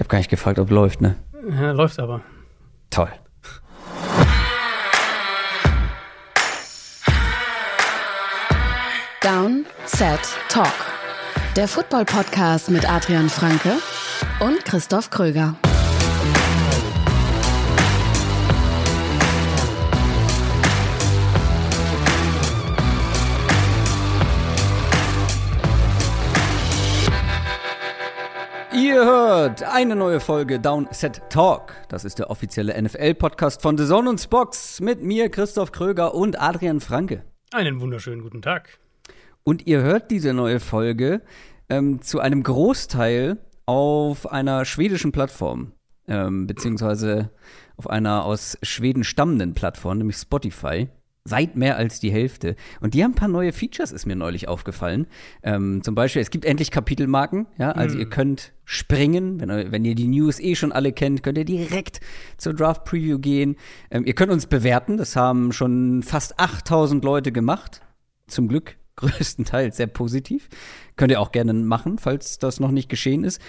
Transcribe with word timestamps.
Ich 0.00 0.02
habe 0.02 0.12
gar 0.12 0.16
nicht 0.16 0.30
gefragt, 0.30 0.58
ob 0.58 0.70
läuft, 0.70 1.02
ne? 1.02 1.16
Ja, 1.60 1.72
läuft 1.72 1.98
aber. 1.98 2.22
Toll. 2.88 3.10
Down, 9.20 9.66
Set, 9.84 10.18
Talk. 10.48 10.72
Der 11.54 11.68
Football-Podcast 11.68 12.70
mit 12.70 12.90
Adrian 12.90 13.28
Franke 13.28 13.74
und 14.40 14.64
Christoph 14.64 15.10
Kröger. 15.10 15.56
Ihr 29.00 29.06
hört 29.06 29.62
eine 29.62 29.96
neue 29.96 30.20
Folge 30.20 30.60
Downset 30.60 31.22
Talk. 31.30 31.72
Das 31.88 32.04
ist 32.04 32.18
der 32.18 32.28
offizielle 32.28 32.78
NFL-Podcast 32.82 33.62
von 33.62 33.78
The 33.78 33.86
Zone 33.86 34.10
und 34.10 34.20
Spox 34.20 34.78
mit 34.80 35.02
mir, 35.02 35.30
Christoph 35.30 35.72
Kröger 35.72 36.14
und 36.14 36.38
Adrian 36.38 36.80
Franke. 36.80 37.24
Einen 37.50 37.80
wunderschönen 37.80 38.20
guten 38.20 38.42
Tag. 38.42 38.78
Und 39.42 39.66
ihr 39.66 39.80
hört 39.80 40.10
diese 40.10 40.34
neue 40.34 40.60
Folge 40.60 41.22
ähm, 41.70 42.02
zu 42.02 42.20
einem 42.20 42.42
Großteil 42.42 43.38
auf 43.64 44.30
einer 44.30 44.66
schwedischen 44.66 45.12
Plattform, 45.12 45.72
ähm, 46.06 46.46
beziehungsweise 46.46 47.30
auf 47.78 47.88
einer 47.88 48.26
aus 48.26 48.58
Schweden 48.62 49.02
stammenden 49.02 49.54
Plattform, 49.54 49.96
nämlich 49.96 50.16
Spotify. 50.16 50.90
Weit 51.24 51.54
mehr 51.54 51.76
als 51.76 52.00
die 52.00 52.10
Hälfte. 52.10 52.56
Und 52.80 52.94
die 52.94 53.04
haben 53.04 53.12
ein 53.12 53.14
paar 53.16 53.28
neue 53.28 53.52
Features, 53.52 53.92
ist 53.92 54.06
mir 54.06 54.16
neulich 54.16 54.48
aufgefallen. 54.48 55.06
Ähm, 55.42 55.82
zum 55.82 55.94
Beispiel, 55.94 56.22
es 56.22 56.30
gibt 56.30 56.46
endlich 56.46 56.70
Kapitelmarken, 56.70 57.46
ja, 57.58 57.72
also 57.72 57.98
ihr 57.98 58.08
könnt 58.08 58.52
springen, 58.64 59.38
wenn, 59.40 59.50
ihr- 59.50 59.70
wenn 59.72 59.84
ihr 59.84 59.94
die 59.94 60.08
News 60.08 60.40
eh 60.40 60.54
schon 60.54 60.72
alle 60.72 60.92
kennt, 60.92 61.22
könnt 61.22 61.36
ihr 61.36 61.44
direkt 61.44 62.00
zur 62.38 62.54
Draft 62.54 62.84
Preview 62.84 63.18
gehen. 63.18 63.56
Ähm, 63.90 64.04
ihr 64.06 64.14
könnt 64.14 64.32
uns 64.32 64.46
bewerten, 64.46 64.96
das 64.96 65.14
haben 65.14 65.52
schon 65.52 66.02
fast 66.02 66.40
8000 66.40 67.04
Leute 67.04 67.32
gemacht. 67.32 67.82
Zum 68.26 68.48
Glück 68.48 68.76
größtenteils 68.96 69.76
sehr 69.76 69.88
positiv. 69.88 70.48
Könnt 70.96 71.12
ihr 71.12 71.20
auch 71.20 71.32
gerne 71.32 71.52
machen, 71.52 71.98
falls 71.98 72.38
das 72.38 72.60
noch 72.60 72.70
nicht 72.70 72.88
geschehen 72.88 73.24
ist. 73.24 73.40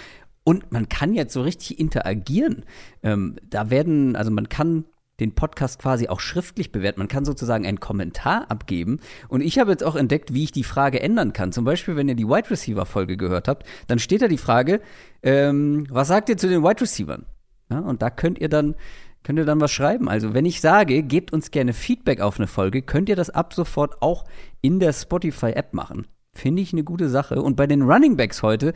Und 0.44 0.72
man 0.72 0.88
kann 0.88 1.14
jetzt 1.14 1.32
so 1.34 1.40
richtig 1.42 1.78
interagieren. 1.78 2.64
Ähm, 3.02 3.36
da 3.48 3.70
werden, 3.70 4.16
also 4.16 4.30
man 4.30 4.48
kann 4.48 4.84
den 5.22 5.34
Podcast 5.34 5.78
quasi 5.78 6.08
auch 6.08 6.20
schriftlich 6.20 6.72
bewerten. 6.72 7.00
Man 7.00 7.08
kann 7.08 7.24
sozusagen 7.24 7.64
einen 7.66 7.80
Kommentar 7.80 8.50
abgeben. 8.50 9.00
Und 9.28 9.40
ich 9.40 9.58
habe 9.58 9.70
jetzt 9.70 9.84
auch 9.84 9.96
entdeckt, 9.96 10.34
wie 10.34 10.44
ich 10.44 10.52
die 10.52 10.64
Frage 10.64 11.00
ändern 11.00 11.32
kann. 11.32 11.52
Zum 11.52 11.64
Beispiel, 11.64 11.96
wenn 11.96 12.08
ihr 12.08 12.14
die 12.14 12.28
Wide 12.28 12.50
Receiver 12.50 12.84
Folge 12.84 13.16
gehört 13.16 13.48
habt, 13.48 13.66
dann 13.86 13.98
steht 13.98 14.22
da 14.22 14.28
die 14.28 14.38
Frage, 14.38 14.80
ähm, 15.22 15.86
was 15.88 16.08
sagt 16.08 16.28
ihr 16.28 16.36
zu 16.36 16.48
den 16.48 16.62
Wide 16.62 16.80
Receivern? 16.80 17.26
Ja, 17.70 17.78
und 17.78 18.02
da 18.02 18.10
könnt 18.10 18.38
ihr 18.38 18.48
dann 18.48 18.74
könnt 19.22 19.38
ihr 19.38 19.44
dann 19.44 19.60
was 19.60 19.70
schreiben. 19.70 20.08
Also 20.08 20.34
wenn 20.34 20.44
ich 20.44 20.60
sage, 20.60 21.02
gebt 21.04 21.32
uns 21.32 21.52
gerne 21.52 21.72
Feedback 21.72 22.20
auf 22.20 22.38
eine 22.38 22.48
Folge, 22.48 22.82
könnt 22.82 23.08
ihr 23.08 23.14
das 23.14 23.30
ab 23.30 23.54
sofort 23.54 24.02
auch 24.02 24.24
in 24.62 24.80
der 24.80 24.92
Spotify-App 24.92 25.74
machen. 25.74 26.08
Finde 26.34 26.62
ich 26.62 26.72
eine 26.72 26.82
gute 26.82 27.08
Sache. 27.08 27.40
Und 27.40 27.56
bei 27.56 27.68
den 27.68 27.82
Running 27.82 28.16
Backs 28.16 28.42
heute 28.42 28.72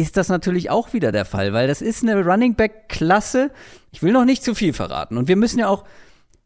ist 0.00 0.16
das 0.16 0.28
natürlich 0.28 0.70
auch 0.70 0.94
wieder 0.94 1.12
der 1.12 1.26
Fall, 1.26 1.52
weil 1.52 1.68
das 1.68 1.82
ist 1.82 2.02
eine 2.02 2.24
Running 2.24 2.54
Back-Klasse. 2.54 3.50
Ich 3.92 4.02
will 4.02 4.12
noch 4.12 4.24
nicht 4.24 4.42
zu 4.42 4.54
viel 4.54 4.72
verraten. 4.72 5.18
Und 5.18 5.28
wir 5.28 5.36
müssen 5.36 5.58
ja 5.58 5.68
auch, 5.68 5.84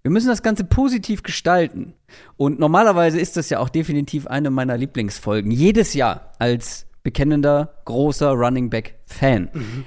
wir 0.03 0.11
müssen 0.11 0.27
das 0.27 0.43
Ganze 0.43 0.65
positiv 0.65 1.23
gestalten. 1.23 1.95
Und 2.37 2.59
normalerweise 2.59 3.21
ist 3.21 3.37
das 3.37 3.51
ja 3.51 3.61
auch 3.61 3.69
definitiv 3.69 4.27
eine 4.27 4.51
meiner 4.51 4.77
Lieblingsfolgen. 4.77 5.53
Jedes 5.53 5.95
Jahr 5.95 6.33
als 6.41 6.87
bekennender, 7.05 7.77
großer 7.85 8.31
Running 8.31 8.71
Back-Fan. 8.71 9.85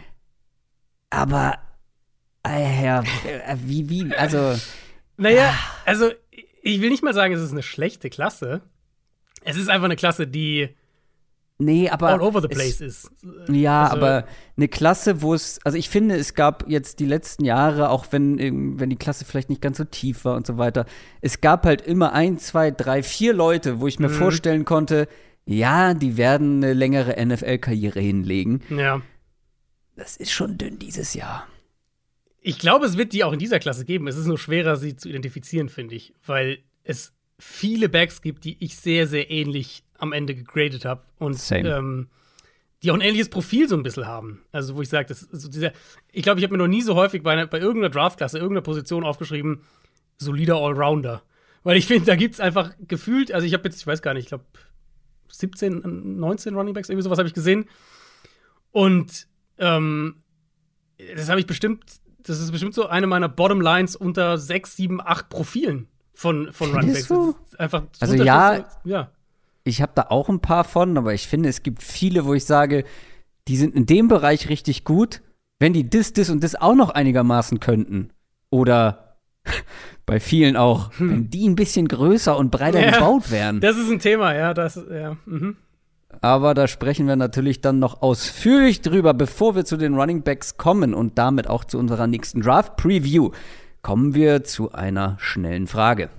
Aber, 1.10 1.58
äh, 2.48 2.86
ja, 2.86 3.02
äh, 3.02 3.58
wie, 3.66 3.90
wie, 3.90 4.16
also, 4.16 4.56
Naja, 5.18 5.54
also 5.86 6.10
ich 6.62 6.80
will 6.80 6.90
nicht 6.90 7.04
mal 7.04 7.14
sagen, 7.14 7.34
es 7.34 7.42
ist 7.42 7.52
eine 7.52 7.64
schlechte 7.64 8.10
Klasse. 8.10 8.62
Es 9.44 9.58
ist 9.58 9.70
einfach 9.70 9.86
eine 9.86 9.96
Klasse, 9.98 10.26
die 10.26 10.77
nee, 11.58 11.90
aber. 11.90 12.10
all 12.10 12.22
over 12.22 12.42
the 12.42 12.48
place 12.48 12.82
ist. 12.82 13.10
Ja, 13.50 13.84
Also- 13.86 13.98
aber 13.98 14.26
eine 14.56 14.68
Klasse, 14.68 15.22
wo 15.22 15.34
es, 15.34 15.60
also 15.64 15.78
ich 15.78 15.90
finde, 15.90 16.16
es 16.16 16.34
gab 16.34 16.68
jetzt 16.70 17.00
die 17.00 17.06
letzten 17.06 17.46
Jahre, 17.46 17.90
auch 17.90 18.06
wenn, 18.12 18.80
wenn 18.80 18.90
die 18.90 18.96
Klasse 18.96 19.26
vielleicht 19.26 19.50
nicht 19.50 19.62
ganz 19.62 19.78
so 19.78 19.84
tief 19.84 20.26
war 20.26 20.36
und 20.36 20.46
so 20.48 20.58
weiter, 20.58 20.86
es 21.22 21.42
gab 21.42 21.66
halt 21.66 21.82
immer 21.82 22.14
ein, 22.14 22.40
zwei, 22.40 22.72
drei, 22.72 23.04
vier 23.04 23.34
Leute, 23.34 23.80
wo 23.80 23.88
ich 23.88 24.00
mir 24.00 24.10
vorstellen 24.10 24.66
konnte, 24.66 25.08
ja, 25.46 25.94
die 25.94 26.18
werden 26.18 26.64
eine 26.64 26.74
längere 26.74 27.16
NFL-Karriere 27.26 28.02
hinlegen. 28.02 28.62
Ja. 28.70 29.02
Das 29.96 30.18
ist 30.18 30.32
schon 30.32 30.58
dünn 30.58 30.78
dieses 30.78 31.14
Jahr. 31.14 31.48
Ich 32.42 32.60
glaube, 32.60 32.86
es 32.86 32.98
wird 32.98 33.14
die 33.14 33.24
auch 33.24 33.34
in 33.34 33.40
dieser 33.40 33.60
Klasse 33.60 33.84
geben. 33.84 34.08
Es 34.08 34.18
ist 34.18 34.28
nur 34.28 34.38
schwerer, 34.38 34.76
sie 34.78 34.96
zu 34.96 35.10
identifizieren, 35.10 35.70
finde 35.70 35.96
ich, 35.96 36.14
weil 36.26 36.60
es 36.84 37.14
viele 37.40 37.90
Backs 37.90 38.22
gibt, 38.22 38.44
die 38.44 38.58
ich 38.64 38.76
sehr, 38.78 39.08
sehr 39.08 39.30
ähnlich 39.32 39.84
am 40.00 40.14
Ende 40.14 40.36
gegradet 40.36 40.86
habe 40.86 41.02
und 41.20 41.36
ähm, 41.66 42.08
die 42.84 42.92
auch 42.92 42.96
ein 42.96 43.02
ähnliches 43.02 43.30
Profil 43.30 43.68
so 43.68 43.76
ein 43.76 43.84
bisschen 43.84 44.06
haben. 44.06 44.42
Also, 44.52 44.76
wo 44.76 44.82
ich 44.82 44.90
sage, 44.90 45.08
das 45.08 45.22
so 45.22 45.50
dieser, 45.50 45.72
ich 46.12 46.22
glaube, 46.24 46.40
ich 46.40 46.44
habe 46.44 46.54
mir 46.56 46.60
noch 46.64 46.68
nie 46.68 46.82
so 46.84 46.96
häufig 46.96 47.24
bei, 47.24 47.34
einer, 47.34 47.48
bei 47.48 47.60
irgendeiner 47.60 47.90
Draftklasse, 47.90 48.38
irgendeiner 48.38 48.62
Position 48.62 49.04
aufgeschrieben, 49.04 49.62
solider 50.18 50.58
Allrounder. 50.58 51.24
Weil 51.64 51.78
ich 51.78 51.88
finde, 51.88 52.06
da 52.06 52.16
gibt 52.16 52.36
es 52.36 52.40
einfach 52.40 52.72
gefühlt, 52.88 53.32
also 53.32 53.46
ich 53.48 53.54
habe 53.54 53.64
jetzt, 53.68 53.80
ich 53.82 53.88
weiß 53.88 54.02
gar 54.04 54.14
nicht, 54.14 54.24
ich 54.26 54.30
glaube 54.30 54.46
17, 55.30 56.18
19 56.20 56.54
Running 56.56 56.74
Backs, 56.74 56.90
irgendwie 56.90 57.04
sowas 57.04 57.18
habe 57.18 57.28
ich 57.28 57.34
gesehen. 57.34 57.66
Und 58.72 59.28
ähm, 59.58 60.16
das 61.16 61.30
habe 61.30 61.40
ich 61.40 61.48
bestimmt, 61.48 61.84
das 62.20 62.40
ist 62.40 62.52
bestimmt 62.52 62.74
so 62.74 62.88
eine 62.88 63.08
meiner 63.08 63.30
Bottomlines 63.30 63.96
unter 63.96 64.38
6, 64.38 64.76
7, 64.76 65.02
8 65.02 65.30
Profilen 65.30 65.88
von, 66.14 66.52
von 66.54 66.72
Running 66.72 66.94
Backs. 66.94 67.08
Findest 67.08 67.10
du? 67.10 67.36
Das 67.42 67.54
ist 67.54 67.60
einfach 67.60 67.84
Also 68.00 68.14
ja- 68.24 68.66
ja. 68.84 69.12
Ich 69.68 69.82
habe 69.82 69.92
da 69.96 70.04
auch 70.10 70.30
ein 70.30 70.40
paar 70.40 70.64
von, 70.64 70.98
aber 70.98 71.14
ich 71.14 71.28
finde, 71.28 71.50
es 71.50 71.62
gibt 71.62 71.84
viele, 71.84 72.26
wo 72.26 72.34
ich 72.34 72.46
sage, 72.46 72.86
die 73.50 73.58
sind 73.58 73.76
in 73.76 73.86
dem 73.86 74.08
Bereich 74.08 74.48
richtig 74.48 74.86
gut, 74.86 75.22
wenn 75.60 75.74
die 75.74 75.90
das, 75.90 76.14
das 76.14 76.30
und 76.30 76.44
das 76.44 76.56
auch 76.56 76.76
noch 76.76 76.90
einigermaßen 76.90 77.60
könnten. 77.60 78.12
Oder 78.50 79.18
bei 80.06 80.22
vielen 80.22 80.56
auch, 80.56 80.92
wenn 81.00 81.30
die 81.30 81.48
ein 81.48 81.56
bisschen 81.56 81.88
größer 81.88 82.38
und 82.38 82.50
breiter 82.50 82.80
Ja, 82.80 82.92
gebaut 82.92 83.30
wären. 83.30 83.60
Das 83.60 83.78
ist 83.78 83.92
ein 83.92 84.00
Thema, 84.00 84.34
ja, 84.34 84.54
das, 84.54 84.80
ja. 84.90 85.18
Mhm. 85.26 85.58
Aber 86.22 86.54
da 86.54 86.68
sprechen 86.68 87.06
wir 87.06 87.18
natürlich 87.18 87.60
dann 87.60 87.80
noch 87.80 88.02
ausführlich 88.02 88.82
drüber, 88.82 89.14
bevor 89.14 89.56
wir 89.56 89.66
zu 89.66 89.76
den 89.76 89.96
Running 89.96 90.24
Backs 90.24 90.56
kommen 90.58 90.94
und 90.94 91.18
damit 91.18 91.48
auch 91.48 91.66
zu 91.66 91.78
unserer 91.78 92.08
nächsten 92.08 92.42
Draft 92.42 92.78
Preview. 92.78 93.32
Kommen 93.82 94.16
wir 94.16 94.46
zu 94.46 94.72
einer 94.72 95.18
schnellen 95.20 95.68
Frage. 95.68 96.10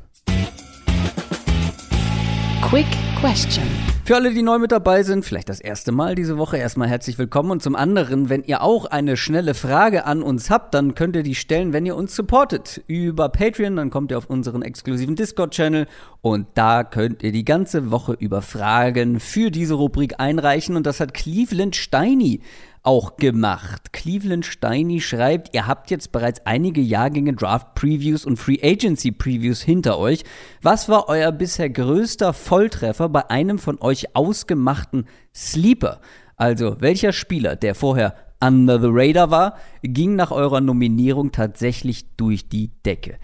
Quick 2.63 2.87
Question. 3.21 3.65
Für 4.05 4.15
alle, 4.15 4.33
die 4.33 4.43
neu 4.43 4.61
mit 4.61 4.71
dabei 4.71 5.03
sind, 5.03 5.25
vielleicht 5.25 5.49
das 5.49 5.61
erste 5.61 5.91
Mal 5.91 6.15
diese 6.15 6.39
Woche, 6.39 6.57
erstmal 6.57 6.89
herzlich 6.89 7.19
willkommen. 7.19 7.51
Und 7.51 7.63
zum 7.63 7.75
anderen, 7.75 8.31
wenn 8.31 8.45
ihr 8.45 8.63
auch 8.63 8.87
eine 8.87 9.17
schnelle 9.17 9.55
Frage 9.55 10.07
an 10.07 10.23
uns 10.23 10.51
habt, 10.51 10.73
dann 10.73 10.95
könnt 10.95 11.17
ihr 11.17 11.25
die 11.25 11.35
stellen, 11.35 11.73
wenn 11.73 11.85
ihr 11.85 11.97
uns 11.97 12.15
supportet. 12.15 12.81
Über 12.87 13.29
Patreon, 13.29 13.75
dann 13.75 13.91
kommt 13.91 14.13
ihr 14.13 14.19
auf 14.19 14.31
unseren 14.31 14.63
exklusiven 14.63 15.17
Discord-Channel 15.17 15.89
und 16.21 16.47
da 16.55 16.85
könnt 16.85 17.25
ihr 17.25 17.33
die 17.33 17.45
ganze 17.45 17.91
Woche 17.91 18.13
über 18.13 18.41
Fragen 18.41 19.19
für 19.19 19.51
diese 19.51 19.75
Rubrik 19.75 20.21
einreichen. 20.21 20.77
Und 20.77 20.87
das 20.87 21.01
hat 21.01 21.13
Cleveland 21.13 21.75
Steini 21.75 22.41
auch 22.89 23.17
gemacht. 23.17 23.93
Cleveland 23.93 24.47
Steini 24.47 25.03
schreibt, 25.03 25.55
ihr 25.55 25.67
habt 25.67 25.91
jetzt 25.91 26.11
bereits 26.11 26.47
einige 26.47 26.81
Jahrgänge 26.81 27.35
Draft 27.35 27.75
Previews 27.75 28.25
und 28.25 28.39
Free 28.39 28.57
Agency 28.63 29.13
Previews 29.13 29.61
hinter 29.61 29.99
euch. 29.99 30.25
Was 30.63 30.89
war 30.89 31.07
euer 31.11 31.31
bisher 31.31 31.69
größter 31.69 32.33
Volltreffer 32.33 33.11
bei 33.11 33.29
einem 33.29 33.59
von 33.59 33.79
euch 33.83 34.17
ausgemachten 34.17 35.07
Sleeper? 35.35 36.01
Also, 36.37 36.81
welcher 36.81 37.13
Spieler, 37.13 37.57
der 37.57 37.75
vorher 37.75 38.15
under 38.41 38.81
the 38.81 38.89
radar 38.91 39.31
war, 39.31 39.59
ging 39.83 40.17
nach 40.17 40.31
eurer 40.31 40.63
Nominierung 40.63 41.31
tatsächlich 41.31 42.17
durch 42.17 42.49
die 42.49 42.71
Decke? 42.87 43.19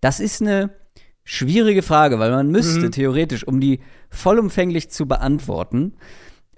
Das 0.00 0.20
ist 0.20 0.42
eine 0.42 0.70
schwierige 1.24 1.82
Frage, 1.82 2.20
weil 2.20 2.30
man 2.30 2.52
müsste 2.52 2.92
theoretisch, 2.92 3.42
um 3.42 3.58
die 3.58 3.80
vollumfänglich 4.10 4.90
zu 4.90 5.08
beantworten, 5.08 5.94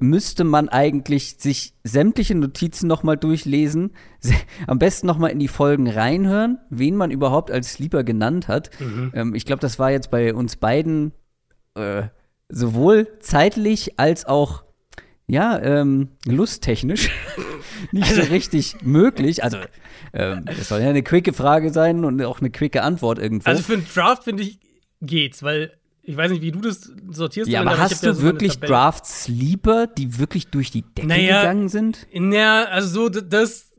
müsste 0.01 0.45
man 0.45 0.69
eigentlich 0.69 1.37
sich 1.39 1.75
sämtliche 1.85 2.35
Notizen 2.35 2.87
nochmal 2.89 3.17
durchlesen, 3.17 3.93
se- 4.21 4.35
am 4.67 4.79
besten 4.79 5.07
nochmal 5.07 5.31
in 5.31 5.39
die 5.39 5.49
Folgen 5.49 5.89
reinhören, 5.89 6.59
wen 6.71 6.97
man 6.97 7.11
überhaupt 7.11 7.51
als 7.51 7.73
Sleeper 7.75 8.05
genannt 8.05 8.49
hat. 8.49 8.71
Ähm, 9.15 9.35
ich 9.35 9.47
glaube, 9.47 9.61
das 9.61 9.79
war 9.79 9.91
jetzt 9.91 10.11
bei 10.11 10.35
uns 10.35 10.57
beiden 10.57 11.13
äh, 11.75 12.05
sowohl 12.49 13.09
zeitlich 13.21 13.99
als 13.99 14.25
auch 14.27 14.65
ja, 15.27 15.61
ähm, 15.63 16.09
lusttechnisch 16.27 17.11
nicht 17.93 18.13
so 18.13 18.23
richtig 18.23 18.83
möglich. 18.83 19.45
Also, 19.45 19.59
ähm, 20.13 20.45
das 20.45 20.69
soll 20.69 20.81
ja 20.81 20.89
eine 20.91 21.05
quicke 21.05 21.33
Frage 21.33 21.73
sein 21.73 22.05
und 22.05 22.21
auch 22.25 22.41
eine 22.41 22.51
quicke 22.51 22.83
Antwort 22.83 23.21
irgendwo. 23.21 23.49
Also 23.49 23.63
für 23.63 23.75
einen 23.75 23.87
Draft, 23.95 24.25
finde 24.25 24.43
ich, 24.43 24.59
geht's, 25.01 25.45
weil 25.45 25.73
ich 26.03 26.17
weiß 26.17 26.31
nicht, 26.31 26.43
wie 26.43 26.51
du 26.53 26.61
das 26.61 26.91
sortierst. 27.11 27.51
ja, 27.51 27.61
aber 27.61 27.79
hast 27.79 28.03
ja 28.03 28.11
du 28.11 28.17
so 28.17 28.23
wirklich 28.23 28.55
Tabelle. 28.55 28.73
Draft-Sleeper, 28.73 29.87
die 29.87 30.19
wirklich 30.19 30.49
durch 30.49 30.71
die 30.71 30.83
Decke 30.83 31.07
Naja, 31.09 31.41
gegangen 31.43 31.69
sind? 31.69 32.07
Naja, 32.13 32.65
also 32.65 33.11
so, 33.11 33.21
das, 33.21 33.71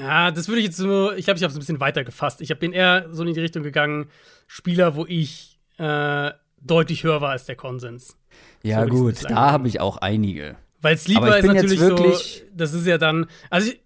Ja, 0.00 0.30
das 0.30 0.48
würde 0.48 0.60
ich 0.60 0.66
jetzt 0.66 0.80
nur, 0.80 1.16
ich 1.16 1.24
glaube, 1.26 1.38
ich 1.38 1.44
habe 1.44 1.50
es 1.50 1.56
ein 1.56 1.60
bisschen 1.60 1.80
weiter 1.80 2.04
gefasst. 2.04 2.40
Ich 2.40 2.56
bin 2.58 2.72
eher 2.72 3.08
so 3.12 3.22
in 3.24 3.32
die 3.34 3.40
Richtung 3.40 3.62
gegangen, 3.62 4.06
Spieler, 4.46 4.96
wo 4.96 5.04
ich 5.06 5.60
äh, 5.78 6.30
deutlich 6.60 7.04
höher 7.04 7.20
war 7.20 7.30
als 7.30 7.44
der 7.44 7.56
Konsens. 7.56 8.16
Ja, 8.62 8.82
So 8.84 8.88
gut, 8.88 9.24
da 9.28 9.50
habe 9.52 9.68
ich 9.68 9.80
auch 9.80 9.98
einige. 9.98 10.56
Weil 10.80 10.96
Sleeper 10.96 11.38
ist 11.38 11.46
natürlich 11.46 11.78
so, 11.78 12.14
das 12.54 12.72
ist 12.72 12.86
ja 12.86 12.98
dann, 12.98 13.26
also 13.50 13.70
ich, 13.70 13.80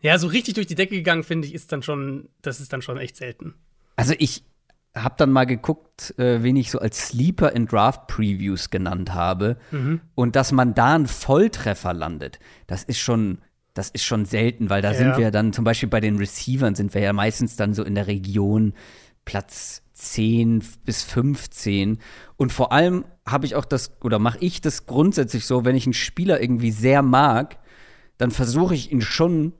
ja, 0.00 0.18
so 0.18 0.28
richtig 0.28 0.54
durch 0.54 0.66
die 0.66 0.74
Decke 0.74 0.94
gegangen, 0.94 1.24
finde 1.24 1.48
ich, 1.48 1.54
ist 1.54 1.72
dann 1.72 1.82
schon, 1.82 2.28
das 2.42 2.60
ist 2.60 2.72
dann 2.72 2.82
schon 2.82 2.98
echt 2.98 3.16
selten. 3.16 3.54
Also 3.96 4.14
ich 4.18 4.44
habe 4.96 5.14
dann 5.18 5.30
mal 5.30 5.44
geguckt, 5.44 6.14
äh, 6.18 6.42
wen 6.42 6.56
ich 6.56 6.70
so 6.70 6.78
als 6.78 7.08
Sleeper 7.08 7.52
in 7.52 7.66
Draft 7.66 8.06
Previews 8.06 8.70
genannt 8.70 9.14
habe. 9.14 9.56
Mhm. 9.70 10.00
Und 10.14 10.36
dass 10.36 10.52
man 10.52 10.74
da 10.74 10.94
einen 10.94 11.06
Volltreffer 11.06 11.92
landet, 11.92 12.38
das 12.66 12.82
ist 12.82 12.98
schon, 12.98 13.38
das 13.74 13.90
ist 13.90 14.04
schon 14.04 14.24
selten, 14.24 14.70
weil 14.70 14.80
da 14.82 14.92
Ja. 14.92 14.98
sind 14.98 15.16
wir 15.18 15.30
dann, 15.30 15.52
zum 15.52 15.64
Beispiel 15.64 15.88
bei 15.88 16.00
den 16.00 16.16
Receivern 16.16 16.74
sind 16.74 16.94
wir 16.94 17.02
ja 17.02 17.12
meistens 17.12 17.56
dann 17.56 17.74
so 17.74 17.84
in 17.84 17.94
der 17.94 18.06
Region 18.06 18.72
Platz 19.26 19.82
10 19.92 20.62
bis 20.84 21.02
15. 21.02 21.98
Und 22.36 22.52
vor 22.52 22.72
allem 22.72 23.04
habe 23.26 23.46
ich 23.46 23.54
auch 23.54 23.64
das, 23.64 23.90
oder 24.02 24.18
mache 24.18 24.38
ich 24.40 24.60
das 24.60 24.86
grundsätzlich 24.86 25.44
so, 25.46 25.64
wenn 25.64 25.76
ich 25.76 25.86
einen 25.86 25.94
Spieler 25.94 26.40
irgendwie 26.40 26.70
sehr 26.70 27.02
mag, 27.02 27.58
dann 28.18 28.30
versuche 28.30 28.74
ich 28.74 28.92
ihn 28.92 29.02
schon, 29.02 29.52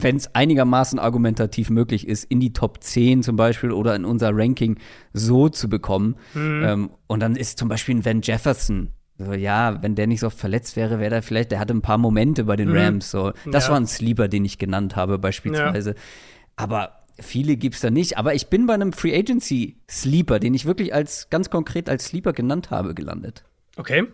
wenn 0.00 0.16
es 0.16 0.34
einigermaßen 0.34 0.98
argumentativ 0.98 1.70
möglich 1.70 2.06
ist, 2.06 2.24
in 2.24 2.40
die 2.40 2.52
Top 2.52 2.82
10 2.82 3.22
zum 3.22 3.36
Beispiel 3.36 3.72
oder 3.72 3.94
in 3.96 4.04
unser 4.04 4.30
Ranking 4.32 4.78
so 5.12 5.48
zu 5.48 5.68
bekommen. 5.68 6.16
Ähm, 6.36 6.90
und 7.08 7.20
dann 7.20 7.36
ist 7.36 7.58
zum 7.58 7.68
Beispiel 7.68 7.96
ein 7.96 8.04
Van 8.04 8.22
Jefferson. 8.22 8.90
So, 9.18 9.32
ja, 9.32 9.82
wenn 9.82 9.96
der 9.96 10.06
nicht 10.06 10.20
so 10.20 10.28
oft 10.28 10.38
verletzt 10.38 10.76
wäre, 10.76 11.00
wäre 11.00 11.10
der 11.10 11.22
vielleicht, 11.22 11.50
der 11.50 11.58
hatte 11.58 11.74
ein 11.74 11.82
paar 11.82 11.98
Momente 11.98 12.44
bei 12.44 12.54
den 12.54 12.70
Rams. 12.74 13.10
So. 13.10 13.32
Das 13.50 13.64
Ja. 13.66 13.72
war 13.72 13.80
ein 13.80 13.88
Sleeper, 13.88 14.28
den 14.28 14.44
ich 14.44 14.58
genannt 14.58 14.94
habe, 14.94 15.18
beispielsweise. 15.18 15.96
Aber 16.54 17.00
viele 17.18 17.56
gibt's 17.56 17.80
da 17.80 17.90
nicht. 17.90 18.16
Aber 18.16 18.34
ich 18.34 18.46
bin 18.46 18.66
bei 18.66 18.74
einem 18.74 18.92
Free 18.92 19.18
Agency 19.18 19.76
Sleeper, 19.90 20.38
den 20.38 20.54
ich 20.54 20.66
wirklich 20.66 20.94
als 20.94 21.28
ganz 21.30 21.50
konkret 21.50 21.88
als 21.90 22.04
Sleeper 22.06 22.32
genannt 22.32 22.70
habe, 22.70 22.94
gelandet. 22.94 23.42
Okay. 23.76 24.04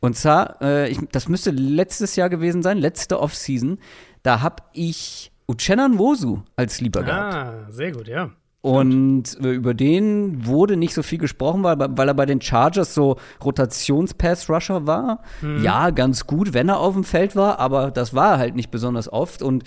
Und 0.00 0.16
zwar, 0.16 0.60
äh, 0.62 0.88
ich, 0.90 0.98
das 1.10 1.28
müsste 1.28 1.50
letztes 1.50 2.14
Jahr 2.14 2.28
gewesen 2.28 2.62
sein, 2.62 2.78
letzte 2.78 3.18
Offseason. 3.18 3.78
Da 4.28 4.42
habe 4.42 4.62
ich 4.74 5.32
Uchenna 5.48 5.88
Nwosu 5.88 6.40
als 6.54 6.74
Sleeper 6.76 7.02
gehabt. 7.02 7.34
Ah, 7.34 7.66
sehr 7.70 7.92
gut, 7.92 8.08
ja. 8.08 8.28
Und 8.60 9.38
äh, 9.40 9.52
über 9.52 9.72
den 9.72 10.44
wurde 10.44 10.76
nicht 10.76 10.92
so 10.92 11.02
viel 11.02 11.16
gesprochen, 11.16 11.62
weil, 11.62 11.78
weil 11.78 12.08
er 12.08 12.12
bei 12.12 12.26
den 12.26 12.42
Chargers 12.42 12.92
so 12.92 13.16
Rotations-Pass-Rusher 13.42 14.86
war. 14.86 15.22
Ja, 15.62 15.88
ganz 15.88 16.26
gut, 16.26 16.52
wenn 16.52 16.68
er 16.68 16.78
auf 16.78 16.92
dem 16.92 17.04
Feld 17.04 17.36
war, 17.36 17.58
aber 17.58 17.90
das 17.90 18.12
war 18.12 18.32
er 18.32 18.38
halt 18.38 18.54
nicht 18.54 18.70
besonders 18.70 19.10
oft 19.10 19.40
und 19.40 19.64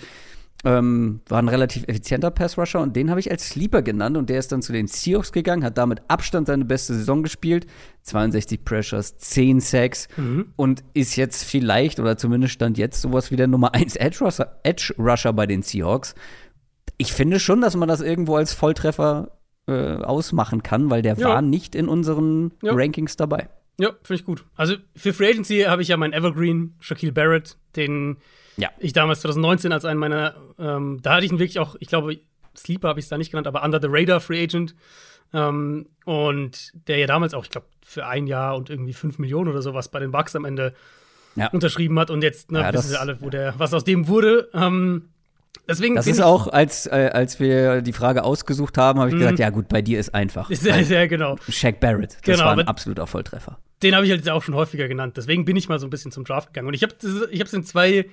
ähm, 0.63 1.21
war 1.27 1.41
ein 1.41 1.47
relativ 1.47 1.83
effizienter 1.87 2.29
Pass-Rusher 2.31 2.81
und 2.81 2.95
den 2.95 3.09
habe 3.09 3.19
ich 3.19 3.31
als 3.31 3.49
Sleeper 3.49 3.81
genannt 3.81 4.15
und 4.17 4.29
der 4.29 4.37
ist 4.39 4.51
dann 4.51 4.61
zu 4.61 4.71
den 4.73 4.87
Seahawks 4.87 5.31
gegangen, 5.31 5.63
hat 5.63 5.77
damit 5.77 6.01
Abstand 6.07 6.47
seine 6.47 6.65
beste 6.65 6.93
Saison 6.93 7.23
gespielt. 7.23 7.65
62 8.03 8.63
Pressures, 8.65 9.17
10 9.17 9.59
Sacks 9.59 10.07
und 10.55 10.83
ist 10.93 11.15
jetzt 11.15 11.43
vielleicht 11.43 11.99
oder 11.99 12.17
zumindest 12.17 12.53
stand 12.53 12.77
jetzt 12.77 13.01
sowas 13.01 13.31
wie 13.31 13.35
der 13.35 13.47
Nummer 13.47 13.73
1 13.75 13.95
Edge-Rusher 13.95 14.59
Edge 14.63 14.93
-Rusher 14.97 15.33
bei 15.33 15.45
den 15.47 15.61
Seahawks 15.61 16.15
ich 16.97 17.13
finde 17.13 17.39
schon, 17.39 17.61
dass 17.61 17.75
man 17.75 17.87
das 17.89 18.01
irgendwo 18.01 18.35
als 18.35 18.53
Volltreffer 18.53 19.31
äh, 19.67 19.95
ausmachen 19.95 20.61
kann, 20.61 20.91
weil 20.91 21.01
der 21.01 21.15
Ja. 21.17 21.29
war 21.29 21.41
nicht 21.41 21.73
in 21.73 21.87
unseren 21.87 22.51
Ja. 22.61 22.73
Rankings 22.73 23.15
dabei. 23.17 23.49
Ja, 23.79 23.89
finde 24.03 24.19
ich 24.19 24.25
gut. 24.25 24.45
Also 24.55 24.75
für 24.95 25.11
Free 25.13 25.29
Agency 25.31 25.61
habe 25.61 25.81
ich 25.81 25.87
ja 25.87 25.97
meinen 25.97 26.13
Evergreen, 26.13 26.75
Shaquille 26.79 27.11
Barrett, 27.11 27.57
den 27.75 28.17
Ja. 28.61 28.69
ich 28.79 28.93
damals 28.93 29.21
2019 29.21 29.71
als 29.73 29.85
einen 29.85 29.99
meiner, 29.99 30.35
ähm, 30.59 30.99
da 31.01 31.15
hatte 31.15 31.25
ich 31.25 31.31
ihn 31.31 31.39
wirklich 31.39 31.59
auch, 31.59 31.75
ich 31.79 31.87
glaube, 31.87 32.17
Sleeper 32.55 32.89
habe 32.89 32.99
ich 32.99 33.05
es 33.05 33.09
da 33.09 33.17
nicht 33.17 33.31
genannt, 33.31 33.47
aber 33.47 33.63
Under 33.63 33.79
the 33.81 33.87
Radar 33.89 34.19
Free 34.19 34.43
Agent. 34.43 34.75
Ähm, 35.33 35.87
und 36.05 36.71
der 36.87 36.97
ja 36.97 37.07
damals 37.07 37.33
auch, 37.33 37.45
ich 37.45 37.49
glaube, 37.49 37.67
für 37.83 38.05
ein 38.05 38.27
Jahr 38.27 38.55
und 38.57 38.69
irgendwie 38.69 38.93
5 38.93 39.17
Millionen 39.19 39.49
oder 39.49 39.61
sowas 39.61 39.89
bei 39.89 39.99
den 39.99 40.11
Bucks 40.11 40.35
am 40.35 40.45
Ende 40.45 40.73
Ja. 41.35 41.47
unterschrieben 41.51 41.97
hat. 41.99 42.09
Und 42.09 42.21
jetzt 42.21 42.51
ne, 42.51 42.59
Ja, 42.59 42.73
wissen 42.73 42.91
wir 42.91 42.99
alle, 42.99 43.21
wo 43.21 43.29
der, 43.29 43.53
was 43.57 43.73
aus 43.73 43.85
dem 43.85 44.09
wurde. 44.09 44.49
Ähm, 44.53 45.09
deswegen 45.69 45.95
Das 45.95 46.07
ist 46.07 46.19
auch, 46.21 46.47
als, 46.49 46.85
äh, 46.87 47.09
als 47.13 47.39
wir 47.39 47.81
die 47.81 47.93
Frage 47.93 48.23
ausgesucht 48.25 48.77
haben, 48.77 48.99
habe 48.99 49.09
ich 49.09 49.15
Mhm. 49.15 49.19
gesagt, 49.19 49.39
ja 49.39 49.49
gut, 49.49 49.69
bei 49.69 49.81
dir 49.81 49.99
ist 49.99 50.13
einfach. 50.13 50.49
Sehr, 50.51 50.83
sehr 50.83 51.07
genau. 51.07 51.37
Shaq 51.47 51.79
Barrett, 51.79 52.15
das 52.15 52.21
Genau, 52.37 52.43
war 52.49 52.57
ein 52.57 52.67
absoluter 52.67 53.07
Volltreffer. 53.07 53.57
den 53.81 53.95
habe 53.95 54.05
ich 54.05 54.11
halt 54.11 54.29
auch 54.29 54.43
schon 54.43 54.55
häufiger 54.55 54.89
genannt. 54.89 55.15
Deswegen 55.15 55.45
bin 55.45 55.55
ich 55.55 55.69
mal 55.69 55.79
so 55.79 55.87
ein 55.87 55.89
bisschen 55.89 56.11
zum 56.11 56.25
Draft 56.25 56.49
gegangen. 56.49 56.67
Und 56.67 56.73
ich 56.73 56.83
habe 56.83 56.93
ich 57.31 57.39
habe 57.39 57.47
es 57.47 57.53
in 57.53 57.63
zwei, 57.63 58.05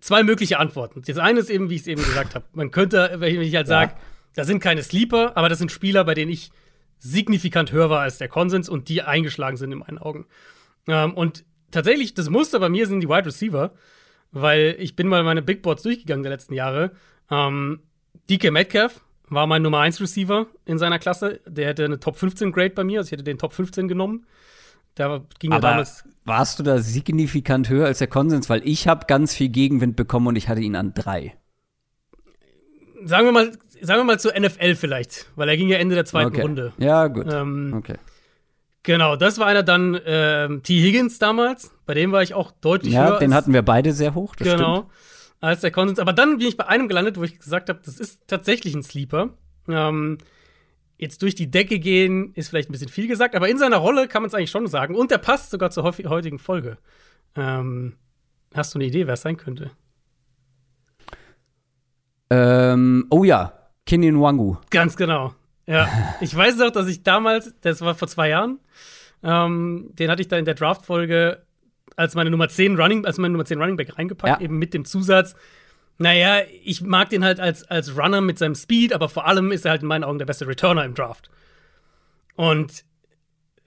zwei 0.00 0.22
mögliche 0.22 0.58
Antworten. 0.58 1.02
Das 1.06 1.18
eine 1.18 1.40
ist 1.40 1.50
eben, 1.50 1.70
wie 1.70 1.74
ich 1.76 1.82
es 1.82 1.86
eben 1.86 2.02
gesagt 2.02 2.34
habe. 2.34 2.44
Man 2.52 2.70
könnte, 2.70 3.16
wenn 3.18 3.40
ich 3.40 3.54
halt 3.54 3.66
Ja. 3.66 3.80
sage, 3.80 3.94
da 4.34 4.44
sind 4.44 4.60
keine 4.60 4.82
Sleeper, 4.82 5.36
aber 5.36 5.48
das 5.48 5.58
sind 5.58 5.70
Spieler, 5.72 6.04
bei 6.04 6.14
denen 6.14 6.30
ich 6.30 6.50
signifikant 6.98 7.72
höher 7.72 7.90
war 7.90 8.00
als 8.00 8.18
der 8.18 8.28
Konsens 8.28 8.68
und 8.68 8.88
die 8.88 9.02
eingeschlagen 9.02 9.56
sind 9.56 9.72
in 9.72 9.78
meinen 9.78 9.98
Augen. 9.98 10.26
Ähm, 10.86 11.14
und 11.14 11.44
tatsächlich, 11.70 12.14
das 12.14 12.28
Muster 12.30 12.60
bei 12.60 12.68
mir 12.68 12.86
sind 12.86 13.00
die 13.00 13.08
Wide 13.08 13.26
Receiver, 13.26 13.72
weil 14.32 14.76
ich 14.78 14.96
bin 14.96 15.08
mal 15.08 15.22
meine 15.24 15.42
Big 15.42 15.62
Boards 15.62 15.82
durchgegangen 15.82 16.22
der 16.22 16.32
letzten 16.32 16.54
Jahre. 16.54 16.92
Ähm, 17.30 17.80
DK 18.28 18.50
Metcalf 18.50 19.00
war 19.28 19.46
mein 19.46 19.62
Nummer 19.62 19.80
1 19.80 20.00
Receiver 20.00 20.46
in 20.66 20.78
seiner 20.78 20.98
Klasse. 20.98 21.40
Der 21.46 21.66
hätte 21.68 21.84
eine 21.84 21.98
Top 22.00 22.16
15 22.16 22.52
Grade 22.52 22.70
bei 22.70 22.84
mir, 22.84 23.00
also 23.00 23.08
ich 23.08 23.12
hätte 23.12 23.24
den 23.24 23.38
Top 23.38 23.52
15 23.52 23.88
genommen. 23.88 24.26
Da 24.94 25.22
ging 25.38 25.52
ja 25.52 25.56
Aber 25.58 25.68
damals. 25.68 26.04
Warst 26.24 26.58
du 26.58 26.62
da 26.62 26.78
signifikant 26.78 27.68
höher 27.68 27.86
als 27.86 27.98
der 27.98 28.06
Konsens? 28.06 28.48
Weil 28.48 28.62
ich 28.64 28.88
habe 28.88 29.06
ganz 29.06 29.34
viel 29.34 29.48
Gegenwind 29.48 29.96
bekommen 29.96 30.26
und 30.28 30.36
ich 30.36 30.48
hatte 30.48 30.60
ihn 30.60 30.76
an 30.76 30.94
drei. 30.94 31.36
Sagen 33.04 33.26
wir 33.26 33.32
mal, 33.32 33.52
sagen 33.80 34.00
wir 34.00 34.04
mal 34.04 34.20
zur 34.20 34.38
NFL 34.38 34.74
vielleicht, 34.74 35.30
weil 35.36 35.48
er 35.48 35.56
ging 35.56 35.68
ja 35.68 35.78
Ende 35.78 35.94
der 35.94 36.04
zweiten 36.04 36.32
okay. 36.32 36.42
Runde. 36.42 36.72
Ja, 36.78 37.06
gut. 37.06 37.26
Ähm, 37.32 37.74
okay. 37.76 37.96
Genau, 38.82 39.16
das 39.16 39.38
war 39.38 39.46
einer 39.46 39.62
dann 39.62 39.98
ähm, 40.06 40.62
T. 40.62 40.80
Higgins 40.80 41.18
damals. 41.18 41.70
Bei 41.86 41.94
dem 41.94 42.12
war 42.12 42.22
ich 42.22 42.34
auch 42.34 42.50
deutlich 42.50 42.94
Ja, 42.94 43.08
höher. 43.10 43.18
den 43.18 43.32
als- 43.32 43.42
hatten 43.42 43.52
wir 43.52 43.62
beide 43.62 43.92
sehr 43.92 44.14
hoch, 44.14 44.34
das 44.36 44.48
genau. 44.48 44.76
stimmt. 44.76 44.90
Als 45.42 45.60
der 45.62 45.70
Konsens. 45.70 45.98
Aber 45.98 46.12
dann 46.12 46.38
bin 46.38 46.46
ich 46.46 46.56
bei 46.56 46.66
einem 46.66 46.88
gelandet, 46.88 47.18
wo 47.18 47.24
ich 47.24 47.38
gesagt 47.38 47.68
habe, 47.70 47.80
das 47.84 47.98
ist 47.98 48.26
tatsächlich 48.26 48.74
ein 48.74 48.82
Sleeper. 48.82 49.30
Ähm, 49.68 50.18
jetzt 51.00 51.22
durch 51.22 51.34
die 51.34 51.50
Decke 51.50 51.78
gehen 51.78 52.32
ist 52.34 52.48
vielleicht 52.48 52.68
ein 52.68 52.72
bisschen 52.72 52.88
viel 52.90 53.08
gesagt, 53.08 53.34
aber 53.34 53.48
in 53.48 53.56
seiner 53.58 53.78
Rolle 53.78 54.06
kann 54.06 54.22
man 54.22 54.28
es 54.28 54.34
eigentlich 54.34 54.50
schon 54.50 54.66
sagen. 54.66 54.94
Und 54.94 55.10
der 55.10 55.18
passt 55.18 55.50
sogar 55.50 55.70
zur 55.70 55.84
heutigen 55.84 56.38
Folge. 56.38 56.76
Ähm, 57.36 57.94
hast 58.54 58.74
du 58.74 58.78
eine 58.78 58.86
Idee, 58.86 59.06
wer 59.06 59.14
es 59.14 59.22
sein 59.22 59.36
könnte? 59.36 59.70
Ähm, 62.30 63.06
oh 63.10 63.24
ja, 63.24 63.52
Kinyin 63.86 64.20
Wangu. 64.20 64.56
Ganz 64.70 64.96
genau. 64.96 65.34
Ja, 65.66 65.88
ich 66.20 66.34
weiß 66.34 66.56
noch, 66.56 66.70
dass 66.70 66.86
ich 66.86 67.02
damals, 67.02 67.54
das 67.62 67.80
war 67.80 67.94
vor 67.94 68.08
zwei 68.08 68.28
Jahren, 68.28 68.58
ähm, 69.22 69.90
den 69.94 70.10
hatte 70.10 70.22
ich 70.22 70.28
da 70.28 70.36
in 70.36 70.44
der 70.44 70.54
Draft-Folge 70.54 71.44
als 71.96 72.14
meine 72.14 72.30
Nummer 72.30 72.48
10 72.48 72.76
Running, 72.80 73.04
als 73.04 73.18
meine 73.18 73.32
Nummer 73.32 73.44
10 73.44 73.58
Running 73.60 73.76
Back 73.76 73.98
reingepackt, 73.98 74.40
Ja. 74.40 74.44
eben 74.44 74.58
mit 74.58 74.74
dem 74.74 74.84
Zusatz, 74.84 75.34
naja, 76.00 76.44
ich 76.64 76.80
mag 76.80 77.10
den 77.10 77.22
halt 77.22 77.40
als, 77.40 77.62
als 77.64 77.94
Runner 77.94 78.22
mit 78.22 78.38
seinem 78.38 78.54
Speed, 78.54 78.94
aber 78.94 79.10
vor 79.10 79.26
allem 79.26 79.52
ist 79.52 79.66
er 79.66 79.72
halt 79.72 79.82
in 79.82 79.88
meinen 79.88 80.02
Augen 80.02 80.18
der 80.18 80.24
beste 80.24 80.46
Returner 80.46 80.82
im 80.86 80.94
Draft. 80.94 81.30
Und 82.36 82.84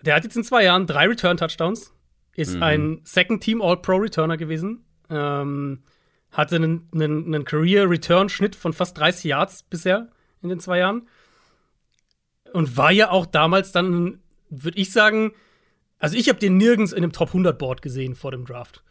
der 0.02 0.16
hat 0.16 0.24
jetzt 0.24 0.36
in 0.36 0.44
zwei 0.44 0.64
Jahren 0.64 0.88
drei 0.88 1.08
Return-Touchdowns, 1.08 1.94
ist 2.36 2.60
ein 2.60 3.02
Second-Team 3.04 3.62
All-Pro-Returner 3.62 4.38
gewesen, 4.38 4.84
ähm, 5.12 5.84
hatte 6.32 6.56
einen, 6.56 6.90
einen, 6.92 7.28
einen 7.28 7.46
Career-Return-Schnitt 7.46 8.56
von 8.56 8.74
fast 8.74 8.98
30 8.98 9.26
Yards 9.26 9.62
bisher 9.62 10.10
in 10.42 10.50
den 10.50 10.60
zwei 10.60 10.80
Jahren. 10.80 11.08
Und 12.52 12.76
war 12.76 12.92
ja 12.92 13.12
auch 13.12 13.28
damals 13.28 13.72
dann, 13.72 14.24
würde 14.50 14.80
ich 14.80 14.92
sagen, 14.92 15.34
also 16.00 16.18
ich 16.18 16.30
habe 16.30 16.40
den 16.40 16.58
nirgends 16.58 16.94
in 16.94 17.04
einem 17.04 17.12
Top 17.12 17.28
100 17.28 17.60
Board 17.60 17.84
gesehen 17.84 18.16
vor 18.16 18.32
dem 18.32 18.46
Draft. 18.46 18.84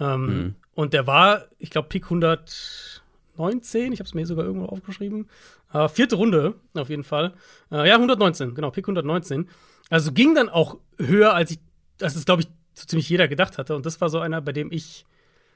Ähm, 0.00 0.56
Und 0.78 0.92
der 0.92 1.08
war, 1.08 1.46
ich 1.58 1.70
glaube, 1.70 1.88
Pick 1.88 2.04
119, 2.04 3.92
ich 3.92 3.98
habe 3.98 4.06
es 4.06 4.14
mir 4.14 4.24
sogar 4.26 4.44
irgendwo 4.44 4.66
aufgeschrieben. 4.66 5.26
Äh, 5.72 5.88
vierte 5.88 6.14
Runde, 6.14 6.54
auf 6.74 6.88
jeden 6.88 7.02
Fall. 7.02 7.34
Äh, 7.72 7.88
ja, 7.88 7.94
119, 7.96 8.54
genau, 8.54 8.70
Pick 8.70 8.84
119. 8.84 9.48
Also 9.90 10.12
ging 10.12 10.36
dann 10.36 10.48
auch 10.48 10.78
höher, 10.96 11.34
als 11.34 11.50
ich, 11.50 11.58
als 12.00 12.14
es, 12.14 12.24
glaube 12.24 12.42
ich, 12.42 12.48
so 12.74 12.86
ziemlich 12.86 13.08
jeder 13.08 13.26
gedacht 13.26 13.58
hatte. 13.58 13.74
Und 13.74 13.86
das 13.86 14.00
war 14.00 14.08
so 14.08 14.20
einer, 14.20 14.40
bei 14.40 14.52
dem 14.52 14.70
ich 14.70 15.04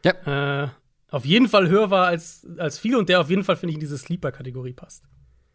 Ja. 0.05 0.65
äh, 0.65 0.69
auf 1.13 1.25
jeden 1.25 1.47
Fall 1.49 1.69
höher 1.69 1.89
war 1.91 2.07
als, 2.09 2.45
als 2.59 2.81
viele 2.81 2.99
und 2.99 3.09
der 3.09 3.21
auf 3.21 3.31
jeden 3.31 3.45
Fall, 3.45 3.55
finde 3.55 3.71
ich, 3.71 3.77
in 3.77 3.81
diese 3.81 3.99
Sleeper-Kategorie 3.99 4.73
passt. 4.73 5.05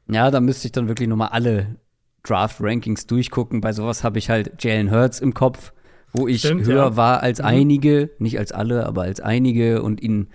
Ja, 0.10 0.32
da 0.32 0.40
müsste 0.40 0.68
ich 0.68 0.72
dann 0.72 0.88
wirklich 0.88 1.10
noch 1.10 1.18
mal 1.18 1.28
alle 1.28 1.76
Draft-Rankings 2.24 3.06
durchgucken. 3.08 3.60
Bei 3.60 3.74
sowas 3.74 4.06
habe 4.06 4.18
ich 4.18 4.30
halt 4.30 4.64
Jalen 4.64 4.92
Hurts 4.92 5.20
im 5.20 5.34
Kopf, 5.34 5.74
wo 6.14 6.28
ich 6.28 6.40
Stimmt, 6.42 6.66
höher 6.66 6.76
ja. 6.92 6.96
war 6.96 7.22
als 7.24 7.40
Mhm. 7.40 7.46
einige, 7.46 8.10
nicht 8.20 8.40
als 8.40 8.52
alle, 8.52 8.86
aber 8.86 9.04
als 9.04 9.20
einige 9.20 9.82
und 9.84 10.02
ihnen 10.02 10.30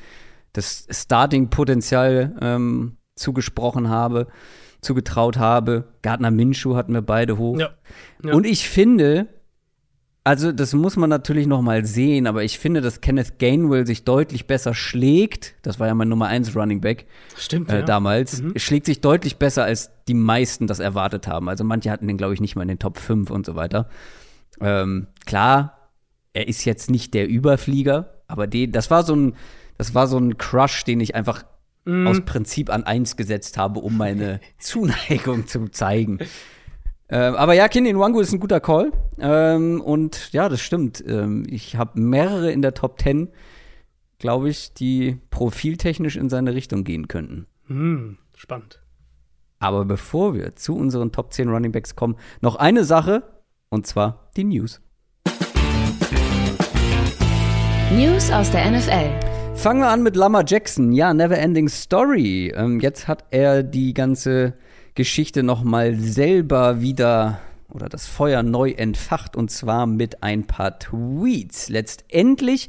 das 0.52 0.86
Starting-Potenzial 0.90 2.36
ähm, 2.40 2.96
zugesprochen 3.16 3.88
habe, 3.88 4.26
zugetraut 4.80 5.38
habe. 5.38 5.84
Gardner 6.02 6.30
Minshew 6.30 6.74
hatten 6.76 6.92
wir 6.94 7.02
beide 7.02 7.38
hoch. 7.38 7.58
Ja. 7.58 7.70
Ja. 8.24 8.34
Und 8.34 8.46
ich 8.46 8.68
finde, 8.68 9.28
Also, 10.24 10.52
das 10.52 10.72
muss 10.72 10.96
man 10.96 11.10
natürlich 11.10 11.48
noch 11.48 11.62
mal 11.62 11.84
sehen, 11.84 12.28
aber 12.28 12.44
ich 12.44 12.60
finde, 12.60 12.80
dass 12.80 13.00
Kenneth 13.00 13.40
Gainwell 13.40 13.88
sich 13.88 14.04
deutlich 14.04 14.46
besser 14.46 14.72
schlägt. 14.72 15.56
Das 15.62 15.80
war 15.80 15.88
ja 15.88 15.94
mein 15.94 16.08
Nummer 16.08 16.28
1 16.28 16.54
Running 16.54 16.80
Back 16.80 17.06
Stimmt, 17.36 17.72
äh, 17.72 17.80
ja. 17.80 17.82
damals. 17.82 18.40
Mhm. 18.40 18.52
Schlägt 18.56 18.86
sich 18.86 19.00
deutlich 19.00 19.38
besser, 19.38 19.64
als 19.64 19.90
die 20.06 20.14
meisten 20.14 20.68
das 20.68 20.78
erwartet 20.78 21.26
haben. 21.26 21.48
Also, 21.48 21.64
manche 21.64 21.90
hatten 21.90 22.06
den, 22.06 22.18
glaube 22.18 22.34
ich, 22.34 22.40
nicht 22.40 22.54
mal 22.54 22.62
in 22.62 22.68
den 22.68 22.78
Top 22.78 22.98
5 22.98 23.30
und 23.30 23.46
so 23.46 23.56
weiter. 23.56 23.88
Ähm, 24.60 25.06
klar, 25.26 25.90
er 26.32 26.48
ist 26.48 26.64
jetzt 26.64 26.90
nicht 26.90 27.14
der 27.14 27.28
Überflieger, 27.28 28.22
aber 28.26 28.46
die, 28.46 28.70
das 28.70 28.90
war 28.90 29.02
so 29.02 29.14
ein, 29.14 29.34
das 29.78 29.94
war 29.94 30.06
so 30.06 30.18
ein 30.18 30.38
Crush, 30.38 30.84
den 30.84 31.00
ich 31.00 31.14
einfach 31.14 31.44
Mhm. 31.84 32.06
aus 32.06 32.20
Prinzip 32.24 32.70
an 32.70 32.84
1 32.84 33.16
gesetzt 33.16 33.58
habe, 33.58 33.80
um 33.80 33.96
meine 33.96 34.38
Zuneigung 34.58 35.48
zu 35.48 35.68
zeigen. 35.68 36.18
Ähm, 37.08 37.34
aber 37.34 37.54
ja, 37.54 37.68
Kindi 37.68 37.92
Nwangu 37.92 38.20
ist 38.20 38.32
ein 38.32 38.38
guter 38.40 38.60
Call. 38.60 38.92
Ähm, 39.18 39.80
und 39.80 40.32
ja, 40.32 40.48
das 40.48 40.60
stimmt. 40.60 41.02
Ähm, 41.06 41.44
ich 41.48 41.76
habe 41.76 42.00
mehrere 42.00 42.52
in 42.52 42.62
der 42.62 42.74
Top 42.74 43.00
10, 43.00 43.28
glaube 44.18 44.48
ich, 44.48 44.72
die 44.74 45.18
profiltechnisch 45.30 46.16
in 46.16 46.30
seine 46.30 46.54
Richtung 46.54 46.84
gehen 46.84 47.08
könnten. 47.08 47.46
Hm, 47.66 48.18
spannend. 48.36 48.80
Aber 49.58 49.84
bevor 49.84 50.34
wir 50.34 50.54
zu 50.56 50.76
unseren 50.76 51.10
Top 51.12 51.32
10 51.32 51.48
Running 51.48 51.72
Backs 51.72 51.96
kommen, 51.96 52.16
noch 52.40 52.56
eine 52.56 52.84
Sache, 52.84 53.24
und 53.72 53.86
zwar 53.86 54.28
die 54.36 54.44
News. 54.44 54.80
News 57.90 58.30
aus 58.30 58.50
der 58.50 58.70
NFL. 58.70 59.56
Fangen 59.56 59.80
wir 59.80 59.88
an 59.88 60.02
mit 60.02 60.14
Lama 60.14 60.44
Jackson. 60.46 60.92
Ja, 60.92 61.14
Never 61.14 61.38
Ending 61.38 61.68
Story. 61.68 62.52
Ähm, 62.54 62.80
jetzt 62.80 63.08
hat 63.08 63.24
er 63.30 63.62
die 63.62 63.94
ganze 63.94 64.54
Geschichte 64.94 65.42
noch 65.42 65.64
mal 65.64 65.94
selber 65.94 66.82
wieder 66.82 67.40
oder 67.70 67.88
das 67.88 68.06
Feuer 68.06 68.42
neu 68.42 68.72
entfacht 68.72 69.36
und 69.36 69.50
zwar 69.50 69.86
mit 69.86 70.22
ein 70.22 70.46
paar 70.46 70.78
Tweets. 70.78 71.70
Letztendlich 71.70 72.68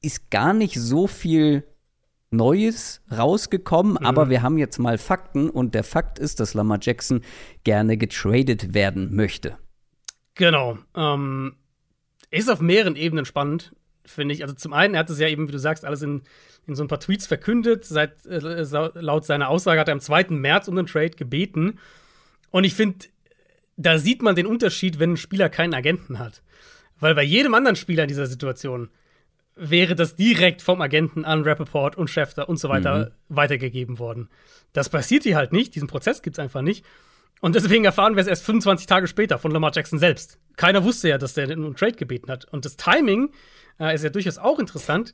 ist 0.00 0.30
gar 0.30 0.54
nicht 0.54 0.80
so 0.80 1.06
viel 1.06 1.64
Neues 2.30 3.02
rausgekommen, 3.14 3.98
aber 3.98 4.30
wir 4.30 4.40
haben 4.40 4.56
jetzt 4.56 4.78
mal 4.78 4.96
Fakten 4.96 5.50
und 5.50 5.74
der 5.74 5.84
Fakt 5.84 6.18
ist, 6.18 6.40
dass 6.40 6.54
Lama 6.54 6.78
Jackson 6.80 7.20
gerne 7.64 7.98
getradet 7.98 8.72
werden 8.72 9.14
möchte. 9.14 9.58
Genau. 10.34 10.78
Ähm, 10.94 11.56
ist 12.30 12.50
auf 12.50 12.60
mehreren 12.60 12.96
Ebenen 12.96 13.24
spannend, 13.24 13.74
finde 14.04 14.34
ich. 14.34 14.42
Also 14.42 14.54
zum 14.54 14.72
einen, 14.72 14.94
er 14.94 15.00
hat 15.00 15.10
es 15.10 15.18
ja 15.18 15.28
eben, 15.28 15.48
wie 15.48 15.52
du 15.52 15.58
sagst, 15.58 15.84
alles 15.84 16.02
in, 16.02 16.22
in 16.66 16.74
so 16.74 16.82
ein 16.82 16.88
paar 16.88 17.00
Tweets 17.00 17.26
verkündet. 17.26 17.84
Seit, 17.84 18.24
äh, 18.26 18.38
laut 18.94 19.24
seiner 19.24 19.48
Aussage 19.48 19.80
hat 19.80 19.88
er 19.88 19.92
am 19.92 20.00
2. 20.00 20.28
März 20.30 20.68
um 20.68 20.76
den 20.76 20.86
Trade 20.86 21.10
gebeten. 21.10 21.78
Und 22.50 22.64
ich 22.64 22.74
finde, 22.74 23.06
da 23.76 23.98
sieht 23.98 24.22
man 24.22 24.36
den 24.36 24.46
Unterschied, 24.46 24.98
wenn 24.98 25.12
ein 25.12 25.16
Spieler 25.16 25.48
keinen 25.48 25.74
Agenten 25.74 26.18
hat. 26.18 26.42
Weil 26.98 27.14
bei 27.14 27.22
jedem 27.22 27.54
anderen 27.54 27.76
Spieler 27.76 28.04
in 28.04 28.08
dieser 28.08 28.26
Situation 28.26 28.88
wäre 29.54 29.94
das 29.94 30.16
direkt 30.16 30.62
vom 30.62 30.80
Agenten 30.80 31.24
an 31.24 31.42
Rappaport 31.42 31.96
und 31.96 32.08
Schefter 32.08 32.48
und 32.48 32.58
so 32.58 32.68
weiter 32.68 33.12
weitergegeben 33.28 33.98
worden. 33.98 34.28
Das 34.72 34.88
passiert 34.88 35.24
hier 35.24 35.36
halt 35.36 35.52
nicht. 35.52 35.74
Diesen 35.74 35.88
Prozess 35.88 36.22
gibt 36.22 36.36
es 36.36 36.38
einfach 36.38 36.62
nicht. 36.62 36.84
Und 37.42 37.56
deswegen 37.56 37.84
erfahren 37.84 38.14
wir 38.14 38.20
es 38.20 38.28
erst 38.28 38.44
25 38.44 38.86
Tage 38.86 39.08
später 39.08 39.36
von 39.36 39.50
Lamar 39.50 39.72
Jackson 39.74 39.98
selbst. 39.98 40.38
Keiner 40.56 40.84
wusste 40.84 41.08
ja, 41.08 41.18
dass 41.18 41.34
der 41.34 41.50
einen 41.50 41.74
Trade 41.74 41.96
gebeten 41.96 42.30
hat. 42.30 42.44
Und 42.52 42.64
das 42.64 42.76
Timing 42.76 43.30
äh, 43.80 43.94
ist 43.94 44.04
ja 44.04 44.10
durchaus 44.10 44.38
auch 44.38 44.60
interessant. 44.60 45.12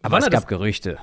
Aber 0.00 0.16
es 0.16 0.30
gab 0.30 0.48
Gerüchte. 0.48 0.96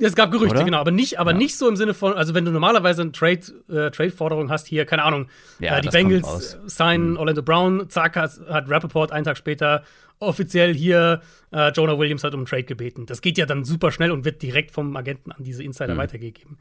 es 0.00 0.16
gab 0.16 0.32
Gerüchte, 0.32 0.56
Oder? 0.56 0.64
genau, 0.64 0.78
aber 0.78 0.90
nicht, 0.90 1.20
aber 1.20 1.30
Ja. 1.30 1.36
nicht 1.38 1.56
so 1.56 1.68
im 1.68 1.76
Sinne 1.76 1.94
von, 1.94 2.14
also 2.14 2.34
wenn 2.34 2.44
du 2.44 2.50
normalerweise 2.50 3.02
eine 3.02 3.12
Trade, 3.12 3.40
äh, 3.68 3.90
Trade-Forderung 3.92 4.50
hast, 4.50 4.66
hier, 4.66 4.86
keine 4.86 5.04
Ahnung, 5.04 5.28
Ja, 5.60 5.78
äh, 5.78 5.82
die 5.82 5.88
Bengals 5.88 6.26
raus. 6.26 6.58
Mhm. 6.64 6.68
signen 6.68 7.16
Orlando 7.16 7.42
Brown, 7.42 7.88
zack, 7.88 8.16
hat, 8.16 8.32
hat 8.48 8.68
Rappaport 8.68 9.12
einen 9.12 9.24
Tag 9.24 9.36
später 9.36 9.84
offiziell 10.20 10.74
hier 10.74 11.20
äh, 11.52 11.70
Jonah 11.72 11.98
Williams 11.98 12.24
hat 12.24 12.34
um 12.34 12.44
Trade 12.46 12.64
gebeten. 12.64 13.06
Das 13.06 13.20
geht 13.20 13.38
ja 13.38 13.46
dann 13.46 13.64
super 13.64 13.92
schnell 13.92 14.10
und 14.10 14.24
wird 14.24 14.42
direkt 14.42 14.70
vom 14.72 14.94
Agenten 14.96 15.32
an 15.32 15.42
diese 15.42 15.62
Insider 15.62 15.94
Mhm. 15.94 15.98
weitergegeben. 15.98 16.58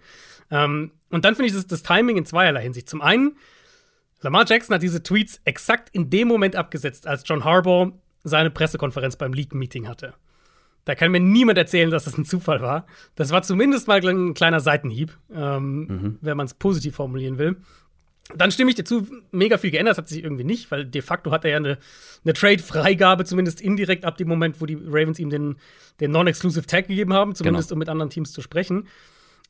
Ähm, 0.51 0.91
und 1.09 1.25
dann 1.25 1.35
finde 1.35 1.47
ich 1.49 1.53
das, 1.55 1.67
das 1.67 1.83
Timing 1.83 2.17
in 2.17 2.25
zweierlei 2.25 2.61
Hinsicht. 2.63 2.87
Zum 2.89 3.01
einen, 3.01 3.37
Lamar 4.21 4.45
Jackson 4.47 4.73
hat 4.75 4.81
diese 4.83 5.03
Tweets 5.03 5.41
exakt 5.45 5.89
in 5.93 6.09
dem 6.09 6.27
Moment 6.27 6.55
abgesetzt, 6.55 7.05
als 7.07 7.23
John 7.25 7.43
Harbaugh 7.43 7.91
seine 8.23 8.49
Pressekonferenz 8.49 9.15
beim 9.15 9.33
League-Meeting 9.33 9.87
hatte. 9.87 10.13
Da 10.85 10.95
kann 10.95 11.11
mir 11.11 11.19
niemand 11.19 11.57
erzählen, 11.57 11.91
dass 11.91 12.05
das 12.05 12.17
ein 12.17 12.23
Zufall 12.25 12.61
war. 12.61 12.85
Das 13.15 13.31
war 13.31 13.41
zumindest 13.43 13.87
mal 13.89 14.01
ein 14.07 14.33
kleiner 14.33 14.59
Seitenhieb, 14.61 15.17
ähm, 15.33 16.17
wenn 16.21 16.37
man 16.37 16.45
es 16.45 16.53
positiv 16.53 16.95
formulieren 16.95 17.37
will. 17.37 17.57
Dann 18.35 18.51
stimme 18.51 18.69
ich 18.69 18.75
dir 18.75 18.83
zu, 18.83 19.07
mega 19.31 19.57
viel 19.57 19.71
geändert 19.71 19.97
hat 19.97 20.09
sich 20.09 20.21
irgendwie 20.23 20.43
nicht, 20.43 20.69
weil 20.69 20.85
de 20.85 21.01
facto 21.01 21.31
hat 21.31 21.45
er 21.45 21.51
ja 21.51 21.57
eine, 21.57 21.77
eine 22.25 22.33
Trade-Freigabe, 22.33 23.23
zumindest 23.23 23.61
indirekt 23.61 24.03
ab 24.03 24.17
dem 24.17 24.27
Moment, 24.27 24.59
wo 24.59 24.65
die 24.65 24.75
Ravens 24.75 25.17
ihm 25.17 25.29
den, 25.29 25.55
den 26.01 26.11
Non-Exclusive 26.11 26.65
Tag 26.65 26.87
gegeben 26.87 27.13
haben, 27.13 27.35
zumindest 27.35 27.69
Genau. 27.69 27.75
um 27.75 27.79
mit 27.79 27.89
anderen 27.89 28.09
Teams 28.09 28.33
zu 28.33 28.41
sprechen. 28.41 28.87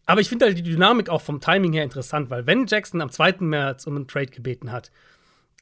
Aber 0.05 0.21
ich 0.21 0.29
finde 0.29 0.45
halt 0.45 0.57
die 0.57 0.63
Dynamik 0.63 1.09
auch 1.09 1.21
vom 1.21 1.41
Timing 1.41 1.73
her 1.73 1.83
interessant, 1.83 2.29
weil 2.29 2.45
wenn 2.45 2.67
Jackson 2.67 3.01
am 3.01 3.09
2. 3.09 3.37
März 3.39 3.87
um 3.87 3.95
einen 3.95 4.07
Trade 4.07 4.27
gebeten 4.27 4.71
hat, 4.71 4.91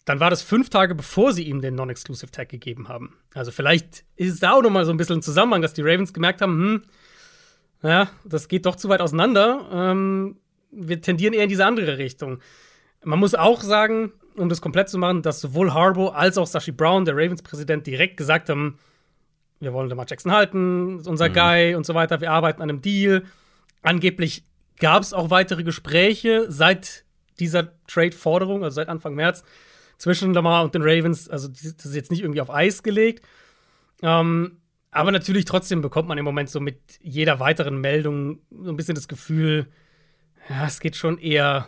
dann 0.04 0.20
war 0.20 0.30
das 0.30 0.44
fünf 0.44 0.70
Tage 0.70 0.94
bevor 0.94 1.34
sie 1.34 1.44
ihm 1.44 1.62
den 1.62 1.74
Non-Exclusive 1.76 2.32
Tag 2.32 2.50
gegeben 2.50 2.90
haben. 2.90 3.16
Also 3.34 3.52
vielleicht 3.52 4.04
ist 4.18 4.34
es 4.34 4.40
da 4.42 4.52
auch 4.52 4.62
noch 4.62 4.70
mal 4.70 4.86
so 4.86 4.92
ein 4.92 4.98
bisschen 4.98 5.20
ein 5.20 5.22
Zusammenhang, 5.24 5.62
dass 5.62 5.74
die 5.74 5.82
Ravens 5.82 6.14
gemerkt 6.14 6.42
haben, 6.42 6.54
hm, 6.54 6.82
ja, 7.82 8.10
das 8.24 8.48
geht 8.48 8.66
doch 8.66 8.76
zu 8.76 8.90
weit 8.90 9.02
auseinander. 9.02 9.68
Ähm, 9.72 10.38
wir 10.72 11.02
tendieren 11.02 11.34
eher 11.34 11.44
in 11.44 11.50
diese 11.50 11.66
andere 11.66 11.98
Richtung. 11.98 12.40
Man 13.06 13.20
muss 13.20 13.36
auch 13.36 13.62
sagen, 13.62 14.12
um 14.36 14.50
das 14.50 14.62
komplett 14.62 14.90
zu 14.90 14.98
machen, 14.98 15.22
dass 15.22 15.40
sowohl 15.40 15.74
Harbaugh 15.74 16.10
als 16.14 16.38
auch 16.38 16.48
Sashi 16.48 16.72
Brown, 16.72 17.06
der 17.06 17.16
Ravens-Präsident, 17.16 17.88
direkt 17.88 18.18
gesagt 18.18 18.50
haben, 18.50 18.78
wir 19.60 19.74
wollen 19.74 19.90
Lamar 19.90 20.06
Jackson 20.08 20.32
halten, 20.32 21.00
ist 21.00 21.08
unser 21.08 21.30
Guy 21.30 21.76
und 21.76 21.86
so 21.86 21.94
weiter, 21.94 22.20
wir 22.20 22.32
arbeiten 22.32 22.62
an 22.62 22.70
einem 22.70 22.82
Deal. 22.82 23.24
Angeblich 23.82 24.46
gab 24.80 25.02
es 25.02 25.14
auch 25.14 25.30
weitere 25.30 25.64
Gespräche 25.64 26.46
seit 26.50 27.06
dieser 27.40 27.72
Trade-Forderung, 27.88 28.64
also 28.64 28.76
seit 28.76 28.90
Anfang 28.90 29.16
März, 29.16 29.44
zwischen 29.98 30.34
Lamar 30.34 30.64
und 30.64 30.76
den 30.76 30.82
Ravens. 30.82 31.30
Also 31.30 31.48
das 31.48 31.64
ist 31.64 31.96
jetzt 31.96 32.12
nicht 32.12 32.22
irgendwie 32.22 32.42
auf 32.42 32.50
Eis 32.50 32.84
gelegt. 32.84 33.26
Ähm, 34.02 34.58
aber 34.92 35.12
natürlich 35.12 35.46
trotzdem 35.46 35.82
bekommt 35.82 36.08
man 36.08 36.18
im 36.18 36.26
Moment 36.26 36.50
so 36.50 36.60
mit 36.60 36.80
jeder 37.02 37.40
weiteren 37.40 37.80
Meldung 37.80 38.40
so 38.50 38.70
ein 38.70 38.78
bisschen 38.78 38.96
das 38.96 39.08
Gefühl, 39.08 39.68
ja, 40.50 40.66
es 40.66 40.80
geht 40.80 40.96
schon 40.96 41.18
eher, 41.18 41.68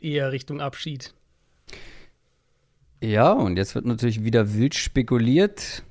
eher 0.00 0.32
Richtung 0.32 0.60
Abschied. 0.60 1.14
Ja, 3.02 3.32
und 3.32 3.56
jetzt 3.56 3.74
wird 3.74 3.84
natürlich 3.86 4.24
wieder 4.24 4.54
wild 4.54 4.74
spekuliert, 4.74 5.84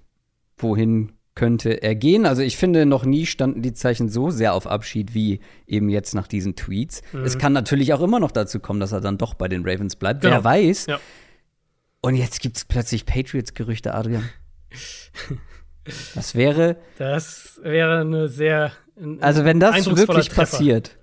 wohin 0.58 1.14
könnte 1.36 1.82
er 1.84 1.96
gehen. 1.96 2.26
Also 2.26 2.42
ich 2.42 2.58
finde, 2.58 2.86
noch 2.86 3.06
nie 3.06 3.26
standen 3.28 3.62
die 3.62 3.74
Zeichen 3.74 4.10
so 4.10 4.32
sehr 4.32 4.54
auf 4.54 4.66
Abschied 4.68 5.14
wie 5.14 5.40
eben 5.68 5.88
jetzt 5.90 6.16
nach 6.16 6.28
diesen 6.28 6.56
Tweets. 6.56 7.02
Mhm. 7.14 7.24
Es 7.24 7.38
kann 7.38 7.54
natürlich 7.54 7.94
auch 7.94 8.02
immer 8.02 8.20
noch 8.20 8.32
dazu 8.32 8.60
kommen, 8.60 8.80
dass 8.80 8.92
er 8.92 9.02
dann 9.02 9.18
doch 9.20 9.36
bei 9.36 9.48
den 9.48 9.64
Ravens 9.64 9.96
bleibt. 9.96 10.22
Genau. 10.22 10.38
Wer 10.38 10.44
weiß. 10.44 10.88
Ja. 10.88 11.00
Und 12.02 12.16
jetzt 12.16 12.42
gibt 12.42 12.58
es 12.58 12.66
plötzlich 12.66 13.06
Patriots-Gerüchte, 13.06 13.94
Adrian. 13.94 14.28
Das 16.16 16.36
wäre, 16.36 16.76
Das 16.98 17.62
wäre 17.64 18.02
eine 18.02 18.28
sehr. 18.28 18.74
ein- 19.00 19.24
also 19.24 19.46
wenn 19.46 19.62
das 19.62 19.86
wirklich 19.86 20.28
Treffer. 20.28 20.42
passiert, 20.42 20.98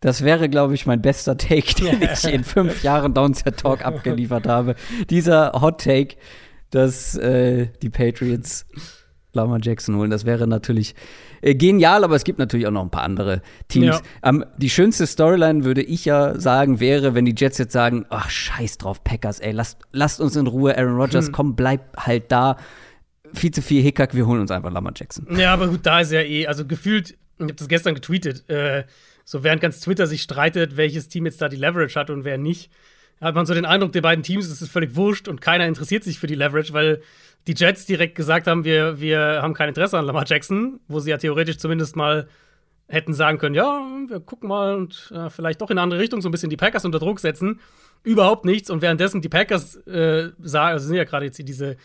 das 0.00 0.24
wäre, 0.24 0.48
glaube 0.48 0.74
ich, 0.74 0.86
mein 0.86 1.02
bester 1.02 1.36
Take, 1.36 1.74
den 1.74 2.02
ich 2.02 2.24
in 2.24 2.44
fünf 2.44 2.82
Jahren 2.82 3.14
Downset 3.14 3.58
Talk 3.58 3.84
abgeliefert 3.84 4.46
habe. 4.46 4.74
Dieser 5.10 5.52
Hot 5.60 5.82
Take, 5.82 6.16
dass 6.70 7.16
äh, 7.16 7.68
die 7.82 7.90
Patriots 7.90 8.66
Lama 9.32 9.58
Jackson 9.62 9.94
holen, 9.96 10.10
das 10.10 10.24
wäre 10.24 10.48
natürlich 10.48 10.94
äh, 11.40 11.54
genial, 11.54 12.02
aber 12.02 12.16
es 12.16 12.24
gibt 12.24 12.38
natürlich 12.40 12.66
auch 12.66 12.72
noch 12.72 12.82
ein 12.82 12.90
paar 12.90 13.04
andere 13.04 13.42
Teams. 13.68 13.86
Ja. 13.96 14.00
Ähm, 14.28 14.44
die 14.56 14.70
schönste 14.70 15.06
Storyline, 15.06 15.64
würde 15.64 15.82
ich 15.82 16.04
ja 16.04 16.38
sagen, 16.40 16.80
wäre, 16.80 17.14
wenn 17.14 17.26
die 17.26 17.34
Jets 17.36 17.58
jetzt 17.58 17.72
sagen, 17.72 18.06
ach, 18.10 18.28
scheiß 18.28 18.78
drauf, 18.78 19.04
Packers, 19.04 19.38
ey, 19.38 19.52
lasst, 19.52 19.78
lasst 19.92 20.20
uns 20.20 20.34
in 20.34 20.48
Ruhe, 20.48 20.76
Aaron 20.76 20.96
Rodgers, 20.96 21.26
Hm. 21.26 21.32
komm, 21.32 21.54
bleib 21.56 21.96
halt 21.96 22.32
da. 22.32 22.56
Viel 23.32 23.52
zu 23.52 23.62
viel 23.62 23.82
Hickhack, 23.82 24.14
wir 24.14 24.26
holen 24.26 24.40
uns 24.40 24.50
einfach 24.50 24.72
Lama 24.72 24.90
Jackson. 24.96 25.26
Ja, 25.38 25.52
aber 25.52 25.68
gut, 25.68 25.80
da 25.84 26.00
ist 26.00 26.10
ja 26.10 26.22
eh, 26.22 26.48
also 26.48 26.66
gefühlt, 26.66 27.10
ich 27.38 27.42
habe 27.44 27.54
das 27.54 27.68
gestern 27.68 27.94
getweetet, 27.94 28.48
äh, 28.50 28.82
so 29.30 29.44
während 29.44 29.62
ganz 29.62 29.78
Twitter 29.78 30.08
sich 30.08 30.22
streitet, 30.22 30.76
welches 30.76 31.06
Team 31.06 31.24
jetzt 31.24 31.40
da 31.40 31.48
die 31.48 31.56
Leverage 31.56 31.94
hat 31.94 32.10
und 32.10 32.24
wer 32.24 32.36
nicht, 32.36 32.68
hat 33.20 33.36
man 33.36 33.46
so 33.46 33.54
den 33.54 33.64
Eindruck, 33.64 33.92
den 33.92 34.02
beiden 34.02 34.24
Teams 34.24 34.48
ist 34.48 34.60
es 34.60 34.68
völlig 34.68 34.96
wurscht 34.96 35.28
und 35.28 35.40
keiner 35.40 35.68
interessiert 35.68 36.02
sich 36.02 36.18
für 36.18 36.26
die 36.26 36.34
Leverage, 36.34 36.72
weil 36.72 37.00
die 37.46 37.54
Jets 37.54 37.86
direkt 37.86 38.16
gesagt 38.16 38.48
haben, 38.48 38.64
wir, 38.64 39.00
wir 39.00 39.38
haben 39.40 39.54
kein 39.54 39.68
Interesse 39.68 39.96
an 39.96 40.04
Lamar 40.04 40.24
Jackson, 40.26 40.80
wo 40.88 40.98
sie 40.98 41.10
ja 41.10 41.16
theoretisch 41.16 41.58
zumindest 41.58 41.94
mal 41.94 42.26
hätten 42.88 43.14
sagen 43.14 43.38
können, 43.38 43.54
ja, 43.54 43.86
wir 44.08 44.18
gucken 44.18 44.48
mal 44.48 44.74
und 44.74 45.12
äh, 45.14 45.30
vielleicht 45.30 45.60
doch 45.60 45.70
in 45.70 45.78
eine 45.78 45.84
andere 45.84 46.00
Richtung 46.00 46.20
so 46.20 46.28
ein 46.28 46.32
bisschen 46.32 46.50
die 46.50 46.56
Packers 46.56 46.84
unter 46.84 46.98
Druck 46.98 47.20
setzen. 47.20 47.60
Überhaupt 48.02 48.44
nichts. 48.44 48.68
Und 48.68 48.82
währenddessen 48.82 49.20
die 49.20 49.28
Packers 49.28 49.76
äh, 49.86 50.30
sagen, 50.40 50.72
also 50.72 50.88
sind 50.88 50.96
ja 50.96 51.04
gerade 51.04 51.26
jetzt 51.26 51.38
diese, 51.38 51.76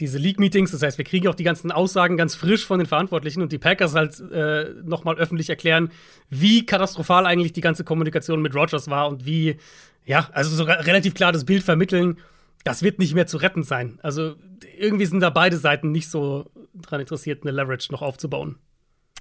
diese 0.00 0.18
League-Meetings, 0.18 0.72
das 0.72 0.82
heißt, 0.82 0.98
wir 0.98 1.04
kriegen 1.04 1.28
auch 1.28 1.34
die 1.34 1.44
ganzen 1.44 1.72
Aussagen 1.72 2.16
ganz 2.16 2.34
frisch 2.34 2.66
von 2.66 2.78
den 2.78 2.86
Verantwortlichen 2.86 3.40
und 3.40 3.50
die 3.50 3.58
Packers 3.58 3.94
halt 3.94 4.20
äh, 4.30 4.74
nochmal 4.84 5.16
öffentlich 5.16 5.48
erklären, 5.48 5.90
wie 6.28 6.66
katastrophal 6.66 7.24
eigentlich 7.24 7.52
die 7.52 7.62
ganze 7.62 7.82
Kommunikation 7.82 8.42
mit 8.42 8.54
Rogers 8.54 8.88
war 8.90 9.08
und 9.08 9.24
wie, 9.24 9.56
ja, 10.04 10.28
also 10.32 10.54
sogar 10.54 10.84
relativ 10.86 11.14
klar 11.14 11.32
das 11.32 11.44
Bild 11.44 11.62
vermitteln, 11.62 12.18
das 12.62 12.82
wird 12.82 12.98
nicht 12.98 13.14
mehr 13.14 13.26
zu 13.26 13.38
retten 13.38 13.62
sein. 13.62 13.98
Also 14.02 14.34
irgendwie 14.78 15.06
sind 15.06 15.20
da 15.20 15.30
beide 15.30 15.56
Seiten 15.56 15.92
nicht 15.92 16.10
so 16.10 16.50
daran 16.74 17.00
interessiert, 17.00 17.42
eine 17.42 17.52
Leverage 17.52 17.90
noch 17.90 18.02
aufzubauen. 18.02 18.56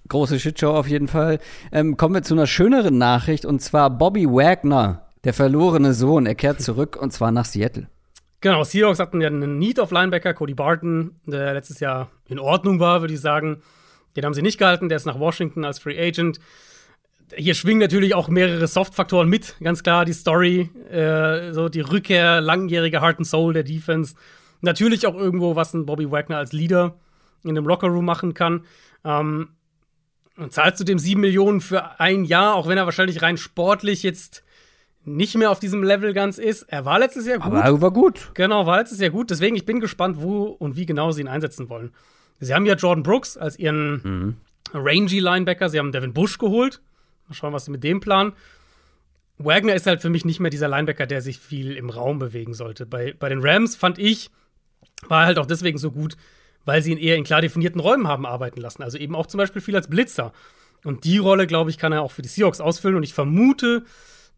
Große 0.09 0.39
Shitshow 0.39 0.71
auf 0.71 0.87
jeden 0.87 1.07
Fall. 1.07 1.39
Ähm, 1.71 1.95
kommen 1.95 2.15
wir 2.15 2.23
zu 2.23 2.33
einer 2.33 2.47
schöneren 2.47 2.97
Nachricht 2.97 3.45
und 3.45 3.61
zwar 3.61 3.89
Bobby 3.89 4.25
Wagner, 4.25 5.07
der 5.23 5.33
verlorene 5.33 5.93
Sohn, 5.93 6.25
er 6.25 6.35
kehrt 6.35 6.61
zurück 6.61 6.97
und 6.99 7.11
zwar 7.11 7.31
nach 7.31 7.45
Seattle. 7.45 7.87
Genau, 8.45 8.63
Seahawks 8.63 8.99
hatten 8.99 9.21
ja 9.21 9.27
einen 9.27 9.57
Need 9.57 9.79
of 9.79 9.89
Linebacker, 9.89 10.35
Cody 10.35 10.53
Barton, 10.53 11.15
der 11.25 11.55
letztes 11.55 11.79
Jahr 11.79 12.11
in 12.27 12.37
Ordnung 12.37 12.79
war, 12.79 13.01
würde 13.01 13.15
ich 13.15 13.19
sagen. 13.19 13.63
Den 14.15 14.23
haben 14.23 14.35
sie 14.35 14.43
nicht 14.43 14.59
gehalten, 14.59 14.87
der 14.87 14.97
ist 14.97 15.07
nach 15.07 15.17
Washington 15.17 15.65
als 15.65 15.79
Free 15.79 15.99
Agent. 15.99 16.39
Hier 17.35 17.55
schwingen 17.55 17.79
natürlich 17.79 18.13
auch 18.13 18.27
mehrere 18.27 18.67
Soft-Faktoren 18.67 19.29
mit, 19.29 19.55
ganz 19.63 19.81
klar, 19.81 20.05
die 20.05 20.13
Story, 20.13 20.69
äh, 20.91 21.53
so 21.53 21.69
die 21.69 21.79
Rückkehr, 21.79 22.39
langjährige 22.39 23.01
Heart 23.01 23.17
and 23.17 23.25
Soul 23.25 23.53
der 23.53 23.63
Defense. 23.63 24.13
Natürlich 24.61 25.07
auch 25.07 25.15
irgendwo, 25.15 25.55
was 25.55 25.73
ein 25.73 25.87
Bobby 25.87 26.11
Wagner 26.11 26.37
als 26.37 26.53
Leader 26.53 26.99
in 27.43 27.55
dem 27.55 27.65
Lockerroom 27.65 28.05
machen 28.05 28.35
kann. 28.35 28.63
Ähm, 29.03 29.55
und 30.37 30.53
zahlst 30.53 30.79
du 30.79 30.83
dem 30.83 30.99
sieben 30.99 31.21
Millionen 31.21 31.61
für 31.61 31.99
ein 31.99 32.25
Jahr, 32.25 32.53
auch 32.53 32.67
wenn 32.67 32.77
er 32.77 32.85
wahrscheinlich 32.85 33.23
rein 33.23 33.37
sportlich 33.37 34.03
jetzt 34.03 34.43
nicht 35.05 35.35
mehr 35.35 35.51
auf 35.51 35.59
diesem 35.59 35.83
Level 35.83 36.13
ganz 36.13 36.37
ist. 36.37 36.63
Er 36.63 36.85
war 36.85 36.99
letztes 36.99 37.27
Jahr 37.27 37.37
gut. 37.37 37.47
Aber 37.47 37.61
er 37.61 37.81
war 37.81 37.91
gut. 37.91 38.31
Genau, 38.33 38.65
war 38.65 38.77
letztes 38.77 38.99
Jahr 38.99 39.11
gut. 39.11 39.29
Deswegen, 39.29 39.55
ich 39.55 39.65
bin 39.65 39.79
gespannt, 39.79 40.17
wo 40.19 40.45
und 40.45 40.75
wie 40.75 40.85
genau 40.85 41.11
sie 41.11 41.21
ihn 41.21 41.27
einsetzen 41.27 41.69
wollen. 41.69 41.91
Sie 42.39 42.53
haben 42.53 42.65
ja 42.65 42.75
Jordan 42.75 43.03
Brooks 43.03 43.37
als 43.37 43.57
ihren 43.57 44.01
mhm. 44.03 44.35
rangy 44.73 45.19
Linebacker. 45.19 45.69
Sie 45.69 45.79
haben 45.79 45.91
Devin 45.91 46.13
Bush 46.13 46.37
geholt. 46.37 46.81
Mal 47.27 47.35
schauen, 47.35 47.53
was 47.53 47.65
sie 47.65 47.71
mit 47.71 47.83
dem 47.83 47.99
planen. 47.99 48.33
Wagner 49.37 49.75
ist 49.75 49.85
halt 49.85 50.01
für 50.01 50.09
mich 50.09 50.25
nicht 50.25 50.39
mehr 50.39 50.51
dieser 50.51 50.67
Linebacker, 50.67 51.05
der 51.05 51.21
sich 51.21 51.39
viel 51.39 51.75
im 51.75 51.89
Raum 51.89 52.19
bewegen 52.19 52.53
sollte. 52.53 52.85
Bei, 52.85 53.13
bei 53.17 53.29
den 53.29 53.39
Rams 53.41 53.75
fand 53.75 53.99
ich, 53.99 54.29
war 55.07 55.21
er 55.21 55.27
halt 55.27 55.39
auch 55.39 55.45
deswegen 55.45 55.77
so 55.77 55.91
gut, 55.91 56.15
weil 56.63 56.81
sie 56.81 56.91
ihn 56.91 56.97
eher 56.97 57.17
in 57.17 57.25
klar 57.25 57.41
definierten 57.41 57.81
Räumen 57.81 58.07
haben 58.07 58.25
arbeiten 58.25 58.61
lassen. 58.61 58.81
Also 58.81 58.97
eben 58.97 59.15
auch 59.15 59.27
zum 59.27 59.37
Beispiel 59.39 59.61
viel 59.61 59.75
als 59.75 59.89
Blitzer. 59.89 60.31
Und 60.83 61.03
die 61.03 61.17
Rolle, 61.17 61.47
glaube 61.47 61.69
ich, 61.69 61.77
kann 61.77 61.91
er 61.91 62.01
auch 62.01 62.11
für 62.11 62.21
die 62.21 62.29
Seahawks 62.29 62.61
ausfüllen. 62.61 62.95
Und 62.95 63.03
ich 63.03 63.13
vermute, 63.13 63.83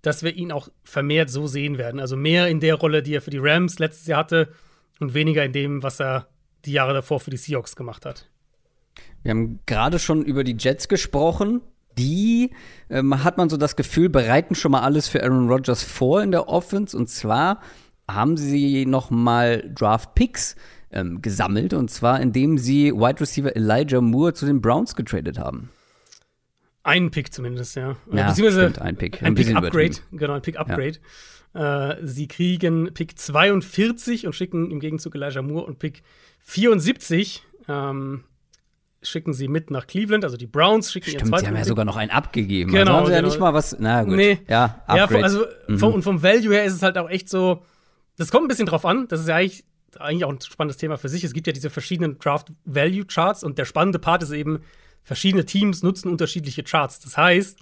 dass 0.01 0.23
wir 0.23 0.35
ihn 0.35 0.51
auch 0.51 0.69
vermehrt 0.83 1.29
so 1.29 1.47
sehen 1.47 1.77
werden. 1.77 1.99
Also 1.99 2.15
mehr 2.15 2.47
in 2.47 2.59
der 2.59 2.75
Rolle, 2.75 3.03
die 3.03 3.15
er 3.15 3.21
für 3.21 3.31
die 3.31 3.39
Rams 3.39 3.79
letztes 3.79 4.07
Jahr 4.07 4.19
hatte 4.19 4.49
und 4.99 5.13
weniger 5.13 5.43
in 5.43 5.51
dem, 5.51 5.83
was 5.83 5.99
er 5.99 6.27
die 6.65 6.71
Jahre 6.71 6.93
davor 6.93 7.19
für 7.19 7.31
die 7.31 7.37
Seahawks 7.37 7.75
gemacht 7.75 8.05
hat. 8.05 8.29
Wir 9.23 9.31
haben 9.31 9.59
gerade 9.65 9.99
schon 9.99 10.23
über 10.23 10.43
die 10.43 10.55
Jets 10.57 10.87
gesprochen. 10.87 11.61
Die 11.97 12.51
ähm, 12.89 13.23
hat 13.23 13.37
man 13.37 13.49
so 13.49 13.57
das 13.57 13.75
Gefühl, 13.75 14.09
bereiten 14.09 14.53
schon 14.53 14.71
mal 14.71 14.81
alles 14.81 15.07
für 15.07 15.23
Aaron 15.23 15.49
Rodgers 15.49 15.83
vor 15.83 16.21
in 16.21 16.31
der 16.31 16.47
Offense. 16.47 16.95
Und 16.95 17.09
zwar 17.09 17.61
haben 18.09 18.37
sie 18.37 18.85
noch 18.85 19.09
mal 19.09 19.69
Draft 19.73 20.13
Picks 20.13 20.55
ähm, 20.91 21.21
gesammelt. 21.21 21.73
Und 21.73 21.89
zwar, 21.89 22.21
indem 22.21 22.57
sie 22.57 22.93
Wide 22.93 23.19
Receiver 23.19 23.55
Elijah 23.55 24.01
Moore 24.01 24.33
zu 24.33 24.45
den 24.45 24.61
Browns 24.61 24.95
getradet 24.95 25.39
haben. 25.39 25.69
Einen 26.87 27.11
Pick 27.11 27.33
zumindest, 27.33 27.75
ja. 27.75 27.97
ja 28.13 28.29
Beziehungsweise 28.29 28.69
stimmt, 28.69 28.81
ein 28.81 28.95
Pick. 28.95 29.21
Ein, 29.21 29.27
ein 29.27 29.35
Pick 29.35 29.53
Upgrade. 29.53 29.95
Genau, 30.13 30.33
ein 30.33 30.41
Pick 30.41 30.57
Upgrade. 30.57 30.99
Ja. 31.53 31.91
Äh, 31.91 31.97
sie 32.01 32.29
kriegen 32.29 32.93
Pick 32.93 33.19
42 33.19 34.25
und 34.25 34.33
schicken 34.33 34.71
im 34.71 34.79
Gegenzug 34.79 35.15
Elijah 35.15 35.41
Moore 35.41 35.65
und 35.65 35.79
Pick 35.79 36.01
74 36.45 37.43
ähm, 37.67 38.23
schicken 39.01 39.33
sie 39.33 39.49
mit 39.49 39.69
nach 39.69 39.85
Cleveland, 39.85 40.23
also 40.23 40.37
die 40.37 40.47
Browns 40.47 40.93
schicken 40.93 41.09
Stimmt, 41.09 41.23
ihren 41.23 41.29
zweiten. 41.29 41.41
Sie 41.41 41.47
haben 41.49 41.57
ja 41.57 41.65
sogar 41.65 41.83
noch 41.83 41.97
einen 41.97 42.11
abgegeben. 42.11 42.71
Genau. 42.71 42.79
Also 42.79 42.93
haben 42.93 43.05
sie 43.07 43.11
genau. 43.11 43.21
ja 43.21 43.27
nicht 43.33 43.39
mal 43.41 43.53
was. 43.53 43.75
Na 43.77 44.03
gut. 44.03 44.15
Nee. 44.15 44.39
Ja, 44.47 44.81
Upgrade. 44.87 45.17
ja 45.17 45.23
also 45.23 45.45
mhm. 45.67 45.79
vom, 45.79 45.93
und 45.93 46.03
vom 46.03 46.23
Value 46.23 46.53
her 46.53 46.63
ist 46.63 46.73
es 46.73 46.83
halt 46.83 46.97
auch 46.97 47.09
echt 47.09 47.27
so. 47.27 47.63
Das 48.15 48.31
kommt 48.31 48.45
ein 48.45 48.47
bisschen 48.47 48.65
drauf 48.65 48.85
an. 48.85 49.09
Das 49.09 49.19
ist 49.19 49.27
ja 49.27 49.35
eigentlich, 49.35 49.65
eigentlich 49.99 50.23
auch 50.23 50.31
ein 50.31 50.39
spannendes 50.39 50.77
Thema 50.77 50.97
für 50.97 51.09
sich. 51.09 51.25
Es 51.25 51.33
gibt 51.33 51.47
ja 51.47 51.53
diese 51.53 51.69
verschiedenen 51.69 52.17
Draft 52.17 52.53
Value 52.63 53.05
Charts 53.05 53.43
und 53.43 53.57
der 53.57 53.65
spannende 53.65 53.99
Part 53.99 54.23
ist 54.23 54.31
eben, 54.31 54.61
verschiedene 55.07 55.45
Teams 55.45 55.83
nutzen 55.83 56.09
unterschiedliche 56.09 56.63
Charts. 56.63 56.99
Das 56.99 57.15
heißt, 57.15 57.59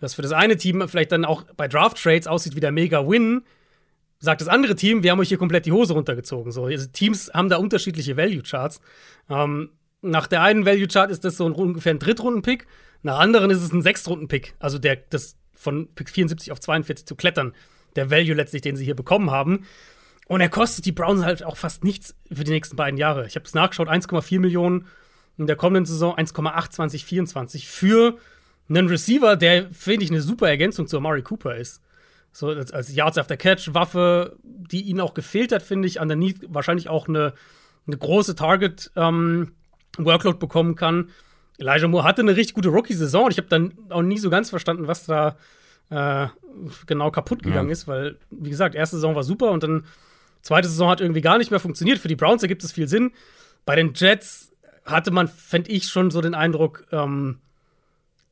dass 0.00 0.14
für 0.14 0.22
das 0.22 0.32
eine 0.32 0.56
Team 0.56 0.86
vielleicht 0.88 1.12
dann 1.12 1.24
auch 1.24 1.44
bei 1.56 1.68
Draft 1.68 2.02
Trades 2.02 2.26
aussieht 2.26 2.56
wie 2.56 2.60
der 2.60 2.72
Mega 2.72 3.08
Win, 3.08 3.44
sagt 4.18 4.40
das 4.40 4.48
andere 4.48 4.74
Team, 4.74 5.04
wir 5.04 5.12
haben 5.12 5.20
euch 5.20 5.28
hier 5.28 5.38
komplett 5.38 5.66
die 5.66 5.72
Hose 5.72 5.94
runtergezogen. 5.94 6.50
So, 6.50 6.64
also 6.64 6.88
Teams 6.88 7.30
haben 7.32 7.48
da 7.48 7.58
unterschiedliche 7.58 8.16
Value 8.16 8.42
Charts. 8.42 8.80
Ähm, 9.30 9.70
nach 10.02 10.26
der 10.26 10.42
einen 10.42 10.66
Value 10.66 10.88
Chart 10.88 11.08
ist 11.08 11.24
das 11.24 11.36
so 11.36 11.46
ein, 11.46 11.52
ungefähr 11.52 11.94
ein 11.94 12.00
Drittrunden-Pick, 12.00 12.66
nach 13.02 13.20
anderen 13.20 13.50
ist 13.50 13.62
es 13.62 13.72
ein 13.72 13.82
Sechstrunden-Pick. 13.82 14.56
Also 14.58 14.80
der, 14.80 14.96
das 14.96 15.36
von 15.52 15.94
Pick 15.94 16.10
74 16.10 16.50
auf 16.50 16.58
42 16.58 17.06
zu 17.06 17.14
klettern, 17.14 17.52
der 17.94 18.10
Value 18.10 18.34
letztlich, 18.34 18.62
den 18.62 18.74
sie 18.74 18.84
hier 18.84 18.96
bekommen 18.96 19.30
haben. 19.30 19.66
Und 20.26 20.40
er 20.40 20.48
kostet 20.48 20.84
die 20.84 20.92
Browns 20.92 21.22
halt 21.22 21.44
auch 21.44 21.56
fast 21.56 21.84
nichts 21.84 22.16
für 22.32 22.42
die 22.42 22.50
nächsten 22.50 22.74
beiden 22.74 22.98
Jahre. 22.98 23.24
Ich 23.28 23.36
habe 23.36 23.46
es 23.46 23.54
nachgeschaut, 23.54 23.88
1,4 23.88 24.40
Millionen 24.40 24.86
in 25.38 25.46
der 25.46 25.56
kommenden 25.56 25.86
Saison 25.86 26.16
1,8 26.16 26.70
2024 26.70 27.68
für 27.68 28.18
einen 28.68 28.88
Receiver, 28.88 29.36
der, 29.36 29.70
finde 29.70 30.04
ich, 30.04 30.10
eine 30.10 30.20
super 30.20 30.48
Ergänzung 30.48 30.86
zu 30.86 30.96
Amari 30.96 31.22
Cooper 31.22 31.56
ist. 31.56 31.82
So 32.32 32.48
als, 32.48 32.72
als 32.72 32.94
Yards 32.94 33.18
after 33.18 33.36
Catch 33.36 33.72
Waffe, 33.74 34.36
die 34.42 34.82
ihnen 34.82 35.00
auch 35.00 35.14
gefehlt 35.14 35.52
hat, 35.52 35.62
finde 35.62 35.88
ich, 35.88 36.00
underneath 36.00 36.40
wahrscheinlich 36.48 36.88
auch 36.88 37.08
eine, 37.08 37.32
eine 37.86 37.96
große 37.96 38.34
Target 38.34 38.90
ähm, 38.96 39.52
Workload 39.98 40.38
bekommen 40.38 40.74
kann. 40.74 41.10
Elijah 41.58 41.88
Moore 41.88 42.04
hatte 42.04 42.22
eine 42.22 42.36
richtig 42.36 42.54
gute 42.54 42.68
Rookie-Saison 42.68 43.26
und 43.26 43.30
ich 43.30 43.38
habe 43.38 43.48
dann 43.48 43.72
auch 43.88 44.02
nie 44.02 44.18
so 44.18 44.28
ganz 44.28 44.50
verstanden, 44.50 44.86
was 44.86 45.06
da 45.06 45.36
äh, 45.88 46.26
genau 46.86 47.10
kaputt 47.10 47.42
gegangen 47.42 47.68
ja. 47.68 47.72
ist, 47.72 47.88
weil, 47.88 48.18
wie 48.30 48.50
gesagt, 48.50 48.74
erste 48.74 48.96
Saison 48.96 49.14
war 49.14 49.22
super 49.22 49.50
und 49.50 49.62
dann 49.62 49.84
zweite 50.42 50.68
Saison 50.68 50.90
hat 50.90 51.00
irgendwie 51.00 51.20
gar 51.20 51.38
nicht 51.38 51.50
mehr 51.50 51.60
funktioniert. 51.60 51.98
Für 51.98 52.08
die 52.08 52.16
Browns 52.16 52.42
ergibt 52.42 52.64
es 52.64 52.72
viel 52.72 52.88
Sinn. 52.88 53.12
Bei 53.64 53.76
den 53.76 53.92
Jets 53.94 54.52
hatte 54.86 55.10
man, 55.10 55.28
fände 55.28 55.70
ich, 55.70 55.88
schon 55.88 56.10
so 56.10 56.20
den 56.20 56.34
Eindruck, 56.34 56.86
ähm, 56.92 57.40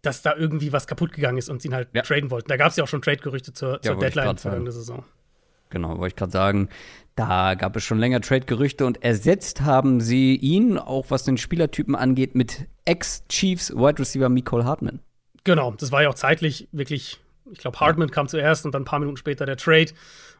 dass 0.02 0.22
da 0.22 0.34
irgendwie 0.34 0.72
was 0.72 0.86
kaputt 0.86 1.12
gegangen 1.12 1.38
ist 1.38 1.48
und 1.48 1.62
sie 1.62 1.68
ihn 1.68 1.74
halt 1.74 1.88
ja. 1.92 2.02
traden 2.02 2.30
wollten. 2.30 2.48
Da 2.48 2.56
gab 2.56 2.70
es 2.70 2.76
ja 2.76 2.84
auch 2.84 2.88
schon 2.88 3.02
Trade-Gerüchte 3.02 3.52
zur, 3.52 3.80
zur 3.80 3.94
ja, 3.94 3.98
Deadline 3.98 4.36
vergangene 4.36 4.72
Saison. 4.72 5.04
Genau, 5.70 5.98
wollte 5.98 6.08
ich 6.08 6.16
gerade 6.16 6.32
sagen, 6.32 6.68
da 7.16 7.54
gab 7.54 7.74
es 7.76 7.84
schon 7.84 7.98
länger 7.98 8.20
Trade-Gerüchte 8.20 8.86
und 8.86 9.02
ersetzt 9.02 9.62
haben 9.62 10.00
sie 10.00 10.36
ihn, 10.36 10.78
auch 10.78 11.06
was 11.08 11.24
den 11.24 11.36
Spielertypen 11.36 11.94
angeht, 11.94 12.34
mit 12.34 12.66
Ex-Chiefs 12.84 13.74
Wide 13.74 13.98
Receiver 13.98 14.28
Nicole 14.28 14.64
Hartman. 14.64 15.00
Genau, 15.42 15.72
das 15.72 15.90
war 15.90 16.02
ja 16.02 16.08
auch 16.08 16.14
zeitlich 16.14 16.68
wirklich, 16.72 17.20
ich 17.50 17.58
glaube, 17.58 17.80
Hartman 17.80 18.10
kam 18.10 18.28
zuerst 18.28 18.64
und 18.66 18.74
dann 18.74 18.82
ein 18.82 18.86
paar 18.86 18.98
Minuten 18.98 19.16
später 19.16 19.46
der 19.46 19.56
Trade. 19.56 19.92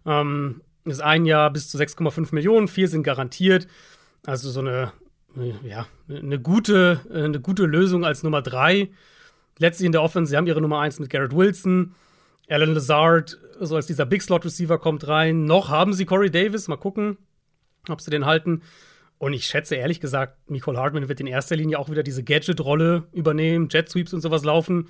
Ähm, 0.07 0.61
ist 0.85 1.03
ein 1.03 1.24
Jahr 1.24 1.50
bis 1.50 1.68
zu 1.68 1.79
6,5 1.79 2.35
Millionen, 2.35 2.68
vier 2.68 2.88
sind 2.88 3.03
garantiert. 3.03 3.66
Also 4.27 4.50
so 4.50 4.61
eine 4.61 4.92
ja, 5.62 5.87
eine 6.09 6.38
gute, 6.38 7.01
eine 7.12 7.40
gute 7.40 7.64
Lösung 7.64 8.05
als 8.05 8.23
Nummer 8.23 8.42
drei. 8.42 8.90
Letztlich 9.59 9.87
in 9.87 9.92
der 9.92 10.03
Offense, 10.03 10.31
sie 10.31 10.37
haben 10.37 10.47
ihre 10.47 10.61
Nummer 10.61 10.81
eins 10.81 10.99
mit 10.99 11.11
Garrett 11.11 11.35
Wilson. 11.35 11.94
Alan 12.49 12.75
Lazard, 12.75 13.38
so 13.61 13.77
als 13.77 13.87
dieser 13.87 14.07
Big 14.07 14.23
Slot 14.23 14.44
Receiver, 14.44 14.79
kommt 14.79 15.07
rein. 15.09 15.44
Noch 15.44 15.70
haben 15.70 15.92
sie 15.92 16.05
Corey 16.05 16.31
Davis, 16.31 16.68
mal 16.68 16.77
gucken, 16.77 17.16
ob 17.88 18.01
sie 18.01 18.11
den 18.11 18.27
halten. 18.27 18.62
Und 19.18 19.33
ich 19.33 19.47
schätze 19.47 19.77
ehrlich 19.77 20.01
gesagt, 20.01 20.51
Nicole 20.51 20.79
Hartman 20.79 21.09
wird 21.09 21.20
in 21.20 21.27
erster 21.27 21.57
Linie 21.57 21.79
auch 21.79 21.88
wieder 21.88 22.03
diese 22.03 22.23
Gadget-Rolle 22.23 23.05
übernehmen, 23.12 23.68
Jet 23.70 23.88
Sweeps 23.88 24.12
und 24.12 24.20
sowas 24.20 24.44
laufen. 24.44 24.88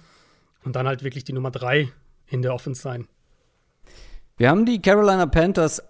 Und 0.64 0.76
dann 0.76 0.88
halt 0.88 1.04
wirklich 1.04 1.24
die 1.24 1.35
Nummer 1.35 1.50
drei 1.50 1.90
in 2.26 2.42
der 2.42 2.54
Offense 2.54 2.80
sein. 2.80 3.07
Wir 4.37 4.48
haben 4.48 4.66
die 4.66 4.83
Carolina 4.83 5.26
Panthers 5.26 5.83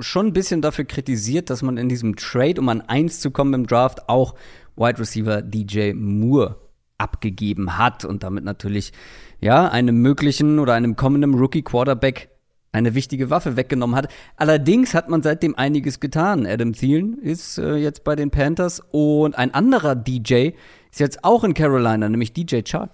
schon 0.00 0.28
ein 0.28 0.32
bisschen 0.32 0.62
dafür 0.62 0.84
kritisiert, 0.84 1.50
dass 1.50 1.62
man 1.62 1.76
in 1.76 1.88
diesem 1.88 2.16
Trade, 2.16 2.60
um 2.60 2.68
an 2.68 2.80
1 2.82 3.20
zu 3.20 3.30
kommen 3.30 3.54
im 3.54 3.66
Draft, 3.66 4.08
auch 4.08 4.34
Wide 4.76 4.98
Receiver 4.98 5.42
DJ 5.42 5.92
Moore 5.92 6.56
abgegeben 6.98 7.78
hat 7.78 8.04
und 8.04 8.22
damit 8.22 8.44
natürlich 8.44 8.92
ja 9.40 9.68
einem 9.68 10.00
möglichen 10.02 10.58
oder 10.58 10.74
einem 10.74 10.96
kommenden 10.96 11.34
Rookie 11.34 11.62
Quarterback 11.62 12.28
eine 12.72 12.94
wichtige 12.94 13.30
Waffe 13.30 13.56
weggenommen 13.56 13.96
hat. 13.96 14.08
Allerdings 14.36 14.94
hat 14.94 15.08
man 15.08 15.22
seitdem 15.22 15.54
einiges 15.56 16.00
getan. 16.00 16.46
Adam 16.46 16.72
Thielen 16.72 17.18
ist 17.18 17.58
äh, 17.58 17.76
jetzt 17.76 18.04
bei 18.04 18.14
den 18.14 18.30
Panthers 18.30 18.82
und 18.90 19.36
ein 19.36 19.54
anderer 19.54 19.94
DJ 19.94 20.50
ist 20.90 21.00
jetzt 21.00 21.24
auch 21.24 21.44
in 21.44 21.54
Carolina, 21.54 22.08
nämlich 22.08 22.32
DJ 22.32 22.60
Chuck. 22.62 22.90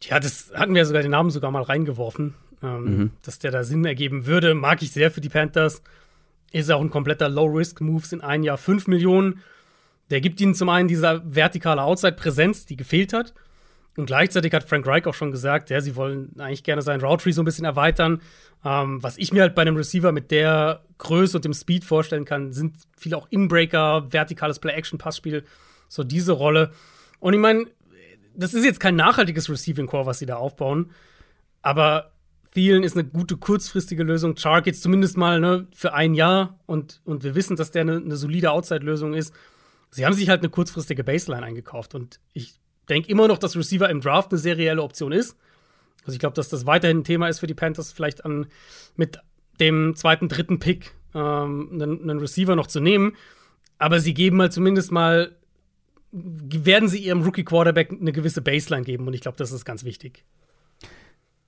Ja, 0.00 0.18
das 0.18 0.50
hatten 0.54 0.74
wir 0.74 0.84
sogar 0.84 1.02
den 1.02 1.12
Namen 1.12 1.30
sogar 1.30 1.50
mal 1.52 1.62
reingeworfen, 1.62 2.34
ähm, 2.62 2.84
mhm. 2.84 3.10
dass 3.22 3.38
der 3.38 3.52
da 3.52 3.62
Sinn 3.62 3.84
ergeben 3.84 4.26
würde. 4.26 4.54
Mag 4.54 4.82
ich 4.82 4.90
sehr 4.90 5.10
für 5.10 5.20
die 5.20 5.28
Panthers. 5.28 5.82
Ist 6.52 6.70
auch 6.70 6.80
ein 6.80 6.90
kompletter 6.90 7.28
Low-Risk-Move, 7.28 8.04
sind 8.04 8.22
ein 8.22 8.42
Jahr 8.42 8.58
5 8.58 8.86
Millionen. 8.86 9.40
Der 10.10 10.20
gibt 10.20 10.40
ihnen 10.40 10.54
zum 10.54 10.68
einen 10.68 10.88
diese 10.88 11.22
vertikale 11.24 11.82
Outside-Präsenz, 11.82 12.66
die 12.66 12.76
gefehlt 12.76 13.12
hat. 13.12 13.32
Und 13.96 14.06
gleichzeitig 14.06 14.52
hat 14.54 14.64
Frank 14.64 14.86
Reich 14.86 15.06
auch 15.06 15.14
schon 15.14 15.32
gesagt, 15.32 15.70
ja, 15.70 15.80
sie 15.80 15.96
wollen 15.96 16.34
eigentlich 16.38 16.64
gerne 16.64 16.80
seinen 16.82 17.02
Route 17.02 17.32
so 17.32 17.42
ein 17.42 17.44
bisschen 17.44 17.64
erweitern. 17.64 18.22
Ähm, 18.64 19.02
was 19.02 19.18
ich 19.18 19.32
mir 19.32 19.42
halt 19.42 19.54
bei 19.54 19.62
einem 19.62 19.76
Receiver 19.76 20.12
mit 20.12 20.30
der 20.30 20.82
Größe 20.98 21.36
und 21.36 21.44
dem 21.44 21.52
Speed 21.52 21.84
vorstellen 21.84 22.24
kann, 22.24 22.52
sind 22.52 22.76
viele 22.96 23.16
auch 23.16 23.26
Inbreaker, 23.30 24.10
vertikales 24.12 24.58
Play-Action-Passspiel, 24.60 25.44
so 25.88 26.04
diese 26.04 26.32
Rolle. 26.32 26.72
Und 27.20 27.34
ich 27.34 27.40
meine, 27.40 27.66
das 28.34 28.54
ist 28.54 28.64
jetzt 28.64 28.80
kein 28.80 28.96
nachhaltiges 28.96 29.50
Receiving 29.50 29.86
Core, 29.86 30.06
was 30.06 30.18
sie 30.18 30.26
da 30.26 30.36
aufbauen, 30.36 30.90
aber 31.60 32.11
Thielen 32.52 32.82
ist 32.82 32.96
eine 32.96 33.08
gute 33.08 33.36
kurzfristige 33.36 34.02
Lösung. 34.02 34.34
Chark 34.34 34.66
jetzt 34.66 34.82
zumindest 34.82 35.16
mal 35.16 35.40
ne, 35.40 35.66
für 35.74 35.94
ein 35.94 36.14
Jahr 36.14 36.58
und, 36.66 37.00
und 37.04 37.24
wir 37.24 37.34
wissen, 37.34 37.56
dass 37.56 37.70
der 37.70 37.82
eine, 37.82 37.96
eine 37.96 38.16
solide 38.16 38.50
Outside-Lösung 38.50 39.14
ist. 39.14 39.34
Sie 39.90 40.04
haben 40.04 40.12
sich 40.12 40.28
halt 40.28 40.40
eine 40.40 40.50
kurzfristige 40.50 41.04
Baseline 41.04 41.44
eingekauft 41.44 41.94
und 41.94 42.20
ich 42.32 42.54
denke 42.88 43.08
immer 43.08 43.28
noch, 43.28 43.38
dass 43.38 43.56
Receiver 43.56 43.88
im 43.88 44.00
Draft 44.00 44.32
eine 44.32 44.38
serielle 44.38 44.82
Option 44.82 45.12
ist. 45.12 45.36
Also 46.02 46.14
ich 46.14 46.18
glaube, 46.18 46.34
dass 46.34 46.48
das 46.48 46.66
weiterhin 46.66 46.98
ein 46.98 47.04
Thema 47.04 47.28
ist 47.28 47.40
für 47.40 47.46
die 47.46 47.54
Panthers, 47.54 47.92
vielleicht 47.92 48.24
an, 48.24 48.46
mit 48.96 49.18
dem 49.60 49.94
zweiten, 49.96 50.28
dritten 50.28 50.58
Pick 50.58 50.94
ähm, 51.14 51.70
einen, 51.72 52.02
einen 52.02 52.18
Receiver 52.18 52.56
noch 52.56 52.66
zu 52.66 52.80
nehmen. 52.80 53.16
Aber 53.78 54.00
sie 54.00 54.14
geben 54.14 54.40
halt 54.40 54.52
zumindest 54.52 54.92
mal, 54.92 55.36
werden 56.10 56.88
sie 56.88 56.98
ihrem 56.98 57.22
Rookie-Quarterback 57.22 57.92
eine 57.92 58.12
gewisse 58.12 58.42
Baseline 58.42 58.84
geben 58.84 59.06
und 59.06 59.14
ich 59.14 59.22
glaube, 59.22 59.38
das 59.38 59.52
ist 59.52 59.64
ganz 59.64 59.84
wichtig. 59.84 60.24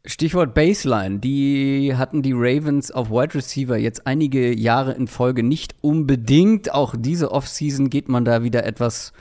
Stichwort 0.06 0.52
Baseline. 0.52 1.18
Die 1.18 1.94
hatten 1.96 2.20
die 2.20 2.34
Ravens 2.34 2.90
auf 2.90 3.10
Wide 3.10 3.34
Receiver 3.34 3.78
jetzt 3.78 4.06
einige 4.06 4.54
Jahre 4.54 4.92
in 4.92 5.08
Folge 5.08 5.42
nicht 5.42 5.74
unbedingt. 5.80 6.72
Auch 6.74 6.94
diese 6.98 7.32
Offseason 7.32 7.88
geht 7.88 8.08
man 8.10 8.24
da 8.24 8.42
wieder 8.42 8.64
etwas 8.66 9.14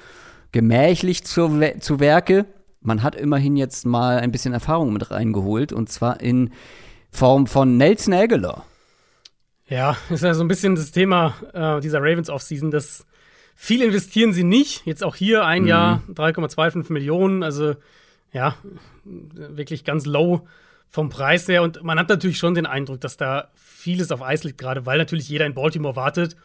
gemächlich 0.51 1.23
zu, 1.23 1.61
zu 1.79 1.99
Werke. 2.01 2.45
Man 2.81 3.01
hat 3.01 3.15
immerhin 3.15 3.55
jetzt 3.55 3.85
mal 3.85 4.19
ein 4.19 4.31
bisschen 4.31 4.53
Erfahrung 4.53 4.91
mit 4.91 5.09
reingeholt 5.09 5.71
und 5.71 5.89
zwar 5.89 6.19
in 6.19 6.51
Form 7.11 7.47
von 7.47 7.77
Nelson 7.77 8.13
Aguilar. 8.13 8.65
Ja, 9.69 9.95
ist 10.09 10.23
ja 10.23 10.33
so 10.33 10.43
ein 10.43 10.49
bisschen 10.49 10.75
das 10.75 10.91
Thema 10.91 11.33
äh, 11.53 11.79
dieser 11.79 11.99
Ravens 11.99 12.29
Offseason, 12.29 12.71
dass 12.71 13.05
viel 13.55 13.81
investieren 13.81 14.33
sie 14.33 14.43
nicht. 14.43 14.85
Jetzt 14.85 15.03
auch 15.03 15.15
hier 15.15 15.45
ein 15.45 15.61
mhm. 15.61 15.67
Jahr 15.69 16.03
3,25 16.13 16.91
Millionen, 16.91 17.41
also 17.41 17.75
ja, 18.33 18.55
wirklich 19.05 19.85
ganz 19.85 20.05
low 20.05 20.45
vom 20.93 21.09
Preis 21.09 21.47
her. 21.47 21.63
Und 21.63 21.83
man 21.83 21.97
hat 21.97 22.07
natürlich 22.07 22.37
schon 22.37 22.53
den 22.53 22.67
Eindruck, 22.67 23.01
dass 23.01 23.17
da 23.17 23.49
vieles 23.55 24.11
auf 24.11 24.21
Eis 24.21 24.43
liegt, 24.43 24.59
gerade 24.59 24.85
weil 24.85 24.99
natürlich 24.99 25.27
jeder 25.27 25.47
in 25.47 25.55
Baltimore 25.55 25.95
wartet, 25.95 26.37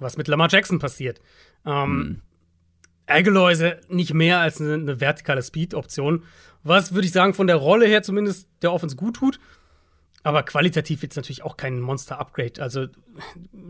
was 0.00 0.16
mit 0.16 0.26
Lamar 0.26 0.48
Jackson 0.50 0.80
passiert. 0.80 1.20
Ähm, 1.64 1.96
mhm. 1.96 2.20
Aguilar 3.06 3.52
ist 3.52 3.88
nicht 3.88 4.12
mehr 4.12 4.40
als 4.40 4.60
eine, 4.60 4.74
eine 4.74 5.00
vertikale 5.00 5.42
Speed-Option, 5.42 6.24
was 6.64 6.92
würde 6.92 7.06
ich 7.06 7.12
sagen, 7.12 7.34
von 7.34 7.46
der 7.46 7.56
Rolle 7.56 7.86
her 7.86 8.02
zumindest 8.02 8.48
der 8.62 8.72
Offense 8.72 8.96
gut 8.96 9.16
tut. 9.16 9.38
Aber 10.24 10.42
qualitativ 10.42 11.02
jetzt 11.02 11.16
natürlich 11.16 11.44
auch 11.44 11.56
kein 11.56 11.78
Monster-Upgrade. 11.78 12.60
Also 12.60 12.86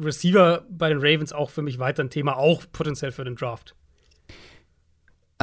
Receiver 0.00 0.64
bei 0.70 0.88
den 0.88 0.98
Ravens 0.98 1.32
auch 1.34 1.50
für 1.50 1.62
mich 1.62 1.78
weiter 1.78 2.02
ein 2.02 2.10
Thema, 2.10 2.36
auch 2.38 2.62
potenziell 2.72 3.12
für 3.12 3.24
den 3.24 3.36
Draft. 3.36 3.74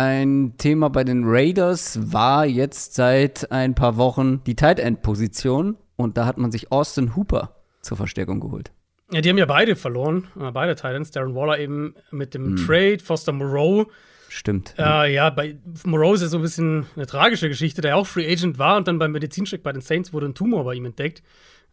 Ein 0.03 0.55
Thema 0.57 0.89
bei 0.89 1.03
den 1.03 1.25
Raiders 1.25 2.11
war 2.11 2.47
jetzt 2.47 2.95
seit 2.95 3.51
ein 3.51 3.75
paar 3.75 3.97
Wochen 3.97 4.43
die 4.45 4.55
Tight 4.55 4.79
End 4.79 5.03
Position 5.03 5.77
und 5.95 6.17
da 6.17 6.25
hat 6.25 6.39
man 6.39 6.51
sich 6.51 6.71
Austin 6.71 7.15
Hooper 7.15 7.55
zur 7.81 7.97
Verstärkung 7.97 8.39
geholt. 8.39 8.71
Ja, 9.11 9.21
die 9.21 9.29
haben 9.29 9.37
ja 9.37 9.45
beide 9.45 9.75
verloren, 9.75 10.27
äh, 10.39 10.49
beide 10.49 10.73
Titans. 10.73 11.11
Darren 11.11 11.35
Waller 11.35 11.59
eben 11.59 11.93
mit 12.09 12.33
dem 12.33 12.57
hm. 12.57 12.65
Trade, 12.65 12.97
Foster 12.97 13.31
Moreau. 13.31 13.91
Stimmt. 14.27 14.73
Äh, 14.79 15.13
ja, 15.13 15.29
bei 15.29 15.59
Moreau 15.85 16.15
ist 16.15 16.21
ja 16.21 16.29
so 16.29 16.37
ein 16.37 16.41
bisschen 16.41 16.87
eine 16.95 17.05
tragische 17.05 17.47
Geschichte, 17.47 17.81
der 17.81 17.95
auch 17.95 18.07
Free 18.07 18.25
Agent 18.25 18.57
war 18.57 18.77
und 18.77 18.87
dann 18.87 18.97
beim 18.97 19.11
Medizincheck 19.11 19.61
bei 19.61 19.71
den 19.71 19.83
Saints 19.83 20.13
wurde 20.13 20.25
ein 20.25 20.33
Tumor 20.33 20.63
bei 20.63 20.73
ihm 20.73 20.85
entdeckt. 20.85 21.21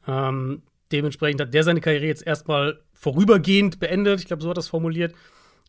Ähm, 0.06 0.60
dementsprechend 0.92 1.40
hat 1.40 1.54
der 1.54 1.64
seine 1.64 1.80
Karriere 1.80 2.04
jetzt 2.04 2.26
erstmal 2.26 2.80
vorübergehend 2.92 3.80
beendet. 3.80 4.20
Ich 4.20 4.26
glaube, 4.26 4.42
so 4.42 4.50
hat 4.50 4.56
er 4.56 4.60
das 4.60 4.68
formuliert. 4.68 5.14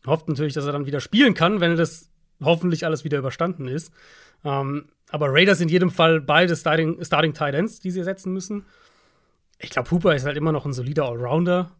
Hofft 0.06 0.28
natürlich, 0.28 0.52
dass 0.52 0.66
er 0.66 0.72
dann 0.72 0.84
wieder 0.84 1.00
spielen 1.00 1.32
kann, 1.32 1.60
wenn 1.60 1.74
das 1.76 2.10
hoffentlich 2.42 2.84
alles 2.84 3.04
wieder 3.04 3.18
überstanden 3.18 3.68
ist. 3.68 3.92
Ähm, 4.44 4.86
aber 5.10 5.32
Raiders 5.32 5.60
in 5.60 5.68
jedem 5.68 5.90
Fall 5.90 6.20
beide 6.20 6.56
Starting, 6.56 7.04
Starting 7.04 7.34
Tight 7.34 7.54
Ends, 7.54 7.80
die 7.80 7.90
sie 7.90 7.98
ersetzen 7.98 8.32
müssen. 8.32 8.64
Ich 9.58 9.70
glaube, 9.70 9.90
Hooper 9.90 10.14
ist 10.14 10.24
halt 10.24 10.36
immer 10.36 10.52
noch 10.52 10.64
ein 10.64 10.72
solider 10.72 11.06
Allrounder. 11.06 11.72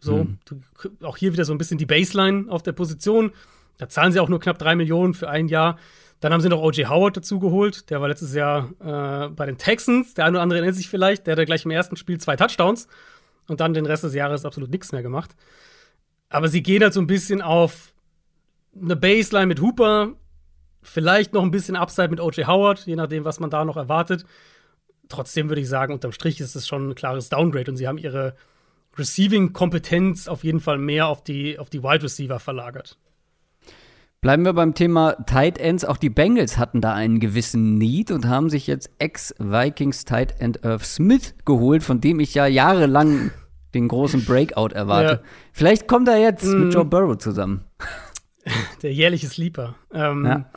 So, 0.00 0.24
mhm. 0.24 0.38
du, 0.44 0.60
auch 1.02 1.16
hier 1.16 1.32
wieder 1.32 1.44
so 1.44 1.52
ein 1.52 1.58
bisschen 1.58 1.78
die 1.78 1.86
Baseline 1.86 2.50
auf 2.50 2.62
der 2.62 2.72
Position. 2.72 3.32
Da 3.78 3.88
zahlen 3.88 4.12
sie 4.12 4.20
auch 4.20 4.28
nur 4.28 4.38
knapp 4.38 4.58
drei 4.58 4.76
Millionen 4.76 5.14
für 5.14 5.28
ein 5.28 5.48
Jahr. 5.48 5.78
Dann 6.20 6.32
haben 6.32 6.40
sie 6.40 6.48
noch 6.48 6.62
O.J. 6.62 6.88
Howard 6.88 7.16
dazu 7.16 7.38
geholt. 7.38 7.90
Der 7.90 8.00
war 8.00 8.08
letztes 8.08 8.34
Jahr 8.34 8.70
äh, 8.80 9.28
bei 9.30 9.46
den 9.46 9.58
Texans. 9.58 10.14
Der 10.14 10.26
eine 10.26 10.36
oder 10.36 10.42
andere 10.42 10.58
erinnert 10.58 10.76
sich 10.76 10.88
vielleicht. 10.88 11.26
Der 11.26 11.32
hatte 11.32 11.44
gleich 11.44 11.64
im 11.64 11.70
ersten 11.70 11.96
Spiel 11.96 12.18
zwei 12.18 12.36
Touchdowns 12.36 12.86
und 13.48 13.60
dann 13.60 13.74
den 13.74 13.86
Rest 13.86 14.04
des 14.04 14.14
Jahres 14.14 14.44
absolut 14.44 14.70
nichts 14.70 14.92
mehr 14.92 15.02
gemacht. 15.02 15.34
Aber 16.28 16.48
sie 16.48 16.62
gehen 16.62 16.82
halt 16.82 16.92
so 16.92 17.00
ein 17.00 17.06
bisschen 17.06 17.42
auf 17.42 17.93
eine 18.80 18.96
Baseline 18.96 19.46
mit 19.46 19.60
Hooper, 19.60 20.12
vielleicht 20.82 21.32
noch 21.32 21.42
ein 21.42 21.50
bisschen 21.50 21.76
Upside 21.76 22.08
mit 22.08 22.20
O.J. 22.20 22.46
Howard, 22.46 22.86
je 22.86 22.96
nachdem, 22.96 23.24
was 23.24 23.40
man 23.40 23.50
da 23.50 23.64
noch 23.64 23.76
erwartet. 23.76 24.24
Trotzdem 25.08 25.48
würde 25.48 25.60
ich 25.60 25.68
sagen, 25.68 25.92
unterm 25.92 26.12
Strich 26.12 26.40
ist 26.40 26.54
es 26.54 26.66
schon 26.66 26.90
ein 26.90 26.94
klares 26.94 27.28
Downgrade 27.28 27.70
und 27.70 27.76
sie 27.76 27.86
haben 27.86 27.98
ihre 27.98 28.34
Receiving-Kompetenz 28.96 30.28
auf 30.28 30.44
jeden 30.44 30.60
Fall 30.60 30.78
mehr 30.78 31.08
auf 31.08 31.22
die, 31.22 31.58
auf 31.58 31.68
die 31.68 31.82
Wide 31.82 32.02
Receiver 32.02 32.38
verlagert. 32.38 32.98
Bleiben 34.20 34.46
wir 34.46 34.54
beim 34.54 34.74
Thema 34.74 35.12
Tight 35.26 35.58
Ends. 35.58 35.84
Auch 35.84 35.98
die 35.98 36.08
Bengals 36.08 36.56
hatten 36.56 36.80
da 36.80 36.94
einen 36.94 37.20
gewissen 37.20 37.76
Need 37.76 38.10
und 38.10 38.26
haben 38.26 38.48
sich 38.48 38.66
jetzt 38.66 38.90
Ex-Vikings 38.98 40.06
Tight 40.06 40.40
End 40.40 40.64
Irv 40.64 40.86
Smith 40.86 41.34
geholt, 41.44 41.82
von 41.82 42.00
dem 42.00 42.20
ich 42.20 42.34
ja 42.34 42.46
jahrelang 42.46 43.32
den 43.74 43.88
großen 43.88 44.24
Breakout 44.24 44.68
erwarte. 44.68 45.22
Ja. 45.22 45.28
Vielleicht 45.52 45.88
kommt 45.88 46.08
er 46.08 46.16
jetzt 46.16 46.46
mm. 46.46 46.58
mit 46.58 46.72
Joe 46.74 46.86
Burrow 46.86 47.18
zusammen. 47.18 47.64
Der 48.82 48.92
jährliche 48.92 49.28
Sleeper. 49.28 49.74
Ähm, 49.92 50.24
ja. 50.24 50.50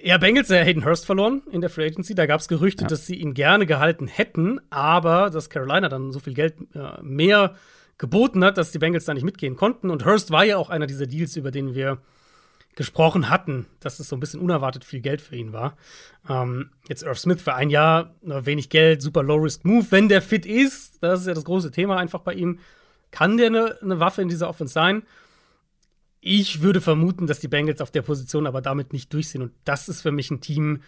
ja, 0.00 0.18
Bengals 0.18 0.48
ja 0.48 0.58
Hayden 0.58 0.84
Hurst 0.84 1.06
verloren 1.06 1.42
in 1.50 1.60
der 1.60 1.70
Free 1.70 1.86
Agency. 1.86 2.14
Da 2.14 2.26
gab 2.26 2.40
es 2.40 2.48
Gerüchte, 2.48 2.84
ja. 2.84 2.88
dass 2.88 3.06
sie 3.06 3.16
ihn 3.16 3.34
gerne 3.34 3.66
gehalten 3.66 4.06
hätten, 4.06 4.60
aber 4.70 5.30
dass 5.30 5.50
Carolina 5.50 5.88
dann 5.88 6.12
so 6.12 6.18
viel 6.18 6.34
Geld 6.34 6.54
äh, 6.74 7.00
mehr 7.02 7.54
geboten 7.98 8.44
hat, 8.44 8.58
dass 8.58 8.72
die 8.72 8.78
Bengals 8.78 9.04
da 9.04 9.14
nicht 9.14 9.24
mitgehen 9.24 9.56
konnten. 9.56 9.90
Und 9.90 10.04
Hurst 10.04 10.30
war 10.30 10.44
ja 10.44 10.56
auch 10.56 10.70
einer 10.70 10.86
dieser 10.86 11.06
Deals, 11.06 11.36
über 11.36 11.50
den 11.50 11.74
wir 11.74 11.98
gesprochen 12.76 13.28
hatten, 13.28 13.66
dass 13.80 13.98
es 13.98 14.08
so 14.08 14.14
ein 14.14 14.20
bisschen 14.20 14.38
unerwartet 14.38 14.84
viel 14.84 15.00
Geld 15.00 15.20
für 15.20 15.34
ihn 15.34 15.52
war. 15.52 15.76
Ähm, 16.28 16.70
jetzt 16.88 17.02
Irv 17.02 17.18
Smith 17.18 17.42
für 17.42 17.54
ein 17.54 17.70
Jahr, 17.70 18.14
wenig 18.22 18.70
Geld, 18.70 19.02
super 19.02 19.24
Low-Risk-Move. 19.24 19.86
Wenn 19.90 20.08
der 20.08 20.22
fit 20.22 20.46
ist, 20.46 21.02
das 21.02 21.22
ist 21.22 21.26
ja 21.26 21.34
das 21.34 21.44
große 21.44 21.72
Thema 21.72 21.96
einfach 21.96 22.20
bei 22.20 22.34
ihm, 22.34 22.60
kann 23.10 23.36
der 23.36 23.48
eine, 23.48 23.78
eine 23.82 23.98
Waffe 23.98 24.22
in 24.22 24.28
dieser 24.28 24.48
Offense 24.48 24.72
sein. 24.72 25.02
Ich 26.20 26.62
würde 26.62 26.80
vermuten, 26.80 27.26
dass 27.26 27.40
die 27.40 27.48
Bengals 27.48 27.80
auf 27.80 27.90
der 27.90 28.02
Position 28.02 28.46
aber 28.46 28.60
damit 28.60 28.92
nicht 28.92 29.12
durchsehen. 29.12 29.42
Und 29.42 29.52
das 29.64 29.88
ist 29.88 30.02
für 30.02 30.10
mich 30.10 30.30
ein 30.30 30.40
Team, 30.40 30.82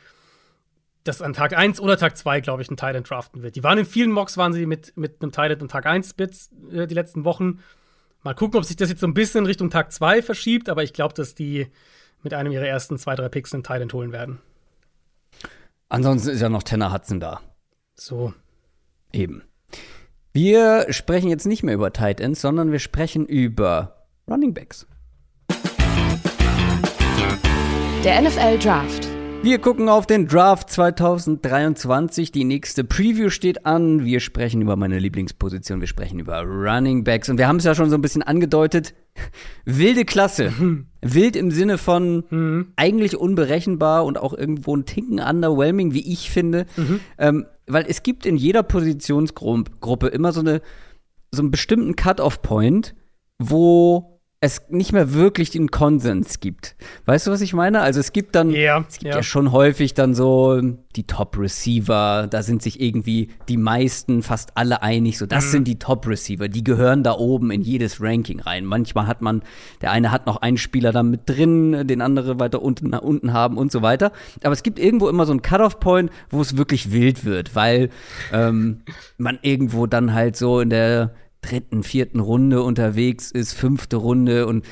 das 1.05 1.23
an 1.23 1.33
Tag 1.33 1.57
1 1.57 1.81
oder 1.81 1.97
Tag 1.97 2.17
2, 2.17 2.41
glaube 2.41 2.63
ich, 2.63 2.69
einen 2.69 2.77
Titan 2.77 3.05
draften 3.05 3.43
wird. 3.43 3.57
Die 3.57 3.63
waren 3.63 3.79
in 3.79 3.87
vielen 3.87 4.11
Mocks, 4.11 4.37
waren 4.37 4.53
sie 4.53 4.67
mit, 4.67 4.97
mit 4.97 5.23
einem 5.23 5.33
Titan 5.33 5.61
an 5.61 5.69
Tag 5.69 5.87
1 5.87 6.15
Bits 6.15 6.51
äh, 6.73 6.87
die 6.87 6.95
letzten 6.95 7.25
Wochen. 7.25 7.61
Mal 8.23 8.35
gucken, 8.35 8.59
ob 8.59 8.65
sich 8.65 8.77
das 8.77 8.91
jetzt 8.91 9.01
so 9.01 9.07
ein 9.07 9.15
bisschen 9.15 9.47
Richtung 9.47 9.71
Tag 9.71 9.93
2 9.93 10.23
verschiebt, 10.23 10.69
aber 10.69 10.83
ich 10.83 10.93
glaube, 10.93 11.15
dass 11.15 11.35
die 11.35 11.69
mit 12.23 12.35
einem 12.35 12.53
ihrer 12.53 12.67
ersten 12.67 12.99
zwei, 12.99 13.15
drei 13.15 13.29
Picks 13.29 13.55
einen 13.55 13.63
Titan 13.63 13.91
holen 13.93 14.13
werden. 14.13 14.41
Ansonsten 15.89 16.31
ist 16.31 16.41
ja 16.41 16.49
noch 16.49 16.63
Tanner 16.63 16.93
Hudson 16.93 17.19
da. 17.19 17.41
So. 17.95 18.35
Eben. 19.13 19.43
Wir 20.33 20.87
sprechen 20.91 21.29
jetzt 21.29 21.47
nicht 21.47 21.63
mehr 21.63 21.75
über 21.75 21.93
Tight 21.93 22.21
Ends, 22.21 22.41
sondern 22.41 22.71
wir 22.71 22.79
sprechen 22.79 23.27
über 23.27 24.07
Running 24.29 24.55
Backs. 24.55 24.87
Der 28.05 28.23
NFL 28.23 28.59
Draft. 28.59 29.11
Wir 29.43 29.59
gucken 29.59 29.89
auf 29.89 30.07
den 30.07 30.27
Draft 30.27 30.69
2023. 30.71 32.31
Die 32.31 32.45
nächste 32.45 32.85
Preview 32.85 33.31
steht 33.31 33.65
an. 33.65 34.05
Wir 34.05 34.21
sprechen 34.21 34.61
über 34.61 34.77
meine 34.77 34.99
Lieblingsposition. 34.99 35.81
Wir 35.81 35.87
sprechen 35.87 36.19
über 36.19 36.43
Running 36.43 37.05
Backs. 37.05 37.31
Und 37.31 37.39
wir 37.39 37.49
haben 37.49 37.57
es 37.57 37.65
ja 37.65 37.75
schon 37.75 37.89
so 37.89 37.97
ein 37.97 38.03
bisschen 38.03 38.23
angedeutet. 38.23 38.95
Wilde 39.65 40.05
Klasse. 40.05 40.53
Wild 41.01 41.37
im 41.37 41.51
Sinne 41.51 41.79
von 41.79 42.25
mhm. 42.29 42.73
eigentlich 42.77 43.17
unberechenbar 43.17 44.05
und 44.05 44.19
auch 44.19 44.35
irgendwo 44.35 44.77
ein 44.77 44.85
Tinken 44.85 45.21
underwhelming, 45.21 45.95
wie 45.95 46.13
ich 46.13 46.31
finde. 46.31 46.67
Mhm. 46.77 47.01
Ähm, 47.17 47.47
weil 47.67 47.87
es 47.89 48.03
gibt 48.03 48.27
in 48.27 48.37
jeder 48.37 48.63
Positionsgruppe 48.63 50.09
immer 50.09 50.33
so 50.33 50.41
eine 50.41 50.61
so 51.33 51.43
einen 51.43 51.51
bestimmten 51.51 51.97
Cut-off-Point, 51.97 52.95
wo 53.39 54.10
es 54.43 54.63
nicht 54.71 54.93
mehr 54.93 55.13
wirklich 55.13 55.51
den 55.51 55.71
Konsens 55.71 56.41
gibt. 56.41 56.75
Weißt 57.05 57.27
du, 57.27 57.31
was 57.31 57.43
ich 57.43 57.53
meine? 57.53 57.83
Also 57.83 58.01
es 58.01 58.13
gibt 58.13 58.35
dann, 58.35 58.51
yeah, 58.51 58.83
es 58.89 58.95
gibt 58.95 59.05
yeah. 59.05 59.17
ja 59.17 59.23
schon 59.23 59.53
häufig 59.53 59.93
dann 59.93 60.15
so 60.15 60.59
die 60.97 61.07
Top-Receiver, 61.07 62.27
da 62.29 62.43
sind 62.43 62.63
sich 62.63 62.81
irgendwie 62.81 63.29
die 63.49 63.59
meisten, 63.59 64.23
fast 64.23 64.57
alle 64.57 64.83
einig, 64.83 65.19
so 65.19 65.27
das 65.27 65.47
mhm. 65.47 65.51
sind 65.51 65.69
die 65.69 65.79
Top-Receiver, 65.79 66.49
die 66.49 66.65
gehören 66.65 67.03
da 67.03 67.13
oben 67.13 67.51
in 67.51 67.61
jedes 67.61 68.01
Ranking 68.01 68.41
rein. 68.41 68.65
Manchmal 68.65 69.07
hat 69.07 69.21
man, 69.21 69.43
der 69.83 69.91
eine 69.91 70.11
hat 70.11 70.25
noch 70.25 70.39
einen 70.39 70.57
Spieler 70.57 70.93
da 70.93 71.03
mit 71.03 71.29
drin, 71.29 71.87
den 71.87 72.01
andere 72.01 72.41
weiter 72.41 72.63
unten, 72.63 72.89
nach 72.89 73.03
unten 73.03 73.35
haben 73.35 73.59
und 73.59 73.71
so 73.71 73.83
weiter. 73.83 74.11
Aber 74.43 74.53
es 74.53 74.63
gibt 74.63 74.79
irgendwo 74.79 75.11
immer 75.11 75.27
so 75.27 75.33
einen 75.33 75.43
Cut-Off-Point, 75.43 76.11
wo 76.31 76.41
es 76.41 76.57
wirklich 76.57 76.93
wild 76.93 77.27
wird, 77.27 77.55
weil 77.55 77.91
ähm, 78.33 78.81
man 79.19 79.39
irgendwo 79.43 79.87
dann 79.87 80.15
halt 80.15 80.35
so 80.37 80.61
in 80.61 80.71
der 80.71 81.13
dritten, 81.41 81.83
vierten 81.83 82.21
Runde 82.21 82.63
unterwegs 82.63 83.31
ist, 83.31 83.53
fünfte 83.53 83.97
Runde 83.97 84.47
und 84.47 84.65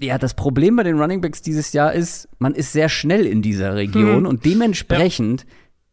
ja, 0.00 0.16
das 0.16 0.34
Problem 0.34 0.76
bei 0.76 0.84
den 0.84 1.00
Runningbacks 1.00 1.42
dieses 1.42 1.72
Jahr 1.72 1.92
ist, 1.92 2.28
man 2.38 2.54
ist 2.54 2.72
sehr 2.72 2.88
schnell 2.88 3.26
in 3.26 3.42
dieser 3.42 3.74
Region 3.74 4.18
hm. 4.18 4.26
und 4.26 4.44
dementsprechend 4.44 5.44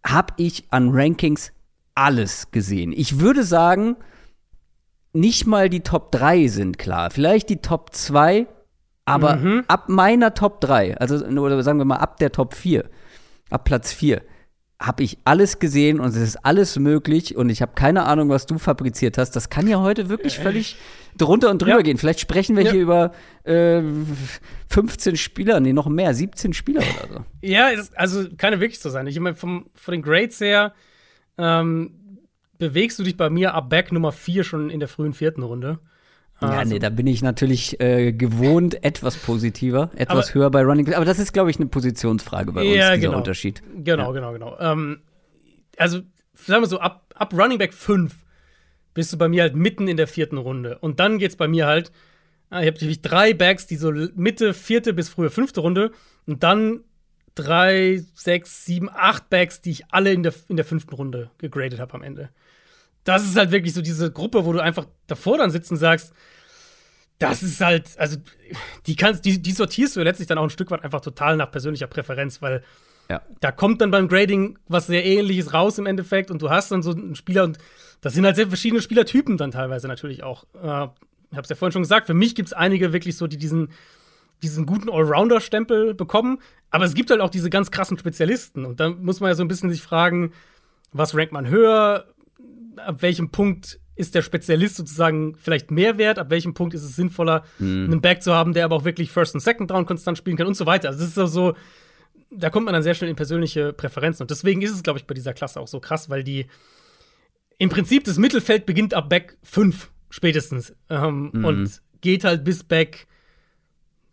ja. 0.06 0.14
habe 0.14 0.34
ich 0.38 0.66
an 0.70 0.90
Rankings 0.92 1.52
alles 1.96 2.52
gesehen. 2.52 2.94
Ich 2.96 3.20
würde 3.20 3.44
sagen, 3.44 3.96
nicht 5.14 5.48
mal 5.48 5.70
die 5.70 5.80
Top 5.80 6.12
3 6.12 6.48
sind 6.48 6.78
klar. 6.78 7.10
Vielleicht 7.10 7.50
die 7.50 7.62
Top 7.62 7.96
2, 7.96 8.46
aber 9.06 9.38
Mhm. 9.38 9.64
ab 9.68 9.86
meiner 9.88 10.34
Top 10.34 10.62
3, 10.62 10.98
also 10.98 11.26
oder 11.26 11.64
sagen 11.64 11.80
wir 11.80 11.86
mal 11.86 11.98
ab 11.98 12.18
der 12.18 12.32
Top 12.32 12.54
4, 12.54 12.88
ab 13.50 13.64
Platz 13.64 13.92
4, 13.92 14.22
habe 14.82 15.04
ich 15.04 15.18
alles 15.24 15.60
gesehen 15.60 16.00
und 16.02 16.10
es 16.10 16.18
ist 16.18 16.36
alles 16.46 16.78
möglich 16.78 17.36
und 17.38 17.50
ich 17.50 17.62
habe 17.62 17.72
keine 17.76 18.04
Ahnung, 18.04 18.28
was 18.30 18.46
du 18.46 18.58
fabriziert 18.58 19.18
hast. 19.18 19.32
Das 19.32 19.50
kann 19.50 19.68
ja 19.68 19.80
heute 19.80 20.10
wirklich 20.10 20.38
völlig 20.38 20.76
drunter 21.18 21.50
und 21.50 21.62
drüber 21.62 21.78
Ja. 21.78 21.82
gehen. 21.82 21.98
Vielleicht 21.98 22.20
sprechen 22.20 22.58
wir 22.58 22.64
Ja. 22.66 22.72
hier 22.74 22.82
über 22.82 23.14
äh, 23.46 23.82
15 24.70 25.16
Spieler, 25.16 25.60
nee, 25.62 25.72
noch 25.74 25.88
mehr, 25.88 26.14
17 26.14 26.54
Spieler 26.54 26.82
oder 26.82 27.14
so. 27.14 27.26
Ja, 27.42 27.72
es, 27.72 27.94
also 27.94 28.26
kann 28.38 28.52
ja 28.54 28.60
wirklich 28.60 28.80
so 28.80 28.90
sein. 28.90 29.08
Ich 29.08 29.18
meine, 29.20 29.36
vom, 29.36 29.70
von 29.76 29.94
den 29.94 30.02
Grades 30.02 30.40
her 30.42 30.74
ähm, 31.38 32.20
bewegst 32.58 33.00
du 33.00 33.04
dich 33.04 33.16
bei 33.18 33.30
mir 33.30 33.54
ab 33.54 33.70
Back 33.70 33.92
Nummer 33.92 34.12
4 34.12 34.44
schon 34.44 34.70
in 34.70 34.80
der 34.80 34.90
frühen 34.90 35.14
vierten 35.14 35.44
Runde. 35.44 35.80
Ja, 36.42 36.50
Also- 36.50 36.74
nee, 36.74 36.80
da 36.80 36.90
bin 36.90 37.08
ich 37.08 37.22
natürlich 37.22 37.80
äh, 37.80 38.12
gewohnt 38.12 38.84
etwas 38.84 39.16
positiver, 39.18 39.90
etwas 39.96 40.30
Aber- 40.30 40.34
höher 40.36 40.52
bei 40.52 40.64
Running 40.64 40.86
Back. 40.86 40.96
Aber 40.98 41.06
das 41.06 41.18
ist, 41.20 41.32
glaube 41.34 41.50
ich, 41.50 41.58
eine 41.58 41.68
Positionsfrage 41.68 42.52
bei 42.52 42.62
uns, 42.62 42.76
Ja, 42.76 42.96
dieser 42.96 43.08
genau. 43.08 43.18
Unterschied. 43.18 43.64
Genau, 43.84 44.12
genau, 44.12 44.34
genau. 44.34 44.58
Ähm, 44.60 45.00
also, 45.78 46.02
sagen 46.34 46.62
wir 46.64 46.68
so, 46.68 46.80
ab, 46.80 47.06
ab 47.16 47.34
Running 47.34 47.58
Back 47.58 47.74
5 47.74 48.14
bist 48.94 49.14
du 49.14 49.18
bei 49.18 49.28
mir 49.30 49.44
halt 49.44 49.56
mitten 49.56 49.88
in 49.88 49.98
der 49.98 50.08
vierten 50.08 50.38
Runde. 50.38 50.78
Und 50.80 51.00
dann 51.00 51.20
geht's 51.20 51.36
bei 51.38 51.48
mir 51.48 51.68
halt, 51.68 51.92
ah, 52.50 52.62
ich 52.62 52.68
habe 52.68 52.78
nämlich 52.80 53.02
drei 53.02 53.34
Backs, 53.34 53.66
die 53.68 53.76
so 53.78 53.92
Mitte, 54.16 54.54
vierte 54.54 54.94
bis 54.94 55.10
frühe 55.10 55.30
fünfte 55.30 55.62
Runde. 55.62 55.92
Und 56.28 56.44
dann 56.44 56.82
drei, 57.34 58.04
sechs, 58.14 58.66
sieben, 58.66 58.90
acht 58.90 59.30
Backs, 59.30 59.62
die 59.62 59.72
ich 59.72 59.84
alle 59.92 60.12
in 60.14 60.24
der, 60.24 60.34
in 60.48 60.56
der 60.56 60.66
fünften 60.66 60.94
Runde 60.96 61.30
gegradet 61.38 61.80
habe 61.80 61.94
am 61.94 62.04
Ende. 62.04 62.30
Das 63.06 63.24
ist 63.24 63.38
halt 63.38 63.52
wirklich 63.52 63.74
so 63.74 63.82
diese 63.82 64.12
Gruppe, 64.12 64.46
wo 64.46 64.52
du 64.52 64.60
einfach 64.60 64.86
davor 65.08 65.38
dann 65.38 65.52
sitzt 65.52 65.72
und 65.72 65.78
sagst, 65.78 66.12
das 67.20 67.44
ist 67.44 67.62
halt, 67.62 67.88
also 67.98 68.18
die 68.88 68.96
kannst, 68.98 69.24
die, 69.24 69.42
die 69.42 69.52
sortierst 69.54 69.96
du 69.96 70.02
letztlich 70.02 70.28
dann 70.28 70.38
auch 70.38 70.44
ein 70.44 70.50
Stück 70.50 70.70
weit 70.72 70.84
einfach 70.84 71.00
total 71.00 71.38
nach 71.38 71.50
persönlicher 71.50 71.88
Präferenz, 71.88 72.42
weil 72.42 72.62
Ja. 73.10 73.22
da 73.40 73.52
kommt 73.54 73.80
dann 73.80 73.92
beim 73.92 74.08
Grading 74.10 74.58
was 74.68 74.88
sehr 74.88 75.06
ähnliches 75.06 75.54
raus 75.54 75.78
im 75.78 75.86
Endeffekt 75.86 76.30
und 76.30 76.42
du 76.42 76.50
hast 76.50 76.72
dann 76.72 76.84
so 76.84 76.92
einen 76.92 77.16
Spieler 77.16 77.46
und 77.46 77.58
das 78.02 78.14
sind 78.16 78.26
halt 78.26 78.36
sehr 78.36 78.48
verschiedene 78.48 78.82
Spielertypen 78.82 79.38
dann 79.38 79.52
teilweise 79.52 79.88
natürlich 79.88 80.24
auch. 80.24 80.44
Äh, 80.56 80.88
ich 81.32 81.38
habe 81.38 81.44
es 81.44 81.50
ja 81.50 81.56
vorhin 81.56 81.72
schon 81.72 81.84
gesagt, 81.84 82.08
für 82.08 82.14
mich 82.14 82.36
gibt 82.36 82.48
es 82.50 82.54
einige 82.54 82.92
wirklich 82.92 83.16
so, 83.16 83.28
die 83.28 83.38
diesen, 83.38 83.70
diesen 84.44 84.66
guten 84.66 84.90
Allrounder-Stempel 84.90 85.94
bekommen, 85.94 86.40
aber 86.70 86.84
es 86.86 86.94
gibt 86.96 87.10
halt 87.12 87.22
auch 87.22 87.30
diese 87.30 87.50
ganz 87.50 87.72
krassen 87.72 87.98
Spezialisten 87.98 88.66
und 88.66 88.80
dann 88.82 89.04
muss 89.04 89.22
man 89.22 89.30
ja 89.30 89.36
so 89.36 89.44
ein 89.44 89.48
bisschen 89.48 89.70
sich 89.70 89.82
fragen, 89.82 90.34
was 90.92 91.16
rankt 91.16 91.32
man 91.32 91.48
höher, 91.48 92.08
ab 92.78 93.02
welchem 93.02 93.30
Punkt 93.30 93.80
ist 93.96 94.14
der 94.14 94.22
Spezialist 94.22 94.76
sozusagen 94.76 95.36
vielleicht 95.36 95.72
mehr 95.72 95.98
wert, 95.98 96.20
ab 96.20 96.30
welchem 96.30 96.54
Punkt 96.54 96.74
ist 96.74 96.84
es 96.84 96.96
sinnvoller, 96.96 97.46
einen 97.60 98.02
Back 98.02 98.22
zu 98.22 98.34
haben, 98.34 98.54
der 98.54 98.66
aber 98.66 98.76
auch 98.76 98.84
wirklich 98.84 99.10
First 99.10 99.36
und 99.36 99.40
Second 99.40 99.72
Down 99.72 99.86
konstant 99.86 100.18
spielen 100.18 100.36
kann 100.36 100.48
und 100.48 100.58
so 100.58 100.66
weiter. 100.66 100.90
Also 100.90 101.00
das 101.00 101.10
ist 101.10 101.16
so, 101.16 101.26
so 101.28 101.56
da 102.30 102.50
kommt 102.50 102.66
man 102.66 102.74
dann 102.74 102.84
sehr 102.84 102.94
schnell 102.94 103.10
in 103.10 103.16
persönliche 103.16 103.74
Präferenzen. 103.74 104.24
Und 104.24 104.32
deswegen 104.32 104.62
ist 104.62 104.72
es, 104.72 104.84
glaube 104.84 105.00
ich, 105.00 105.08
bei 105.08 105.14
dieser 105.14 105.34
Klasse 105.34 105.60
auch 105.60 105.68
so 105.68 105.80
krass, 105.80 106.10
weil 106.10 106.24
die 106.24 106.48
im 107.58 107.70
Prinzip 107.70 108.04
das 108.04 108.18
Mittelfeld 108.18 108.66
beginnt 108.66 108.94
ab 108.94 109.10
Back 109.10 109.38
5 109.44 109.92
spätestens 110.10 110.76
ähm, 110.90 111.32
und 111.44 111.82
geht 112.02 112.24
halt 112.24 112.44
bis 112.44 112.64
Back 112.64 113.08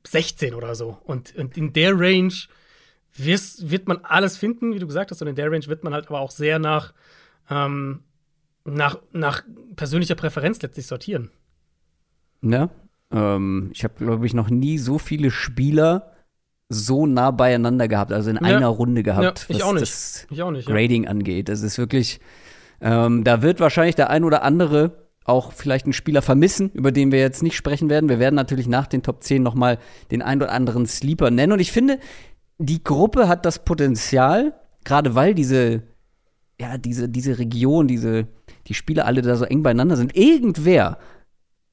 16 0.07 0.55
oder 0.55 0.75
so. 0.75 0.99
Und, 1.05 1.35
und 1.37 1.57
in 1.57 1.73
der 1.73 1.99
Range 1.99 2.35
wirst, 3.15 3.71
wird 3.71 3.89
man 3.89 3.99
alles 3.99 4.37
finden, 4.37 4.75
wie 4.75 4.79
du 4.79 4.87
gesagt 4.87 5.11
hast, 5.11 5.21
und 5.23 5.29
in 5.29 5.35
der 5.35 5.51
Range 5.51 5.67
wird 5.67 5.85
man 5.85 5.93
halt 5.93 6.09
aber 6.09 6.21
auch 6.21 6.31
sehr 6.31 6.59
nach, 6.59 6.95
ähm, 7.51 8.05
nach, 8.65 8.97
nach 9.13 9.43
persönlicher 9.77 10.15
Präferenz 10.15 10.61
letztlich 10.63 10.87
sortieren. 10.87 11.31
Ja. 12.43 12.71
Ähm, 13.11 13.71
ich 13.75 13.85
habe, 13.85 13.95
glaube 13.99 14.27
ich, 14.27 14.35
noch 14.35 14.51
nie 14.51 14.79
so 14.79 14.99
viele 14.99 15.31
Spieler 15.31 16.13
so 16.69 17.07
nah 17.07 17.31
beieinander 17.31 17.87
gehabt, 17.89 18.13
also 18.13 18.31
in 18.31 18.37
Ja. 18.37 18.43
einer 18.43 18.69
Runde 18.69 19.03
gehabt, 19.03 19.41
Ja, 19.41 19.45
ich 19.55 19.57
was 19.57 19.63
auch 19.69 19.73
nicht. 19.73 19.83
das 19.83 20.27
Ich 20.31 20.43
auch 20.43 20.51
nicht. 20.51 20.67
Ja. 20.69 20.75
Grading 20.75 21.07
angeht. 21.07 21.49
Das 21.51 21.63
ist 21.63 21.77
wirklich, 21.77 22.21
ähm, 22.81 23.25
da 23.25 23.43
wird 23.43 23.61
wahrscheinlich 23.61 23.95
der 23.95 24.09
ein 24.11 24.25
oder 24.25 24.43
andere 24.43 25.03
auch 25.25 25.53
vielleicht 25.53 25.85
einen 25.87 25.93
Spieler 25.93 26.23
vermissen, 26.23 26.71
über 26.73 26.91
den 26.91 27.13
wir 27.13 27.21
jetzt 27.21 27.43
nicht 27.43 27.55
sprechen 27.57 27.91
werden. 27.91 28.09
Wir 28.09 28.19
werden 28.19 28.35
natürlich 28.35 28.67
nach 28.67 28.87
den 28.87 29.03
Top 29.03 29.23
10 29.23 29.43
noch 29.43 29.55
mal 29.55 29.79
den 30.11 30.23
ein 30.23 30.41
oder 30.43 30.51
anderen 30.51 30.87
Sleeper 30.87 31.31
nennen. 31.31 31.53
Und 31.53 31.61
ich 31.61 31.71
finde, 31.71 31.99
die 32.59 32.83
Gruppe 32.83 33.29
hat 33.29 33.45
das 33.47 33.65
Potenzial, 33.65 34.55
gerade 34.85 35.15
weil 35.15 35.35
diese, 35.35 35.83
ja, 36.59 36.77
diese, 36.79 37.09
diese 37.09 37.39
Region, 37.39 37.87
diese, 37.87 38.27
die 38.69 38.75
Spieler 38.75 39.07
alle 39.07 39.23
da 39.23 39.37
so 39.37 39.45
eng 39.45 39.63
beieinander 39.63 39.97
sind, 39.97 40.17
irgendwer 40.17 40.99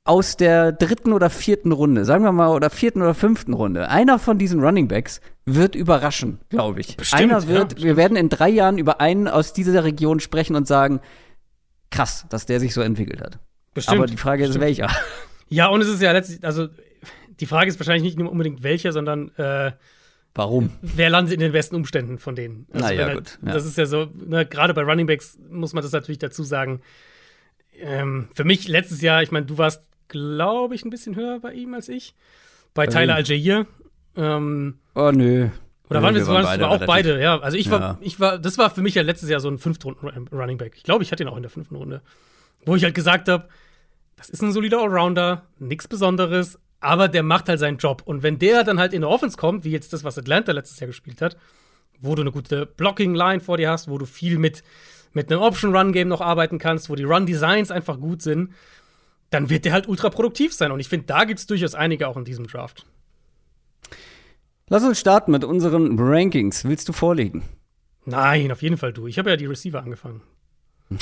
aus 0.04 0.38
der 0.38 0.72
dritten 0.72 1.14
oder 1.14 1.30
vierten 1.30 1.72
Runde, 1.72 2.04
sagen 2.04 2.24
wir 2.24 2.32
mal, 2.32 2.50
oder 2.50 2.70
vierten 2.70 3.02
oder 3.02 3.14
fünften 3.14 3.54
Runde, 3.54 3.90
einer 3.90 4.18
von 4.18 4.38
diesen 4.38 4.60
Running 4.60 4.88
Backs 4.88 5.22
wird 5.46 5.76
überraschen, 5.76 6.40
glaube 6.50 6.80
ich. 6.80 6.98
Bestimmt, 6.98 7.22
einer 7.22 7.40
ja, 7.40 7.48
wird, 7.48 7.70
bestimmt. 7.70 7.84
wir 7.84 7.98
werden 7.98 8.18
in 8.18 8.30
drei 8.30 8.50
Jahren 8.50 8.78
über 8.78 9.02
einen 9.02 9.28
aus 9.28 9.54
dieser 9.54 9.84
Region 9.84 10.20
sprechen 10.20 10.56
und 10.56 10.68
sagen, 10.68 11.00
krass, 11.92 12.26
dass 12.30 12.46
der 12.46 12.60
sich 12.60 12.74
so 12.74 12.82
entwickelt 12.82 13.22
hat. 13.22 13.40
Bestimmt. 13.74 13.98
Aber 13.98 14.08
die 14.08 14.18
Frage 14.18 14.44
ist, 14.44 14.50
bestimmt. 14.50 14.66
welcher? 14.66 14.90
Ja, 15.50 15.68
und 15.68 15.82
es 15.82 15.88
ist 15.88 16.02
ja 16.02 16.12
letztlich, 16.12 16.44
also 16.44 16.68
die 17.40 17.46
Frage 17.46 17.70
ist 17.70 17.80
wahrscheinlich 17.80 18.04
nicht 18.04 18.18
nur 18.18 18.32
unbedingt 18.32 18.64
welcher, 18.64 18.92
sondern 18.92 19.30
äh, 19.36 19.72
Warum? 20.36 20.70
wer 20.82 21.10
landet 21.10 21.34
in 21.34 21.40
den 21.40 21.52
besten 21.52 21.76
Umständen 21.76 22.18
von 22.20 22.36
denen. 22.36 22.66
Also 22.72 22.86
Na 22.86 22.92
ja, 22.94 23.00
wenn 23.00 23.08
halt, 23.08 23.18
gut, 23.18 23.40
ja. 23.48 23.54
Das 23.54 23.66
ist 23.66 23.78
ja 23.78 23.86
so, 23.86 24.08
ne, 24.26 24.46
gerade 24.46 24.74
bei 24.74 24.84
Running 24.84 25.08
Backs 25.08 25.38
muss 25.50 25.74
man 25.74 25.84
das 25.84 25.92
natürlich 25.92 26.20
dazu 26.20 26.44
sagen. 26.44 26.82
Ähm, 27.82 28.28
für 28.34 28.44
mich 28.44 28.68
letztes 28.68 29.02
Jahr, 29.02 29.24
ich 29.24 29.32
meine, 29.32 29.46
du 29.46 29.58
warst, 29.58 29.84
glaube 30.08 30.76
ich, 30.76 30.86
ein 30.86 30.90
bisschen 30.90 31.16
höher 31.16 31.40
bei 31.40 31.54
ihm 31.54 31.74
als 31.74 31.90
ich. 31.90 32.14
Bei 32.74 32.86
Bei 32.86 32.92
Tyler? 32.92 33.16
Algier. 33.16 33.66
Ähm, 34.16 34.76
Oh, 34.96 35.12
nö. 35.12 35.50
oder 35.90 36.00
Nö, 36.00 36.06
waren 36.06 36.16
wir, 36.16 36.28
waren 36.28 36.44
es 36.46 36.52
sogar 36.52 36.68
auch 36.70 36.74
relativ- 36.74 36.88
beide, 36.88 37.22
ja. 37.22 37.40
Also 37.40 37.58
ich 37.58 37.70
war, 37.72 37.80
Ja. 37.80 37.98
ich 38.02 38.20
war, 38.20 38.38
das 38.38 38.58
war 38.58 38.70
für 38.70 38.82
mich 38.82 38.96
ja 38.96 39.02
letztes 39.02 39.30
Jahr 39.30 39.40
so 39.40 39.50
ein 39.50 39.58
Fünftrunden 39.58 40.28
Running 40.32 40.58
Back. 40.58 40.74
Ich 40.76 40.84
glaube, 40.84 41.04
ich 41.04 41.12
hatte 41.12 41.24
ihn 41.24 41.30
auch 41.30 41.38
in 41.38 41.44
der 41.44 41.50
fünften 41.52 41.76
Runde. 41.76 42.02
Wo 42.66 42.76
ich 42.76 42.84
halt 42.84 42.96
gesagt 42.96 43.30
habe, 43.30 43.48
das 44.18 44.30
ist 44.30 44.42
ein 44.42 44.52
solider 44.52 44.80
Allrounder, 44.82 45.46
nichts 45.60 45.88
Besonderes, 45.88 46.60
aber 46.80 47.08
der 47.08 47.24
macht 47.24 47.50
halt 47.50 47.60
seinen 47.60 47.78
Job. 47.78 48.02
Und 48.06 48.24
wenn 48.24 48.40
der 48.40 48.64
dann 48.64 48.80
halt 48.80 48.94
in 48.94 49.02
der 49.02 49.10
Offense 49.10 49.38
kommt, 49.38 49.64
wie 49.64 49.72
jetzt 49.72 49.94
das, 49.94 50.04
was 50.04 50.18
Atlanta 50.18 50.52
letztes 50.52 50.80
Jahr 50.80 50.88
gespielt 50.88 51.22
hat, 51.22 51.38
wo 52.00 52.16
du 52.16 52.22
eine 52.22 52.32
gute 52.32 52.66
Blocking-Line 52.66 53.42
vor 53.42 53.58
dir 53.58 53.70
hast, 53.70 53.90
wo 53.90 53.98
du 53.98 54.06
viel 54.06 54.38
mit, 54.38 54.64
mit 55.14 55.32
einem 55.32 55.42
Option-Run-Game 55.42 56.08
noch 56.08 56.22
arbeiten 56.22 56.58
kannst, 56.58 56.90
wo 56.90 56.96
die 56.96 57.04
Run-Designs 57.04 57.72
einfach 57.72 58.00
gut 58.00 58.22
sind, 58.22 58.54
dann 59.30 59.50
wird 59.50 59.66
der 59.66 59.74
halt 59.74 59.88
ultra 59.88 60.10
produktiv 60.10 60.54
sein. 60.54 60.72
Und 60.72 60.80
ich 60.80 60.88
finde, 60.88 61.08
da 61.08 61.26
gibt 61.26 61.40
es 61.40 61.48
durchaus 61.48 61.76
einige 61.76 62.08
auch 62.08 62.18
in 62.18 62.26
diesem 62.26 62.48
Draft. 62.48 62.86
Lass 64.68 64.84
uns 64.84 65.00
starten 65.00 65.32
mit 65.32 65.44
unseren 65.44 66.00
Rankings. 66.00 66.64
Willst 66.64 66.88
du 66.88 66.94
vorlegen? 66.94 67.44
Nein, 68.06 68.52
auf 68.52 68.62
jeden 68.62 68.78
Fall 68.78 68.94
du. 68.94 69.08
Ich 69.08 69.20
habe 69.20 69.30
ja 69.30 69.36
die 69.36 69.46
Receiver 69.46 69.82
angefangen. 69.82 70.22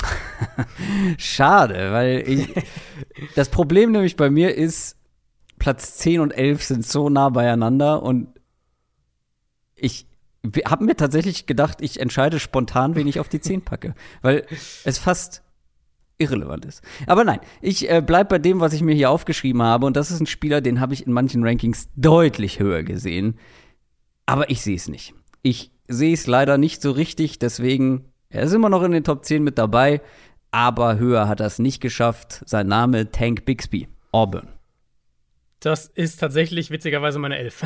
Schade, 1.18 1.92
weil 1.92 2.24
ich, 2.26 2.48
das 3.34 3.48
Problem 3.48 3.92
nämlich 3.92 4.16
bei 4.16 4.28
mir 4.28 4.54
ist, 4.54 4.96
Platz 5.58 5.96
10 5.96 6.20
und 6.20 6.30
11 6.30 6.62
sind 6.62 6.86
so 6.86 7.08
nah 7.08 7.28
beieinander 7.28 8.02
und 8.02 8.28
ich 9.74 10.06
habe 10.64 10.84
mir 10.84 10.96
tatsächlich 10.96 11.46
gedacht, 11.46 11.78
ich 11.80 12.00
entscheide 12.00 12.38
spontan, 12.38 12.94
wen 12.94 13.06
ich 13.06 13.20
auf 13.20 13.28
die 13.28 13.40
10 13.40 13.62
packe, 13.62 13.94
weil 14.22 14.46
es 14.84 14.98
fast 14.98 15.42
irrelevant 16.18 16.64
ist. 16.64 16.82
Aber 17.06 17.24
nein, 17.24 17.40
ich 17.60 17.88
äh, 17.88 18.02
bleib 18.04 18.28
bei 18.28 18.38
dem, 18.38 18.60
was 18.60 18.72
ich 18.72 18.82
mir 18.82 18.94
hier 18.94 19.10
aufgeschrieben 19.10 19.62
habe 19.62 19.86
und 19.86 19.96
das 19.96 20.10
ist 20.10 20.20
ein 20.20 20.26
Spieler, 20.26 20.60
den 20.60 20.80
habe 20.80 20.94
ich 20.94 21.06
in 21.06 21.12
manchen 21.12 21.44
Rankings 21.44 21.88
deutlich 21.96 22.58
höher 22.58 22.82
gesehen, 22.82 23.38
aber 24.26 24.50
ich 24.50 24.62
sehe 24.62 24.76
es 24.76 24.88
nicht. 24.88 25.14
Ich 25.42 25.72
sehe 25.86 26.14
es 26.14 26.26
leider 26.26 26.58
nicht 26.58 26.82
so 26.82 26.90
richtig, 26.90 27.38
deswegen 27.38 28.12
er 28.30 28.42
ist 28.42 28.52
immer 28.52 28.68
noch 28.68 28.82
in 28.82 28.92
den 28.92 29.04
Top 29.04 29.24
10 29.24 29.42
mit 29.42 29.58
dabei, 29.58 30.02
aber 30.50 30.98
höher 30.98 31.28
hat 31.28 31.40
er 31.40 31.46
es 31.46 31.58
nicht 31.58 31.80
geschafft. 31.80 32.42
Sein 32.46 32.66
Name 32.66 33.10
Tank 33.10 33.44
Bixby, 33.44 33.88
Auburn. 34.12 34.48
Das 35.60 35.86
ist 35.86 36.18
tatsächlich 36.20 36.70
witzigerweise 36.70 37.18
meine 37.18 37.36
Elf. 37.38 37.62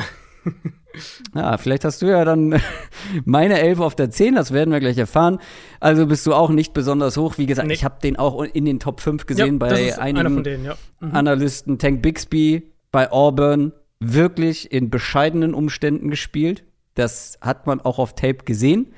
Ja, 1.35 1.57
vielleicht 1.57 1.85
hast 1.85 2.01
du 2.01 2.07
ja 2.07 2.25
dann 2.25 2.59
meine 3.25 3.59
Elf 3.59 3.79
auf 3.79 3.95
der 3.95 4.09
10, 4.09 4.35
das 4.35 4.51
werden 4.51 4.71
wir 4.71 4.79
gleich 4.79 4.97
erfahren. 4.97 5.39
Also 5.79 6.07
bist 6.07 6.25
du 6.25 6.33
auch 6.33 6.49
nicht 6.49 6.73
besonders 6.73 7.17
hoch. 7.17 7.37
Wie 7.37 7.45
gesagt, 7.45 7.67
Nee. 7.67 7.73
ich 7.75 7.83
habe 7.83 7.99
den 8.01 8.17
auch 8.17 8.41
in 8.43 8.65
den 8.65 8.79
Top 8.79 8.99
5 9.01 9.25
gesehen 9.25 9.59
das 9.59 9.69
bei 9.69 9.99
einigen 9.99 10.43
denen, 10.43 10.65
ja. 10.65 10.75
Mhm. 10.99 11.15
Analysten. 11.15 11.77
Tank 11.77 12.01
Bixby 12.01 12.71
bei 12.91 13.11
Auburn 13.11 13.73
wirklich 13.99 14.71
in 14.71 14.89
bescheidenen 14.89 15.53
Umständen 15.53 16.09
gespielt. 16.09 16.63
Das 16.95 17.37
hat 17.41 17.65
man 17.67 17.79
auch 17.81 17.99
auf 17.99 18.13
Tape 18.15 18.43
gesehen. 18.45 18.93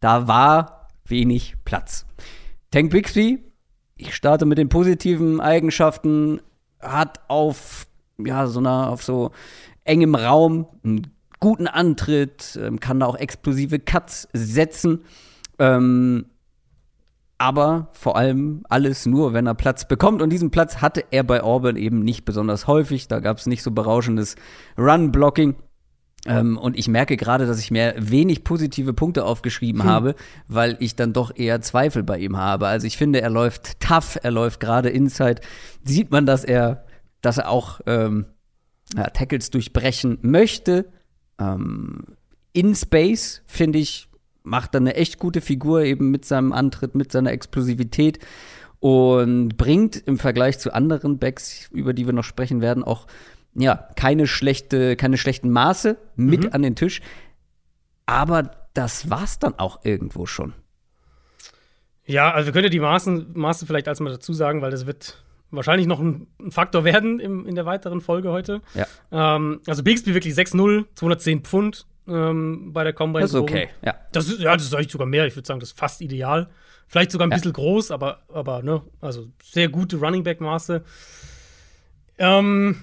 Da 0.00 0.28
war 0.28 0.88
wenig 1.04 1.56
Platz. 1.64 2.06
Tank 2.70 2.90
Bixby, 2.90 3.44
ich 3.96 4.14
starte 4.14 4.46
mit 4.46 4.58
den 4.58 4.68
positiven 4.68 5.40
Eigenschaften, 5.40 6.40
hat 6.80 7.20
auf 7.28 7.86
ja 8.24 8.46
so 8.46 8.60
einer 8.60 8.88
auf 8.90 9.02
so 9.02 9.32
engem 9.84 10.14
Raum 10.14 10.66
einen 10.84 11.06
guten 11.40 11.66
Antritt, 11.66 12.58
ähm, 12.60 12.80
kann 12.80 13.00
da 13.00 13.06
auch 13.06 13.16
explosive 13.16 13.78
Cuts 13.78 14.28
setzen. 14.32 15.04
Ähm, 15.58 16.26
aber 17.38 17.88
vor 17.92 18.16
allem 18.16 18.62
alles 18.68 19.04
nur, 19.04 19.34
wenn 19.34 19.46
er 19.46 19.54
Platz 19.54 19.86
bekommt. 19.86 20.22
Und 20.22 20.30
diesen 20.30 20.50
Platz 20.50 20.78
hatte 20.80 21.04
er 21.10 21.22
bei 21.22 21.42
Auburn 21.42 21.76
eben 21.76 22.00
nicht 22.00 22.24
besonders 22.24 22.66
häufig. 22.66 23.08
Da 23.08 23.20
gab 23.20 23.36
es 23.36 23.46
nicht 23.46 23.62
so 23.62 23.70
berauschendes 23.70 24.36
Run-Blocking. 24.78 25.54
Ähm, 26.26 26.56
und 26.56 26.78
ich 26.78 26.88
merke 26.88 27.16
gerade, 27.16 27.46
dass 27.46 27.60
ich 27.60 27.70
mir 27.70 27.94
wenig 27.98 28.42
positive 28.42 28.94
Punkte 28.94 29.24
aufgeschrieben 29.24 29.82
hm. 29.82 29.88
habe, 29.88 30.14
weil 30.48 30.76
ich 30.80 30.96
dann 30.96 31.12
doch 31.12 31.30
eher 31.36 31.60
Zweifel 31.60 32.02
bei 32.02 32.18
ihm 32.18 32.38
habe. 32.38 32.66
Also 32.66 32.86
ich 32.86 32.96
finde, 32.96 33.20
er 33.20 33.30
läuft 33.30 33.80
tough, 33.80 34.18
er 34.22 34.30
läuft 34.30 34.58
gerade 34.58 34.88
inside. 34.88 35.42
Sieht 35.84 36.10
man, 36.10 36.24
dass 36.24 36.42
er, 36.42 36.85
dass 37.26 37.38
er 37.38 37.50
auch 37.50 37.80
ähm, 37.86 38.26
ja, 38.94 39.10
Tackles 39.10 39.50
durchbrechen 39.50 40.18
möchte. 40.22 40.86
Ähm, 41.40 42.04
in 42.52 42.74
Space, 42.76 43.42
finde 43.46 43.80
ich, 43.80 44.08
macht 44.44 44.76
er 44.76 44.80
eine 44.80 44.94
echt 44.94 45.18
gute 45.18 45.40
Figur, 45.40 45.82
eben 45.82 46.12
mit 46.12 46.24
seinem 46.24 46.52
Antritt, 46.52 46.94
mit 46.94 47.10
seiner 47.10 47.32
Explosivität 47.32 48.20
und 48.78 49.56
bringt 49.56 49.96
im 49.96 50.18
Vergleich 50.20 50.60
zu 50.60 50.72
anderen 50.72 51.18
Backs, 51.18 51.68
über 51.72 51.92
die 51.92 52.06
wir 52.06 52.12
noch 52.12 52.22
sprechen 52.22 52.60
werden, 52.60 52.84
auch 52.84 53.08
ja, 53.54 53.74
keine 53.96 54.28
schlechte, 54.28 54.94
keine 54.94 55.18
schlechten 55.18 55.50
Maße 55.50 55.96
mit 56.14 56.44
mhm. 56.44 56.50
an 56.52 56.62
den 56.62 56.76
Tisch. 56.76 57.00
Aber 58.04 58.52
das 58.72 59.10
war's 59.10 59.40
dann 59.40 59.58
auch 59.58 59.84
irgendwo 59.84 60.26
schon. 60.26 60.52
Ja, 62.04 62.30
also 62.30 62.46
wir 62.46 62.52
können 62.52 62.64
ja 62.64 62.70
die 62.70 62.78
Maßen, 62.78 63.32
Maße 63.34 63.66
vielleicht 63.66 63.88
als 63.88 63.98
mal 63.98 64.10
dazu 64.10 64.32
sagen, 64.32 64.62
weil 64.62 64.70
das 64.70 64.86
wird 64.86 65.24
wahrscheinlich 65.56 65.86
noch 65.86 66.00
ein, 66.00 66.26
Faktor 66.50 66.84
werden 66.84 67.18
im, 67.18 67.46
in 67.46 67.54
der 67.54 67.66
weiteren 67.66 68.00
Folge 68.00 68.30
heute. 68.30 68.62
Ja. 68.74 68.86
Ähm, 69.10 69.60
also 69.66 69.82
Bigsby 69.82 70.14
wirklich 70.14 70.34
6-0, 70.34 70.84
210 70.94 71.42
Pfund 71.42 71.86
ähm, 72.06 72.72
bei 72.72 72.84
der 72.84 72.92
Combine. 72.92 73.22
Das 73.22 73.32
ist 73.32 73.40
okay, 73.40 73.68
ja. 73.82 73.94
Das 74.12 74.28
ist, 74.28 74.40
ja, 74.40 74.54
das 74.54 74.64
ist 74.64 74.74
eigentlich 74.74 74.92
sogar 74.92 75.06
mehr. 75.06 75.26
Ich 75.26 75.36
würde 75.36 75.46
sagen, 75.46 75.60
das 75.60 75.70
ist 75.70 75.78
fast 75.78 76.00
ideal. 76.00 76.48
Vielleicht 76.86 77.10
sogar 77.10 77.26
ein 77.26 77.30
ja. 77.30 77.36
bisschen 77.36 77.52
groß, 77.52 77.90
aber, 77.90 78.22
aber 78.32 78.62
ne, 78.62 78.82
also 79.00 79.28
sehr 79.42 79.68
gute 79.68 79.96
Running 79.96 80.22
Back 80.22 80.40
Maße. 80.40 80.84
Ähm, 82.18 82.76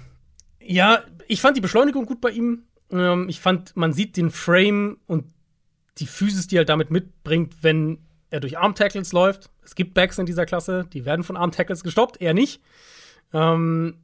ja, 0.61 1.03
ich 1.27 1.41
fand 1.41 1.57
die 1.57 1.61
Beschleunigung 1.61 2.05
gut 2.05 2.21
bei 2.21 2.31
ihm. 2.31 2.63
Ähm, 2.91 3.29
ich 3.29 3.39
fand, 3.39 3.75
man 3.75 3.93
sieht 3.93 4.17
den 4.17 4.29
Frame 4.29 4.97
und 5.07 5.25
die 5.99 6.07
Physis, 6.07 6.47
die 6.47 6.57
er 6.57 6.65
damit 6.65 6.91
mitbringt, 6.91 7.55
wenn 7.61 7.99
er 8.29 8.39
durch 8.39 8.57
Arm-Tackles 8.57 9.13
läuft. 9.13 9.49
Es 9.65 9.75
gibt 9.75 9.93
Backs 9.93 10.17
in 10.17 10.25
dieser 10.25 10.45
Klasse, 10.45 10.85
die 10.91 11.05
werden 11.05 11.23
von 11.23 11.37
Arm-Tackles 11.37 11.83
gestoppt, 11.83 12.21
er 12.21 12.33
nicht. 12.33 12.61
Ähm, 13.33 13.97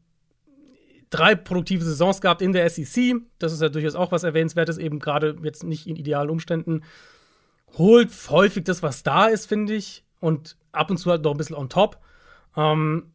drei 1.10 1.36
produktive 1.36 1.84
Saisons 1.84 2.22
gehabt 2.22 2.42
in 2.42 2.54
der 2.54 2.70
SEC. 2.70 3.16
Das 3.40 3.54
ist 3.54 3.62
ja 3.62 3.70
durchaus 3.70 3.96
auch 3.96 4.12
was 4.12 4.24
Erwähnenswertes, 4.24 4.78
eben 4.78 5.00
gerade 5.00 5.36
jetzt 5.44 5.64
nicht 5.64 5.88
in 5.88 5.96
idealen 5.96 6.30
Umständen. 6.30 6.84
Holt 7.78 8.10
häufig 8.30 8.64
das, 8.64 8.84
was 8.84 9.04
da 9.04 9.28
ist, 9.28 9.46
finde 9.48 9.74
ich. 9.74 10.04
Und 10.20 10.58
ab 10.72 10.90
und 10.90 10.98
zu 10.98 11.10
halt 11.10 11.24
noch 11.24 11.32
ein 11.32 11.38
bisschen 11.38 11.56
on 11.56 11.70
top. 11.70 12.00
Ähm, 12.56 13.12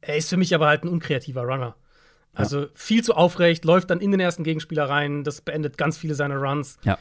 er 0.00 0.16
ist 0.16 0.28
für 0.28 0.36
mich 0.36 0.54
aber 0.54 0.66
halt 0.66 0.84
ein 0.84 0.88
unkreativer 0.88 1.42
Runner. 1.42 1.76
Also 2.32 2.62
ja. 2.62 2.68
viel 2.74 3.02
zu 3.02 3.14
aufrecht, 3.14 3.64
läuft 3.64 3.90
dann 3.90 4.00
in 4.00 4.10
den 4.10 4.20
ersten 4.20 4.44
Gegenspieler 4.44 4.88
rein, 4.88 5.24
das 5.24 5.40
beendet 5.40 5.78
ganz 5.78 5.96
viele 5.96 6.14
seiner 6.14 6.36
Runs. 6.36 6.78
Ja. 6.84 6.98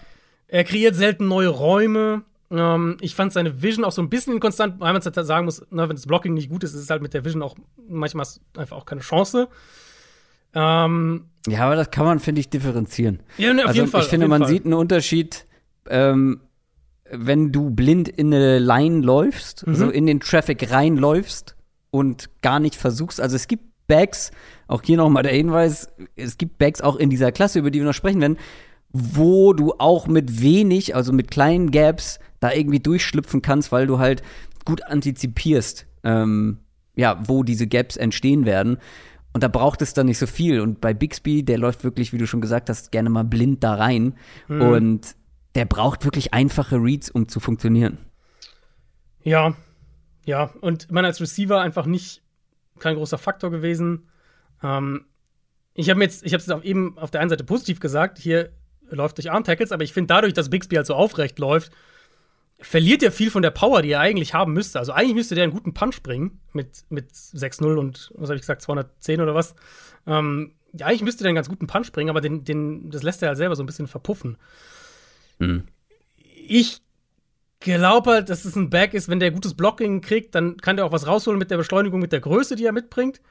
Er 0.48 0.64
kreiert 0.64 0.96
selten 0.96 1.28
neue 1.28 1.50
Räume. 1.50 2.24
Ähm, 2.52 2.98
ich 3.02 3.16
fand 3.16 3.34
seine 3.34 3.62
Vision 3.62 3.86
auch 3.86 3.92
so 3.92 4.02
ein 4.02 4.10
bisschen 4.10 4.34
inkonstant, 4.34 4.80
weil 4.80 4.94
man 4.94 5.00
es 5.00 5.06
halt 5.06 5.16
sagen 5.16 5.46
muss, 5.46 5.66
na, 5.72 5.90
wenn 5.90 5.96
das 5.96 6.06
Blocking 6.06 6.34
nicht 6.34 6.50
gut 6.50 6.64
ist, 6.64 6.74
ist 6.74 6.82
es 6.82 6.90
halt 6.90 7.02
mit 7.02 7.14
der 7.14 7.26
Vision 7.26 7.42
auch 7.42 7.56
manchmal 7.88 8.28
einfach 8.56 8.78
auch 8.78 8.86
keine 8.86 9.02
Chance. 9.02 9.48
Ähm, 10.54 11.26
ja, 11.48 11.66
aber 11.66 11.76
das 11.76 11.92
kann 11.92 12.06
man, 12.06 12.20
finde 12.20 12.42
ich, 12.42 12.50
differenzieren. 12.50 13.20
Ja, 13.38 13.54
ne, 13.54 13.64
auf 13.64 13.70
also, 13.70 13.82
jeden 13.82 13.92
Fall. 13.92 14.02
Ich 14.02 14.08
finde, 14.08 14.28
man 14.28 14.44
Fall. 14.44 14.50
sieht 14.50 14.66
einen 14.66 14.74
Unterschied, 14.74 15.46
ähm, 15.90 16.42
wenn 17.12 17.52
du 17.52 17.70
blind 17.70 18.08
in 18.08 18.34
eine 18.34 18.60
Line 18.60 19.02
läufst, 19.02 19.66
mhm. 19.66 19.74
also 19.74 19.90
in 19.90 20.08
den 20.08 20.20
Traffic 20.20 20.72
reinläufst 20.72 21.56
und 21.92 22.30
gar 22.42 22.60
nicht 22.60 22.76
versuchst. 22.76 23.20
Also 23.20 23.36
es 23.36 23.48
gibt 23.48 23.64
Bags, 23.88 24.32
auch 24.68 24.82
hier 24.84 24.98
nochmal 24.98 25.24
der 25.24 25.34
Hinweis, 25.34 25.90
es 26.16 26.38
gibt 26.38 26.58
Bags 26.58 26.82
auch 26.82 26.96
in 26.96 27.10
dieser 27.10 27.32
Klasse, 27.32 27.60
über 27.60 27.70
die 27.70 27.80
wir 27.80 27.86
noch 27.86 27.94
sprechen 27.94 28.22
werden, 28.22 28.38
wo 28.90 29.54
du 29.54 29.74
auch 29.78 30.08
mit 30.08 30.42
wenig, 30.42 30.96
also 30.96 31.14
mit 31.14 31.30
kleinen 31.30 31.70
Gaps, 31.70 32.20
da 32.46 32.54
irgendwie 32.54 32.80
durchschlüpfen 32.80 33.42
kannst, 33.42 33.72
weil 33.72 33.88
du 33.88 34.00
halt 34.00 34.22
gut 34.66 34.84
antizipierst, 34.84 35.86
ähm, 36.04 36.60
ja, 36.96 37.22
wo 37.28 37.44
diese 37.44 37.68
Gaps 37.68 37.98
entstehen 37.98 38.46
werden. 38.46 38.78
Und 39.34 39.44
da 39.44 39.48
braucht 39.48 39.82
es 39.82 39.94
dann 39.94 40.06
nicht 40.06 40.18
so 40.18 40.28
viel. 40.28 40.62
Und 40.62 40.80
bei 40.80 40.94
Bixby, 40.94 41.44
der 41.44 41.58
läuft 41.58 41.84
wirklich, 41.84 42.14
wie 42.14 42.18
du 42.18 42.28
schon 42.28 42.42
gesagt 42.42 42.70
hast, 42.70 42.92
gerne 42.92 43.10
mal 43.10 43.24
blind 43.24 43.64
da 43.64 43.76
rein. 43.76 44.14
Mhm. 44.48 44.62
Und 44.62 45.16
der 45.56 45.66
braucht 45.66 46.06
wirklich 46.06 46.34
einfache 46.34 46.78
Reads, 46.78 47.10
um 47.10 47.28
zu 47.28 47.40
funktionieren. 47.40 47.98
Ja, 49.24 49.56
ja. 50.26 50.52
Und 50.62 50.92
man 50.92 51.04
als 51.04 51.20
Receiver 51.20 51.60
einfach 51.60 51.86
nicht 51.86 52.22
kein 52.80 52.96
großer 52.96 53.18
Faktor 53.18 53.52
gewesen. 53.52 54.08
Ähm, 54.64 55.06
ich 55.74 55.90
habe 55.90 56.02
jetzt, 56.02 56.26
ich 56.26 56.34
habe 56.34 56.42
es 56.42 56.64
eben 56.64 56.98
auf 56.98 57.12
der 57.12 57.22
einen 57.22 57.30
Seite 57.30 57.44
positiv 57.44 57.80
gesagt, 57.80 58.18
hier 58.18 58.52
läuft 58.90 59.18
durch 59.18 59.32
Arm-Tackles, 59.32 59.72
aber 59.72 59.84
ich 59.84 59.94
finde 59.94 60.08
dadurch, 60.08 60.34
dass 60.34 60.50
Bixby 60.50 60.76
halt 60.76 60.88
so 60.88 60.96
aufrecht 60.96 61.40
läuft, 61.40 61.74
verliert 62.60 63.04
er 63.04 63.12
viel 63.12 63.32
von 63.32 63.42
der 63.42 63.52
Power, 63.52 63.82
die 63.82 63.92
er 63.92 64.00
eigentlich 64.00 64.34
haben 64.34 64.54
müsste. 64.54 64.80
Also 64.80 64.94
eigentlich 64.94 65.16
müsste 65.16 65.36
der 65.36 65.44
einen 65.44 65.54
guten 65.54 65.74
Punch 65.74 66.02
bringen 66.02 66.40
mit, 66.54 66.86
mit 66.90 67.12
6-0 67.12 67.76
und, 67.76 68.12
was 68.16 68.30
habe 68.30 68.36
ich 68.36 68.42
gesagt, 68.42 68.62
210 68.62 69.22
oder 69.22 69.36
was. 69.36 69.56
Ähm, 70.08 70.54
ja, 70.74 70.88
eigentlich 70.88 71.04
müsste 71.04 71.24
der 71.24 71.30
einen 71.30 71.36
ganz 71.36 71.50
guten 71.50 71.68
Punch 71.68 71.92
bringen, 71.92 72.10
aber 72.10 72.22
den, 72.22 72.44
den, 72.44 72.90
das 72.90 73.04
lässt 73.04 73.22
er 73.22 73.30
halt 73.30 73.38
selber 73.38 73.56
so 73.56 73.64
ein 73.64 73.66
bisschen 73.66 73.88
verpuffen. 73.88 74.38
Mhm. 75.40 75.66
Ich 76.48 76.82
glaube 77.60 78.12
halt, 78.12 78.30
dass 78.30 78.46
es 78.46 78.56
ein 78.56 78.70
Back 78.70 78.94
ist, 78.94 79.10
wenn 79.10 79.20
der 79.20 79.32
gutes 79.32 79.56
Blocking 79.56 80.02
kriegt, 80.02 80.36
dann 80.36 80.58
kann 80.58 80.76
der 80.76 80.86
auch 80.86 80.92
was 80.92 81.08
rausholen 81.08 81.40
mit 81.40 81.52
der 81.52 81.58
Beschleunigung, 81.58 82.00
mit 82.00 82.12
der 82.12 82.20
Größe, 82.20 82.56
die 82.56 82.66
er 82.66 82.72
mitbringt. 82.72 83.22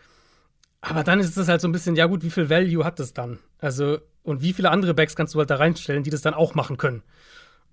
Aber 0.80 1.02
dann 1.02 1.20
ist 1.20 1.36
es 1.36 1.48
halt 1.48 1.60
so 1.60 1.68
ein 1.68 1.72
bisschen, 1.72 1.96
ja 1.96 2.06
gut, 2.06 2.22
wie 2.22 2.30
viel 2.30 2.50
Value 2.50 2.84
hat 2.84 2.98
das 2.98 3.14
dann? 3.14 3.38
Also, 3.58 3.98
und 4.22 4.42
wie 4.42 4.52
viele 4.52 4.70
andere 4.70 4.92
Backs 4.92 5.16
kannst 5.16 5.34
du 5.34 5.38
halt 5.38 5.48
da 5.48 5.56
reinstellen, 5.56 6.02
die 6.02 6.10
das 6.10 6.20
dann 6.20 6.34
auch 6.34 6.54
machen 6.54 6.76
können? 6.76 7.02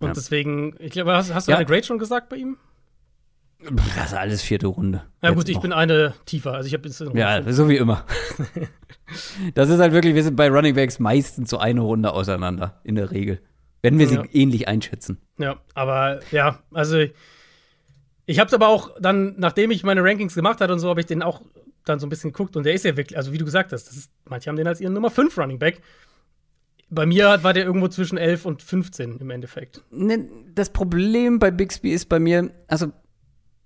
Und 0.02 0.10
ja. 0.10 0.14
deswegen, 0.14 0.76
ich 0.80 0.92
glaube, 0.92 1.14
hast, 1.14 1.34
hast 1.34 1.48
du 1.48 1.52
ja. 1.52 1.58
eine 1.58 1.66
Grade 1.66 1.84
schon 1.84 2.00
gesagt 2.00 2.30
bei 2.30 2.38
ihm? 2.38 2.58
Das 3.96 4.08
ist 4.08 4.14
alles 4.14 4.42
vierte 4.42 4.68
Runde. 4.68 5.04
Ja, 5.22 5.32
gut, 5.32 5.48
ich 5.48 5.56
noch. 5.56 5.62
bin 5.62 5.72
eine 5.74 6.16
tiefer. 6.26 6.54
Also 6.54 6.68
ich 6.68 6.74
habe 6.74 6.90
Ja, 7.14 7.44
so 7.54 7.70
wie 7.70 7.78
immer. 7.78 8.06
das 9.54 9.70
ist 9.70 9.80
halt 9.80 9.94
wirklich, 9.94 10.16
wir 10.16 10.24
sind 10.24 10.36
bei 10.36 10.50
Running 10.50 10.74
Backs 10.74 10.98
meistens 10.98 11.52
so 11.52 11.60
eine 11.60 11.82
Runde 11.82 12.12
auseinander, 12.12 12.82
in 12.84 12.96
der 12.96 13.12
Regel. 13.12 13.40
Wenn 13.84 14.00
wir 14.00 14.08
sie 14.08 14.16
ja. 14.16 14.24
ähnlich 14.32 14.68
einschätzen. 14.68 15.20
Ja, 15.38 15.58
aber 15.76 16.22
ja, 16.32 16.60
also 16.72 17.04
ich 18.26 18.40
habe 18.40 18.48
es 18.48 18.54
aber 18.54 18.68
auch 18.68 18.92
dann, 19.00 19.36
nachdem 19.38 19.72
ich 19.72 19.84
meine 19.84 20.04
Rankings 20.04 20.34
gemacht 20.34 20.62
hatte 20.62 20.74
und 20.74 20.80
so, 20.80 20.90
habe 20.90 21.02
ich 21.02 21.08
den 21.08 21.22
auch 21.22 21.42
dann 21.86 22.00
so 22.00 22.06
ein 22.06 22.10
bisschen 22.10 22.32
geguckt 22.32 22.56
und 22.56 22.64
der 22.64 22.74
ist 22.74 22.86
ja 22.86 22.96
wirklich, 22.96 23.18
also 23.18 23.32
wie 23.32 23.38
du 23.38 23.46
gesagt 23.46 23.74
hast, 23.74 23.90
ist, 23.90 24.12
manche 24.26 24.50
haben 24.50 24.56
den 24.56 24.68
als 24.68 24.82
ihren 24.82 24.94
Nummer 24.94 25.12
5 25.12 25.38
Running 25.38 25.60
Back. 25.60 25.82
Bei 26.93 27.06
mir 27.06 27.39
war 27.41 27.54
der 27.54 27.63
irgendwo 27.63 27.88
zwischen 27.88 28.17
11 28.17 28.45
und 28.45 28.62
15 28.62 29.17
im 29.19 29.30
Endeffekt. 29.30 29.82
Ne, 29.91 30.27
das 30.54 30.71
Problem 30.71 31.39
bei 31.39 31.49
Bixby 31.49 31.91
ist 31.91 32.10
bei 32.10 32.19
mir, 32.19 32.51
also, 32.67 32.91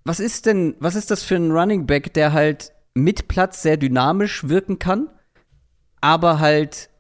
was 0.04 0.20
ist 0.20 0.46
denn, 0.46 0.76
was 0.80 0.96
ist 0.96 1.10
das 1.10 1.24
für 1.24 1.36
ein 1.36 1.52
Running 1.52 1.88
Back, 1.88 2.14
der 2.14 2.34
halt 2.34 2.72
mit 2.94 3.28
Platz 3.28 3.64
sehr 3.64 3.78
dynamisch 3.78 4.48
wirken 4.48 4.78
kann, 4.78 5.10
aber 6.02 6.40
halt 6.40 6.92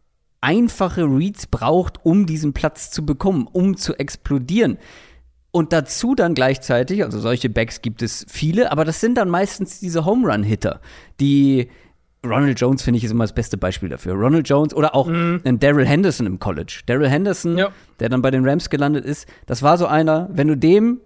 einfache 0.41 1.03
Reads 1.03 1.45
braucht, 1.45 2.03
um 2.03 2.25
diesen 2.25 2.53
Platz 2.53 2.89
zu 2.89 3.05
bekommen, 3.05 3.47
um 3.51 3.77
zu 3.77 3.93
explodieren. 3.93 4.79
Und 5.51 5.73
dazu 5.73 6.15
dann 6.15 6.33
gleichzeitig, 6.33 7.03
also 7.03 7.19
solche 7.19 7.49
Backs 7.49 7.83
gibt 7.83 8.01
es 8.01 8.25
viele, 8.27 8.71
aber 8.71 8.83
das 8.83 8.99
sind 8.99 9.15
dann 9.15 9.29
meistens 9.29 9.79
diese 9.79 10.05
Home 10.05 10.27
Run 10.27 10.43
Hitter, 10.43 10.81
die 11.19 11.69
Ronald 12.25 12.59
Jones 12.59 12.81
finde 12.81 12.97
ich 12.97 13.03
ist 13.03 13.11
immer 13.11 13.23
das 13.23 13.33
beste 13.33 13.57
Beispiel 13.57 13.89
dafür. 13.89 14.13
Ronald 14.13 14.47
Jones 14.47 14.73
oder 14.73 14.95
auch 14.95 15.07
mhm. 15.07 15.41
Daryl 15.59 15.85
Henderson 15.85 16.25
im 16.25 16.39
College. 16.39 16.81
Daryl 16.85 17.09
Henderson, 17.09 17.57
ja. 17.57 17.69
der 17.99 18.09
dann 18.09 18.21
bei 18.21 18.31
den 18.31 18.47
Rams 18.47 18.69
gelandet 18.69 19.05
ist, 19.05 19.27
das 19.45 19.63
war 19.63 19.77
so 19.77 19.85
einer, 19.85 20.29
wenn 20.31 20.47
du 20.47 20.57
dem, 20.57 21.01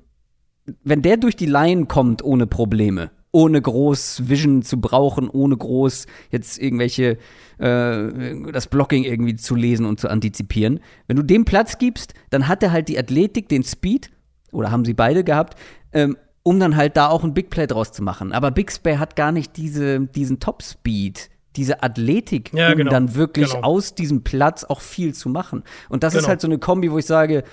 wenn 0.83 1.01
der 1.01 1.17
durch 1.17 1.35
die 1.35 1.45
Line 1.45 1.85
kommt 1.85 2.23
ohne 2.23 2.47
Probleme, 2.47 3.11
ohne 3.31 3.61
groß 3.61 4.27
Vision 4.27 4.61
zu 4.61 4.79
brauchen, 4.81 5.29
ohne 5.29 5.55
groß 5.55 6.07
jetzt 6.31 6.59
irgendwelche 6.59 7.17
äh, 7.57 8.51
das 8.51 8.67
Blocking 8.67 9.03
irgendwie 9.03 9.35
zu 9.35 9.55
lesen 9.55 9.85
und 9.85 9.99
zu 9.99 10.09
antizipieren. 10.09 10.79
Wenn 11.07 11.17
du 11.17 11.23
dem 11.23 11.45
Platz 11.45 11.77
gibst, 11.77 12.13
dann 12.29 12.47
hat 12.47 12.63
er 12.63 12.71
halt 12.71 12.87
die 12.87 12.97
Athletik, 12.97 13.49
den 13.49 13.63
Speed, 13.63 14.09
oder 14.51 14.71
haben 14.71 14.85
sie 14.85 14.93
beide 14.93 15.23
gehabt, 15.23 15.57
ähm, 15.93 16.17
um 16.49 16.59
dann 16.59 16.75
halt 16.75 16.97
da 16.97 17.09
auch 17.09 17.23
ein 17.23 17.35
Big 17.35 17.51
Play 17.51 17.67
draus 17.67 17.91
zu 17.91 18.01
machen. 18.01 18.31
Aber 18.31 18.49
Big 18.49 18.71
Spay 18.71 18.97
hat 18.97 19.15
gar 19.15 19.31
nicht 19.31 19.55
diese, 19.55 19.99
diesen 19.99 20.39
Top-Speed, 20.39 21.29
diese 21.55 21.83
Athletik, 21.83 22.51
ja, 22.55 22.73
genau, 22.73 22.89
um 22.89 22.91
dann 22.91 23.13
wirklich 23.13 23.51
genau. 23.51 23.67
aus 23.67 23.93
diesem 23.93 24.23
Platz 24.23 24.63
auch 24.63 24.81
viel 24.81 25.13
zu 25.13 25.29
machen. 25.29 25.61
Und 25.89 26.01
das 26.01 26.13
genau. 26.13 26.23
ist 26.23 26.27
halt 26.27 26.41
so 26.41 26.47
eine 26.47 26.57
Kombi, 26.57 26.91
wo 26.91 26.97
ich 26.97 27.05
sage, 27.05 27.43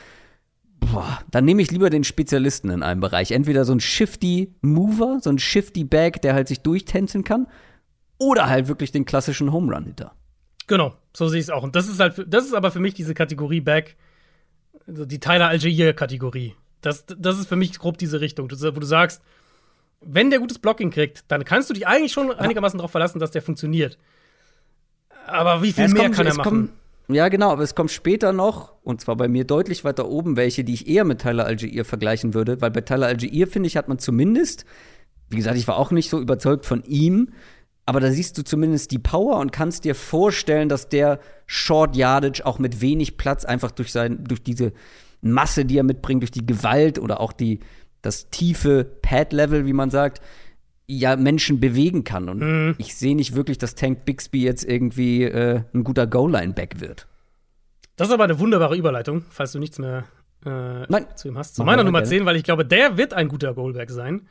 boah, 0.81 1.19
dann 1.31 1.45
nehme 1.45 1.61
ich 1.61 1.71
lieber 1.71 1.91
den 1.91 2.05
Spezialisten 2.05 2.71
in 2.71 2.83
einem 2.83 3.03
Bereich. 3.03 3.33
Entweder 3.33 3.67
so 3.67 3.75
ein 3.75 3.81
shifty 3.81 4.55
Mover, 4.63 5.19
so 5.21 5.29
ein 5.29 5.39
shifty 5.39 5.85
Back, 5.85 6.23
der 6.23 6.33
halt 6.33 6.49
sich 6.49 6.61
durchtänzen 6.61 7.23
kann, 7.23 7.49
oder 8.17 8.49
halt 8.49 8.67
wirklich 8.67 8.93
den 8.93 9.05
klassischen 9.05 9.53
Home 9.53 9.75
Run 9.75 9.85
Hitter. 9.85 10.13
Genau, 10.69 10.95
so 11.13 11.29
sehe 11.29 11.41
ich 11.41 11.45
es 11.45 11.51
auch. 11.51 11.65
Und 11.65 11.77
das 11.77 11.87
ist 11.87 12.01
halt, 12.01 12.25
das 12.27 12.47
ist 12.47 12.55
aber 12.55 12.71
für 12.71 12.81
mich 12.81 12.95
diese 12.95 13.13
Kategorie 13.13 13.61
Back, 13.61 13.97
also 14.87 15.05
die 15.05 15.21
Tyler 15.21 15.49
Algier 15.49 15.93
Kategorie 15.93 16.55
Das, 16.87 17.05
das 17.07 17.39
ist 17.39 17.49
für 17.49 17.57
mich 17.57 17.77
grob 17.79 17.99
diese 17.99 18.21
Richtung, 18.21 18.49
wo 18.49 18.81
du 18.81 18.87
sagst, 18.87 19.21
wenn 20.01 20.31
der 20.31 20.39
gutes 20.39 20.61
Blocking 20.61 20.91
kriegt, 20.91 21.25
dann 21.29 21.45
kannst 21.45 21.69
du 21.69 21.75
dich 21.75 21.87
eigentlich 21.87 22.13
schon 22.13 22.31
einigermaßen 22.31 22.79
darauf 22.79 22.93
verlassen, 22.93 23.19
dass 23.19 23.33
der 23.33 23.43
funktioniert. 23.43 23.99
Aber 25.27 25.63
wie 25.63 25.73
viel 25.73 25.89
ja, 25.89 25.93
mehr 25.93 26.03
kommt, 26.05 26.15
kann 26.15 26.27
er 26.27 26.35
machen? 26.35 26.45
Kommt, 26.45 26.71
ja, 27.09 27.29
genau, 27.29 27.51
aber 27.51 27.65
es 27.65 27.75
kommt 27.75 27.91
später 27.91 28.33
noch, 28.33 28.73
und 28.85 29.01
zwar 29.01 29.17
bei 29.17 29.27
mir 29.27 29.45
deutlich 29.45 29.85
weiter 29.85 30.09
oben, 30.09 30.37
welche, 30.37 30.63
die 30.63 30.75
ich 30.75 30.87
eher 30.87 31.05
mit 31.05 31.23
Tyler 31.23 31.45
Algier 31.45 31.85
vergleichen 31.85 32.35
würde, 32.35 32.61
weil 32.61 32.71
bei 32.71 32.83
Tyler 32.83 33.09
Algier, 33.09 33.49
finde 33.49 33.67
ich, 33.67 33.77
hat 33.77 33.89
man 33.89 33.99
zumindest, 33.99 34.65
wie 35.29 35.37
gesagt, 35.37 35.59
ich 35.59 35.67
war 35.67 35.79
auch 35.79 35.91
nicht 35.91 36.09
so 36.09 36.21
überzeugt 36.21 36.67
von 36.67 36.85
ihm, 36.85 37.31
aber 37.85 37.99
da 37.99 38.13
siehst 38.13 38.39
du 38.39 38.45
zumindest 38.45 38.93
die 38.93 38.99
Power 39.01 39.39
und 39.39 39.51
kannst 39.51 39.85
dir 39.85 39.97
vorstellen, 39.97 40.69
dass 40.69 40.89
der 40.89 41.19
Short 41.47 41.97
Yardage 41.97 42.47
auch 42.47 42.61
mit 42.61 42.81
wenig 42.81 43.17
Platz 43.17 43.45
einfach 43.45 43.73
durch 43.73 43.91
sein, 43.91 44.23
durch 44.25 44.43
diese 44.43 44.73
Masse, 45.21 45.65
die 45.65 45.79
er 45.79 45.83
mitbringt, 45.83 46.23
durch 46.23 46.31
die 46.31 46.47
Gewalt 46.47 46.99
oder 46.99 47.21
auch 47.21 47.33
die, 47.33 47.61
das 48.03 48.31
tiefe 48.31 48.85
Pad-Level, 48.85 49.67
wie 49.67 49.73
man 49.73 49.91
sagt, 49.91 50.21
ja 50.87 51.17
Menschen 51.17 51.61
bewegen 51.61 52.05
kann. 52.05 52.29
Und 52.29 52.41
mhm. 52.41 52.75
ich 52.79 52.95
sehe 52.95 53.17
nicht 53.17 53.35
wirklich, 53.35 53.59
dass 53.59 53.75
Tank 53.75 54.05
Bixby 54.05 54.43
jetzt 54.43 54.65
irgendwie 54.65 55.25
äh, 55.25 55.63
ein 55.75 55.85
guter 55.85 56.07
Goal-Line-Back 56.07 56.81
wird. 56.81 57.07
Das 57.97 58.09
ist 58.09 58.15
aber 58.15 58.25
eine 58.25 58.39
wunderbare 58.39 58.77
Überleitung, 58.77 59.25
falls 59.31 59.53
du 59.53 59.59
nichts 59.59 59.79
mehr 59.79 60.05
äh, 60.45 61.15
zu 61.17 61.29
ihm 61.29 61.39
hast. 61.39 61.57
Zu 61.57 61.65
meiner 61.65 61.83
Nummer 61.83 62.05
10, 62.05 62.25
weil 62.27 62.37
ich 62.37 62.45
glaube, 62.45 62.65
der 62.65 62.97
wird 62.97 63.15
ein 63.15 63.29
guter 63.29 63.55
Goalback 63.55 63.91
sein. 63.91 64.29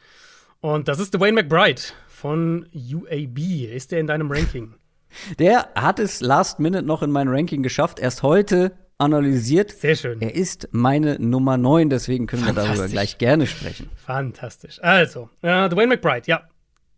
Und 0.62 0.88
das 0.88 1.00
ist 1.00 1.14
Dwayne 1.14 1.42
McBride 1.42 1.82
von 2.08 2.68
UAB. 2.74 3.38
Ist 3.74 3.92
der 3.92 4.00
in 4.00 4.08
deinem 4.08 4.32
Ranking? 4.32 4.74
Der 5.40 5.70
hat 5.76 6.00
es 6.00 6.20
last 6.20 6.60
minute 6.60 6.84
noch 6.84 7.02
in 7.02 7.10
mein 7.10 7.30
Ranking 7.30 7.64
geschafft. 7.64 8.00
Erst 8.00 8.22
heute 8.22 8.74
analysiert. 8.98 9.72
Sehr 9.72 9.96
schön. 9.96 10.22
Er 10.22 10.36
ist 10.36 10.70
meine 10.72 11.20
Nummer 11.20 11.58
9, 11.58 11.90
deswegen 11.90 12.28
können 12.28 12.46
wir 12.46 12.54
darüber 12.54 12.88
gleich 12.88 13.18
gerne 13.18 13.48
sprechen. 13.48 13.90
Fantastisch. 13.96 14.82
Also, 14.82 15.30
äh, 15.42 15.70
Dwayne 15.70 15.88
McBride, 15.88 16.28
ja. 16.28 16.48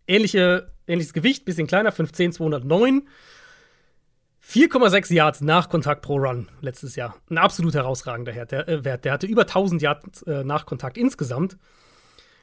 Ähnliche, 0.07 0.71
ähnliches 0.87 1.13
Gewicht, 1.13 1.45
bisschen 1.45 1.67
kleiner, 1.67 1.91
5'10, 1.91 2.31
209. 2.31 3.07
4,6 4.47 5.13
Yards 5.13 5.41
nach 5.41 5.67
Kontakt 5.67 6.01
pro 6.01 6.15
Run 6.15 6.47
letztes 6.61 6.95
Jahr. 6.95 7.15
Ein 7.29 7.37
absolut 7.37 7.73
herausragender 7.73 8.33
Wert. 8.33 8.51
Der, 8.53 8.67
äh, 8.69 8.85
Wert. 8.85 9.03
der 9.03 9.11
hatte 9.11 9.27
über 9.27 9.41
1000 9.41 9.81
Yards 9.81 10.21
äh, 10.21 10.45
nach 10.45 10.65
Kontakt 10.65 10.97
insgesamt. 10.97 11.57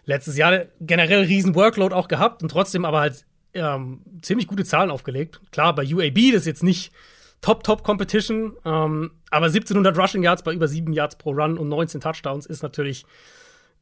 Letztes 0.05 0.37
Jahr 0.37 0.67
generell 0.81 1.23
riesen 1.23 1.55
Workload 1.55 1.95
auch 1.95 2.09
gehabt 2.09 2.43
und 2.43 2.51
trotzdem 2.51 2.85
aber 2.85 3.01
halt 3.01 3.25
ähm, 3.55 4.03
ziemlich 4.21 4.49
gute 4.49 4.65
Zahlen 4.65 4.91
aufgelegt. 4.91 5.41
Klar, 5.51 5.75
bei 5.75 5.87
UAB, 5.87 6.33
das 6.33 6.43
ist 6.43 6.47
jetzt 6.47 6.63
nicht 6.63 6.93
Top-Top-Competition. 7.41 8.57
Ähm, 8.65 9.11
aber 9.31 9.47
1700 9.47 9.97
Rushing 9.97 10.23
Yards 10.23 10.43
bei 10.43 10.53
über 10.53 10.69
7 10.69 10.93
Yards 10.93 11.17
pro 11.17 11.33
Run 11.33 11.59
und 11.59 11.69
19 11.69 12.01
Touchdowns 12.01 12.47
ist 12.47 12.63
natürlich 12.63 13.05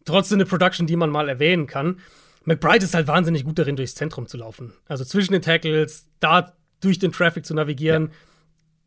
trotzdem 0.04 0.36
eine 0.36 0.46
Production, 0.46 0.86
die 0.86 0.96
man 0.96 1.10
mal 1.10 1.28
erwähnen 1.28 1.66
kann. 1.66 2.00
McBride 2.44 2.84
ist 2.84 2.94
halt 2.94 3.06
wahnsinnig 3.06 3.44
gut 3.44 3.58
darin, 3.58 3.76
durchs 3.76 3.94
Zentrum 3.94 4.26
zu 4.26 4.36
laufen. 4.36 4.72
Also 4.88 5.04
zwischen 5.04 5.32
den 5.32 5.42
Tackles, 5.42 6.08
da 6.20 6.52
durch 6.80 6.98
den 6.98 7.12
Traffic 7.12 7.46
zu 7.46 7.54
navigieren. 7.54 8.06
Ja. 8.06 8.12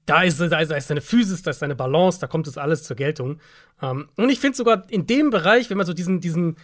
Da 0.05 0.21
ist, 0.21 0.39
da, 0.39 0.59
ist, 0.59 0.69
da 0.69 0.75
ist 0.75 0.87
seine 0.87 1.01
Physis, 1.01 1.41
da 1.41 1.51
ist 1.51 1.59
seine 1.59 1.75
Balance, 1.75 2.19
da 2.19 2.27
kommt 2.27 2.45
das 2.45 2.57
alles 2.57 2.83
zur 2.83 2.95
Geltung. 2.95 3.39
Ähm, 3.81 4.09
und 4.17 4.29
ich 4.29 4.39
finde 4.39 4.57
sogar 4.57 4.83
in 4.89 5.07
dem 5.07 5.31
Bereich, 5.31 5.69
wenn 5.69 5.77
man 5.77 5.87
so 5.87 5.93
diesen, 5.93 6.19
diesen 6.19 6.57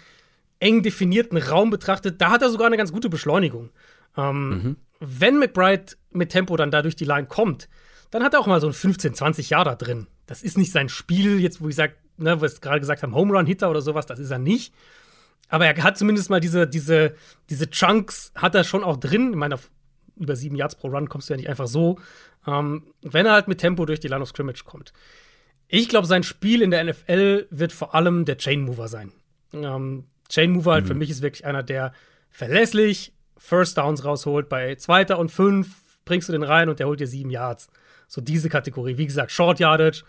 eng 0.60 0.84
definierten 0.84 1.38
Raum 1.40 1.72
betrachtet, 1.72 2.22
da 2.22 2.30
hat 2.30 2.44
er 2.44 2.50
sogar 2.50 2.68
eine 2.68 2.78
ganz 2.78 2.92
gute 2.92 3.10
Beschleunigung. 3.10 3.72
Ähm, 4.16 4.50
mhm. 4.50 4.76
Wenn 5.00 5.40
McBride 5.40 5.94
mit 6.12 6.30
Tempo 6.30 6.56
dann 6.56 6.70
da 6.70 6.84
durch 6.84 6.96
die 6.96 7.06
Line 7.06 7.26
kommt, 7.26 7.68
dann 8.12 8.24
hat 8.24 8.34
er 8.34 8.40
auch 8.40 8.48
mal 8.48 8.62
so 8.62 8.68
ein 8.68 8.74
15, 8.74 9.16
20 9.16 9.50
Jahre 9.50 9.66
da 9.66 9.76
drin. 9.76 10.08
Das 10.28 10.44
ist 10.44 10.58
nicht 10.58 10.72
sein 10.72 10.90
Spiel, 10.90 11.40
jetzt 11.40 11.62
wo 11.62 11.70
ich 11.70 11.76
sage, 11.76 11.96
ne, 12.18 12.38
wo 12.38 12.42
wir 12.42 12.48
es 12.48 12.62
gerade 12.62 12.80
gesagt 12.80 13.04
haben, 13.04 13.16
Home 13.16 13.34
Run 13.34 13.46
Hitter 13.46 13.70
oder 13.70 13.82
sowas, 13.82 14.06
das 14.06 14.20
ist 14.20 14.32
er 14.32 14.40
nicht. 14.40 14.74
Aber 15.50 15.66
er 15.66 15.84
hat 15.84 15.98
zumindest 15.98 16.30
mal 16.30 16.40
diese, 16.40 16.68
diese, 16.68 17.16
diese 17.50 17.70
Chunks, 17.70 18.32
hat 18.36 18.56
er 18.56 18.64
schon 18.64 18.84
auch 18.84 18.98
drin. 18.98 19.32
Ich 19.32 19.36
meine, 19.36 19.56
auf 19.56 19.70
über 20.18 20.36
sieben 20.36 20.56
Yards 20.56 20.76
pro 20.76 20.88
Run 20.88 21.10
kommst 21.10 21.30
du 21.30 21.34
ja 21.34 21.38
nicht 21.38 21.50
einfach 21.50 21.68
so. 21.68 22.00
Ähm, 22.48 22.94
wenn 23.02 23.26
er 23.26 23.34
halt 23.34 23.48
mit 23.48 23.60
Tempo 23.60 23.86
durch 23.86 24.00
die 24.00 24.08
Line 24.08 24.22
of 24.22 24.30
Scrimmage 24.30 24.64
kommt. 24.66 24.94
Ich 25.68 25.90
glaube, 25.90 26.08
sein 26.08 26.24
Spiel 26.24 26.62
in 26.62 26.72
der 26.72 26.84
NFL 26.84 27.48
wird 27.50 27.72
vor 27.72 27.96
allem 27.96 28.26
der 28.26 28.38
Chain 28.38 28.62
Mover 28.62 28.88
sein. 28.88 29.12
Ähm, 29.54 30.06
Chain 30.30 30.52
Mover 30.52 30.74
halt 30.74 30.84
mhm. 30.86 30.90
für 30.90 30.94
mich 30.96 31.10
ist 31.10 31.22
wirklich 31.22 31.46
einer, 31.46 31.64
der 31.64 31.94
verlässlich 32.30 33.14
First 33.38 33.78
Downs 33.78 34.06
rausholt. 34.06 34.48
Bei 34.50 34.76
zweiter 34.76 35.18
und 35.18 35.32
fünf 35.32 35.82
bringst 36.06 36.30
du 36.30 36.34
den 36.34 36.44
rein 36.44 36.70
und 36.70 36.80
der 36.80 36.88
holt 36.88 37.00
dir 37.00 37.08
sieben 37.08 37.30
Yards. 37.30 37.68
So 38.12 38.20
diese 38.20 38.50
Kategorie. 38.50 38.98
Wie 38.98 39.08
gesagt, 39.08 39.32
Short 39.32 39.62
Yardage, 39.62 40.04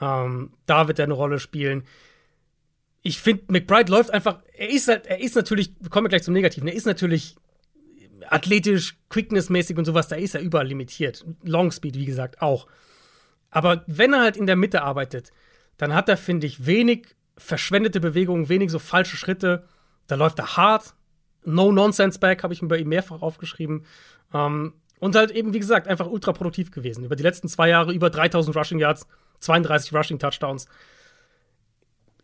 ähm, 0.00 0.54
da 0.66 0.88
wird 0.88 0.98
er 0.98 1.04
eine 1.04 1.14
Rolle 1.14 1.38
spielen. 1.38 1.84
Ich 3.02 3.20
finde, 3.20 3.44
McBride 3.46 3.92
läuft 3.92 4.10
einfach, 4.10 4.40
er 4.56 4.70
ist 4.70 4.88
halt, 4.88 5.06
er 5.06 5.20
ist 5.20 5.36
natürlich, 5.36 5.72
kommen 5.88 6.06
wir 6.06 6.08
gleich 6.08 6.24
zum 6.24 6.34
Negativen, 6.34 6.66
er 6.66 6.74
ist 6.74 6.84
natürlich 6.84 7.36
athletisch, 8.26 8.98
quicknessmäßig 9.08 9.78
und 9.78 9.84
sowas, 9.84 10.08
da 10.08 10.16
ist 10.16 10.34
er 10.34 10.40
überall 10.40 10.66
limitiert. 10.66 11.24
Long 11.44 11.70
Speed, 11.70 11.94
wie 11.94 12.06
gesagt, 12.06 12.42
auch. 12.42 12.66
Aber 13.50 13.84
wenn 13.86 14.14
er 14.14 14.22
halt 14.22 14.36
in 14.36 14.46
der 14.46 14.56
Mitte 14.56 14.82
arbeitet, 14.82 15.30
dann 15.76 15.94
hat 15.94 16.08
er, 16.08 16.16
finde 16.16 16.48
ich, 16.48 16.66
wenig 16.66 17.14
verschwendete 17.38 18.00
Bewegungen, 18.00 18.48
wenig 18.48 18.72
so 18.72 18.80
falsche 18.80 19.16
Schritte. 19.16 19.68
Da 20.08 20.16
läuft 20.16 20.40
er 20.40 20.56
hart. 20.56 20.96
No 21.44 21.70
Nonsense 21.70 22.18
Back 22.18 22.42
habe 22.42 22.52
ich 22.52 22.62
mir 22.62 22.68
bei 22.68 22.78
ihm 22.78 22.88
mehrfach 22.88 23.22
aufgeschrieben. 23.22 23.86
Ähm, 24.32 24.72
und 25.00 25.16
halt 25.16 25.30
eben, 25.30 25.52
wie 25.52 25.58
gesagt, 25.58 25.88
einfach 25.88 26.06
ultra 26.06 26.32
produktiv 26.32 26.70
gewesen. 26.70 27.04
Über 27.04 27.16
die 27.16 27.22
letzten 27.22 27.48
zwei 27.48 27.68
Jahre 27.68 27.92
über 27.92 28.10
3000 28.10 28.56
Rushing 28.56 28.78
Yards, 28.78 29.06
32 29.40 29.92
Rushing 29.92 30.18
Touchdowns. 30.18 30.66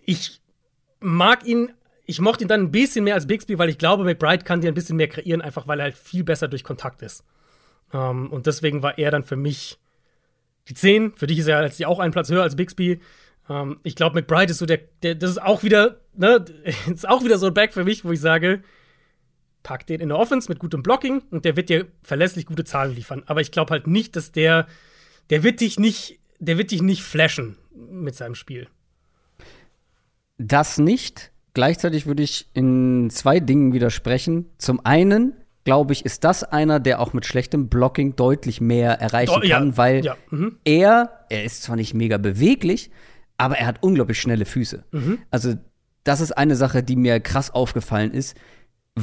Ich 0.04 0.40
mag 1.00 1.46
ihn, 1.46 1.72
ich 2.06 2.20
mochte 2.20 2.44
ihn 2.44 2.48
dann 2.48 2.62
ein 2.62 2.70
bisschen 2.70 3.04
mehr 3.04 3.14
als 3.14 3.26
Bixby, 3.26 3.58
weil 3.58 3.68
ich 3.68 3.78
glaube, 3.78 4.04
McBride 4.04 4.44
kann 4.44 4.60
dir 4.60 4.68
ein 4.68 4.74
bisschen 4.74 4.96
mehr 4.96 5.08
kreieren, 5.08 5.42
einfach 5.42 5.66
weil 5.66 5.80
er 5.80 5.84
halt 5.84 5.96
viel 5.96 6.24
besser 6.24 6.48
durch 6.48 6.64
Kontakt 6.64 7.02
ist. 7.02 7.24
Um, 7.92 8.00
ähm, 8.00 8.32
und 8.32 8.46
deswegen 8.46 8.82
war 8.82 8.98
er 8.98 9.10
dann 9.10 9.24
für 9.24 9.36
mich 9.36 9.78
die 10.68 10.74
10. 10.74 11.14
Für 11.16 11.26
dich 11.26 11.38
ist 11.38 11.48
er 11.48 11.62
letztlich 11.62 11.86
auch 11.86 11.98
einen 11.98 12.12
Platz 12.12 12.30
höher 12.30 12.42
als 12.42 12.54
Bixby. 12.54 13.00
Um, 13.48 13.72
ähm, 13.72 13.80
ich 13.82 13.96
glaube, 13.96 14.14
McBride 14.14 14.52
ist 14.52 14.58
so 14.58 14.66
der, 14.66 14.78
der, 15.02 15.16
das 15.16 15.30
ist 15.30 15.42
auch 15.42 15.64
wieder, 15.64 16.00
ne, 16.14 16.44
ist 16.90 17.08
auch 17.08 17.24
wieder 17.24 17.38
so 17.38 17.48
ein 17.48 17.54
Back 17.54 17.72
für 17.72 17.84
mich, 17.84 18.04
wo 18.04 18.12
ich 18.12 18.20
sage, 18.20 18.62
pack 19.62 19.86
den 19.86 20.00
in 20.00 20.08
der 20.08 20.18
Offense 20.18 20.48
mit 20.48 20.58
gutem 20.58 20.82
Blocking 20.82 21.22
und 21.30 21.44
der 21.44 21.56
wird 21.56 21.68
dir 21.68 21.86
verlässlich 22.02 22.46
gute 22.46 22.64
Zahlen 22.64 22.94
liefern. 22.94 23.22
Aber 23.26 23.40
ich 23.40 23.50
glaube 23.50 23.72
halt 23.72 23.86
nicht, 23.86 24.16
dass 24.16 24.32
der, 24.32 24.66
der 25.30 25.42
wird 25.42 25.60
dich 25.60 25.78
nicht, 25.78 26.18
der 26.38 26.58
wird 26.58 26.70
dich 26.70 26.82
nicht 26.82 27.02
flashen 27.02 27.56
mit 27.74 28.14
seinem 28.14 28.34
Spiel. 28.34 28.68
Das 30.38 30.78
nicht. 30.78 31.30
Gleichzeitig 31.52 32.06
würde 32.06 32.22
ich 32.22 32.48
in 32.54 33.10
zwei 33.10 33.40
Dingen 33.40 33.72
widersprechen. 33.72 34.46
Zum 34.56 34.84
einen 34.84 35.34
glaube 35.64 35.92
ich, 35.92 36.04
ist 36.04 36.24
das 36.24 36.42
einer, 36.42 36.80
der 36.80 37.00
auch 37.00 37.12
mit 37.12 37.26
schlechtem 37.26 37.68
Blocking 37.68 38.16
deutlich 38.16 38.60
mehr 38.60 39.00
erreichen 39.00 39.40
kann, 39.40 39.68
ja, 39.68 39.76
weil 39.76 40.04
ja, 40.04 40.16
mhm. 40.30 40.56
er, 40.64 41.26
er 41.28 41.44
ist 41.44 41.62
zwar 41.62 41.76
nicht 41.76 41.94
mega 41.94 42.16
beweglich, 42.18 42.90
aber 43.36 43.58
er 43.58 43.66
hat 43.66 43.82
unglaublich 43.82 44.20
schnelle 44.20 44.46
Füße. 44.46 44.84
Mhm. 44.90 45.18
Also 45.30 45.54
das 46.04 46.20
ist 46.20 46.32
eine 46.32 46.56
Sache, 46.56 46.82
die 46.82 46.96
mir 46.96 47.20
krass 47.20 47.50
aufgefallen 47.50 48.12
ist 48.12 48.36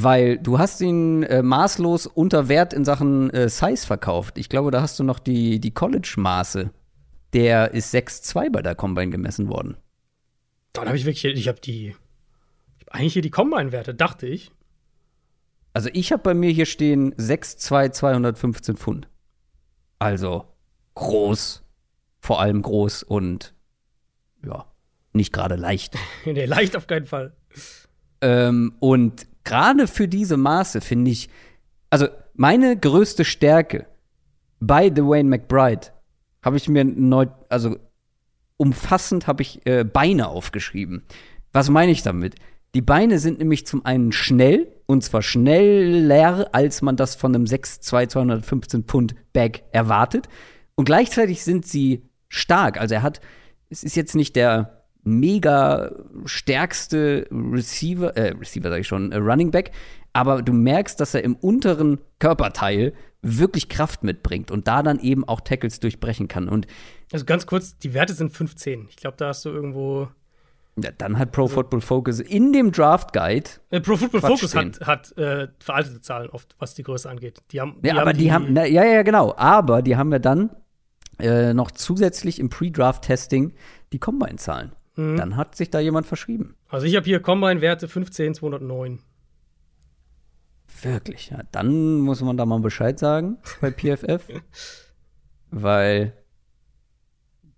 weil 0.02 0.38
du 0.38 0.58
hast 0.58 0.80
ihn 0.80 1.22
äh, 1.22 1.42
maßlos 1.42 2.06
unter 2.06 2.48
Wert 2.48 2.72
in 2.72 2.84
Sachen 2.84 3.30
äh, 3.30 3.48
Size 3.48 3.86
verkauft. 3.86 4.38
Ich 4.38 4.48
glaube, 4.48 4.70
da 4.70 4.80
hast 4.80 4.98
du 4.98 5.04
noch 5.04 5.18
die, 5.18 5.60
die 5.60 5.72
College-Maße. 5.72 6.70
Der 7.32 7.72
ist 7.74 7.94
6,2 7.94 8.50
bei 8.50 8.62
der 8.62 8.74
Combine 8.74 9.10
gemessen 9.10 9.48
worden. 9.48 9.76
Dann 10.72 10.86
habe 10.86 10.96
ich 10.96 11.04
wirklich, 11.04 11.24
ich 11.24 11.48
habe 11.48 11.60
die, 11.60 11.94
ich 12.78 12.86
hab 12.86 12.94
eigentlich 12.94 13.12
hier 13.12 13.22
die 13.22 13.30
Combine-Werte, 13.30 13.94
dachte 13.94 14.26
ich. 14.26 14.52
Also 15.74 15.90
ich 15.92 16.12
habe 16.12 16.22
bei 16.22 16.34
mir 16.34 16.50
hier 16.50 16.66
stehen 16.66 17.14
6,2, 17.14 17.92
215 17.92 18.76
Pfund. 18.76 19.08
Also 19.98 20.46
groß, 20.94 21.62
vor 22.20 22.40
allem 22.40 22.62
groß 22.62 23.02
und 23.02 23.54
ja, 24.44 24.66
nicht 25.12 25.32
gerade 25.32 25.56
leicht. 25.56 25.96
nee, 26.24 26.44
leicht 26.44 26.76
auf 26.76 26.86
keinen 26.86 27.06
Fall. 27.06 27.36
Ähm, 28.20 28.74
und 28.80 29.26
gerade 29.48 29.86
für 29.86 30.06
diese 30.06 30.36
Maße 30.36 30.80
finde 30.80 31.10
ich, 31.10 31.28
also 31.90 32.06
meine 32.34 32.76
größte 32.76 33.24
Stärke 33.24 33.86
bei 34.60 34.90
Dwayne 34.90 35.28
McBride 35.28 35.88
habe 36.42 36.58
ich 36.58 36.68
mir 36.68 36.84
neu, 36.84 37.26
also 37.48 37.76
umfassend 38.58 39.26
habe 39.26 39.42
ich 39.42 39.66
äh, 39.66 39.84
Beine 39.84 40.28
aufgeschrieben. 40.28 41.02
Was 41.52 41.70
meine 41.70 41.92
ich 41.92 42.02
damit? 42.02 42.34
Die 42.74 42.82
Beine 42.82 43.18
sind 43.18 43.38
nämlich 43.38 43.66
zum 43.66 43.86
einen 43.86 44.12
schnell, 44.12 44.68
und 44.86 45.02
zwar 45.02 45.22
schneller, 45.22 46.50
als 46.52 46.82
man 46.82 46.96
das 46.96 47.14
von 47.14 47.34
einem 47.34 47.44
6'2", 47.44 48.08
215 48.08 48.84
Pfund 48.84 49.14
Bag 49.32 49.62
erwartet. 49.72 50.28
Und 50.74 50.84
gleichzeitig 50.84 51.42
sind 51.42 51.66
sie 51.66 52.02
stark. 52.28 52.78
Also 52.78 52.96
er 52.96 53.02
hat, 53.02 53.20
es 53.70 53.82
ist 53.82 53.96
jetzt 53.96 54.14
nicht 54.14 54.36
der 54.36 54.77
mega 55.08 55.90
stärkste 56.24 57.26
Receiver, 57.30 58.16
äh, 58.16 58.34
Receiver 58.38 58.68
sage 58.68 58.80
ich 58.80 58.86
schon, 58.86 59.12
äh, 59.12 59.16
Running 59.16 59.50
Back, 59.50 59.72
aber 60.12 60.42
du 60.42 60.52
merkst, 60.52 61.00
dass 61.00 61.14
er 61.14 61.24
im 61.24 61.36
unteren 61.36 61.98
Körperteil 62.18 62.92
wirklich 63.22 63.68
Kraft 63.68 64.04
mitbringt 64.04 64.50
und 64.50 64.68
da 64.68 64.82
dann 64.82 65.00
eben 65.00 65.26
auch 65.26 65.40
Tackles 65.40 65.80
durchbrechen 65.80 66.28
kann. 66.28 66.48
Und 66.48 66.66
also 67.12 67.24
ganz 67.24 67.46
kurz, 67.46 67.78
die 67.78 67.94
Werte 67.94 68.14
sind 68.14 68.30
15. 68.30 68.86
Ich 68.90 68.96
glaube, 68.96 69.16
da 69.16 69.28
hast 69.28 69.44
du 69.44 69.50
irgendwo 69.50 70.08
Ja, 70.76 70.90
dann 70.96 71.18
hat 71.18 71.32
Pro 71.32 71.48
Football 71.48 71.80
Focus 71.80 72.20
in 72.20 72.52
dem 72.52 72.70
Draft 72.70 73.12
Guide. 73.12 73.50
Äh, 73.70 73.80
Pro 73.80 73.96
Football 73.96 74.20
Quatsch 74.20 74.30
Focus 74.38 74.50
stehen. 74.50 74.72
hat, 74.80 74.86
hat 74.86 75.18
äh, 75.18 75.48
veraltete 75.58 76.00
Zahlen 76.00 76.30
oft, 76.30 76.54
was 76.58 76.74
die 76.74 76.84
Größe 76.84 77.10
angeht. 77.10 77.40
Die 77.50 77.60
haben, 77.60 77.76
Ja, 77.82 77.96
aber 77.98 78.12
die, 78.12 78.32
haben, 78.32 78.52
na, 78.52 78.66
ja, 78.66 78.84
ja, 78.84 79.02
genau. 79.02 79.34
Aber 79.36 79.82
die 79.82 79.96
haben 79.96 80.12
ja 80.12 80.20
dann 80.20 80.50
äh, 81.18 81.52
noch 81.54 81.72
zusätzlich 81.72 82.38
im 82.38 82.48
Pre-Draft-Testing 82.48 83.52
die 83.92 83.98
Combine-Zahlen. 83.98 84.72
Mhm. 84.98 85.16
Dann 85.16 85.36
hat 85.36 85.54
sich 85.54 85.70
da 85.70 85.78
jemand 85.78 86.06
verschrieben. 86.06 86.56
Also 86.68 86.86
ich 86.86 86.96
habe 86.96 87.06
hier 87.06 87.20
Combine-Werte 87.20 87.86
15, 87.86 88.34
209. 88.34 88.98
Wirklich, 90.82 91.30
ja. 91.30 91.42
Dann 91.52 91.98
muss 92.00 92.20
man 92.20 92.36
da 92.36 92.44
mal 92.44 92.58
Bescheid 92.60 92.98
sagen 92.98 93.38
bei 93.60 93.70
PFF. 93.70 94.24
weil 95.50 96.12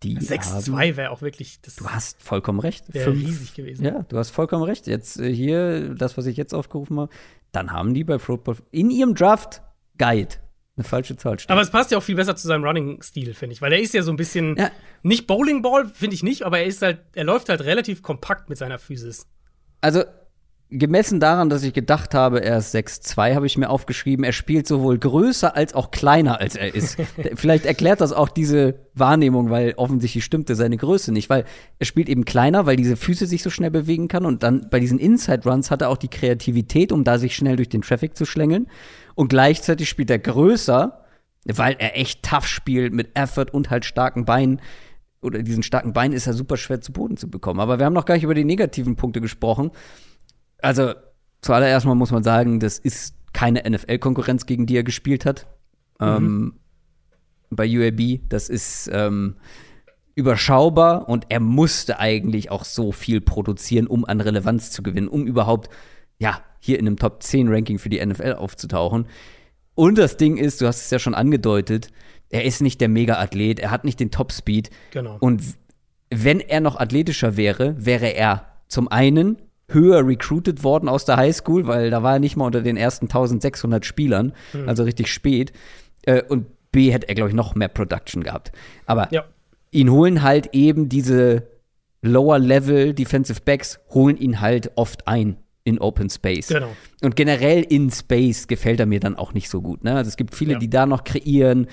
die 0.03 0.17
haben, 0.17 0.25
6-2 0.25 0.97
wäre 0.97 1.11
auch 1.11 1.23
wirklich, 1.23 1.61
das 1.63 1.77
Du 1.77 1.89
hast 1.89 2.23
vollkommen 2.23 2.61
recht. 2.61 2.93
wäre 2.93 3.13
riesig 3.13 3.55
gewesen. 3.55 3.85
Ja, 3.85 4.03
du 4.09 4.19
hast 4.19 4.31
vollkommen 4.31 4.63
recht. 4.63 4.87
Jetzt 4.87 5.19
äh, 5.19 5.33
hier, 5.33 5.95
das, 5.95 6.17
was 6.17 6.27
ich 6.27 6.37
jetzt 6.37 6.55
aufgerufen 6.55 7.01
habe, 7.01 7.13
dann 7.53 7.73
haben 7.73 7.95
die 7.95 8.05
bei 8.05 8.19
Football 8.19 8.57
in 8.71 8.91
ihrem 8.91 9.15
Draft 9.15 9.63
Guide 9.99 10.37
eine 10.77 10.85
falsche 10.85 11.17
Zahl 11.17 11.39
stehen. 11.39 11.53
Aber 11.53 11.61
es 11.61 11.71
passt 11.71 11.91
ja 11.91 11.99
auch 11.99 12.03
viel 12.03 12.15
besser 12.17 12.37
zu 12.37 12.47
seinem 12.49 12.65
Running-Stil, 12.65 13.35
finde 13.35 13.53
ich. 13.55 13.61
Weil 13.63 13.73
er 13.73 13.81
ist 13.81 13.93
ja 13.95 14.03
so 14.03 14.11
ein 14.13 14.17
bisschen, 14.17 14.57
Ja. 14.57 14.71
nicht 15.03 15.27
Bowling-Ball, 15.27 15.89
finde 15.89 16.15
ich 16.15 16.23
nicht, 16.23 16.43
aber 16.43 16.59
er 16.61 16.65
ist 16.67 16.81
halt, 16.83 17.01
er 17.15 17.25
läuft 17.25 17.49
halt 17.49 17.63
relativ 17.63 18.03
kompakt 18.03 18.49
mit 18.49 18.57
seiner 18.59 18.79
Physis. 18.79 19.27
Also, 19.81 20.05
gemessen 20.71 21.21
daran, 21.21 21.51
dass 21.51 21.65
ich 21.65 21.73
gedacht 21.73 22.15
habe, 22.15 22.43
er 22.45 22.59
ist 22.59 22.75
6'2, 22.75 23.35
habe 23.35 23.47
ich 23.47 23.59
mir 23.59 23.69
aufgeschrieben, 23.69 24.25
er 24.25 24.33
spielt 24.33 24.67
sowohl 24.67 24.99
größer 24.99 25.57
als 25.57 25.75
auch 25.75 25.91
kleiner, 25.91 26.41
als 26.41 26.55
er 26.55 26.75
ist. 26.75 26.97
Vielleicht 27.35 27.67
erklärt 27.67 28.01
das 28.01 28.13
auch 28.13 28.29
diese 28.29 28.77
Wahrnehmung, 28.95 29.51
weil 29.51 29.75
offensichtlich 29.77 30.25
stimmte 30.25 30.55
seine 30.55 30.77
Größe 30.77 31.13
nicht, 31.13 31.29
weil 31.29 31.45
er 31.79 31.87
spielt 31.87 32.09
eben 32.09 32.25
kleiner, 32.25 32.67
weil 32.67 32.77
diese 32.77 32.97
Füße 32.97 33.27
sich 33.27 33.43
so 33.43 33.51
schnell 33.51 33.71
bewegen 33.71 34.09
kann 34.09 34.25
und 34.25 34.43
dann 34.43 34.69
bei 34.71 34.79
diesen 34.79 34.99
Inside 34.99 35.49
Runs 35.49 35.71
hat 35.71 35.83
er 35.83 35.89
auch 35.89 35.97
die 35.97 36.09
Kreativität, 36.09 36.93
um 36.93 37.05
da 37.05 37.19
sich 37.19 37.35
schnell 37.35 37.57
durch 37.57 37.69
den 37.69 37.83
Traffic 37.83 38.17
zu 38.17 38.25
schlängeln 38.25 38.69
und 39.17 39.29
gleichzeitig 39.29 39.89
spielt 39.89 40.11
er 40.11 40.19
größer, 40.19 41.05
weil 41.47 41.77
er 41.79 41.99
echt 41.99 42.23
tough 42.23 42.47
spielt 42.47 42.95
mit 42.95 43.19
Effort 43.19 43.51
und 43.53 43.71
halt 43.71 43.85
starken 43.85 44.25
Beinen 44.25 44.61
oder 45.23 45.43
diesen 45.43 45.63
starken 45.63 45.93
Beinen 45.93 46.15
ist 46.15 46.27
er 46.27 46.33
super 46.33 46.57
schwer 46.57 46.81
zu 46.81 46.93
Boden 46.93 47.17
zu 47.17 47.29
bekommen. 47.29 47.61
Aber 47.61 47.79
wir 47.79 47.87
haben 47.87 47.93
noch 47.93 48.07
gar 48.07 48.15
nicht 48.15 48.25
über 48.25 48.35
die 48.35 48.45
negativen 48.45 48.97
Punkte 48.97 49.21
gesprochen. 49.21 49.71
Also, 50.63 50.95
zuallererst 51.43 51.87
mal 51.87 51.95
muss 51.95 52.11
man 52.11 52.23
sagen, 52.23 52.61
das 52.61 52.79
ist 52.79 53.15
keine 53.33 53.63
NFL-Konkurrenz, 53.69 54.47
gegen 54.47 54.67
die 54.67 54.77
er 54.77 54.83
gespielt 54.83 55.25
hat. 55.25 55.47
Ähm, 56.01 56.55
bei 57.51 57.69
UAB, 57.69 58.21
das 58.29 58.49
ist 58.49 58.91
ähm, 58.93 59.37
überschaubar 60.15 61.09
und 61.09 61.27
er 61.29 61.41
musste 61.41 61.99
eigentlich 61.99 62.51
auch 62.51 62.65
so 62.65 62.93
viel 62.93 63.21
produzieren, 63.21 63.87
um 63.87 64.05
an 64.05 64.21
Relevanz 64.21 64.71
zu 64.71 64.83
gewinnen, 64.83 65.09
um 65.09 65.27
überhaupt, 65.27 65.69
ja, 66.19 66.43
hier 66.61 66.79
in 66.79 66.87
einem 66.87 66.97
Top 66.97 67.23
10 67.23 67.49
Ranking 67.49 67.79
für 67.79 67.89
die 67.89 68.05
NFL 68.05 68.35
aufzutauchen. 68.35 69.07
Und 69.75 69.99
das 69.99 70.17
Ding 70.17 70.37
ist, 70.37 70.61
du 70.61 70.67
hast 70.67 70.85
es 70.85 70.91
ja 70.91 70.99
schon 70.99 71.15
angedeutet, 71.15 71.89
er 72.29 72.45
ist 72.45 72.61
nicht 72.61 72.81
der 72.81 72.89
Mega-Athlet, 72.89 73.59
er 73.59 73.71
hat 73.71 73.85
nicht 73.85 73.99
den 73.99 74.11
Top-Speed. 74.11 74.71
Genau. 74.93 75.17
Und 75.21 75.43
wenn 76.11 76.41
er 76.41 76.61
noch 76.61 76.77
athletischer 76.77 77.37
wäre, 77.37 77.75
wäre 77.85 78.15
er 78.15 78.47
zum 78.69 78.89
einen 78.89 79.39
höher 79.73 80.07
recruited 80.07 80.63
worden 80.65 80.89
aus 80.89 81.05
der 81.05 81.17
Highschool, 81.17 81.67
weil 81.67 81.91
da 81.91 82.03
war 82.03 82.15
er 82.15 82.19
nicht 82.19 82.37
mal 82.37 82.47
unter 82.47 82.63
den 82.63 82.77
ersten 82.77 83.07
1600 83.07 83.85
Spielern, 83.85 84.33
also 84.67 84.83
richtig 84.85 85.09
spät. 85.09 85.53
Äh, 86.03 86.23
und 86.29 86.47
B 86.73 86.91
hätte 86.93 87.09
er, 87.09 87.15
glaube 87.15 87.31
ich, 87.31 87.35
noch 87.37 87.55
mehr 87.55 87.69
Production 87.69 88.23
gehabt. 88.23 88.53
Aber 88.87 89.09
Ja. 89.13 89.25
ihn 89.71 89.91
holen 89.91 90.23
halt 90.23 90.51
eben 90.53 90.89
diese 90.89 91.49
Lower-Level 92.03 92.95
Defensive 92.95 93.41
Backs, 93.45 93.81
holen 93.91 94.17
ihn 94.17 94.41
halt 94.41 94.73
oft 94.77 95.07
ein 95.07 95.37
in 95.65 95.79
Open 95.79 96.09
Space. 96.09 96.49
Genau. 96.49 96.71
Und 97.03 97.17
generell 97.17 97.63
in 97.63 97.91
Space 97.91 98.47
gefällt 98.47 98.81
er 98.81 98.87
mir 98.87 98.99
dann 99.01 99.15
auch 99.17 99.35
nicht 99.35 99.51
so 99.51 99.61
gut. 99.61 99.85
Ne? 99.85 99.95
Also 99.95 100.09
es 100.09 100.17
gibt 100.17 100.35
viele, 100.35 100.55
Ja. 100.55 100.59
die 100.59 100.71
da 100.71 100.87
noch 100.87 101.05
kreieren, 101.05 101.67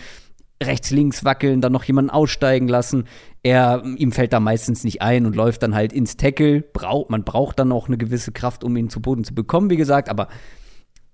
rechts, 0.62 0.92
links 0.92 1.24
wackeln, 1.24 1.62
dann 1.62 1.72
noch 1.72 1.84
jemanden 1.84 2.10
aussteigen 2.10 2.68
lassen. 2.68 3.06
Er, 3.44 3.84
ihm 3.98 4.12
fällt 4.12 4.34
da 4.34 4.40
meistens 4.40 4.84
nicht 4.84 5.02
ein 5.02 5.26
und 5.26 5.36
läuft 5.36 5.64
dann 5.64 5.76
halt 5.76 5.94
ins 5.94 6.18
Tackle. 6.18 6.62
Brau 6.62 7.06
man 7.10 7.24
braucht 7.24 7.60
dann 7.60 7.72
auch 7.72 7.88
eine 7.88 7.98
gewisse 7.98 8.32
Kraft, 8.32 8.64
um 8.64 8.76
ihn 8.76 8.90
zu 8.90 9.02
Boden 9.02 9.24
zu 9.24 9.36
bekommen, 9.36 9.70
wie 9.70 9.78
gesagt, 9.78 10.10
aber 10.10 10.28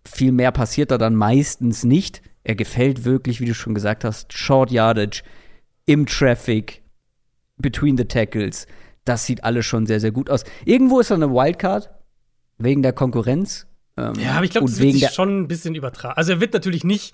viel 0.06 0.32
mehr 0.32 0.52
passiert 0.52 0.92
da 0.92 0.98
dann 0.98 1.16
meistens 1.16 1.84
nicht. 1.84 2.22
Er 2.44 2.56
gefällt 2.56 3.06
wirklich, 3.06 3.40
wie 3.40 3.46
du 3.46 3.54
schon 3.54 3.74
gesagt 3.74 4.04
hast, 4.04 4.34
Short 4.34 4.72
Yardage, 4.72 5.24
im 5.86 6.06
Traffic, 6.06 6.82
between 7.58 7.98
the 7.98 8.06
tackles. 8.06 8.68
Das 9.06 9.26
sieht 9.26 9.44
alles 9.44 9.66
schon 9.66 9.86
sehr, 9.86 10.00
sehr 10.00 10.12
gut 10.12 10.30
aus. 10.30 10.44
Irgendwo 10.66 11.00
ist 11.00 11.10
er 11.10 11.16
eine 11.16 11.30
Wildcard, 11.30 11.90
wegen 12.58 12.82
der 12.82 12.94
Konkurrenz. 12.94 13.68
Ähm, 13.98 14.14
Ja, 14.20 14.34
aber 14.34 14.46
ich 14.46 14.52
glaube, 14.52 14.68
das 14.68 14.80
wird 14.80 14.94
sich 14.94 15.10
schon 15.10 15.42
ein 15.42 15.48
bisschen 15.48 15.76
übertragen. 15.76 16.16
Also 16.18 16.34
er 16.34 16.42
wird 16.42 16.54
natürlich 16.54 16.84
nicht 16.84 17.14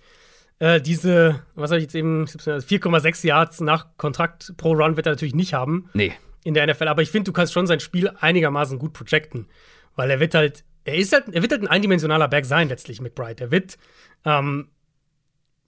äh, 0.60 0.82
diese, 0.82 1.41
was 1.55 1.72
habe 1.72 1.78
ich 1.80 1.84
jetzt 1.84 1.95
eben, 1.95 2.26
4,6 2.26 3.26
Yards 3.26 3.62
nach 3.62 3.88
Kontrakt 3.97 4.53
pro 4.57 4.74
Run 4.74 4.97
wird 4.97 5.07
er 5.07 5.14
natürlich 5.14 5.36
nicht 5.36 5.53
haben 5.53 5.89
Nee. 5.93 6.14
in 6.43 6.53
der 6.53 6.68
NFL. 6.68 6.88
Aber 6.88 7.01
ich 7.01 7.12
finde, 7.12 7.26
du 7.26 7.34
kannst 7.34 7.53
schon 7.53 7.68
sein 7.68 7.80
Spiel 7.80 8.10
einigermaßen 8.20 8.78
gut 8.80 8.93
projecten. 8.93 9.47
Weil 9.95 10.12
er 10.12 10.20
wird 10.20 10.36
halt, 10.36 10.64
er 10.84 10.95
ist 10.95 11.14
halt, 11.14 11.26
er 11.30 11.41
wird 11.41 11.51
halt 11.51 11.62
ein 11.62 11.68
eindimensionaler 11.68 12.28
Back 12.28 12.45
sein 12.45 12.70
letztlich, 12.70 13.01
McBride. 13.01 13.45
Er 13.45 13.51
wird 13.51 13.78
ähm, 14.26 14.70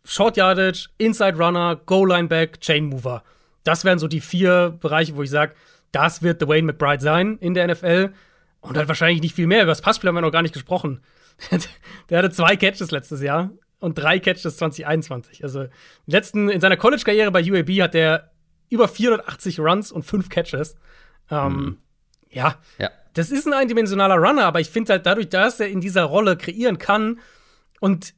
Short 0.03 0.37
Yardage, 0.37 0.87
Inside 0.97 1.37
Runner, 1.37 1.75
Goal 1.85 2.09
Line 2.09 2.27
Back, 2.27 2.59
Chain 2.61 2.85
Mover. 2.85 3.23
Das 3.63 3.85
wären 3.85 3.99
so 3.99 4.07
die 4.07 4.21
vier 4.21 4.77
Bereiche, 4.79 5.15
wo 5.15 5.23
ich 5.23 5.29
sage, 5.29 5.53
das 5.91 6.21
wird 6.21 6.41
Dwayne 6.41 6.65
McBride 6.67 7.01
sein 7.03 7.37
in 7.39 7.53
der 7.53 7.67
NFL. 7.67 8.11
Und 8.61 8.77
halt 8.77 8.87
wahrscheinlich 8.87 9.21
nicht 9.21 9.35
viel 9.35 9.47
mehr. 9.47 9.63
Über 9.63 9.71
das 9.71 9.81
Passspiel 9.81 10.07
haben 10.07 10.15
wir 10.15 10.21
noch 10.21 10.31
gar 10.31 10.41
nicht 10.41 10.53
gesprochen. 10.53 11.01
der 12.09 12.19
hatte 12.19 12.29
zwei 12.31 12.55
Catches 12.55 12.91
letztes 12.91 13.21
Jahr 13.21 13.51
und 13.81 13.95
drei 13.97 14.19
Catches 14.19 14.55
2021. 14.57 15.43
Also 15.43 15.65
letzten, 16.05 16.47
in 16.49 16.61
seiner 16.61 16.77
College-Karriere 16.77 17.31
bei 17.31 17.43
UAB 17.43 17.69
hat 17.81 17.93
er 17.95 18.31
über 18.69 18.87
480 18.87 19.59
Runs 19.59 19.91
und 19.91 20.03
fünf 20.03 20.29
Catches. 20.29 20.75
Ähm, 21.29 21.77
Ja, 22.29 22.55
Ja. 22.79 22.89
das 23.13 23.29
ist 23.31 23.45
ein 23.45 23.53
eindimensionaler 23.53 24.15
Runner, 24.15 24.45
aber 24.45 24.61
ich 24.61 24.69
finde 24.69 24.93
halt 24.93 25.05
dadurch, 25.05 25.27
dass 25.27 25.59
er 25.59 25.67
in 25.67 25.81
dieser 25.81 26.03
Rolle 26.03 26.37
kreieren 26.37 26.77
kann 26.77 27.19
und 27.81 28.13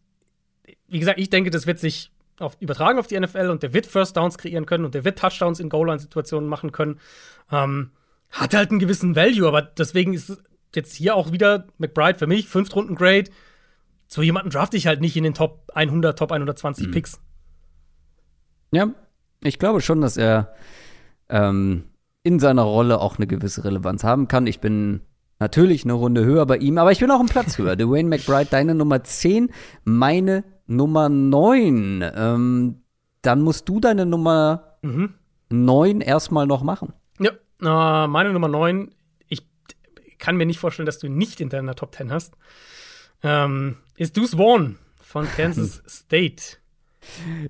wie 0.88 0.99
gesagt, 0.99 1.20
ich 1.20 1.32
denke, 1.32 1.49
das 1.49 1.66
wird 1.66 1.80
sich 1.80 2.11
auf, 2.38 2.55
übertragen 2.59 2.99
auf 2.99 3.07
die 3.07 3.20
NFL 3.20 3.49
und 3.49 3.64
der 3.64 3.74
wird 3.74 3.88
First 3.88 4.16
Downs 4.16 4.38
kreieren 4.38 4.68
können 4.68 4.86
und 4.86 4.93
der 4.93 5.03
wird 5.05 5.18
Touchdowns 5.18 5.59
in 5.59 5.70
Goal-Line-Situationen 5.70 6.47
machen 6.47 6.72
können. 6.72 6.99
Ähm, 7.51 7.89
hat 8.30 8.53
halt 8.53 8.70
einen 8.70 8.80
gewissen 8.80 9.16
Value, 9.16 9.47
aber 9.47 9.61
deswegen 9.64 10.14
ist 10.14 10.38
jetzt 10.76 10.93
hier 10.95 11.16
auch 11.16 11.32
wieder 11.32 11.68
McBride 11.80 12.20
für 12.20 12.28
mich, 12.28 12.47
Fünftrunden-Grade. 12.47 13.32
So 14.14 14.22
jemanden 14.22 14.51
drafte 14.51 14.78
ich 14.78 14.86
halt 14.86 15.01
nicht 15.01 15.18
in 15.18 15.24
den 15.24 15.34
Top 15.34 15.72
100, 15.74 16.20
Top 16.20 16.32
120 16.32 16.91
Picks. 16.91 17.20
Ja, 18.72 18.89
ich 19.43 19.57
glaube 19.57 19.82
schon, 19.82 20.01
dass 20.01 20.18
er 20.18 20.53
ähm, 21.30 21.86
in 22.22 22.38
seiner 22.38 22.61
Rolle 22.61 23.01
auch 23.01 23.18
eine 23.18 23.26
gewisse 23.26 23.64
Relevanz 23.64 24.03
haben 24.03 24.28
kann. 24.28 24.45
Ich 24.45 24.59
bin 24.59 25.01
natürlich 25.39 25.84
eine 25.84 25.93
Runde 25.93 26.24
höher 26.24 26.45
bei 26.45 26.57
ihm, 26.57 26.78
aber 26.78 26.91
ich 26.91 26.99
bin 26.99 27.09
auch 27.09 27.18
einen 27.20 27.28
Platz 27.28 27.57
höher. 27.57 27.76
Dwayne 27.76 28.07
McBride, 28.07 28.51
deine 28.51 28.76
Nummer 28.76 29.03
10, 29.03 29.49
meine 29.84 30.43
Nummer 30.68 31.09
9. 31.09 32.05
Ähm, 32.16 32.84
dann 33.24 33.41
musst 33.41 33.68
du 33.68 33.80
deine 33.80 34.05
Nummer 34.05 34.78
9 35.49 36.01
erstmal 36.01 36.45
noch 36.45 36.61
machen. 36.61 36.93
Ja, 37.18 37.32
äh, 37.64 38.07
meine 38.07 38.32
Nummer 38.32 38.47
9. 38.47 38.93
Ich 39.28 39.43
kann 40.20 40.36
mir 40.38 40.45
nicht 40.45 40.59
vorstellen, 40.59 40.86
dass 40.86 40.99
du 40.99 41.09
nicht 41.09 41.41
in 41.41 41.49
deiner 41.49 41.74
Top 41.74 41.95
10 41.95 42.11
hast. 42.11 42.36
Ähm, 43.24 43.78
ist 43.98 44.18
Deuce 44.18 44.36
Vaughn 44.36 44.78
von 45.02 45.28
Kansas 45.36 45.82
State. 45.88 46.58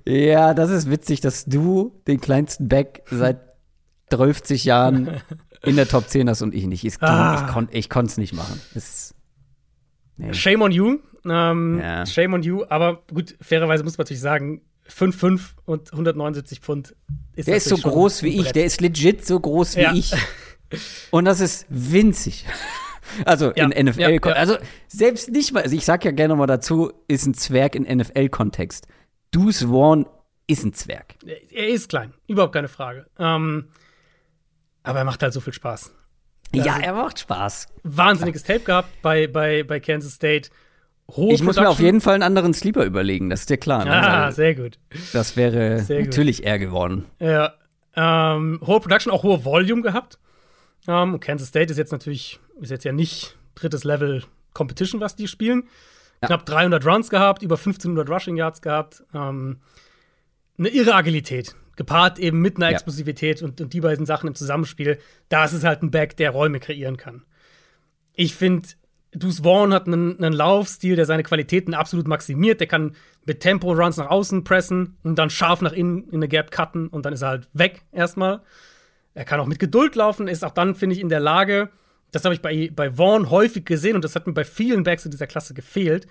Ja, 0.07 0.53
das 0.53 0.71
ist 0.71 0.89
witzig, 0.89 1.21
dass 1.21 1.45
du 1.45 1.99
den 2.07 2.19
kleinsten 2.19 2.67
Back 2.67 3.03
seit 3.09 3.39
30 4.09 4.63
Jahren 4.65 5.21
in 5.63 5.75
der 5.75 5.87
Top 5.87 6.09
10 6.09 6.29
hast 6.29 6.41
und 6.41 6.53
ich 6.53 6.65
nicht. 6.65 6.83
Es 6.83 6.99
ging, 6.99 7.07
Ah. 7.09 7.45
Ich 7.45 7.53
konnte 7.53 8.07
ich 8.07 8.11
es 8.11 8.17
nicht 8.17 8.33
machen. 8.33 8.59
Es, 8.75 9.13
nee. 10.17 10.33
Shame 10.33 10.61
on 10.63 10.71
you. 10.71 10.97
Ähm, 11.25 11.79
Ja. 11.79 12.05
Shame 12.05 12.33
on 12.33 12.43
you. 12.43 12.63
Aber 12.67 13.03
gut, 13.13 13.35
fairerweise 13.41 13.83
muss 13.83 13.97
man 13.97 14.03
natürlich 14.05 14.21
sagen, 14.21 14.61
5,5 14.89 15.39
und 15.65 15.91
179 15.93 16.59
Pfund 16.59 16.95
ist 17.35 17.47
Der 17.47 17.55
ist 17.57 17.69
so 17.69 17.77
groß 17.77 18.23
wie 18.23 18.39
ich. 18.41 18.51
Der 18.51 18.65
ist 18.65 18.81
legit 18.81 19.25
so 19.25 19.39
groß 19.39 19.77
wie 19.77 19.81
Ja. 19.81 19.93
ich. 19.93 20.13
Und 21.11 21.25
das 21.25 21.39
ist 21.39 21.65
winzig. 21.69 22.45
Also 23.25 23.51
Ja, 23.55 23.67
in 23.69 23.85
NFL. 23.87 23.99
ja, 24.01 24.09
ja. 24.09 24.19
Also 24.21 24.57
selbst 24.87 25.29
nicht 25.31 25.53
mal, 25.53 25.63
also 25.63 25.75
ich 25.75 25.85
sag 25.85 26.05
ja 26.05 26.11
gerne 26.11 26.35
mal 26.35 26.47
dazu, 26.47 26.91
ist 27.07 27.25
ein 27.25 27.33
Zwerg 27.33 27.75
in 27.75 27.83
NFL-Kontext. 27.83 28.87
Deuce 29.31 29.63
Vaughn 29.63 30.05
ist 30.47 30.63
ein 30.63 30.73
Zwerg. 30.73 31.15
Er 31.51 31.67
ist 31.69 31.89
klein, 31.89 32.13
überhaupt 32.27 32.53
keine 32.53 32.67
Frage. 32.67 33.05
Ähm, 33.17 33.69
aber 34.83 34.99
er 34.99 35.05
macht 35.05 35.23
halt 35.23 35.33
so 35.33 35.39
viel 35.39 35.53
Spaß. 35.53 35.93
Ja, 36.53 36.77
er 36.79 36.93
macht 36.93 37.19
Spaß. 37.19 37.67
Wahnsinniges 37.83 38.43
Tape 38.43 38.59
gehabt 38.59 38.89
bei, 39.01 39.25
bei, 39.27 39.63
bei 39.63 39.79
Kansas 39.79 40.13
State. 40.13 40.49
Hohe 41.09 41.33
Ich 41.33 41.41
muss 41.43 41.55
mir 41.57 41.67
auf 41.69 41.79
jeden 41.79 41.99
Fall 41.99 42.13
einen 42.13 42.23
anderen 42.23 42.53
Sleeper 42.53 42.85
überlegen, 42.85 43.29
das 43.29 43.41
ist 43.41 43.49
dir 43.49 43.57
klar. 43.57 43.85
Ne? 43.85 43.91
Ah, 43.91 44.25
Weil 44.25 44.31
sehr 44.33 44.55
gut. 44.55 44.79
das 45.13 45.35
wäre 45.35 45.79
Sehr 45.79 45.99
gut. 45.99 46.07
natürlich 46.07 46.45
er 46.45 46.59
geworden. 46.59 47.05
Ja, 47.19 47.53
ähm, 47.95 48.59
hohe 48.65 48.79
Production, 48.79 49.11
auch 49.11 49.23
hohe 49.23 49.43
Volume 49.43 49.81
gehabt. 49.81 50.19
Ähm, 50.87 51.19
Kansas 51.19 51.47
State 51.49 51.71
ist 51.71 51.77
jetzt 51.77 51.91
natürlich, 51.91 52.39
ist 52.59 52.71
jetzt 52.71 52.85
ja 52.85 52.91
nicht 52.91 53.37
drittes 53.55 53.83
Level 53.83 54.23
Competition, 54.53 55.01
was 55.01 55.15
die 55.15 55.27
spielen. 55.27 55.63
Ja. 56.21 56.27
Knapp 56.27 56.45
300 56.45 56.85
Runs 56.85 57.09
gehabt, 57.09 57.43
über 57.43 57.55
1500 57.55 58.09
Rushing 58.09 58.37
Yards 58.37 58.61
gehabt. 58.61 59.03
Ähm, 59.13 59.57
eine 60.57 60.69
irre 60.69 60.93
Agilität, 60.93 61.55
gepaart 61.75 62.19
eben 62.19 62.39
mit 62.39 62.57
einer 62.57 62.67
ja. 62.67 62.73
Explosivität 62.73 63.41
und, 63.41 63.59
und 63.59 63.73
die 63.73 63.81
beiden 63.81 64.05
Sachen 64.05 64.27
im 64.27 64.35
Zusammenspiel. 64.35 64.99
Da 65.29 65.45
ist 65.45 65.53
es 65.53 65.63
halt 65.63 65.81
ein 65.81 65.91
Back, 65.91 66.15
der 66.17 66.31
Räume 66.31 66.59
kreieren 66.59 66.97
kann. 66.97 67.25
Ich 68.13 68.35
finde, 68.35 68.69
Deuce 69.15 69.39
Vaughn 69.39 69.73
hat 69.73 69.87
einen, 69.87 70.17
einen, 70.17 70.33
Laufstil, 70.33 70.95
der 70.95 71.05
seine 71.05 71.23
Qualitäten 71.23 71.73
absolut 71.73 72.07
maximiert. 72.07 72.59
Der 72.59 72.67
kann 72.67 72.95
mit 73.25 73.41
Tempo-Runs 73.41 73.97
nach 73.97 74.09
außen 74.09 74.43
pressen 74.43 74.97
und 75.03 75.17
dann 75.17 75.29
scharf 75.29 75.61
nach 75.61 75.73
innen 75.73 76.07
in 76.09 76.15
eine 76.15 76.27
Gap 76.27 76.51
cutten 76.51 76.87
und 76.87 77.05
dann 77.05 77.13
ist 77.13 77.21
er 77.21 77.29
halt 77.29 77.49
weg 77.53 77.83
erstmal. 77.91 78.41
Er 79.13 79.25
kann 79.25 79.39
auch 79.39 79.45
mit 79.45 79.59
Geduld 79.59 79.95
laufen, 79.95 80.27
ist 80.27 80.43
auch 80.43 80.51
dann, 80.51 80.73
finde 80.73 80.95
ich, 80.95 81.01
in 81.01 81.09
der 81.09 81.19
Lage, 81.19 81.69
das 82.13 82.23
habe 82.23 82.35
ich 82.35 82.41
bei, 82.41 82.69
bei 82.73 82.91
Vaughn 82.91 83.29
häufig 83.29 83.65
gesehen 83.65 83.95
und 83.95 84.05
das 84.05 84.15
hat 84.15 84.27
mir 84.27 84.33
bei 84.33 84.45
vielen 84.45 84.83
Backs 84.83 85.03
in 85.03 85.11
dieser 85.11 85.27
Klasse 85.27 85.53
gefehlt. 85.53 86.07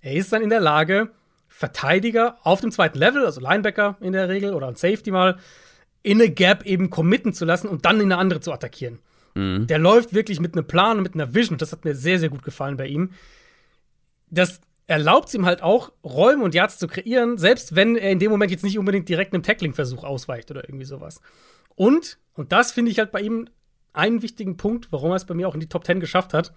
Er 0.00 0.14
ist 0.14 0.32
dann 0.32 0.42
in 0.42 0.50
der 0.50 0.60
Lage, 0.60 1.10
Verteidiger 1.48 2.38
auf 2.42 2.62
dem 2.62 2.72
zweiten 2.72 2.98
Level, 2.98 3.26
also 3.26 3.40
Linebacker 3.40 3.96
in 4.00 4.14
der 4.14 4.28
Regel 4.30 4.54
oder 4.54 4.66
ein 4.66 4.76
Safety 4.76 5.10
mal, 5.10 5.38
in 6.02 6.20
eine 6.20 6.30
Gap 6.30 6.64
eben 6.64 6.88
committen 6.88 7.34
zu 7.34 7.44
lassen 7.44 7.68
und 7.68 7.84
dann 7.84 7.96
in 7.96 8.10
eine 8.10 8.16
andere 8.16 8.40
zu 8.40 8.50
attackieren. 8.50 8.98
Mhm. 9.34 9.66
Der 9.66 9.78
läuft 9.78 10.14
wirklich 10.14 10.40
mit 10.40 10.56
einem 10.56 10.66
Plan 10.66 10.96
und 10.96 11.02
mit 11.02 11.14
einer 11.14 11.34
Vision. 11.34 11.58
Das 11.58 11.70
hat 11.70 11.84
mir 11.84 11.94
sehr, 11.94 12.18
sehr 12.18 12.30
gut 12.30 12.42
gefallen 12.42 12.78
bei 12.78 12.86
ihm. 12.86 13.10
Das 14.30 14.62
erlaubt 14.86 15.28
es 15.28 15.34
ihm 15.34 15.44
halt 15.44 15.62
auch, 15.62 15.92
Räume 16.02 16.42
und 16.42 16.54
Yards 16.54 16.78
zu 16.78 16.88
kreieren, 16.88 17.36
selbst 17.36 17.76
wenn 17.76 17.96
er 17.96 18.10
in 18.10 18.18
dem 18.18 18.30
Moment 18.30 18.50
jetzt 18.50 18.64
nicht 18.64 18.78
unbedingt 18.78 19.08
direkt 19.08 19.34
einem 19.34 19.42
Tackling-Versuch 19.42 20.02
ausweicht 20.02 20.50
oder 20.50 20.64
irgendwie 20.66 20.86
sowas. 20.86 21.20
Und, 21.74 22.18
und 22.34 22.52
das 22.52 22.72
finde 22.72 22.90
ich 22.90 22.98
halt 22.98 23.12
bei 23.12 23.20
ihm 23.20 23.48
einen 23.92 24.22
wichtigen 24.22 24.56
Punkt, 24.56 24.90
warum 24.90 25.10
er 25.10 25.16
es 25.16 25.26
bei 25.26 25.34
mir 25.34 25.48
auch 25.48 25.54
in 25.54 25.60
die 25.60 25.68
Top 25.68 25.84
10 25.84 26.00
geschafft 26.00 26.34
hat, 26.34 26.52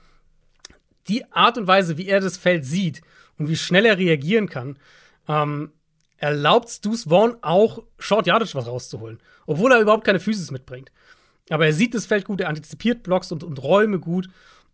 die 1.07 1.31
Art 1.31 1.57
und 1.57 1.67
Weise, 1.67 1.97
wie 1.97 2.07
er 2.07 2.19
das 2.19 2.37
Feld 2.37 2.65
sieht 2.65 3.01
und 3.37 3.49
wie 3.49 3.55
schnell 3.55 3.85
er 3.85 3.97
reagieren 3.97 4.49
kann, 4.49 4.79
ähm, 5.27 5.71
erlaubt 6.17 6.69
Stu's 6.69 7.03
Vaughn 7.03 7.37
auch 7.41 7.83
Short 7.99 8.27
Yardage 8.27 8.55
was 8.55 8.67
rauszuholen, 8.67 9.19
obwohl 9.45 9.71
er 9.71 9.81
überhaupt 9.81 10.05
keine 10.05 10.19
Physis 10.19 10.51
mitbringt. 10.51 10.91
Aber 11.49 11.65
er 11.65 11.73
sieht 11.73 11.93
das 11.93 12.05
Feld 12.05 12.25
gut, 12.25 12.41
er 12.41 12.49
antizipiert 12.49 13.03
Blocks 13.03 13.31
und, 13.31 13.43
und 13.43 13.61
Räume 13.61 13.99
gut. 13.99 14.29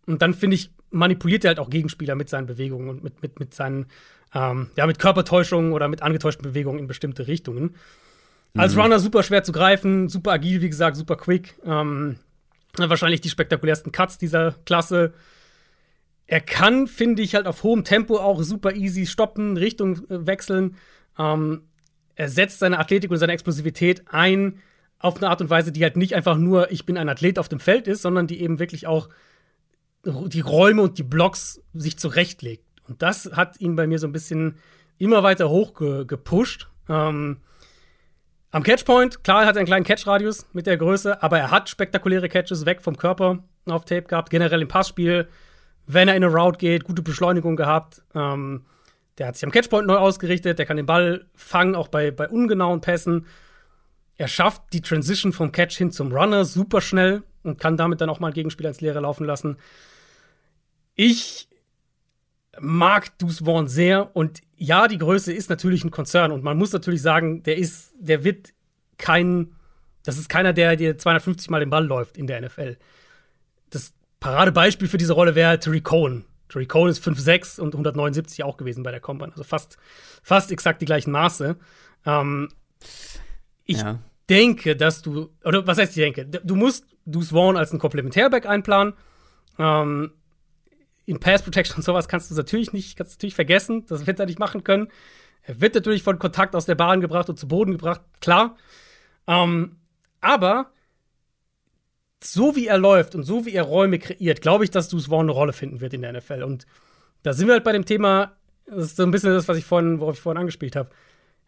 Und 0.06 0.22
dann, 0.22 0.34
finde 0.34 0.56
ich, 0.56 0.70
manipuliert 0.90 1.44
er 1.44 1.48
halt 1.48 1.58
auch 1.58 1.70
Gegenspieler 1.70 2.14
mit 2.14 2.28
seinen 2.28 2.46
Bewegungen 2.46 2.88
und 2.88 3.04
mit, 3.04 3.22
mit, 3.22 3.38
mit 3.38 3.54
seinen, 3.54 3.86
ähm, 4.34 4.70
ja, 4.76 4.86
mit 4.86 4.98
Körpertäuschungen 4.98 5.72
oder 5.72 5.88
mit 5.88 6.02
angetäuschten 6.02 6.42
Bewegungen 6.42 6.78
in 6.78 6.86
bestimmte 6.86 7.26
Richtungen. 7.26 7.76
Mhm. 8.54 8.60
Als 8.60 8.76
Runner 8.76 8.98
super 8.98 9.22
schwer 9.22 9.44
zu 9.44 9.52
greifen, 9.52 10.08
super 10.08 10.32
agil, 10.32 10.62
wie 10.62 10.68
gesagt, 10.68 10.96
super 10.96 11.16
quick. 11.16 11.54
Ähm, 11.64 12.16
wahrscheinlich 12.76 13.20
die 13.20 13.30
spektakulärsten 13.30 13.92
Cuts 13.92 14.18
dieser 14.18 14.52
Klasse. 14.64 15.12
Er 16.26 16.40
kann, 16.40 16.86
finde 16.86 17.22
ich, 17.22 17.34
halt 17.34 17.46
auf 17.46 17.62
hohem 17.62 17.84
Tempo 17.84 18.18
auch 18.18 18.42
super 18.42 18.74
easy 18.74 19.06
stoppen, 19.06 19.56
Richtung 19.56 19.98
äh, 20.08 20.26
wechseln. 20.26 20.76
Ähm, 21.18 21.62
er 22.14 22.28
setzt 22.28 22.58
seine 22.58 22.78
Athletik 22.78 23.10
und 23.10 23.18
seine 23.18 23.32
Explosivität 23.32 24.04
ein 24.08 24.60
auf 24.98 25.16
eine 25.16 25.30
Art 25.30 25.40
und 25.40 25.50
Weise, 25.50 25.72
die 25.72 25.82
halt 25.82 25.96
nicht 25.96 26.14
einfach 26.14 26.36
nur, 26.36 26.70
ich 26.70 26.86
bin 26.86 26.96
ein 26.96 27.08
Athlet 27.08 27.38
auf 27.38 27.48
dem 27.48 27.58
Feld 27.58 27.88
ist, 27.88 28.02
sondern 28.02 28.28
die 28.28 28.40
eben 28.40 28.60
wirklich 28.60 28.86
auch 28.86 29.08
die 30.04 30.40
Räume 30.40 30.82
und 30.82 30.98
die 30.98 31.02
Blocks 31.02 31.60
sich 31.74 31.98
zurechtlegt. 31.98 32.64
Und 32.88 33.02
das 33.02 33.30
hat 33.32 33.60
ihn 33.60 33.76
bei 33.76 33.86
mir 33.86 33.98
so 33.98 34.06
ein 34.06 34.12
bisschen 34.12 34.56
immer 34.98 35.22
weiter 35.22 35.48
hochgepusht. 35.48 36.68
Ähm, 36.88 37.38
am 38.52 38.62
Catchpoint, 38.62 39.24
klar, 39.24 39.42
er 39.42 39.48
hat 39.48 39.56
einen 39.56 39.66
kleinen 39.66 39.84
Catchradius 39.84 40.46
mit 40.52 40.66
der 40.66 40.76
Größe, 40.76 41.22
aber 41.22 41.38
er 41.38 41.50
hat 41.50 41.68
spektakuläre 41.68 42.28
Catches 42.28 42.66
weg 42.66 42.82
vom 42.82 42.96
Körper 42.96 43.42
auf 43.66 43.86
Tape 43.86 44.02
gehabt. 44.02 44.30
Generell 44.30 44.62
im 44.62 44.68
Passspiel, 44.68 45.26
wenn 45.86 46.08
er 46.08 46.14
in 46.14 46.22
eine 46.22 46.32
Route 46.32 46.58
geht, 46.58 46.84
gute 46.84 47.02
Beschleunigung 47.02 47.56
gehabt. 47.56 48.02
Ähm, 48.14 48.66
der 49.18 49.28
hat 49.28 49.36
sich 49.36 49.44
am 49.44 49.52
Catchpoint 49.52 49.86
neu 49.86 49.96
ausgerichtet, 49.96 50.58
der 50.58 50.66
kann 50.66 50.76
den 50.76 50.86
Ball 50.86 51.26
fangen, 51.34 51.74
auch 51.74 51.88
bei, 51.88 52.10
bei 52.10 52.28
ungenauen 52.28 52.82
Pässen. 52.82 53.26
Er 54.16 54.28
schafft 54.28 54.62
die 54.74 54.82
Transition 54.82 55.32
vom 55.32 55.50
Catch 55.50 55.78
hin 55.78 55.90
zum 55.90 56.12
Runner 56.12 56.44
super 56.44 56.80
schnell 56.80 57.22
und 57.42 57.58
kann 57.58 57.76
damit 57.76 58.00
dann 58.00 58.10
auch 58.10 58.20
mal 58.20 58.28
einen 58.28 58.34
Gegenspieler 58.34 58.68
ins 58.68 58.82
Leere 58.82 59.00
laufen 59.00 59.24
lassen. 59.24 59.56
Ich 60.94 61.48
mag 62.60 63.16
Deuce 63.18 63.44
Vaughn 63.44 63.68
sehr 63.68 64.14
und 64.14 64.40
ja, 64.56 64.88
die 64.88 64.98
Größe 64.98 65.32
ist 65.32 65.50
natürlich 65.50 65.84
ein 65.84 65.90
Konzern 65.90 66.32
und 66.32 66.44
man 66.44 66.56
muss 66.56 66.72
natürlich 66.72 67.02
sagen, 67.02 67.42
der 67.42 67.56
ist, 67.56 67.94
der 67.98 68.24
wird 68.24 68.52
kein, 68.98 69.54
das 70.04 70.18
ist 70.18 70.28
keiner, 70.28 70.52
der 70.52 70.76
dir 70.76 70.98
250 70.98 71.50
Mal 71.50 71.60
den 71.60 71.70
Ball 71.70 71.86
läuft 71.86 72.16
in 72.16 72.26
der 72.26 72.40
NFL. 72.40 72.76
Das 73.70 73.94
Paradebeispiel 74.20 74.88
für 74.88 74.98
diese 74.98 75.14
Rolle 75.14 75.34
wäre 75.34 75.58
Terry 75.58 75.80
Cohen. 75.80 76.24
Terry 76.48 76.66
Cohen 76.66 76.90
ist 76.90 77.02
5'6 77.02 77.58
und 77.60 77.74
179 77.74 78.44
auch 78.44 78.56
gewesen 78.56 78.82
bei 78.82 78.90
der 78.90 79.00
Combine, 79.00 79.32
also 79.32 79.44
fast, 79.44 79.78
fast 80.22 80.52
exakt 80.52 80.82
die 80.82 80.86
gleichen 80.86 81.10
Maße. 81.10 81.56
Ähm, 82.04 82.48
ich 83.64 83.78
ja 83.78 83.98
denke, 84.32 84.76
dass 84.76 85.02
du, 85.02 85.30
oder 85.44 85.66
was 85.66 85.78
heißt 85.78 85.96
ich 85.96 86.02
denke, 86.02 86.24
du 86.26 86.56
musst 86.56 86.86
Deuce 87.04 87.30
Vaughn 87.30 87.56
als 87.56 87.72
ein 87.72 87.78
Komplementärback 87.78 88.46
einplanen. 88.46 88.94
Ähm, 89.58 90.12
in 91.04 91.20
Pass 91.20 91.42
Protection 91.42 91.76
und 91.76 91.82
sowas 91.82 92.08
kannst 92.08 92.30
du 92.30 92.34
natürlich 92.34 92.72
nicht, 92.72 92.96
kannst 92.96 93.12
du 93.12 93.16
natürlich 93.16 93.34
vergessen, 93.34 93.86
das 93.86 94.06
wird 94.06 94.20
er 94.20 94.26
nicht 94.26 94.38
machen 94.38 94.64
können. 94.64 94.88
Er 95.42 95.60
wird 95.60 95.74
natürlich 95.74 96.02
von 96.02 96.18
Kontakt 96.18 96.54
aus 96.54 96.66
der 96.66 96.76
Bahn 96.76 97.00
gebracht 97.00 97.28
und 97.28 97.38
zu 97.38 97.48
Boden 97.48 97.72
gebracht, 97.72 98.00
klar. 98.20 98.56
Ähm, 99.26 99.76
aber 100.20 100.70
so 102.22 102.54
wie 102.54 102.68
er 102.68 102.78
läuft 102.78 103.14
und 103.14 103.24
so 103.24 103.44
wie 103.44 103.52
er 103.52 103.64
Räume 103.64 103.98
kreiert, 103.98 104.40
glaube 104.40 104.64
ich, 104.64 104.70
dass 104.70 104.88
Deuce 104.88 105.06
Vaughn 105.06 105.26
eine 105.26 105.32
Rolle 105.32 105.52
finden 105.52 105.80
wird 105.80 105.94
in 105.94 106.02
der 106.02 106.12
NFL. 106.12 106.44
Und 106.44 106.66
da 107.22 107.32
sind 107.32 107.48
wir 107.48 107.54
halt 107.54 107.64
bei 107.64 107.72
dem 107.72 107.84
Thema, 107.84 108.36
das 108.66 108.84
ist 108.84 108.96
so 108.96 109.02
ein 109.02 109.10
bisschen 109.10 109.32
das, 109.32 109.48
was 109.48 109.58
ich 109.58 109.64
vorhin, 109.64 109.98
worauf 109.98 110.14
ich 110.14 110.20
vorhin 110.20 110.40
angespielt 110.40 110.76
habe. 110.76 110.90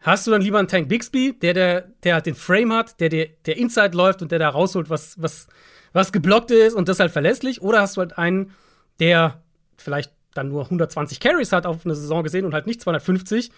Hast 0.01 0.27
du 0.27 0.31
dann 0.31 0.41
lieber 0.41 0.59
einen 0.59 0.67
Tank 0.67 0.89
Bixby, 0.89 1.37
der, 1.39 1.53
der, 1.53 1.81
der 2.03 2.15
halt 2.15 2.25
den 2.25 2.35
Frame 2.35 2.73
hat, 2.73 2.99
der, 2.99 3.09
der, 3.09 3.27
der 3.45 3.57
Inside 3.57 3.95
läuft 3.95 4.21
und 4.21 4.31
der 4.31 4.39
da 4.39 4.49
rausholt, 4.49 4.89
was, 4.89 5.19
was, 5.21 5.47
was 5.93 6.11
geblockt 6.11 6.51
ist 6.51 6.75
und 6.75 6.89
das 6.89 6.99
halt 6.99 7.11
verlässlich? 7.11 7.61
Oder 7.61 7.81
hast 7.81 7.95
du 7.95 8.01
halt 8.01 8.17
einen, 8.17 8.51
der 8.99 9.41
vielleicht 9.77 10.11
dann 10.33 10.49
nur 10.49 10.63
120 10.63 11.19
Carries 11.19 11.51
hat 11.51 11.65
auf 11.65 11.85
eine 11.85 11.95
Saison 11.95 12.23
gesehen 12.23 12.45
und 12.45 12.53
halt 12.53 12.67
nicht 12.67 12.81
250, 12.81 13.51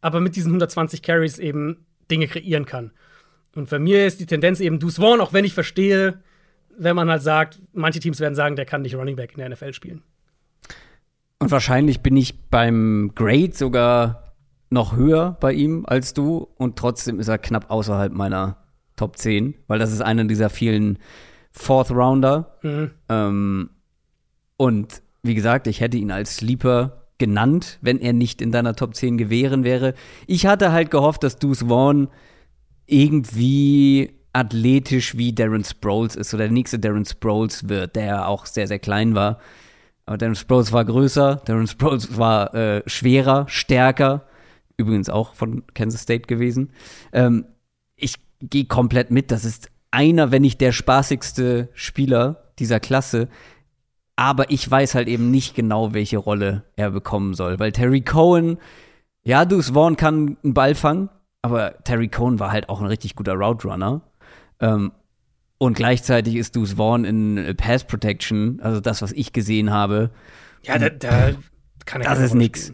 aber 0.00 0.20
mit 0.20 0.36
diesen 0.36 0.48
120 0.48 1.02
Carries 1.02 1.38
eben 1.38 1.86
Dinge 2.10 2.26
kreieren 2.26 2.66
kann? 2.66 2.92
Und 3.54 3.68
für 3.68 3.78
mir 3.78 4.06
ist 4.06 4.20
die 4.20 4.26
Tendenz 4.26 4.60
eben 4.60 4.80
Deuce 4.80 4.96
Vaughn, 4.96 5.20
auch 5.20 5.32
wenn 5.32 5.44
ich 5.44 5.54
verstehe, 5.54 6.20
wenn 6.76 6.96
man 6.96 7.08
halt 7.08 7.22
sagt, 7.22 7.60
manche 7.72 8.00
Teams 8.00 8.18
werden 8.20 8.34
sagen, 8.34 8.56
der 8.56 8.66
kann 8.66 8.82
nicht 8.82 8.96
Running 8.96 9.16
Back 9.16 9.32
in 9.32 9.38
der 9.38 9.48
NFL 9.48 9.72
spielen. 9.72 10.02
Und 11.38 11.50
wahrscheinlich 11.50 12.00
bin 12.00 12.16
ich 12.16 12.48
beim 12.48 13.12
Grade 13.14 13.52
sogar 13.54 14.34
noch 14.70 14.96
höher 14.96 15.36
bei 15.40 15.52
ihm 15.52 15.84
als 15.86 16.14
du 16.14 16.48
und 16.56 16.76
trotzdem 16.76 17.20
ist 17.20 17.28
er 17.28 17.38
knapp 17.38 17.70
außerhalb 17.70 18.12
meiner 18.12 18.58
Top 18.96 19.16
10, 19.18 19.54
weil 19.66 19.78
das 19.78 19.92
ist 19.92 20.00
einer 20.00 20.24
dieser 20.24 20.50
vielen 20.50 20.98
Fourth 21.52 21.90
Rounder. 21.90 22.58
Mhm. 22.62 22.90
Ähm, 23.08 23.70
und 24.56 25.02
wie 25.24 25.34
gesagt, 25.34 25.66
ich 25.66 25.80
hätte 25.80 25.96
ihn 25.96 26.10
als 26.10 26.36
Sleeper 26.36 27.04
genannt, 27.18 27.78
wenn 27.80 28.00
er 28.00 28.12
nicht 28.12 28.42
in 28.42 28.52
deiner 28.52 28.74
Top 28.74 28.94
10 28.94 29.18
gewesen 29.18 29.64
wäre. 29.64 29.94
Ich 30.26 30.46
hatte 30.46 30.72
halt 30.72 30.90
gehofft, 30.90 31.22
dass 31.22 31.38
Deuce 31.38 31.64
Vaughn 31.68 32.08
irgendwie 32.86 34.14
athletisch 34.32 35.16
wie 35.16 35.32
Darren 35.32 35.64
Sproles 35.64 36.16
ist 36.16 36.34
oder 36.34 36.44
der 36.44 36.52
nächste 36.52 36.78
Darren 36.78 37.04
Sproles 37.04 37.68
wird, 37.68 37.96
der 37.96 38.28
auch 38.28 38.46
sehr, 38.46 38.66
sehr 38.66 38.78
klein 38.80 39.14
war. 39.14 39.38
Aber 40.06 40.18
Darren 40.18 40.34
Sproles 40.34 40.72
war 40.72 40.84
größer, 40.84 41.42
Darren 41.46 41.66
Sproles 41.66 42.18
war 42.18 42.54
äh, 42.54 42.82
schwerer, 42.86 43.46
stärker 43.48 44.26
übrigens 44.76 45.08
auch 45.08 45.34
von 45.34 45.62
Kansas 45.74 46.02
State 46.02 46.26
gewesen. 46.26 46.70
Ähm, 47.12 47.46
ich 47.96 48.16
gehe 48.40 48.66
komplett 48.66 49.10
mit. 49.10 49.30
Das 49.30 49.44
ist 49.44 49.70
einer, 49.90 50.32
wenn 50.32 50.42
nicht 50.42 50.60
der 50.60 50.72
spaßigste 50.72 51.68
Spieler 51.74 52.52
dieser 52.58 52.80
Klasse. 52.80 53.28
Aber 54.16 54.50
ich 54.50 54.70
weiß 54.70 54.94
halt 54.94 55.08
eben 55.08 55.30
nicht 55.30 55.54
genau, 55.54 55.92
welche 55.92 56.18
Rolle 56.18 56.64
er 56.76 56.90
bekommen 56.90 57.34
soll. 57.34 57.58
Weil 57.58 57.72
Terry 57.72 58.00
Cohen, 58.02 58.58
ja, 59.24 59.44
Deuce 59.44 59.70
Vaughn 59.70 59.96
kann 59.96 60.36
einen 60.44 60.54
Ball 60.54 60.74
fangen, 60.74 61.08
aber 61.42 61.82
Terry 61.84 62.08
Cohen 62.08 62.38
war 62.38 62.52
halt 62.52 62.68
auch 62.68 62.80
ein 62.80 62.86
richtig 62.86 63.16
guter 63.16 63.34
Route 63.34 63.66
Runner. 63.66 64.02
Ähm, 64.60 64.92
und 65.58 65.74
gleichzeitig 65.74 66.36
ist 66.36 66.54
Deuce 66.54 66.74
Vaughn 66.74 67.04
in 67.04 67.56
Pass 67.56 67.84
Protection, 67.84 68.60
also 68.62 68.80
das, 68.80 69.02
was 69.02 69.12
ich 69.12 69.32
gesehen 69.32 69.70
habe. 69.70 70.10
Ja, 70.62 70.78
da, 70.78 70.90
da 70.90 71.32
kann 71.84 72.02
er 72.02 72.08
Das 72.08 72.20
ist 72.20 72.34
nix 72.34 72.72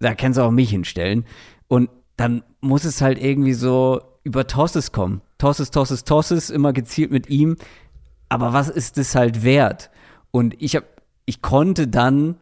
da 0.00 0.14
kannst 0.14 0.38
du 0.38 0.42
auch 0.42 0.50
mich 0.50 0.70
hinstellen. 0.70 1.24
Und 1.66 1.90
dann 2.16 2.42
muss 2.60 2.84
es 2.84 3.00
halt 3.00 3.22
irgendwie 3.22 3.54
so 3.54 4.00
über 4.24 4.46
Tosses 4.46 4.92
kommen. 4.92 5.20
Tosses, 5.38 5.70
Tosses, 5.70 6.04
Tosses, 6.04 6.50
immer 6.50 6.72
gezielt 6.72 7.10
mit 7.10 7.28
ihm. 7.28 7.56
Aber 8.28 8.52
was 8.52 8.68
ist 8.68 8.98
das 8.98 9.14
halt 9.14 9.42
wert? 9.42 9.90
Und 10.30 10.54
ich 10.60 10.76
habe, 10.76 10.86
ich 11.24 11.42
konnte 11.42 11.88
dann, 11.88 12.36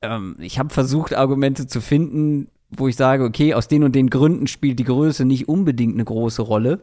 ähm, 0.00 0.36
ich 0.38 0.58
habe 0.58 0.70
versucht, 0.70 1.14
Argumente 1.14 1.66
zu 1.66 1.80
finden, 1.80 2.48
wo 2.70 2.88
ich 2.88 2.96
sage, 2.96 3.24
okay, 3.24 3.54
aus 3.54 3.68
den 3.68 3.84
und 3.84 3.94
den 3.94 4.10
Gründen 4.10 4.46
spielt 4.46 4.78
die 4.78 4.84
Größe 4.84 5.24
nicht 5.24 5.48
unbedingt 5.48 5.94
eine 5.94 6.04
große 6.04 6.42
Rolle. 6.42 6.80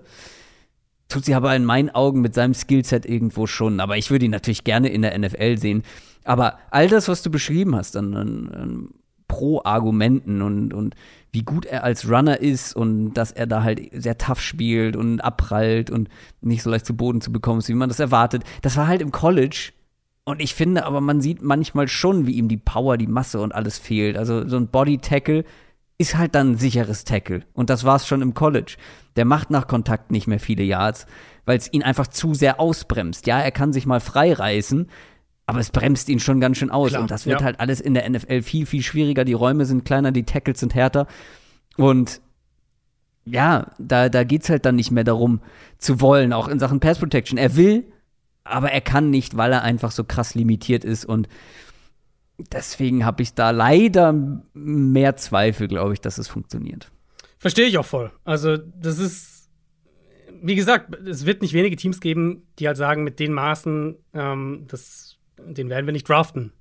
tut 1.07 1.25
sie 1.25 1.33
aber 1.33 1.55
in 1.55 1.65
meinen 1.65 1.89
Augen 1.89 2.21
mit 2.21 2.35
seinem 2.35 2.53
Skillset 2.53 3.05
irgendwo 3.05 3.47
schon. 3.47 3.79
Aber 3.79 3.97
ich 3.97 4.11
würde 4.11 4.25
ihn 4.25 4.31
natürlich 4.31 4.63
gerne 4.63 4.89
in 4.89 5.01
der 5.01 5.17
NFL 5.17 5.57
sehen. 5.57 5.83
Aber 6.23 6.59
all 6.69 6.87
das, 6.87 7.07
was 7.07 7.23
du 7.23 7.31
beschrieben 7.31 7.75
hast, 7.75 7.97
an, 7.97 8.13
an, 8.15 8.49
an 8.49 8.89
Pro-Argumenten 9.27 10.41
und, 10.41 10.73
und 10.73 10.95
wie 11.31 11.43
gut 11.43 11.65
er 11.65 11.83
als 11.83 12.09
Runner 12.09 12.39
ist 12.39 12.75
und 12.75 13.13
dass 13.13 13.31
er 13.31 13.47
da 13.47 13.63
halt 13.63 13.81
sehr 13.93 14.17
tough 14.17 14.41
spielt 14.41 14.95
und 14.95 15.21
abprallt 15.21 15.89
und 15.89 16.09
nicht 16.41 16.63
so 16.63 16.69
leicht 16.69 16.85
zu 16.85 16.95
Boden 16.95 17.21
zu 17.21 17.31
bekommen 17.31 17.59
ist, 17.59 17.69
wie 17.69 17.73
man 17.73 17.89
das 17.89 17.99
erwartet. 17.99 18.43
Das 18.61 18.75
war 18.75 18.87
halt 18.87 19.01
im 19.01 19.11
College. 19.11 19.71
Und 20.29 20.43
ich 20.43 20.53
finde 20.53 20.85
aber, 20.85 21.01
man 21.01 21.21
sieht 21.21 21.41
manchmal 21.41 21.87
schon, 21.87 22.27
wie 22.27 22.33
ihm 22.33 22.49
die 22.49 22.57
Power, 22.57 22.97
die 22.97 23.07
Masse 23.07 23.41
und 23.41 23.51
alles 23.51 23.79
fehlt. 23.79 24.15
Also 24.15 24.47
so 24.47 24.57
ein 24.57 24.67
Body-Tackle 24.67 25.43
ist 25.97 26.17
halt 26.17 26.35
dann 26.35 26.51
ein 26.51 26.57
sicheres 26.59 27.03
Tackle. 27.03 27.41
Und 27.53 27.71
das 27.71 27.83
war 27.83 27.95
es 27.95 28.05
schon 28.05 28.21
im 28.21 28.35
College. 28.35 28.77
Der 29.15 29.25
macht 29.25 29.49
nach 29.49 29.65
Kontakt 29.65 30.11
nicht 30.11 30.27
mehr 30.27 30.39
viele 30.39 30.61
Yards, 30.61 31.07
weil 31.45 31.57
es 31.57 31.73
ihn 31.73 31.81
einfach 31.81 32.05
zu 32.05 32.35
sehr 32.35 32.59
ausbremst. 32.59 33.25
Ja, 33.25 33.39
er 33.39 33.49
kann 33.49 33.73
sich 33.73 33.87
mal 33.87 33.99
frei 33.99 34.31
reißen, 34.31 34.91
aber 35.47 35.61
es 35.61 35.71
bremst 35.71 36.09
ihn 36.09 36.19
schon 36.19 36.39
ganz 36.39 36.57
schön 36.57 36.69
aus. 36.69 36.89
Klar, 36.89 37.01
und 37.01 37.09
das 37.09 37.25
wird 37.25 37.39
ja. 37.39 37.45
halt 37.45 37.59
alles 37.59 37.81
in 37.81 37.95
der 37.95 38.07
NFL 38.07 38.43
viel, 38.43 38.67
viel 38.67 38.83
schwieriger. 38.83 39.25
Die 39.25 39.33
Räume 39.33 39.65
sind 39.65 39.83
kleiner, 39.83 40.11
die 40.11 40.25
Tackles 40.25 40.59
sind 40.59 40.75
härter. 40.75 41.07
Und 41.75 42.21
ja, 43.25 43.71
da, 43.79 44.09
da 44.09 44.23
geht 44.23 44.43
es 44.43 44.49
halt 44.51 44.63
dann 44.67 44.75
nicht 44.75 44.91
mehr 44.91 45.03
darum 45.03 45.41
zu 45.79 46.01
wollen, 46.01 46.33
auch 46.33 46.49
in 46.49 46.59
Sachen 46.59 46.79
Pass 46.79 46.99
Protection. 46.99 47.39
Er 47.39 47.55
will, 47.55 47.91
aber 48.49 48.71
er 48.71 48.81
kann 48.81 49.09
nicht, 49.09 49.37
weil 49.37 49.53
er 49.53 49.63
einfach 49.63 49.91
so 49.91 50.03
krass 50.03 50.35
limitiert 50.35 50.83
ist. 50.83 51.05
Und 51.05 51.27
deswegen 52.37 53.05
habe 53.05 53.21
ich 53.21 53.33
da 53.33 53.51
leider 53.51 54.13
mehr 54.53 55.15
Zweifel, 55.15 55.67
glaube 55.67 55.93
ich, 55.93 56.01
dass 56.01 56.17
es 56.17 56.27
funktioniert. 56.27 56.91
Verstehe 57.37 57.67
ich 57.67 57.77
auch 57.77 57.85
voll. 57.85 58.11
Also, 58.25 58.57
das 58.57 58.99
ist, 58.99 59.49
wie 60.41 60.55
gesagt, 60.55 60.95
es 61.07 61.25
wird 61.25 61.41
nicht 61.41 61.53
wenige 61.53 61.75
Teams 61.75 62.01
geben, 62.01 62.47
die 62.59 62.67
halt 62.67 62.77
sagen, 62.77 63.03
mit 63.03 63.19
den 63.19 63.33
Maßen, 63.33 63.95
ähm, 64.13 64.65
das 64.67 65.19
den 65.45 65.69
werden 65.69 65.85
wir 65.85 65.93
nicht 65.93 66.07
draften. 66.07 66.51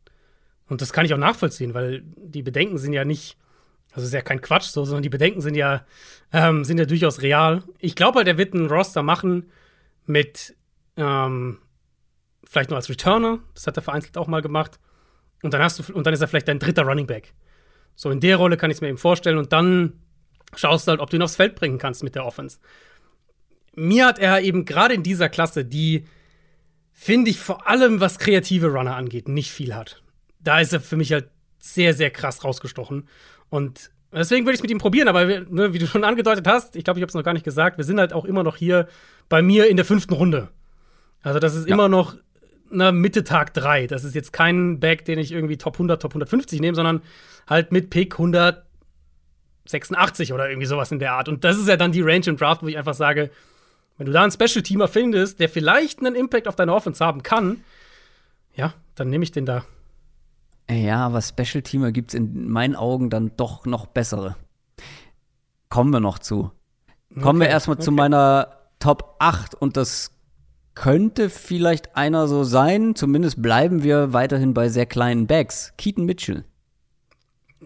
Und 0.68 0.82
das 0.82 0.92
kann 0.92 1.06
ich 1.06 1.14
auch 1.14 1.18
nachvollziehen, 1.18 1.74
weil 1.74 2.02
die 2.16 2.42
Bedenken 2.42 2.78
sind 2.78 2.92
ja 2.92 3.04
nicht, 3.04 3.36
also 3.92 4.06
ist 4.06 4.12
ja 4.12 4.20
kein 4.20 4.40
Quatsch 4.40 4.66
so, 4.66 4.84
sondern 4.84 5.02
die 5.02 5.08
Bedenken 5.08 5.40
sind 5.40 5.54
ja, 5.54 5.84
ähm, 6.32 6.64
sind 6.64 6.78
ja 6.78 6.84
durchaus 6.84 7.22
real. 7.22 7.62
Ich 7.78 7.94
glaube 7.94 8.18
halt, 8.18 8.28
er 8.28 8.38
wird 8.38 8.54
einen 8.54 8.66
Roster 8.66 9.02
machen 9.02 9.50
mit 10.06 10.56
ähm, 10.96 11.58
vielleicht 12.48 12.70
nur 12.70 12.78
als 12.78 12.88
Returner, 12.88 13.40
das 13.54 13.66
hat 13.66 13.76
er 13.76 13.82
vereinzelt 13.82 14.16
auch 14.16 14.26
mal 14.26 14.42
gemacht. 14.42 14.80
Und 15.42 15.54
dann 15.54 15.62
hast 15.62 15.78
du, 15.78 15.92
und 15.92 16.06
dann 16.06 16.14
ist 16.14 16.20
er 16.20 16.28
vielleicht 16.28 16.48
dein 16.48 16.58
dritter 16.58 16.82
Running 16.82 17.06
Back. 17.06 17.34
So 17.94 18.10
in 18.10 18.20
der 18.20 18.36
Rolle 18.36 18.56
kann 18.56 18.70
ich 18.70 18.78
es 18.78 18.80
mir 18.80 18.88
eben 18.88 18.98
vorstellen. 18.98 19.38
Und 19.38 19.52
dann 19.52 20.00
schaust 20.56 20.86
du 20.86 20.90
halt, 20.90 21.00
ob 21.00 21.10
du 21.10 21.16
ihn 21.16 21.22
aufs 21.22 21.36
Feld 21.36 21.54
bringen 21.54 21.78
kannst 21.78 22.02
mit 22.02 22.14
der 22.14 22.24
Offense. 22.24 22.58
Mir 23.74 24.06
hat 24.06 24.18
er 24.18 24.40
eben 24.40 24.64
gerade 24.64 24.94
in 24.94 25.02
dieser 25.02 25.28
Klasse, 25.28 25.64
die 25.64 26.06
finde 26.92 27.30
ich 27.30 27.38
vor 27.38 27.68
allem, 27.68 28.00
was 28.00 28.18
kreative 28.18 28.68
Runner 28.68 28.96
angeht, 28.96 29.28
nicht 29.28 29.52
viel 29.52 29.74
hat. 29.74 30.02
Da 30.40 30.58
ist 30.58 30.72
er 30.72 30.80
für 30.80 30.96
mich 30.96 31.12
halt 31.12 31.28
sehr, 31.58 31.92
sehr 31.92 32.10
krass 32.10 32.44
rausgestochen. 32.44 33.08
Und 33.50 33.90
deswegen 34.10 34.46
würde 34.46 34.54
ich 34.54 34.60
es 34.60 34.62
mit 34.62 34.70
ihm 34.70 34.78
probieren, 34.78 35.06
aber 35.06 35.24
ne, 35.26 35.72
wie 35.74 35.78
du 35.78 35.86
schon 35.86 36.02
angedeutet 36.02 36.46
hast, 36.46 36.76
ich 36.76 36.84
glaube, 36.84 36.98
ich 36.98 37.02
habe 37.02 37.10
es 37.10 37.14
noch 37.14 37.22
gar 37.22 37.34
nicht 37.34 37.44
gesagt, 37.44 37.76
wir 37.76 37.84
sind 37.84 38.00
halt 38.00 38.12
auch 38.12 38.24
immer 38.24 38.42
noch 38.42 38.56
hier 38.56 38.88
bei 39.28 39.42
mir 39.42 39.68
in 39.68 39.76
der 39.76 39.84
fünften 39.84 40.14
Runde. 40.14 40.48
Also, 41.22 41.38
das 41.38 41.54
ist 41.54 41.68
ja. 41.68 41.74
immer 41.74 41.88
noch 41.88 42.16
na, 42.70 42.92
Mitte 42.92 43.24
Tag 43.24 43.54
3. 43.54 43.86
Das 43.86 44.04
ist 44.04 44.14
jetzt 44.14 44.32
kein 44.32 44.80
Back, 44.80 45.04
den 45.04 45.18
ich 45.18 45.32
irgendwie 45.32 45.56
Top 45.56 45.74
100, 45.74 46.00
Top 46.00 46.12
150 46.12 46.60
nehme, 46.60 46.74
sondern 46.74 47.02
halt 47.48 47.72
mit 47.72 47.90
Pick 47.90 48.14
186 48.14 50.32
oder 50.32 50.48
irgendwie 50.48 50.66
sowas 50.66 50.92
in 50.92 50.98
der 50.98 51.12
Art. 51.12 51.28
Und 51.28 51.44
das 51.44 51.58
ist 51.58 51.68
ja 51.68 51.76
dann 51.76 51.92
die 51.92 52.02
Range 52.02 52.26
im 52.26 52.36
Draft, 52.36 52.62
wo 52.62 52.68
ich 52.68 52.78
einfach 52.78 52.94
sage, 52.94 53.30
wenn 53.96 54.06
du 54.06 54.12
da 54.12 54.22
einen 54.22 54.32
Special-Teamer 54.32 54.88
findest, 54.88 55.40
der 55.40 55.48
vielleicht 55.48 55.98
einen 55.98 56.14
Impact 56.14 56.48
auf 56.48 56.56
deine 56.56 56.72
Offense 56.72 57.04
haben 57.04 57.22
kann, 57.22 57.62
ja, 58.54 58.74
dann 58.94 59.10
nehme 59.10 59.24
ich 59.24 59.32
den 59.32 59.46
da. 59.46 59.64
Ja, 60.70 61.06
aber 61.06 61.22
Special-Teamer 61.22 61.92
gibt 61.92 62.10
es 62.10 62.14
in 62.14 62.48
meinen 62.48 62.76
Augen 62.76 63.10
dann 63.10 63.32
doch 63.36 63.66
noch 63.66 63.86
bessere. 63.86 64.36
Kommen 65.68 65.92
wir 65.92 66.00
noch 66.00 66.18
zu. 66.18 66.50
Kommen 67.14 67.40
okay, 67.40 67.46
wir 67.46 67.48
erstmal 67.48 67.76
okay. 67.76 67.84
zu 67.84 67.92
meiner 67.92 68.58
Top 68.78 69.16
8 69.18 69.54
und 69.54 69.76
das 69.76 70.12
könnte 70.82 71.28
vielleicht 71.28 71.96
einer 71.96 72.28
so 72.28 72.44
sein. 72.44 72.94
Zumindest 72.94 73.42
bleiben 73.42 73.82
wir 73.82 74.12
weiterhin 74.12 74.54
bei 74.54 74.68
sehr 74.68 74.86
kleinen 74.86 75.26
Bags. 75.26 75.72
Keaton 75.76 76.04
Mitchell. 76.04 76.44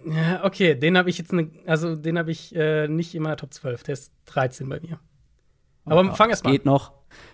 Ja, 0.07 0.45
okay, 0.45 0.75
den 0.75 0.97
habe 0.97 1.11
ich 1.11 1.19
jetzt, 1.19 1.33
ne, 1.33 1.51
also 1.67 1.95
den 1.95 2.19
habe 2.19 2.31
ich 2.31 2.55
äh, 2.57 2.89
nicht 2.89 3.15
in 3.15 3.23
meiner 3.23 3.37
Top 3.37 3.53
12. 3.53 3.83
Der 3.83 3.93
ist 3.93 4.13
13 4.27 4.67
bei 4.69 4.81
mir. 4.81 4.99
Aber 5.85 6.05
ja, 6.05 6.15
fang 6.15 6.31
erst 6.31 6.45
mal. 6.45 6.53
Geht 6.53 6.65
noch. 6.65 6.93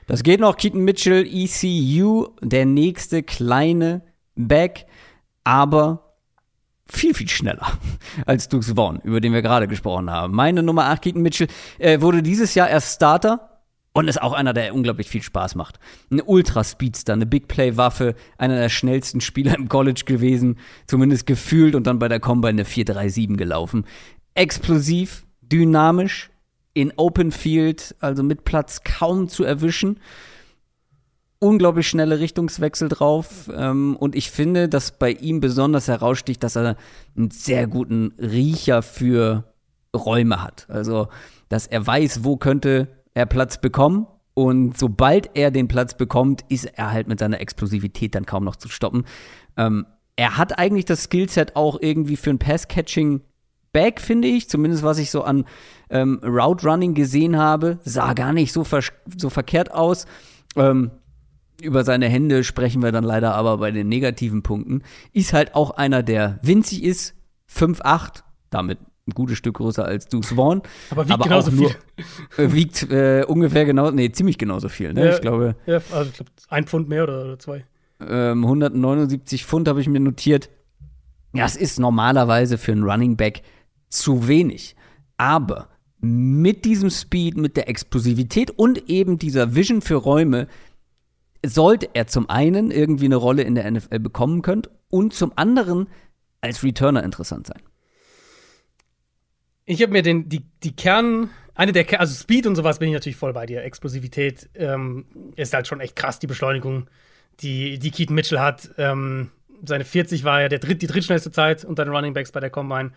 Das 0.09 0.24
geht 0.24 0.41
noch. 0.41 0.57
Keaton 0.57 0.83
Mitchell, 0.83 1.24
ECU, 1.24 2.26
der 2.43 2.66
nächste 2.66 3.22
kleine 3.22 4.03
Back, 4.35 4.87
aber 5.45 6.16
viel, 6.87 7.14
viel 7.14 7.29
schneller 7.29 7.79
als 8.26 8.49
Dukes 8.49 8.72
Vaughn, 8.72 9.01
über 9.05 9.20
den 9.20 9.33
wir 9.33 9.43
gerade 9.43 9.68
gesprochen 9.68 10.11
haben. 10.11 10.35
Meine 10.35 10.64
Nummer 10.64 10.87
8, 10.87 11.03
Keaton 11.03 11.22
Mitchell, 11.22 11.47
äh, 11.79 12.01
wurde 12.01 12.22
dieses 12.22 12.57
Jahr 12.57 12.68
erst 12.68 12.97
Starter 12.97 13.57
und 13.93 14.09
ist 14.09 14.20
auch 14.22 14.32
einer, 14.32 14.53
der 14.53 14.74
unglaublich 14.74 15.09
viel 15.09 15.22
Spaß 15.22 15.55
macht. 15.55 15.80
Ein 16.11 16.22
Ultra-Speedster, 16.24 17.14
eine 17.14 17.26
Big-Play-Waffe, 17.26 18.14
einer 18.36 18.57
der 18.57 18.68
schnellsten 18.68 19.20
Spieler 19.20 19.57
im 19.57 19.68
College 19.68 20.03
gewesen, 20.05 20.59
zumindest 20.86 21.26
gefühlt 21.26 21.74
und 21.74 21.86
dann 21.86 21.99
bei 21.99 22.09
der 22.09 22.20
Combine 22.20 22.51
eine 22.51 22.64
4-3-7 22.64 23.36
gelaufen. 23.36 23.86
Explosiv, 24.34 25.24
dynamisch, 25.41 26.30
in 26.74 26.93
Open 26.97 27.32
Field, 27.32 27.97
also 27.99 28.22
mit 28.22 28.45
Platz 28.45 28.82
kaum 28.84 29.28
zu 29.28 29.43
erwischen. 29.43 29.99
Unglaublich 31.41 31.89
schnelle 31.89 32.20
Richtungswechsel 32.20 32.89
drauf. 32.89 33.51
Ähm, 33.53 33.97
und 33.97 34.14
ich 34.14 34.30
finde, 34.30 34.68
dass 34.68 34.93
bei 34.93 35.11
ihm 35.11 35.41
besonders 35.41 35.89
heraussticht, 35.89 36.43
dass 36.45 36.57
er 36.57 36.76
einen 37.16 37.32
sehr 37.32 37.66
guten 37.66 38.12
Riecher 38.18 38.82
für 38.82 39.43
Räume 39.97 40.41
hat. 40.41 40.66
Also, 40.68 41.09
dass 41.49 41.66
er 41.66 41.84
weiß, 41.84 42.22
wo 42.22 42.36
könnte 42.36 42.86
er 43.19 43.27
Platz 43.27 43.61
bekommen. 43.61 44.07
Und 44.35 44.79
sobald 44.79 45.31
er 45.35 45.51
den 45.51 45.66
Platz 45.66 45.97
bekommt, 45.97 46.45
ist 46.49 46.64
er 46.64 46.93
halt 46.93 47.09
mit 47.09 47.19
seiner 47.19 47.41
Explosivität 47.41 48.14
dann 48.14 48.25
kaum 48.25 48.45
noch 48.45 48.55
zu 48.55 48.69
stoppen. 48.69 49.05
Ähm, 49.57 49.85
er 50.14 50.39
hat 50.39 50.59
eigentlich 50.59 50.85
das 50.85 51.05
Skillset 51.05 51.57
auch 51.57 51.79
irgendwie 51.81 52.16
für 52.16 52.31
ein 52.31 52.39
Pass-Catching 52.39 53.23
Back, 53.73 54.01
finde 54.01 54.29
ich, 54.29 54.49
zumindest 54.49 54.83
was 54.83 54.99
ich 54.99 55.11
so 55.11 55.23
an 55.23 55.45
ähm, 55.91 56.21
Route 56.23 56.66
Running 56.66 56.95
gesehen 56.95 57.37
habe, 57.37 57.81
sah 57.85 58.14
gar 58.14 58.33
nicht 58.33 58.53
so, 58.53 58.64
ver 58.64 58.81
so 59.16 59.29
verkehrt 59.29 59.73
aus. 59.73 60.07
Ähm, 60.57 60.93
über 61.61 61.85
seine 61.85 62.09
Hände 62.09 62.45
sprechen 62.45 62.83
wir 62.83 62.93
dann 62.93 63.05
leider 63.05 63.35
aber 63.35 63.59
bei 63.59 63.73
den 63.73 63.89
negativen 63.89 64.43
Punkten. 64.43 64.83
Ist 65.12 65.33
halt 65.33 65.55
auch 65.55 65.73
einer, 65.73 66.03
der 66.03 66.39
winzig 66.43 66.85
ist, 66.85 67.14
5'8, 67.53 68.23
damit 68.51 68.79
ein 69.09 69.14
gutes 69.14 69.38
Stück 69.38 69.56
größer 69.56 69.84
als 69.84 70.09
Deuce 70.09 70.34
Vaughn. 70.34 70.62
Aber 70.90 71.04
wiegt 71.04 71.12
aber 71.12 71.24
genauso 71.24 71.50
nur, 71.50 71.70
viel. 71.70 72.46
Äh, 72.46 72.52
wiegt 72.52 72.90
äh, 72.90 73.24
ungefähr 73.26 73.64
genau, 73.64 73.90
nee, 73.90 74.11
ziemlich 74.12 74.38
genauso 74.38 74.68
viel, 74.68 74.92
ne? 74.92 75.06
Ja, 75.06 75.14
ich 75.14 75.20
glaube. 75.20 75.56
Ja, 75.66 75.80
also 75.92 76.11
ich 76.11 76.16
glaube, 76.16 76.30
ein 76.48 76.66
Pfund 76.66 76.88
mehr 76.88 77.04
oder, 77.04 77.24
oder 77.24 77.38
zwei. 77.38 77.64
Ähm, 78.00 78.44
179 78.44 79.44
Pfund 79.44 79.66
habe 79.68 79.80
ich 79.80 79.88
mir 79.88 80.00
notiert. 80.00 80.50
Ja, 81.32 81.44
es 81.44 81.56
ist 81.56 81.78
normalerweise 81.78 82.59
für 82.59 82.72
einen 82.72 82.84
Running 82.84 83.16
Back 83.16 83.42
zu 83.88 84.28
wenig. 84.28 84.76
Aber 85.16 85.68
mit 86.00 86.64
diesem 86.64 86.90
Speed, 86.90 87.36
mit 87.36 87.56
der 87.56 87.68
Explosivität 87.68 88.50
und 88.52 88.88
eben 88.88 89.18
dieser 89.18 89.54
Vision 89.54 89.82
für 89.82 89.96
Räume 89.96 90.46
sollte 91.44 91.90
er 91.94 92.06
zum 92.06 92.30
einen 92.30 92.70
irgendwie 92.70 93.06
eine 93.06 93.16
Rolle 93.16 93.42
in 93.42 93.54
der 93.54 93.70
NFL 93.70 93.98
bekommen 93.98 94.42
können 94.42 94.62
und 94.90 95.12
zum 95.12 95.32
anderen 95.36 95.88
als 96.40 96.62
Returner 96.62 97.02
interessant 97.02 97.46
sein. 97.46 97.61
Ich 99.71 99.83
habe 99.83 99.93
mir 99.93 100.01
den, 100.01 100.31
die, 100.31 100.47
die 100.62 100.75
Kern, 100.75 101.29
eine 101.55 101.73
der, 101.73 102.01
also 102.01 102.14
Speed 102.14 102.47
und 102.47 102.57
sowas 102.57 102.79
bin 102.79 102.89
ich 102.89 102.95
natürlich 102.95 103.19
voll 103.19 103.35
bei 103.35 103.45
dir. 103.45 103.62
Explosivität 103.64 104.49
ähm, 104.55 105.05
ist 105.37 105.53
halt 105.53 105.66
schon 105.66 105.81
echt 105.81 105.95
krass, 105.95 106.19
die 106.19 106.27
Beschleunigung, 106.27 106.89
die, 107.41 107.79
die 107.79 107.91
Keaton 107.91 108.14
Mitchell 108.14 108.41
hat. 108.41 108.71
Ähm, 108.79 109.31
seine 109.62 109.85
40 109.85 110.25
war 110.25 110.41
ja 110.41 110.49
der 110.49 110.59
dritt, 110.59 110.81
die 110.81 110.87
drittschnellste 110.87 111.31
Zeit 111.33 111.66
unter 111.66 111.85
den 111.85 111.95
Running 111.95 112.14
Backs 112.14 112.33
bei 112.33 112.41
der 112.41 112.49
Combine. 112.49 112.93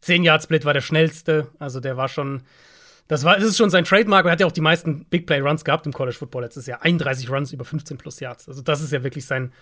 10 0.00 0.24
Yard 0.24 0.42
Split 0.42 0.64
war 0.64 0.72
der 0.72 0.80
schnellste. 0.80 1.48
Also 1.58 1.80
der 1.80 1.98
war 1.98 2.08
schon. 2.08 2.44
Das, 3.08 3.24
war, 3.24 3.36
das 3.36 3.44
ist 3.44 3.58
schon 3.58 3.68
sein 3.68 3.84
Trademark. 3.84 4.24
Er 4.24 4.32
hat 4.32 4.40
ja 4.40 4.46
auch 4.46 4.52
die 4.52 4.62
meisten 4.62 5.04
Big 5.04 5.26
Play 5.26 5.40
Runs 5.40 5.66
gehabt 5.66 5.84
im 5.84 5.92
College 5.92 6.16
Football 6.16 6.44
letztes 6.44 6.64
Jahr. 6.64 6.80
31 6.82 7.28
Runs 7.28 7.52
über 7.52 7.66
15 7.66 7.98
plus 7.98 8.20
Yards. 8.20 8.48
Also 8.48 8.62
das 8.62 8.80
ist 8.80 8.90
ja 8.90 9.04
wirklich 9.04 9.26
sein, 9.26 9.52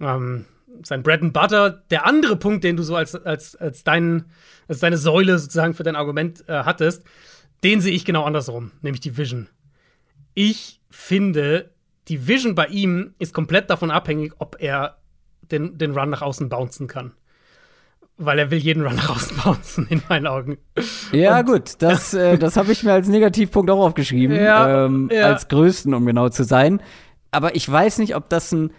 ähm, 0.00 0.44
sein 0.82 1.02
Bread 1.02 1.22
and 1.22 1.32
Butter. 1.32 1.82
Der 1.90 2.06
andere 2.06 2.36
Punkt, 2.36 2.64
den 2.64 2.76
du 2.76 2.82
so 2.82 2.96
als, 2.96 3.14
als, 3.14 3.56
als, 3.56 3.84
dein, 3.84 4.26
als 4.68 4.80
deine 4.80 4.98
Säule 4.98 5.38
sozusagen 5.38 5.74
für 5.74 5.82
dein 5.82 5.96
Argument 5.96 6.44
äh, 6.48 6.64
hattest, 6.64 7.04
den 7.64 7.80
sehe 7.80 7.94
ich 7.94 8.04
genau 8.04 8.24
andersrum, 8.24 8.72
nämlich 8.82 9.00
die 9.00 9.16
Vision. 9.16 9.48
Ich 10.34 10.80
finde, 10.90 11.70
die 12.08 12.28
Vision 12.28 12.54
bei 12.54 12.66
ihm 12.66 13.14
ist 13.18 13.34
komplett 13.34 13.70
davon 13.70 13.90
abhängig, 13.90 14.34
ob 14.38 14.56
er 14.60 14.98
den, 15.50 15.78
den 15.78 15.96
Run 15.96 16.10
nach 16.10 16.22
außen 16.22 16.48
bouncen 16.48 16.88
kann 16.88 17.12
weil 18.18 18.38
er 18.38 18.50
will 18.50 18.58
jeden 18.58 18.86
Run 18.86 18.98
rausbouncen, 18.98 19.86
in 19.90 20.02
meinen 20.08 20.26
Augen. 20.26 20.58
Ja, 21.12 21.40
und, 21.40 21.46
gut, 21.46 21.72
das, 21.78 22.12
ja. 22.12 22.20
Äh, 22.32 22.38
das 22.38 22.56
habe 22.56 22.72
ich 22.72 22.82
mir 22.82 22.92
als 22.92 23.08
Negativpunkt 23.08 23.70
auch 23.70 23.84
aufgeschrieben. 23.84 24.36
Ja, 24.36 24.86
ähm, 24.86 25.10
ja. 25.12 25.26
Als 25.26 25.48
größten, 25.48 25.92
um 25.94 26.06
genau 26.06 26.28
zu 26.28 26.44
sein. 26.44 26.80
Aber 27.30 27.54
ich 27.54 27.70
weiß 27.70 27.98
nicht, 27.98 28.16
ob 28.16 28.28
das 28.28 28.52
ein. 28.52 28.70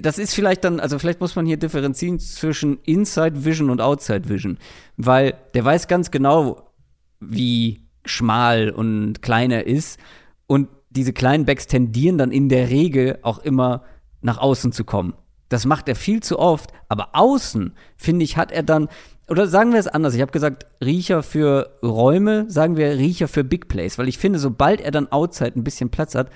Das 0.00 0.18
ist 0.18 0.34
vielleicht 0.34 0.64
dann, 0.64 0.80
also 0.80 0.98
vielleicht 0.98 1.20
muss 1.20 1.36
man 1.36 1.44
hier 1.44 1.58
differenzieren 1.58 2.18
zwischen 2.18 2.78
Inside 2.84 3.44
Vision 3.44 3.68
und 3.68 3.82
Outside 3.82 4.28
Vision. 4.28 4.58
Weil 4.96 5.34
der 5.52 5.64
weiß 5.64 5.86
ganz 5.86 6.10
genau, 6.10 6.72
wie 7.20 7.82
schmal 8.04 8.70
und 8.70 9.20
klein 9.20 9.50
er 9.50 9.66
ist. 9.66 10.00
Und 10.46 10.68
diese 10.90 11.12
kleinen 11.12 11.44
Backs 11.44 11.66
tendieren 11.66 12.16
dann 12.16 12.32
in 12.32 12.48
der 12.48 12.70
Regel 12.70 13.18
auch 13.22 13.38
immer 13.38 13.82
nach 14.22 14.38
außen 14.38 14.72
zu 14.72 14.84
kommen. 14.84 15.14
Das 15.48 15.66
macht 15.66 15.88
er 15.88 15.96
viel 15.96 16.22
zu 16.22 16.38
oft. 16.38 16.72
Aber 16.88 17.10
außen, 17.12 17.74
finde 17.96 18.24
ich, 18.24 18.38
hat 18.38 18.50
er 18.50 18.62
dann, 18.62 18.88
oder 19.28 19.46
sagen 19.46 19.72
wir 19.72 19.80
es 19.80 19.88
anders, 19.88 20.14
ich 20.14 20.22
habe 20.22 20.32
gesagt, 20.32 20.66
Riecher 20.82 21.22
für 21.22 21.78
Räume, 21.82 22.50
sagen 22.50 22.76
wir 22.76 22.96
Riecher 22.96 23.28
für 23.28 23.44
Big 23.44 23.68
Plays. 23.68 23.98
Weil 23.98 24.08
ich 24.08 24.16
finde, 24.16 24.38
sobald 24.38 24.80
er 24.80 24.90
dann 24.90 25.12
outside 25.12 25.52
ein 25.54 25.64
bisschen 25.64 25.90
Platz 25.90 26.14
hat, 26.14 26.30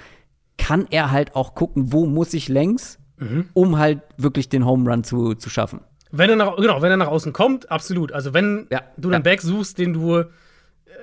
kann 0.58 0.86
er 0.90 1.10
halt 1.10 1.34
auch 1.34 1.54
gucken, 1.54 1.92
wo 1.92 2.06
muss 2.06 2.34
ich 2.34 2.48
längs, 2.48 2.98
mhm. 3.18 3.48
um 3.54 3.78
halt 3.78 4.00
wirklich 4.16 4.48
den 4.48 4.64
Home 4.64 4.90
Run 4.90 5.04
zu, 5.04 5.34
zu 5.34 5.50
schaffen. 5.50 5.80
Wenn 6.12 6.30
er 6.30 6.36
nach, 6.36 6.56
genau, 6.56 6.82
wenn 6.82 6.90
er 6.90 6.96
nach 6.96 7.08
außen 7.08 7.32
kommt, 7.32 7.70
absolut. 7.70 8.12
Also 8.12 8.32
wenn 8.32 8.66
ja, 8.70 8.82
du 8.96 9.08
einen 9.08 9.14
ja. 9.14 9.18
Back 9.20 9.42
suchst, 9.42 9.78
den 9.78 9.92
du 9.92 10.18
äh, 10.18 10.26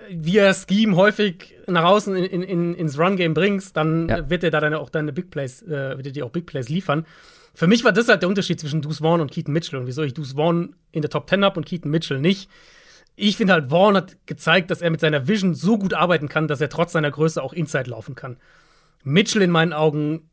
via 0.09 0.53
Scheme 0.53 0.95
häufig 0.95 1.55
nach 1.67 1.83
außen 1.83 2.15
in, 2.15 2.41
in, 2.41 2.73
ins 2.73 2.97
Run-Game 2.97 3.33
bringst, 3.33 3.75
dann 3.75 4.07
ja. 4.07 4.29
wird 4.29 4.43
er 4.43 4.51
da 4.51 4.59
deine, 4.59 4.79
auch 4.79 4.89
deine 4.89 5.13
Big 5.13 5.29
Plays, 5.29 5.61
äh, 5.63 5.97
wird 5.97 6.07
er 6.07 6.11
dir 6.11 6.25
auch 6.25 6.31
Big 6.31 6.45
Plays 6.45 6.69
liefern. 6.69 7.05
Für 7.53 7.67
mich 7.67 7.83
war 7.83 7.91
das 7.91 8.07
halt 8.07 8.21
der 8.23 8.29
Unterschied 8.29 8.59
zwischen 8.59 8.81
Deuce 8.81 8.99
Vaughn 8.99 9.21
und 9.21 9.31
Keaton 9.31 9.53
Mitchell 9.53 9.79
und 9.79 9.85
wieso 9.85 10.01
ich 10.01 10.13
Deuce 10.13 10.33
Vaughn 10.33 10.75
in 10.91 11.01
der 11.01 11.11
Top 11.11 11.29
10 11.29 11.45
habe 11.45 11.57
und 11.57 11.65
Keaton 11.65 11.91
Mitchell 11.91 12.19
nicht. 12.19 12.49
Ich 13.15 13.37
finde 13.37 13.53
halt, 13.53 13.69
Vaughn 13.69 13.95
hat 13.95 14.17
gezeigt, 14.25 14.71
dass 14.71 14.81
er 14.81 14.89
mit 14.89 14.99
seiner 14.99 15.27
Vision 15.27 15.53
so 15.53 15.77
gut 15.77 15.93
arbeiten 15.93 16.29
kann, 16.29 16.47
dass 16.47 16.61
er 16.61 16.69
trotz 16.69 16.93
seiner 16.93 17.11
Größe 17.11 17.43
auch 17.43 17.53
Inside 17.53 17.91
laufen 17.91 18.15
kann. 18.15 18.37
Mitchell 19.03 19.43
in 19.43 19.51
meinen 19.51 19.73
Augen 19.73 20.29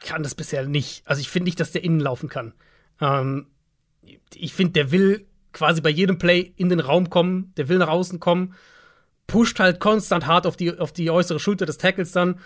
kann 0.00 0.22
das 0.22 0.34
bisher 0.34 0.66
nicht. 0.66 1.02
Also 1.06 1.20
ich 1.20 1.28
finde 1.28 1.44
nicht, 1.44 1.60
dass 1.60 1.72
der 1.72 1.84
innen 1.84 2.00
laufen 2.00 2.28
kann. 2.28 2.54
Ähm, 3.00 3.46
ich 4.34 4.54
finde, 4.54 4.72
der 4.72 4.90
will 4.90 5.26
quasi 5.52 5.80
bei 5.80 5.90
jedem 5.90 6.18
Play 6.18 6.52
in 6.56 6.68
den 6.68 6.80
Raum 6.80 7.10
kommen, 7.10 7.52
der 7.56 7.68
will 7.68 7.78
nach 7.78 7.88
außen 7.88 8.20
kommen, 8.20 8.54
pusht 9.26 9.60
halt 9.60 9.80
konstant 9.80 10.26
hart 10.26 10.46
auf 10.46 10.56
die, 10.56 10.78
auf 10.78 10.92
die 10.92 11.10
äußere 11.10 11.38
Schulter 11.38 11.66
des 11.66 11.78
Tackles 11.78 12.12
dann 12.12 12.40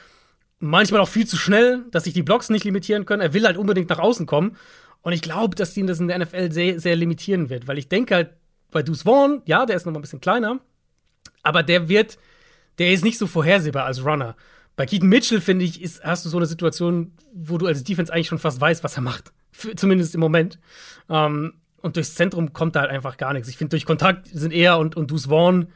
manchmal 0.59 1.01
auch 1.01 1.09
viel 1.09 1.27
zu 1.27 1.37
schnell, 1.37 1.85
dass 1.91 2.05
sich 2.05 2.15
die 2.15 2.23
Blocks 2.23 2.51
nicht 2.51 2.65
limitieren 2.65 3.07
können. 3.07 3.23
Er 3.23 3.35
will 3.35 3.47
halt 3.47 3.57
unbedingt 3.57 3.91
nach 3.91 3.99
außen 3.99 4.27
kommen. 4.27 4.57
Und 5.03 5.13
ich 5.13 5.23
glaube, 5.23 5.55
dass 5.55 5.77
ihn 5.77 5.87
das 5.87 6.01
in 6.01 6.09
der 6.09 6.19
NFL 6.19 6.51
sehr, 6.51 6.81
sehr 6.81 6.97
limitieren 6.97 7.51
wird, 7.51 7.69
weil 7.69 7.79
ich 7.79 7.89
denke 7.89 8.15
halt, 8.15 8.31
bei 8.71 8.83
Deuce 8.83 9.03
Vaughn, 9.03 9.43
ja, 9.45 9.67
der 9.67 9.77
ist 9.77 9.87
noch 9.87 9.93
mal 9.93 9.99
ein 9.99 10.03
bisschen 10.03 10.21
kleiner, 10.21 10.61
aber 11.43 11.63
der 11.63 11.89
wird, 11.89 12.19
der 12.79 12.91
ist 12.91 13.05
nicht 13.05 13.19
so 13.19 13.27
vorhersehbar 13.27 13.85
als 13.85 14.05
Runner. 14.05 14.35
Bei 14.77 14.87
Keaton 14.87 15.09
Mitchell, 15.09 15.41
finde 15.41 15.65
ich, 15.65 15.81
ist, 15.81 16.03
hast 16.05 16.25
du 16.25 16.29
so 16.29 16.37
eine 16.37 16.47
Situation, 16.47 17.13
wo 17.33 17.59
du 17.59 17.67
als 17.67 17.85
Defense 17.85 18.13
eigentlich 18.13 18.27
schon 18.27 18.39
fast 18.39 18.61
weißt, 18.61 18.83
was 18.83 18.97
er 18.97 19.03
macht. 19.03 19.33
Für, 19.53 19.75
zumindest 19.77 20.15
im 20.15 20.21
Moment. 20.21 20.59
Ähm, 21.09 21.55
und 21.81 21.97
durchs 21.97 22.15
Zentrum 22.15 22.53
kommt 22.53 22.77
da 22.77 22.81
halt 22.81 22.91
einfach 22.91 23.17
gar 23.17 23.33
nichts. 23.33 23.49
Ich 23.49 23.57
finde, 23.57 23.71
durch 23.71 23.85
Kontakt 23.85 24.27
sind 24.27 24.53
er 24.53 24.79
und, 24.79 24.97
und 24.97 25.11
Deuce 25.11 25.27
Vaughn 25.27 25.69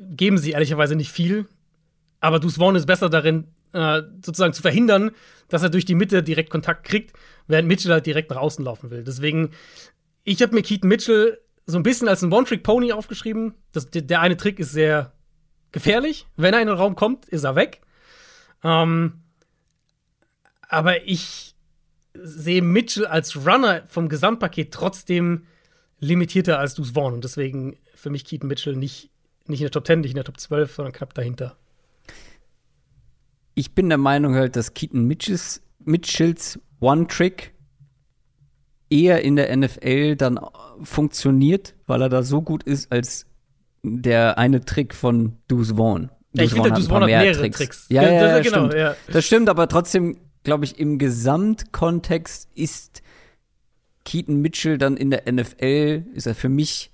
geben 0.00 0.38
sie 0.38 0.52
ehrlicherweise 0.52 0.96
nicht 0.96 1.10
viel. 1.10 1.46
Aber 2.20 2.40
Deuce 2.40 2.56
Vaughn 2.56 2.76
ist 2.76 2.86
besser 2.86 3.10
darin, 3.10 3.48
äh, 3.72 4.02
sozusagen 4.24 4.54
zu 4.54 4.62
verhindern, 4.62 5.10
dass 5.48 5.62
er 5.62 5.70
durch 5.70 5.84
die 5.84 5.94
Mitte 5.94 6.22
direkt 6.22 6.50
Kontakt 6.50 6.84
kriegt, 6.84 7.12
während 7.46 7.68
Mitchell 7.68 7.92
halt 7.92 8.06
direkt 8.06 8.30
nach 8.30 8.38
außen 8.38 8.64
laufen 8.64 8.90
will. 8.90 9.04
Deswegen, 9.04 9.50
ich 10.22 10.40
habe 10.40 10.54
mir 10.54 10.62
Keaton 10.62 10.88
Mitchell 10.88 11.38
so 11.66 11.78
ein 11.78 11.82
bisschen 11.82 12.08
als 12.08 12.22
ein 12.22 12.32
One-Trick-Pony 12.32 12.92
aufgeschrieben. 12.92 13.54
Das, 13.72 13.88
der 13.90 14.20
eine 14.20 14.36
Trick 14.36 14.58
ist 14.58 14.72
sehr 14.72 15.12
gefährlich. 15.72 16.26
Wenn 16.36 16.54
er 16.54 16.60
in 16.60 16.68
den 16.68 16.76
Raum 16.76 16.94
kommt, 16.94 17.26
ist 17.26 17.44
er 17.44 17.56
weg. 17.56 17.80
Ähm, 18.64 19.22
aber 20.68 21.06
ich 21.06 21.54
sehe 22.14 22.62
Mitchell 22.62 23.06
als 23.06 23.46
Runner 23.46 23.82
vom 23.86 24.08
Gesamtpaket 24.08 24.72
trotzdem 24.72 25.46
limitierter 26.00 26.58
als 26.58 26.74
Deuce 26.74 26.90
Vaughn. 26.90 27.14
Und 27.14 27.24
deswegen 27.24 27.76
für 27.94 28.10
mich 28.10 28.24
Keaton 28.24 28.48
Mitchell 28.48 28.76
nicht, 28.76 29.10
nicht 29.46 29.60
in 29.60 29.64
der 29.64 29.70
Top 29.70 29.86
10, 29.86 30.00
nicht 30.00 30.10
in 30.10 30.16
der 30.16 30.24
Top 30.24 30.40
12, 30.40 30.74
sondern 30.74 30.92
knapp 30.92 31.14
dahinter 31.14 31.56
ich 33.54 33.74
bin 33.74 33.88
der 33.88 33.98
Meinung 33.98 34.34
halt, 34.34 34.56
dass 34.56 34.74
Keaton 34.74 35.06
Mitchells, 35.06 35.62
Mitchells 35.78 36.60
One-Trick 36.80 37.54
eher 38.90 39.22
in 39.22 39.36
der 39.36 39.56
NFL 39.56 40.16
dann 40.16 40.40
funktioniert, 40.82 41.74
weil 41.86 42.02
er 42.02 42.08
da 42.08 42.22
so 42.22 42.42
gut 42.42 42.62
ist 42.64 42.92
als 42.92 43.26
der 43.82 44.38
eine 44.38 44.64
Trick 44.64 44.94
von 44.94 45.36
Deuce 45.48 45.72
Vaughn. 45.76 46.10
Ja, 46.34 46.44
ich 46.44 46.52
finde, 46.52 46.68
Vaughn 46.82 47.02
hat 47.02 47.06
mehrere 47.06 47.38
Tricks. 47.38 47.56
Tricks. 47.58 47.86
Ja, 47.88 48.02
ja, 48.02 48.12
ja, 48.12 48.26
ja 48.26 48.40
genau, 48.40 48.66
stimmt. 48.66 48.74
Ja. 48.74 48.96
Das 49.08 49.24
stimmt, 49.24 49.48
aber 49.48 49.68
trotzdem, 49.68 50.18
glaube 50.42 50.64
ich, 50.64 50.78
im 50.78 50.98
Gesamtkontext 50.98 52.48
ist 52.54 53.02
Keaton 54.04 54.40
Mitchell 54.40 54.78
dann 54.78 54.96
in 54.96 55.10
der 55.10 55.30
NFL, 55.32 56.04
ist 56.12 56.26
er 56.26 56.34
für 56.34 56.48
mich 56.48 56.90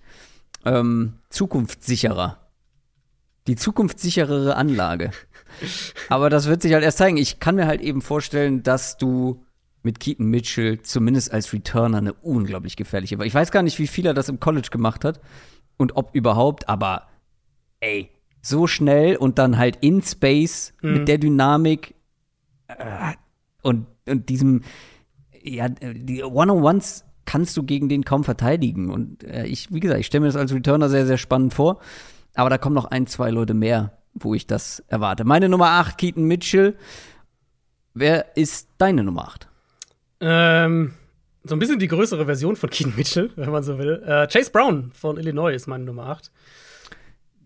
ähm, 0.64 1.14
zukunftssicherer. 1.30 2.38
Die 3.47 3.57
zukunftssicherere 3.57 4.57
Anlage. 4.57 5.11
Aber 6.09 6.30
das 6.30 6.47
wird 6.47 6.62
sich 6.62 6.74
halt 6.74 6.84
erst 6.84 6.99
zeigen. 6.99 7.16
Ich 7.16 7.41
kann 7.41 7.57
mir 7.57 7.66
halt 7.66 7.80
eben 7.80 8.03
vorstellen, 8.03 8.62
dass 8.62 8.97
du 8.97 9.45
mit 9.82 9.99
Keaton 9.99 10.26
Mitchell 10.26 10.82
zumindest 10.82 11.32
als 11.32 11.53
Returner 11.53 11.99
eine 11.99 12.12
unglaublich 12.12 12.76
gefährliche 12.76 13.18
war. 13.18 13.26
Ich 13.26 13.34
weiß 13.34 13.51
gar 13.51 13.62
nicht, 13.62 13.78
wie 13.78 13.86
viel 13.86 14.07
er 14.07 14.14
das 14.14 14.28
im 14.28 14.38
College 14.38 14.68
gemacht 14.70 15.05
hat 15.05 15.20
und 15.78 15.97
ob 15.97 16.14
überhaupt, 16.14 16.68
aber 16.68 17.09
ey, 17.80 18.11
so 18.43 18.66
schnell 18.66 19.16
und 19.16 19.38
dann 19.38 19.59
halt 19.59 19.78
in 19.80 20.03
Space 20.03 20.72
mhm. 20.82 20.93
mit 20.93 21.09
der 21.09 21.18
Dynamik 21.18 21.95
äh, 22.68 23.12
und, 23.62 23.86
und 24.07 24.28
diesem, 24.28 24.62
ja, 25.43 25.68
die 25.68 26.22
One-on-Ones 26.22 27.05
kannst 27.26 27.57
du 27.57 27.62
gegen 27.62 27.88
den 27.88 28.05
kaum 28.05 28.24
verteidigen. 28.24 28.91
Und 28.91 29.22
äh, 29.24 29.47
ich, 29.47 29.72
wie 29.72 29.80
gesagt, 29.80 30.01
ich 30.01 30.07
stelle 30.07 30.22
mir 30.22 30.28
das 30.28 30.36
als 30.36 30.53
Returner 30.53 30.88
sehr, 30.88 31.07
sehr 31.07 31.18
spannend 31.18 31.55
vor. 31.55 31.80
Aber 32.34 32.51
da 32.51 32.59
kommen 32.59 32.74
noch 32.74 32.86
ein, 32.86 33.07
zwei 33.07 33.30
Leute 33.30 33.55
mehr, 33.55 33.99
wo 34.14 34.34
ich 34.34 34.47
das 34.47 34.80
erwarte. 34.88 35.24
Meine 35.24 35.49
Nummer 35.49 35.70
8, 35.70 35.99
Keaton 35.99 36.24
Mitchell. 36.24 36.76
Wer 37.95 38.36
ist 38.36 38.68
deine 38.78 39.05
Nummer 39.05 39.28
8? 39.28 39.49
Ähm, 40.20 40.95
so 41.45 41.55
ein 41.55 41.59
bisschen 41.59 41.78
die 41.78 41.88
größere 41.88 42.26
Version 42.26 42.57
von 42.57 42.70
Keaton 42.70 42.95
Mitchell, 42.97 43.30
wenn 43.36 43.51
man 43.51 43.62
so 43.62 43.78
will. 43.78 44.03
Äh, 44.05 44.26
Chase 44.26 44.51
Brown 44.51 44.91
von 44.93 45.16
Illinois 45.16 45.55
ist 45.55 45.66
meine 45.66 45.84
Nummer 45.84 46.07
8. 46.07 46.30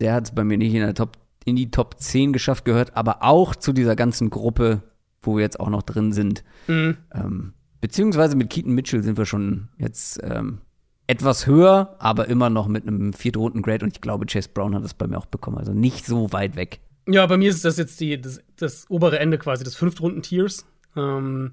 Der 0.04 0.12
hat 0.12 0.24
es 0.24 0.34
bei 0.34 0.44
mir 0.44 0.58
nicht 0.58 0.74
in, 0.74 0.80
der 0.80 0.92
Top, 0.92 1.16
in 1.46 1.56
die 1.56 1.70
Top 1.70 1.98
10 1.98 2.34
geschafft, 2.34 2.66
gehört 2.66 2.94
aber 2.94 3.22
auch 3.22 3.56
zu 3.56 3.72
dieser 3.72 3.96
ganzen 3.96 4.28
Gruppe, 4.28 4.82
wo 5.22 5.36
wir 5.36 5.42
jetzt 5.42 5.58
auch 5.58 5.70
noch 5.70 5.80
drin 5.80 6.12
sind. 6.12 6.44
Mhm. 6.66 6.98
Ähm, 7.14 7.54
beziehungsweise 7.80 8.36
mit 8.36 8.50
Keaton 8.50 8.74
Mitchell 8.74 9.02
sind 9.02 9.16
wir 9.16 9.24
schon 9.24 9.70
jetzt 9.78 10.20
ähm, 10.22 10.58
etwas 11.06 11.46
höher, 11.46 11.96
aber 12.00 12.28
immer 12.28 12.50
noch 12.50 12.68
mit 12.68 12.86
einem 12.86 13.14
Viertrunden-Grade. 13.14 13.86
Und 13.86 13.94
ich 13.94 14.02
glaube, 14.02 14.26
Chase 14.26 14.50
Brown 14.52 14.74
hat 14.74 14.84
das 14.84 14.92
bei 14.92 15.06
mir 15.06 15.16
auch 15.16 15.24
bekommen. 15.24 15.56
Also 15.56 15.72
nicht 15.72 16.04
so 16.04 16.30
weit 16.32 16.54
weg. 16.54 16.80
Ja, 17.08 17.24
bei 17.24 17.38
mir 17.38 17.48
ist 17.48 17.64
das 17.64 17.78
jetzt 17.78 17.98
die, 17.98 18.20
das, 18.20 18.40
das 18.56 18.84
obere 18.90 19.18
Ende 19.20 19.38
quasi 19.38 19.64
des 19.64 19.74
Fünftrunden-Tiers. 19.74 20.66
Ähm, 20.96 21.52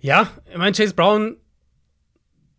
ja, 0.00 0.28
ich 0.52 0.58
meine, 0.58 0.72
Chase 0.72 0.92
Brown, 0.92 1.38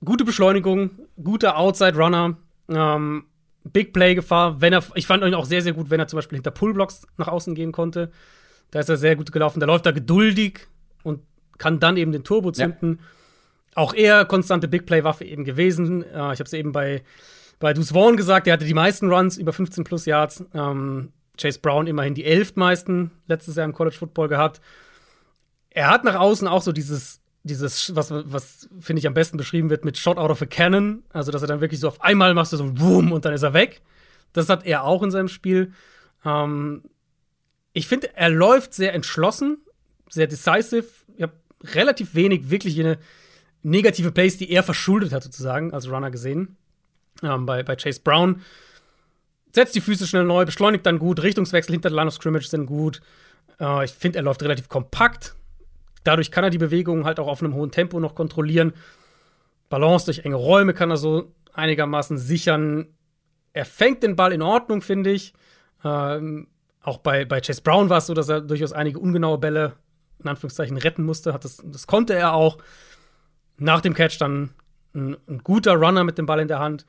gute 0.04 0.26
Beschleunigung, 0.26 0.90
guter 1.24 1.60
Outside-Runner, 1.60 2.38
ähm, 2.70 3.26
Big 3.72 3.94
Play-Gefahr. 3.94 4.62
Wenn 4.62 4.74
er, 4.74 4.84
ich 4.96 5.08
fand 5.08 5.24
ihn 5.24 5.34
auch 5.34 5.46
sehr, 5.46 5.62
sehr 5.62 5.74
gut, 5.74 5.90
wenn 5.90 6.00
er 6.00 6.08
zum 6.08 6.18
Beispiel 6.18 6.38
hinter 6.38 6.52
Pullblocks 6.52 7.08
nach 7.18 7.28
außen 7.28 7.56
gehen 7.56 7.72
konnte. 7.72 8.12
Da 8.72 8.80
ist 8.80 8.90
er 8.90 8.98
sehr 8.98 9.16
gut 9.16 9.32
gelaufen. 9.32 9.60
Da 9.60 9.66
läuft 9.66 9.86
er 9.86 9.94
geduldig 9.94 10.68
und 11.04 11.22
kann 11.58 11.80
dann 11.80 11.98
eben 11.98 12.12
den 12.12 12.24
Turbo 12.24 12.52
zünden. 12.52 13.00
Ja 13.00 13.06
auch 13.76 13.94
er 13.94 14.26
konstante 14.26 14.68
Big 14.68 14.86
Play-Waffe 14.86 15.26
eben 15.26 15.44
gewesen. 15.44 16.04
Äh, 16.04 16.34
ich 16.34 16.40
habe 16.40 16.44
es 16.44 16.54
eben 16.54 16.72
bei, 16.72 17.04
bei 17.60 17.74
Deuce 17.74 17.92
Vaughn 17.92 18.18
gesagt, 18.18 18.48
der 18.48 18.54
hatte 18.54 18.66
die 18.66 18.74
meisten 18.74 19.12
Runs 19.12 19.38
über 19.38 19.54
15 19.54 19.84
plus 19.84 20.06
Yards. 20.06 20.44
Ähm, 20.54 21.14
Chase 21.40 21.60
Brown 21.60 21.88
immerhin 21.88 22.16
die 22.16 22.26
elf 22.26 22.56
meisten 22.56 23.12
letztes 23.28 23.56
Jahr 23.56 23.66
im 23.66 23.74
College 23.74 23.96
Football 23.96 24.28
gehabt. 24.28 24.60
Er 25.70 25.90
hat 25.90 26.04
nach 26.04 26.16
außen 26.16 26.48
auch 26.48 26.62
so 26.62 26.72
dieses, 26.72 27.22
dieses 27.44 27.96
was, 27.96 28.12
was 28.12 28.70
finde 28.80 29.00
ich 29.00 29.08
am 29.08 29.14
besten 29.14 29.38
beschrieben 29.38 29.70
wird 29.70 29.86
mit 29.86 29.98
Shot 29.98 30.18
out 30.18 30.30
of 30.30 30.42
a 30.42 30.46
Cannon. 30.46 31.04
Also, 31.14 31.32
dass 31.32 31.42
er 31.42 31.48
dann 31.48 31.62
wirklich 31.62 31.80
so 31.80 31.88
auf 31.88 32.02
einmal 32.02 32.34
machst 32.34 32.54
du 32.54 32.58
so 32.58 32.64
ein 32.64 32.76
Boom 32.76 33.12
und 33.12 33.26
dann 33.26 33.34
ist 33.34 33.44
er 33.44 33.54
weg. 33.54 33.82
Das 34.34 34.50
hat 34.50 34.66
er 34.66 34.84
auch 34.84 35.04
in 35.04 35.12
seinem 35.12 35.28
Spiel. 35.30 35.74
Ähm, 36.26 36.84
ich 37.74 37.88
finde, 37.88 38.16
er 38.16 38.30
läuft 38.30 38.74
sehr 38.74 38.94
entschlossen, 38.94 39.58
sehr 40.10 40.28
decisive. 40.28 40.86
Ich 41.16 41.22
habe 41.22 41.34
relativ 41.64 42.16
wenig 42.16 42.50
wirklich 42.50 42.80
eine 42.80 42.98
negative 43.64 44.12
Plays, 44.12 44.38
die 44.38 44.52
er 44.52 44.64
verschuldet 44.64 45.14
hat, 45.14 45.24
sozusagen, 45.24 45.74
als 45.74 45.90
Runner 45.90 46.12
gesehen. 46.12 46.58
Ähm, 47.24 47.46
bei, 47.46 47.64
bei 47.64 47.76
Chase 47.76 48.02
Brown. 48.04 48.42
Setzt 49.54 49.76
die 49.76 49.82
Füße 49.82 50.08
schnell 50.08 50.26
neu, 50.26 50.46
beschleunigt 50.46 50.86
dann 50.86 51.00
gut, 51.00 51.24
Richtungswechsel 51.24 51.74
hinter 51.74 51.90
der 51.90 51.96
Line 51.96 52.08
of 52.08 52.14
Scrimmage 52.14 52.48
sind 52.48 52.66
gut. 52.66 53.02
Äh, 53.60 53.86
ich 53.86 53.92
finde, 53.92 54.20
er 54.20 54.24
läuft 54.24 54.44
relativ 54.44 54.70
kompakt. 54.70 55.36
Dadurch 56.04 56.32
kann 56.32 56.44
er 56.44 56.50
die 56.50 56.58
Bewegungen 56.58 57.06
halt 57.06 57.20
auch 57.20 57.28
auf 57.28 57.42
einem 57.42 57.54
hohen 57.54 57.72
Tempo 57.72 58.00
noch 58.00 58.16
kontrollieren. 58.16 58.74
Balance 59.70 60.06
durch 60.06 60.20
enge 60.26 60.36
Räume 60.36 60.74
kann 60.74 60.90
er 60.90 60.98
so 60.98 61.34
einigermaßen 61.54 62.18
sichern. 62.18 62.88
Er 63.54 63.66
fängt 63.66 64.04
den 64.04 64.16
Ball 64.16 64.32
in 64.32 64.42
Ordnung, 64.42 64.82
finde 64.82 65.12
ich. 65.12 65.34
Ähm, 65.84 66.48
auch 66.82 67.00
bei, 67.00 67.26
bei 67.26 67.42
Chase 67.42 67.62
Brown 67.62 67.90
war 67.90 67.98
es 67.98 68.08
so, 68.08 68.14
dass 68.14 68.30
er 68.30 68.42
durchaus 68.42 68.74
einige 68.74 69.00
ungenaue 69.00 69.38
Bälle 69.38 69.74
in 70.22 70.30
Anführungszeichen 70.30 70.78
retten 70.78 71.04
musste. 71.04 71.34
Hat 71.34 71.46
das, 71.46 71.62
das 71.66 71.88
konnte 71.88 72.14
er 72.14 72.34
auch. 72.34 72.58
Nach 73.58 73.82
dem 73.82 73.94
Catch 73.94 74.20
dann 74.20 74.52
ein, 74.94 75.18
ein 75.28 75.40
guter 75.44 75.74
Runner 75.74 76.04
mit 76.04 76.18
dem 76.18 76.26
Ball 76.26 76.40
in 76.40 76.48
der 76.48 76.60
Hand. 76.60 76.86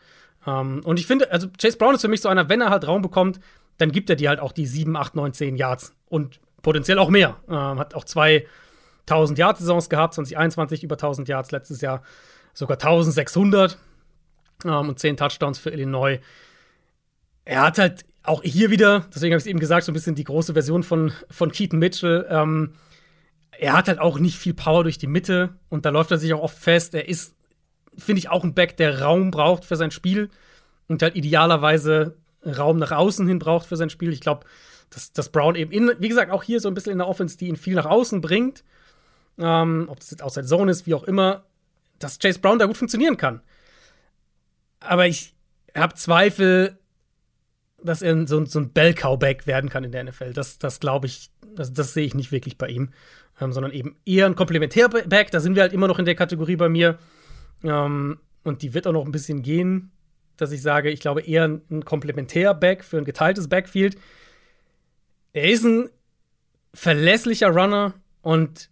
Ähm, 0.46 0.82
und 0.84 0.98
ich 0.98 1.06
finde, 1.06 1.30
also 1.32 1.48
Chase 1.61 1.76
Brown 1.76 1.94
ist 1.94 2.02
für 2.02 2.08
mich 2.08 2.20
so 2.20 2.28
einer, 2.28 2.48
wenn 2.48 2.61
er 2.61 2.70
halt 2.70 2.86
Raum 2.86 3.02
bekommt, 3.02 3.40
dann 3.78 3.92
gibt 3.92 4.11
er 4.11 4.16
dir 4.16 4.28
halt 4.28 4.40
auch 4.40 4.52
die 4.52 4.66
7, 4.66 4.96
8, 4.96 5.16
9, 5.16 5.32
10 5.32 5.56
Yards 5.56 5.96
und 6.08 6.40
potenziell 6.62 6.98
auch 6.98 7.08
mehr. 7.08 7.36
Ähm, 7.48 7.78
hat 7.78 7.94
auch 7.94 8.04
zwei 8.04 8.46
1000 9.11 9.38
Yards 9.38 9.61
Saisons 9.61 9.88
gehabt, 9.88 10.14
2021 10.14 10.84
über 10.84 10.94
1000 10.94 11.28
Yards, 11.28 11.50
letztes 11.50 11.80
Jahr 11.80 12.02
sogar 12.54 12.76
1600 12.76 13.78
ähm, 14.64 14.88
und 14.88 14.98
10 14.98 15.16
Touchdowns 15.16 15.58
für 15.58 15.70
Illinois. 15.70 16.18
Er 17.44 17.62
hat 17.62 17.78
halt 17.78 18.04
auch 18.22 18.42
hier 18.42 18.70
wieder, 18.70 19.06
deswegen 19.14 19.32
habe 19.32 19.38
ich 19.38 19.44
es 19.44 19.50
eben 19.50 19.61
gesagt, 19.61 19.84
so 19.84 19.92
ein 19.92 19.94
bisschen 19.94 20.14
die 20.14 20.24
große 20.24 20.52
Version 20.52 20.82
von, 20.82 21.12
von 21.30 21.50
Keaton 21.50 21.78
Mitchell. 21.78 22.26
Ähm, 22.28 22.74
er 23.58 23.72
hat 23.72 23.88
halt 23.88 23.98
auch 23.98 24.18
nicht 24.18 24.38
viel 24.38 24.54
Power 24.54 24.84
durch 24.84 24.98
die 24.98 25.06
Mitte 25.06 25.50
und 25.68 25.84
da 25.84 25.90
läuft 25.90 26.11
er 26.11 26.18
sich 26.18 26.32
auch 26.32 26.42
oft 26.42 26.58
fest. 26.58 26.94
Er 26.94 27.08
ist, 27.08 27.34
finde 27.96 28.20
ich, 28.20 28.28
auch 28.28 28.44
ein 28.44 28.54
Back, 28.54 28.76
der 28.76 29.02
Raum 29.02 29.30
braucht 29.30 29.64
für 29.64 29.76
sein 29.76 29.90
Spiel 29.90 30.30
und 30.88 31.02
halt 31.02 31.16
idealerweise 31.16 32.16
Raum 32.44 32.78
nach 32.78 32.92
außen 32.92 33.26
hin 33.26 33.38
braucht 33.38 33.66
für 33.66 33.76
sein 33.76 33.90
Spiel. 33.90 34.12
Ich 34.12 34.20
glaube, 34.20 34.46
dass, 34.90 35.12
dass 35.12 35.30
Brown 35.30 35.54
eben, 35.54 35.70
in, 35.70 35.92
wie 35.98 36.08
gesagt, 36.08 36.30
auch 36.30 36.42
hier 36.42 36.61
so 36.61 36.68
ein 36.68 36.74
bisschen 36.74 36.92
in 36.92 36.98
der 36.98 37.08
Offense, 37.08 37.36
die 37.36 37.48
ihn 37.48 37.56
viel 37.56 37.74
nach 37.74 37.86
außen 37.86 38.20
bringt, 38.20 38.64
ähm, 39.41 39.86
ob 39.88 40.01
das 40.01 40.11
jetzt 40.11 40.22
Outside 40.22 40.47
Zone 40.47 40.70
ist, 40.70 40.86
wie 40.86 40.95
auch 40.95 41.05
immer, 41.05 41.45
dass 41.99 42.18
Chase 42.18 42.38
Brown 42.38 42.59
da 42.59 42.66
gut 42.66 42.76
funktionieren 42.76 43.16
kann. 43.16 43.41
Aber 44.80 45.07
ich 45.07 45.34
habe 45.74 45.95
Zweifel, 45.95 46.78
dass 47.82 48.03
er 48.03 48.26
so, 48.26 48.45
so 48.45 48.59
ein 48.59 48.72
Bell-Cow-Back 48.72 49.47
werden 49.47 49.70
kann 49.70 49.84
in 49.84 49.93
der 49.93 50.05
NFL. 50.05 50.32
Das, 50.32 50.59
das 50.59 50.80
glaube 50.80 51.07
ich, 51.07 51.30
das, 51.55 51.72
das 51.72 51.95
sehe 51.95 52.05
ich 52.05 52.14
nicht 52.14 52.32
wirklich 52.32 52.59
bei 52.59 52.68
ihm. 52.68 52.91
Ähm, 53.41 53.53
sondern 53.53 53.72
eben 53.72 53.97
eher 54.05 54.26
ein 54.26 54.36
Komplementär-Back. 54.36 55.30
Da 55.30 55.41
sind 55.41 55.55
wir 55.55 55.62
halt 55.62 55.72
immer 55.72 55.88
noch 55.88 55.99
in 55.99 56.05
der 56.05 56.14
Kategorie 56.14 56.57
bei 56.57 56.68
mir. 56.68 56.99
Ähm, 57.62 58.18
und 58.43 58.62
die 58.62 58.74
wird 58.74 58.86
auch 58.86 58.93
noch 58.93 59.05
ein 59.05 59.12
bisschen 59.12 59.43
gehen, 59.43 59.91
dass 60.36 60.53
ich 60.53 60.62
sage, 60.62 60.91
ich 60.91 61.01
glaube 61.01 61.22
eher 61.22 61.45
ein 61.45 61.84
Komplementär-Back 61.84 62.84
für 62.84 62.99
ein 62.99 63.05
geteiltes 63.05 63.49
Backfield. 63.49 63.97
Er 65.32 65.51
ist 65.51 65.64
ein 65.64 65.91
verlässlicher 66.74 67.49
Runner 67.49 67.95
und 68.22 68.69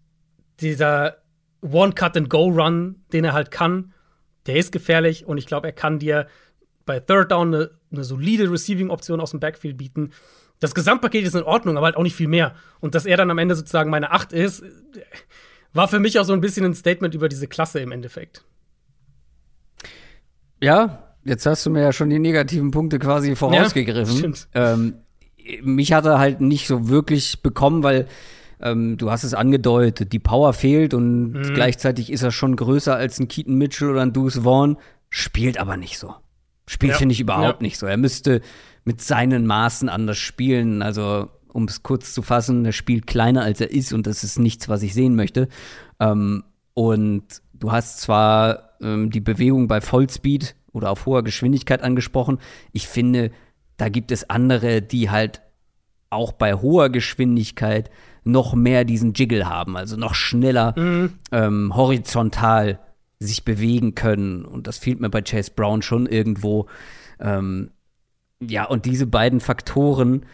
dieser 0.61 1.19
One-Cut-and-Go-Run, 1.63 3.05
den 3.13 3.25
er 3.25 3.33
halt 3.33 3.51
kann, 3.51 3.93
der 4.47 4.57
ist 4.57 4.73
gefährlich 4.73 5.27
und 5.27 5.39
ich 5.39 5.47
glaube, 5.47 5.67
er 5.69 5.73
kann 5.73 5.99
dir 5.99 6.27
bei 6.87 7.01
Third 7.01 7.31
Down 7.31 7.55
eine, 7.55 7.71
eine 7.93 8.05
solide 8.05 8.51
Receiving-Option 8.51 9.21
aus 9.21 9.33
dem 9.33 9.41
Backfield 9.41 9.77
bieten. 9.77 10.11
Das 10.61 10.75
Gesamtpaket 10.75 11.25
ist 11.25 11.37
in 11.37 11.43
Ordnung, 11.43 11.77
aber 11.77 11.87
halt 11.87 11.97
auch 11.97 12.03
nicht 12.03 12.17
viel 12.17 12.29
mehr. 12.29 12.55
Und 12.81 12.95
dass 12.95 13.07
er 13.07 13.17
dann 13.17 13.31
am 13.31 13.39
Ende 13.39 13.55
sozusagen 13.55 13.91
meine 13.91 14.11
Acht 14.11 14.33
ist, 14.33 14.65
war 15.73 15.87
für 15.87 16.01
mich 16.01 16.19
auch 16.19 16.25
so 16.25 16.33
ein 16.33 16.41
bisschen 16.41 16.65
ein 16.65 16.75
Statement 16.75 17.15
über 17.15 17.29
diese 17.29 17.47
Klasse 17.47 17.81
im 17.81 17.93
Endeffekt. 17.93 18.45
Ja, 20.61 21.15
jetzt 21.25 21.47
hast 21.47 21.65
du 21.67 21.71
mir 21.71 21.83
ja 21.83 21.93
schon 21.93 22.11
die 22.11 22.19
negativen 22.19 22.71
Punkte 22.71 22.99
quasi 22.99 23.37
vorausgegriffen. 23.37 24.15
Ja, 24.15 24.19
stimmt. 24.19 24.49
Ähm, 24.55 24.95
mich 25.63 25.93
hat 25.93 26.07
er 26.07 26.19
halt 26.19 26.41
nicht 26.41 26.67
so 26.67 26.89
wirklich 26.89 27.43
bekommen, 27.43 27.83
weil 27.83 28.09
ähm, 28.61 28.97
du 28.97 29.11
hast 29.11 29.25
es 29.25 29.35
angedeutet, 29.35 30.13
die 30.13 30.19
Power 30.19 30.53
fehlt 30.53 30.95
und 30.95 31.33
mhm. 31.33 31.55
gleichzeitig 31.55 32.11
ist 32.11 32.23
er 32.23 32.33
schon 32.33 32.57
größer 32.57 32.95
als 32.95 33.19
ein 33.19 33.29
Keaton 33.29 33.55
Mitchell 33.55 33.91
oder 33.91 34.03
ein 34.03 34.13
Deuce 34.13 34.45
Vaughn, 34.45 34.77
spielt 35.11 35.59
aber 35.59 35.77
nicht 35.77 35.99
so. 35.99 36.15
Spielt, 36.67 36.93
ja. 36.93 36.99
finde 36.99 37.15
ich, 37.15 37.21
überhaupt 37.21 37.61
ja. 37.61 37.63
nicht 37.63 37.79
so. 37.79 37.87
Er 37.87 37.97
müsste 37.97 38.43
mit 38.85 39.01
seinen 39.01 39.47
Maßen 39.47 39.89
anders 39.89 40.19
spielen. 40.19 40.83
Also, 40.83 41.29
um 41.53 41.65
es 41.65 41.83
kurz 41.83 42.13
zu 42.13 42.23
fassen, 42.23 42.65
er 42.65 42.73
spielt 42.73 43.07
kleiner 43.07 43.43
als 43.43 43.61
er 43.61 43.71
ist 43.71 43.93
und 43.93 44.07
das 44.07 44.25
ist 44.25 44.39
nichts, 44.39 44.69
was 44.69 44.83
ich 44.83 44.95
sehen 44.95 45.15
möchte. 45.15 45.49
Ähm, 46.01 46.45
und 46.75 47.25
du 47.55 47.73
hast 47.73 48.01
zwar 48.01 48.77
ähm, 48.81 49.11
die 49.11 49.21
Bewegung 49.21 49.69
bei 49.69 49.81
Vollspeed 49.81 50.55
oder 50.73 50.91
auf 50.91 51.07
hoher 51.07 51.23
Geschwindigkeit 51.23 51.83
angesprochen. 51.83 52.39
Ich 52.73 52.87
finde, 52.87 53.31
da 53.77 53.89
gibt 53.89 54.11
es 54.13 54.29
andere, 54.29 54.83
die 54.83 55.11
halt 55.11 55.43
auch 56.11 56.33
bei 56.33 56.55
hoher 56.55 56.91
Geschwindigkeit 56.91 57.91
noch 58.25 58.55
mehr 58.55 58.85
diesen 58.85 59.13
Jiggle 59.13 59.49
haben, 59.49 59.77
also 59.77 59.97
noch 59.97 60.15
schneller 60.15 60.75
mhm. 60.79 61.15
ähm, 61.33 61.77
horizontal 61.77 62.81
sich 63.19 63.45
bewegen 63.45 63.95
können. 63.95 64.45
Und 64.45 64.67
das 64.67 64.79
fehlt 64.79 65.01
mir 65.01 65.11
bei 65.11 65.23
Chase 65.23 65.53
Brown 65.55 65.83
schon 65.83 66.07
irgendwo. 66.07 66.67
Ähm, 67.21 67.71
ja, 68.41 68.65
und 68.65 68.85
diese 68.85 69.07
beiden 69.07 69.41
Faktoren, 69.41 70.25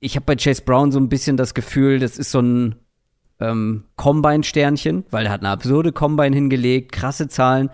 ich 0.00 0.16
habe 0.16 0.24
bei 0.24 0.36
Chase 0.36 0.62
Brown 0.62 0.92
so 0.92 0.98
ein 0.98 1.08
bisschen 1.08 1.36
das 1.36 1.52
Gefühl, 1.52 1.98
das 1.98 2.16
ist 2.16 2.30
so 2.30 2.40
ein 2.40 2.76
ähm, 3.38 3.84
Combine-Sternchen, 3.96 5.04
weil 5.10 5.26
er 5.26 5.32
hat 5.32 5.40
eine 5.40 5.50
absurde 5.50 5.92
Combine 5.92 6.34
hingelegt, 6.34 6.92
krasse 6.92 7.28
Zahlen. 7.28 7.70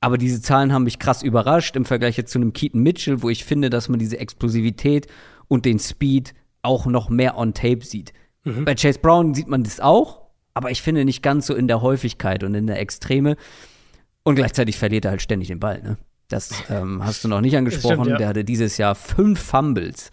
Aber 0.00 0.18
diese 0.18 0.42
Zahlen 0.42 0.72
haben 0.72 0.84
mich 0.84 0.98
krass 0.98 1.22
überrascht 1.22 1.76
im 1.76 1.86
Vergleich 1.86 2.18
jetzt 2.18 2.32
zu 2.32 2.38
einem 2.38 2.52
Keaton 2.52 2.82
Mitchell, 2.82 3.22
wo 3.22 3.30
ich 3.30 3.44
finde, 3.44 3.70
dass 3.70 3.88
man 3.88 3.98
diese 3.98 4.18
Explosivität 4.18 5.06
und 5.48 5.64
den 5.64 5.78
Speed 5.78 6.34
auch 6.60 6.84
noch 6.84 7.08
mehr 7.08 7.38
on 7.38 7.54
Tape 7.54 7.84
sieht. 7.84 8.12
Mhm. 8.44 8.64
Bei 8.64 8.74
Chase 8.74 8.98
Brown 8.98 9.34
sieht 9.34 9.48
man 9.48 9.64
das 9.64 9.80
auch, 9.80 10.22
aber 10.54 10.70
ich 10.70 10.82
finde 10.82 11.04
nicht 11.04 11.22
ganz 11.22 11.46
so 11.46 11.54
in 11.54 11.66
der 11.68 11.82
Häufigkeit 11.82 12.44
und 12.44 12.54
in 12.54 12.66
der 12.66 12.78
Extreme. 12.80 13.36
Und 14.22 14.36
gleichzeitig 14.36 14.78
verliert 14.78 15.04
er 15.04 15.12
halt 15.12 15.22
ständig 15.22 15.48
den 15.48 15.60
Ball. 15.60 15.82
Ne? 15.82 15.98
Das 16.28 16.52
ähm, 16.70 17.04
hast 17.04 17.24
du 17.24 17.28
noch 17.28 17.40
nicht 17.40 17.56
angesprochen. 17.56 17.96
Stimmt, 17.96 18.08
ja. 18.08 18.16
Der 18.16 18.28
hatte 18.28 18.44
dieses 18.44 18.78
Jahr 18.78 18.94
fünf 18.94 19.40
Fumbles. 19.40 20.10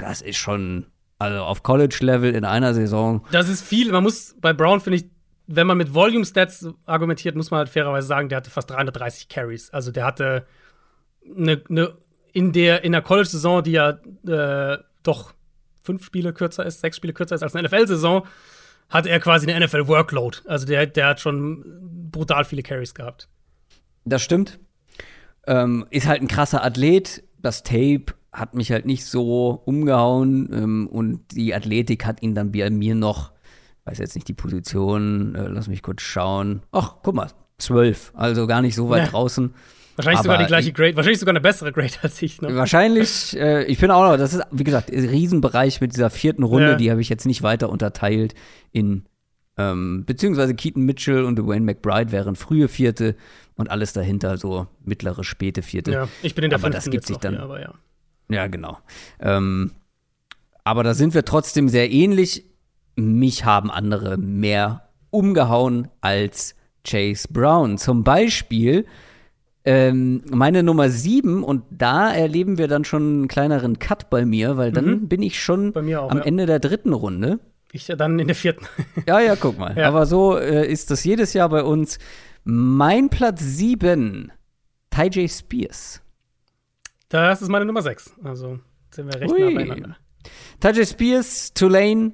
Das 0.00 0.22
ist 0.22 0.36
schon, 0.36 0.86
also 1.18 1.42
auf 1.42 1.62
College-Level 1.62 2.34
in 2.34 2.44
einer 2.44 2.74
Saison. 2.74 3.24
Das 3.32 3.48
ist 3.48 3.62
viel. 3.62 3.90
Man 3.90 4.04
muss 4.04 4.36
bei 4.40 4.52
Brown, 4.52 4.80
finde 4.80 4.98
ich, 4.98 5.06
wenn 5.46 5.66
man 5.66 5.76
mit 5.76 5.92
Volume-Stats 5.92 6.68
argumentiert, 6.86 7.36
muss 7.36 7.50
man 7.50 7.58
halt 7.58 7.68
fairerweise 7.68 8.06
sagen, 8.06 8.28
der 8.28 8.36
hatte 8.36 8.50
fast 8.50 8.70
330 8.70 9.28
Carries. 9.28 9.70
Also 9.70 9.90
der 9.90 10.06
hatte 10.06 10.46
eine, 11.36 11.62
eine 11.68 11.92
in 12.32 12.52
der, 12.52 12.84
in 12.84 12.92
der 12.92 13.02
College-Saison, 13.02 13.62
die 13.62 13.72
ja 13.72 13.98
äh, 14.26 14.78
doch 15.02 15.34
fünf 15.84 16.04
Spiele 16.04 16.32
kürzer 16.32 16.64
ist, 16.64 16.80
sechs 16.80 16.96
Spiele 16.96 17.12
kürzer 17.12 17.34
ist 17.34 17.42
als 17.42 17.54
eine 17.54 17.68
NFL-Saison, 17.68 18.26
hat 18.88 19.06
er 19.06 19.20
quasi 19.20 19.50
eine 19.50 19.64
NFL-Workload. 19.64 20.38
Also 20.46 20.66
der, 20.66 20.86
der 20.86 21.06
hat 21.08 21.20
schon 21.20 22.10
brutal 22.10 22.44
viele 22.44 22.62
Carries 22.62 22.94
gehabt. 22.94 23.28
Das 24.04 24.22
stimmt. 24.22 24.58
Ähm, 25.46 25.86
ist 25.90 26.06
halt 26.06 26.22
ein 26.22 26.28
krasser 26.28 26.64
Athlet. 26.64 27.22
Das 27.40 27.62
Tape 27.62 28.06
hat 28.32 28.54
mich 28.54 28.72
halt 28.72 28.86
nicht 28.86 29.04
so 29.04 29.62
umgehauen 29.64 30.50
ähm, 30.52 30.88
und 30.88 31.20
die 31.32 31.54
Athletik 31.54 32.04
hat 32.04 32.22
ihn 32.22 32.34
dann 32.34 32.50
bei 32.50 32.68
mir 32.70 32.94
noch, 32.94 33.32
weiß 33.84 33.98
jetzt 33.98 34.14
nicht 34.14 34.26
die 34.26 34.34
Position, 34.34 35.34
äh, 35.34 35.46
lass 35.48 35.68
mich 35.68 35.82
kurz 35.82 36.02
schauen. 36.02 36.62
Ach, 36.72 36.96
guck 37.02 37.14
mal, 37.14 37.28
zwölf, 37.58 38.12
also 38.16 38.46
gar 38.46 38.62
nicht 38.62 38.74
so 38.74 38.88
weit 38.88 39.04
ja. 39.04 39.10
draußen. 39.10 39.54
Wahrscheinlich 39.96 40.18
aber 40.18 40.24
sogar 40.24 40.38
die 40.38 40.46
gleiche 40.46 40.72
Grade, 40.72 40.96
wahrscheinlich 40.96 41.20
sogar 41.20 41.32
eine 41.32 41.40
bessere 41.40 41.72
Grade 41.72 41.92
als 42.02 42.20
ich. 42.22 42.40
Ne? 42.40 42.54
Wahrscheinlich, 42.54 43.36
äh, 43.38 43.64
ich 43.64 43.78
finde 43.78 43.94
auch 43.94 44.10
noch, 44.10 44.16
das 44.16 44.34
ist, 44.34 44.42
wie 44.50 44.64
gesagt, 44.64 44.90
ein 44.90 45.08
Riesenbereich 45.08 45.80
mit 45.80 45.92
dieser 45.92 46.10
vierten 46.10 46.42
Runde, 46.42 46.70
ja. 46.70 46.76
die 46.76 46.90
habe 46.90 47.00
ich 47.00 47.08
jetzt 47.08 47.26
nicht 47.26 47.42
weiter 47.42 47.68
unterteilt 47.68 48.34
in, 48.72 49.04
ähm, 49.56 50.04
beziehungsweise 50.04 50.54
Keaton 50.54 50.82
Mitchell 50.82 51.24
und 51.24 51.38
Dwayne 51.38 51.64
McBride 51.64 52.10
wären 52.10 52.34
frühe 52.34 52.68
vierte 52.68 53.14
und 53.56 53.70
alles 53.70 53.92
dahinter 53.92 54.36
so 54.36 54.66
mittlere, 54.84 55.22
späte 55.22 55.62
vierte. 55.62 55.92
Ja, 55.92 56.08
ich 56.22 56.34
bin 56.34 56.44
in 56.44 56.50
der 56.50 56.58
aber 56.58 56.70
das 56.70 56.90
gibt 56.90 57.06
sich 57.06 57.18
dann. 57.18 57.34
Hier, 57.34 57.42
aber 57.42 57.60
ja. 57.60 57.74
ja, 58.28 58.46
genau. 58.48 58.78
Ähm, 59.20 59.72
aber 60.64 60.82
da 60.82 60.94
sind 60.94 61.14
wir 61.14 61.24
trotzdem 61.24 61.68
sehr 61.68 61.90
ähnlich. 61.92 62.44
Mich 62.96 63.44
haben 63.44 63.70
andere 63.70 64.16
mehr 64.16 64.88
umgehauen 65.10 65.88
als 66.00 66.56
Chase 66.84 67.28
Brown. 67.30 67.78
Zum 67.78 68.02
Beispiel 68.02 68.86
ähm, 69.64 70.22
meine 70.30 70.62
Nummer 70.62 70.90
sieben, 70.90 71.42
und 71.42 71.64
da 71.70 72.12
erleben 72.12 72.58
wir 72.58 72.68
dann 72.68 72.84
schon 72.84 73.02
einen 73.02 73.28
kleineren 73.28 73.78
Cut 73.78 74.10
bei 74.10 74.26
mir, 74.26 74.56
weil 74.56 74.72
dann 74.72 74.86
mhm. 74.86 75.08
bin 75.08 75.22
ich 75.22 75.42
schon 75.42 75.74
auch, 75.74 76.10
am 76.10 76.18
ja. 76.18 76.24
Ende 76.24 76.46
der 76.46 76.58
dritten 76.58 76.92
Runde. 76.92 77.40
Ich 77.72 77.88
ja 77.88 77.96
dann 77.96 78.18
in 78.18 78.26
der 78.26 78.36
vierten. 78.36 78.66
ja, 79.06 79.20
ja, 79.20 79.36
guck 79.36 79.58
mal. 79.58 79.76
Ja. 79.76 79.88
Aber 79.88 80.06
so 80.06 80.36
äh, 80.36 80.70
ist 80.70 80.90
das 80.90 81.02
jedes 81.04 81.32
Jahr 81.32 81.48
bei 81.48 81.64
uns. 81.64 81.98
Mein 82.44 83.08
Platz 83.08 83.40
sieben, 83.42 84.30
Ty 84.90 85.06
J. 85.08 85.30
Spears. 85.30 86.02
Das 87.08 87.42
ist 87.42 87.48
meine 87.48 87.64
Nummer 87.64 87.82
sechs. 87.82 88.12
Also 88.22 88.58
sind 88.90 89.12
wir 89.12 89.20
recht 89.20 89.32
Ui. 89.32 89.40
nah 89.40 89.50
beieinander. 89.50 89.96
Ty 90.60 90.68
J. 90.70 90.86
Spears, 90.86 91.54
Tulane, 91.54 92.12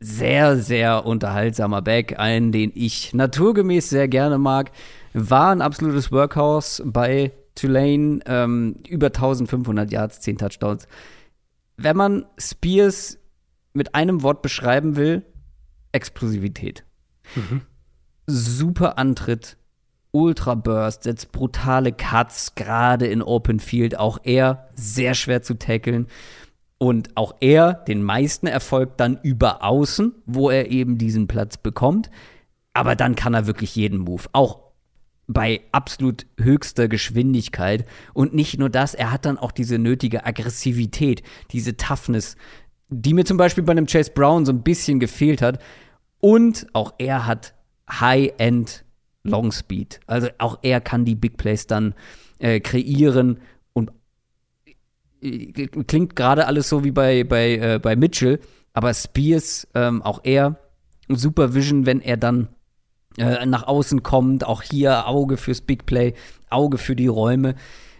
sehr, 0.00 0.56
sehr 0.56 1.04
unterhaltsamer 1.04 1.82
Back, 1.82 2.18
einen, 2.18 2.52
den 2.52 2.70
ich 2.74 3.12
naturgemäß 3.14 3.90
sehr 3.90 4.08
gerne 4.08 4.38
mag. 4.38 4.70
War 5.20 5.50
ein 5.50 5.62
absolutes 5.62 6.12
Workhouse 6.12 6.80
bei 6.84 7.32
Tulane, 7.56 8.20
ähm, 8.26 8.76
über 8.88 9.06
1500 9.06 9.90
Yards, 9.90 10.20
10 10.20 10.38
Touchdowns. 10.38 10.86
Wenn 11.76 11.96
man 11.96 12.26
Spears 12.38 13.18
mit 13.72 13.96
einem 13.96 14.22
Wort 14.22 14.42
beschreiben 14.42 14.94
will, 14.94 15.24
Explosivität. 15.90 16.84
Mhm. 17.34 17.62
Super 18.26 18.96
Antritt, 18.96 19.56
Ultra 20.12 20.54
Burst, 20.54 21.02
setzt 21.02 21.32
brutale 21.32 21.92
Cuts, 21.92 22.54
gerade 22.54 23.06
in 23.06 23.22
Open 23.22 23.58
Field. 23.58 23.98
Auch 23.98 24.18
er 24.22 24.68
sehr 24.74 25.14
schwer 25.14 25.42
zu 25.42 25.54
tackeln. 25.54 26.06
Und 26.78 27.16
auch 27.16 27.34
er 27.40 27.72
den 27.72 28.04
meisten 28.04 28.46
Erfolg 28.46 28.96
dann 28.96 29.18
über 29.22 29.64
außen, 29.64 30.14
wo 30.26 30.48
er 30.48 30.70
eben 30.70 30.96
diesen 30.96 31.26
Platz 31.26 31.56
bekommt. 31.56 32.08
Aber 32.72 32.94
dann 32.94 33.16
kann 33.16 33.34
er 33.34 33.48
wirklich 33.48 33.74
jeden 33.74 33.98
Move. 33.98 34.24
Auch 34.32 34.67
bei 35.28 35.60
absolut 35.72 36.26
höchster 36.40 36.88
Geschwindigkeit. 36.88 37.86
Und 38.14 38.34
nicht 38.34 38.58
nur 38.58 38.70
das, 38.70 38.94
er 38.94 39.12
hat 39.12 39.26
dann 39.26 39.38
auch 39.38 39.52
diese 39.52 39.78
nötige 39.78 40.26
Aggressivität, 40.26 41.22
diese 41.52 41.76
Toughness, 41.76 42.36
die 42.88 43.14
mir 43.14 43.24
zum 43.24 43.36
Beispiel 43.36 43.62
bei 43.62 43.72
einem 43.72 43.86
Chase 43.86 44.10
Brown 44.12 44.46
so 44.46 44.52
ein 44.52 44.62
bisschen 44.62 44.98
gefehlt 44.98 45.42
hat. 45.42 45.62
Und 46.18 46.66
auch 46.72 46.94
er 46.98 47.26
hat 47.26 47.54
High-End 47.88 48.84
Long 49.22 49.52
Speed. 49.52 50.00
Also 50.06 50.28
auch 50.38 50.58
er 50.62 50.80
kann 50.80 51.04
die 51.04 51.14
Big 51.14 51.36
Plays 51.36 51.66
dann 51.66 51.94
äh, 52.38 52.60
kreieren 52.60 53.38
und 53.74 53.92
äh, 55.20 55.66
klingt 55.66 56.16
gerade 56.16 56.46
alles 56.46 56.68
so 56.68 56.84
wie 56.84 56.90
bei, 56.90 57.24
bei, 57.24 57.56
äh, 57.56 57.78
bei 57.80 57.96
Mitchell, 57.96 58.40
aber 58.72 58.94
Spears, 58.94 59.68
ähm, 59.74 60.02
auch 60.02 60.20
er, 60.24 60.58
Supervision, 61.08 61.84
wenn 61.86 62.00
er 62.00 62.16
dann 62.16 62.48
äh, 63.18 63.46
nach 63.46 63.66
außen 63.66 64.02
kommt, 64.02 64.44
auch 64.44 64.62
hier 64.62 65.06
Auge 65.06 65.36
fürs 65.36 65.60
Big 65.60 65.86
Play, 65.86 66.14
Auge 66.50 66.78
für 66.78 66.96
die 66.96 67.06
Räume. 67.06 67.54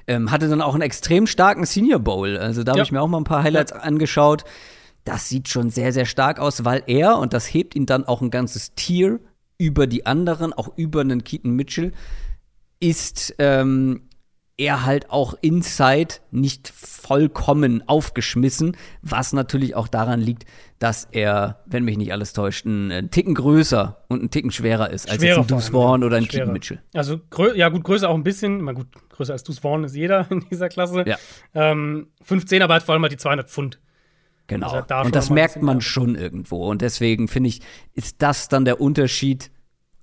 Ähm, 0.06 0.30
hatte 0.30 0.48
dann 0.48 0.62
auch 0.62 0.74
einen 0.74 0.82
extrem 0.82 1.26
starken 1.26 1.66
Senior 1.66 1.98
Bowl. 1.98 2.38
Also 2.38 2.64
da 2.64 2.72
ja. 2.72 2.78
habe 2.78 2.84
ich 2.84 2.92
mir 2.92 3.02
auch 3.02 3.08
mal 3.08 3.18
ein 3.18 3.24
paar 3.24 3.42
Highlights 3.42 3.72
ja. 3.72 3.80
angeschaut. 3.80 4.44
Das 5.04 5.28
sieht 5.28 5.48
schon 5.48 5.70
sehr, 5.70 5.92
sehr 5.92 6.06
stark 6.06 6.38
aus, 6.38 6.64
weil 6.64 6.82
er, 6.86 7.18
und 7.18 7.32
das 7.32 7.52
hebt 7.52 7.74
ihn 7.74 7.86
dann 7.86 8.04
auch 8.04 8.22
ein 8.22 8.30
ganzes 8.30 8.74
Tier 8.74 9.20
über 9.58 9.86
die 9.86 10.06
anderen, 10.06 10.52
auch 10.52 10.70
über 10.76 11.00
einen 11.00 11.24
Keaton 11.24 11.52
Mitchell, 11.52 11.92
ist 12.80 13.34
ähm, 13.38 14.07
er 14.58 14.84
halt 14.84 15.10
auch 15.10 15.34
inside 15.40 16.16
nicht 16.32 16.68
vollkommen 16.68 17.88
aufgeschmissen, 17.88 18.76
was 19.02 19.32
natürlich 19.32 19.76
auch 19.76 19.88
daran 19.88 20.20
liegt, 20.20 20.44
dass 20.80 21.08
er, 21.10 21.62
wenn 21.66 21.84
mich 21.84 21.96
nicht 21.96 22.12
alles 22.12 22.32
täuscht, 22.32 22.66
einen 22.66 23.10
Ticken 23.10 23.34
größer 23.34 24.04
und 24.08 24.18
einen 24.18 24.30
Ticken 24.30 24.50
schwerer 24.50 24.90
ist 24.90 25.08
als 25.08 25.20
schwerer 25.20 25.38
jetzt 25.38 25.52
ein 25.52 25.56
Deuce 25.56 25.68
Vaughn 25.68 26.04
oder 26.04 26.16
ein 26.16 26.24
schwerer. 26.24 26.42
Keaton 26.42 26.52
Mitchell. 26.52 26.82
Also, 26.92 27.20
ja 27.54 27.68
gut, 27.68 27.84
größer 27.84 28.08
auch 28.08 28.14
ein 28.14 28.24
bisschen, 28.24 28.60
mal 28.60 28.74
gut, 28.74 28.88
größer 29.10 29.32
als 29.32 29.44
Deuce 29.44 29.60
Vaughn 29.60 29.84
ist 29.84 29.94
jeder 29.94 30.26
in 30.30 30.44
dieser 30.50 30.68
Klasse. 30.68 31.04
Ja. 31.06 31.16
Ähm, 31.54 32.08
15, 32.22 32.60
aber 32.60 32.74
hat 32.74 32.82
vor 32.82 32.94
allem 32.94 33.02
halt 33.02 33.12
die 33.12 33.16
200 33.16 33.48
Pfund. 33.48 33.78
Genau. 34.48 34.66
Also 34.70 34.86
da 34.86 35.02
und 35.02 35.14
das 35.14 35.30
merkt 35.30 35.62
man 35.62 35.80
schon 35.80 36.14
irgendwo. 36.14 36.68
Und 36.68 36.82
deswegen 36.82 37.28
finde 37.28 37.48
ich, 37.48 37.60
ist 37.92 38.22
das 38.22 38.48
dann 38.48 38.64
der 38.64 38.80
Unterschied. 38.80 39.50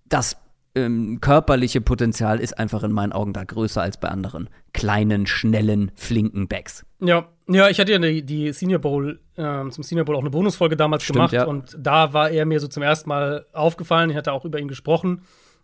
Das 0.07 0.37
ähm, 0.75 1.19
körperliche 1.21 1.81
Potenzial 1.81 2.39
ist 2.39 2.57
einfach 2.57 2.83
in 2.83 2.91
meinen 2.91 3.13
Augen 3.13 3.33
da 3.33 3.43
größer 3.43 3.81
als 3.81 3.97
bei 3.97 4.09
anderen 4.09 4.49
kleinen, 4.73 5.25
schnellen, 5.25 5.91
flinken 5.95 6.47
Backs. 6.47 6.85
Ja, 6.99 7.27
ja, 7.47 7.69
ich 7.69 7.79
hatte 7.79 7.93
ja 7.93 7.99
die, 7.99 8.23
die 8.23 8.51
Senior 8.51 8.79
Bowl, 8.79 9.19
ähm, 9.37 9.71
zum 9.71 9.83
Senior 9.83 10.05
Bowl 10.05 10.15
auch 10.15 10.21
eine 10.21 10.29
Bonusfolge 10.29 10.75
damals 10.75 11.03
Stimmt, 11.03 11.15
gemacht 11.15 11.33
ja. 11.33 11.45
und 11.45 11.75
da 11.79 12.13
war 12.13 12.29
er 12.29 12.45
mir 12.45 12.59
so 12.59 12.67
zum 12.67 12.83
ersten 12.83 13.09
Mal 13.09 13.45
aufgefallen. 13.53 14.09
Ich 14.09 14.17
hatte 14.17 14.33
auch 14.33 14.45
über 14.45 14.59
ihn 14.59 14.67
gesprochen. 14.67 15.21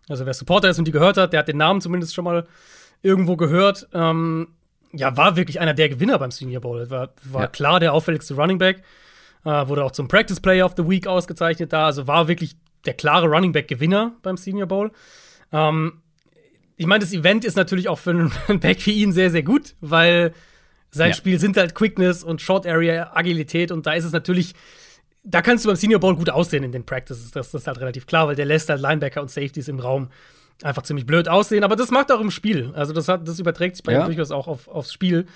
Also 0.08 0.26
wer 0.26 0.34
Supporter 0.34 0.70
ist 0.70 0.78
und 0.78 0.86
die 0.86 0.92
gehört 0.92 1.16
hat, 1.16 1.32
der 1.32 1.40
hat 1.40 1.48
den 1.48 1.58
Namen 1.58 1.80
zumindest 1.80 2.14
schon 2.14 2.24
mal 2.24 2.46
irgendwo 3.02 3.36
gehört. 3.36 3.88
Ähm, 3.92 4.48
ja, 4.92 5.16
war 5.16 5.36
wirklich 5.36 5.60
einer 5.60 5.74
der 5.74 5.88
Gewinner 5.88 6.18
beim 6.18 6.30
Senior 6.30 6.60
Bowl. 6.60 6.90
War, 6.90 7.10
war 7.24 7.42
ja. 7.42 7.46
klar 7.48 7.80
der 7.80 7.92
auffälligste 7.92 8.34
Running 8.34 8.58
Back. 8.58 8.82
Äh, 9.44 9.68
wurde 9.68 9.84
auch 9.84 9.92
zum 9.92 10.08
Practice 10.08 10.40
Player 10.40 10.64
of 10.64 10.74
the 10.76 10.88
Week 10.88 11.06
ausgezeichnet 11.06 11.72
da. 11.72 11.86
Also 11.86 12.06
war 12.06 12.28
wirklich 12.28 12.56
der 12.86 12.94
klare 12.94 13.26
Running 13.26 13.52
Back 13.52 13.68
Gewinner 13.68 14.16
beim 14.22 14.36
Senior 14.36 14.66
Bowl. 14.66 14.90
Ähm, 15.52 16.02
ich 16.76 16.86
meine, 16.86 17.04
das 17.04 17.12
Event 17.12 17.44
ist 17.44 17.56
natürlich 17.56 17.88
auch 17.88 17.98
für 17.98 18.10
einen 18.10 18.32
Back 18.60 18.84
wie 18.86 19.02
ihn 19.02 19.12
sehr, 19.12 19.30
sehr 19.30 19.42
gut, 19.42 19.74
weil 19.80 20.32
sein 20.90 21.10
ja. 21.10 21.14
Spiel 21.14 21.38
sind 21.38 21.56
halt 21.56 21.74
Quickness 21.74 22.22
und 22.22 22.42
Short 22.42 22.66
Area 22.66 23.12
Agilität 23.14 23.70
und 23.70 23.86
da 23.86 23.94
ist 23.94 24.04
es 24.04 24.12
natürlich 24.12 24.54
da 25.24 25.42
kannst 25.42 25.64
du 25.64 25.68
beim 25.68 25.76
Senior 25.76 26.00
Bowl 26.00 26.16
gut 26.16 26.30
aussehen 26.30 26.64
in 26.64 26.72
den 26.72 26.84
Practices. 26.84 27.30
Das, 27.30 27.50
das 27.50 27.62
ist 27.62 27.66
halt 27.66 27.80
relativ 27.80 28.06
klar, 28.06 28.26
weil 28.26 28.34
der 28.34 28.44
lässt 28.44 28.68
halt 28.68 28.80
Linebacker 28.80 29.22
und 29.22 29.30
Safeties 29.30 29.68
im 29.68 29.78
Raum 29.78 30.08
einfach 30.62 30.82
ziemlich 30.82 31.06
blöd 31.06 31.28
aussehen, 31.28 31.64
aber 31.64 31.76
das 31.76 31.90
macht 31.90 32.12
auch 32.12 32.20
im 32.20 32.30
Spiel. 32.30 32.72
Also 32.74 32.92
das, 32.92 33.08
hat, 33.08 33.26
das 33.26 33.38
überträgt 33.38 33.76
sich 33.76 33.82
bei 33.82 33.92
ja. 33.92 34.00
ihm 34.00 34.06
durchaus 34.06 34.30
auch 34.30 34.48
auf, 34.48 34.68
aufs 34.68 34.92
Spiel. 34.92 35.26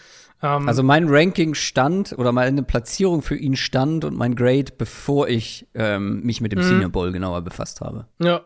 Ähm, 0.42 0.68
also 0.68 0.82
mein 0.82 1.08
Ranking 1.08 1.54
stand 1.54 2.14
oder 2.18 2.32
meine 2.32 2.62
Platzierung 2.62 3.22
für 3.22 3.36
ihn 3.36 3.56
stand 3.56 4.04
und 4.04 4.16
mein 4.16 4.34
Grade, 4.34 4.72
bevor 4.76 5.28
ich 5.28 5.66
ähm, 5.74 6.22
mich 6.22 6.40
mit 6.40 6.52
dem 6.52 6.60
mhm. 6.60 6.64
Senior 6.64 6.90
Bowl 6.90 7.12
genauer 7.12 7.42
befasst 7.42 7.80
habe. 7.80 8.06
Ja. 8.18 8.42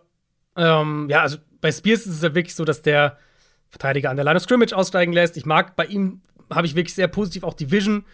Ähm, 0.56 1.06
ja, 1.08 1.22
also 1.22 1.38
bei 1.60 1.72
Spears 1.72 2.06
ist 2.06 2.16
es 2.16 2.22
ja 2.22 2.34
wirklich 2.34 2.54
so, 2.54 2.64
dass 2.64 2.82
der 2.82 3.18
Verteidiger 3.68 4.10
an 4.10 4.16
der 4.16 4.24
Line 4.24 4.36
of 4.36 4.42
Scrimmage 4.42 4.72
aussteigen 4.72 5.12
lässt. 5.12 5.36
Ich 5.36 5.46
mag 5.46 5.76
bei 5.76 5.86
ihm, 5.86 6.22
habe 6.50 6.66
ich 6.66 6.74
wirklich 6.74 6.94
sehr 6.94 7.08
positiv 7.08 7.44
auch 7.44 7.54
die 7.54 7.70
Vision. 7.70 8.04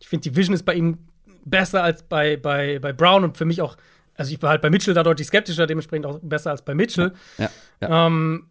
Ich 0.00 0.08
finde, 0.08 0.28
die 0.28 0.36
Vision 0.36 0.54
ist 0.54 0.64
bei 0.64 0.74
ihm 0.74 0.98
besser 1.44 1.82
als 1.82 2.02
bei, 2.02 2.36
bei, 2.36 2.78
bei 2.78 2.92
Brown 2.92 3.24
und 3.24 3.36
für 3.36 3.44
mich 3.44 3.62
auch 3.62 3.76
also 4.16 4.32
ich 4.32 4.40
war 4.42 4.50
halt 4.50 4.62
bei 4.62 4.70
Mitchell 4.70 4.94
da 4.94 5.02
deutlich 5.02 5.26
skeptischer, 5.26 5.66
dementsprechend 5.66 6.06
auch 6.06 6.20
besser 6.22 6.50
als 6.50 6.62
bei 6.62 6.74
Mitchell. 6.74 7.12
Ja, 7.38 7.50
ja. 7.80 8.06
Ähm, 8.06 8.46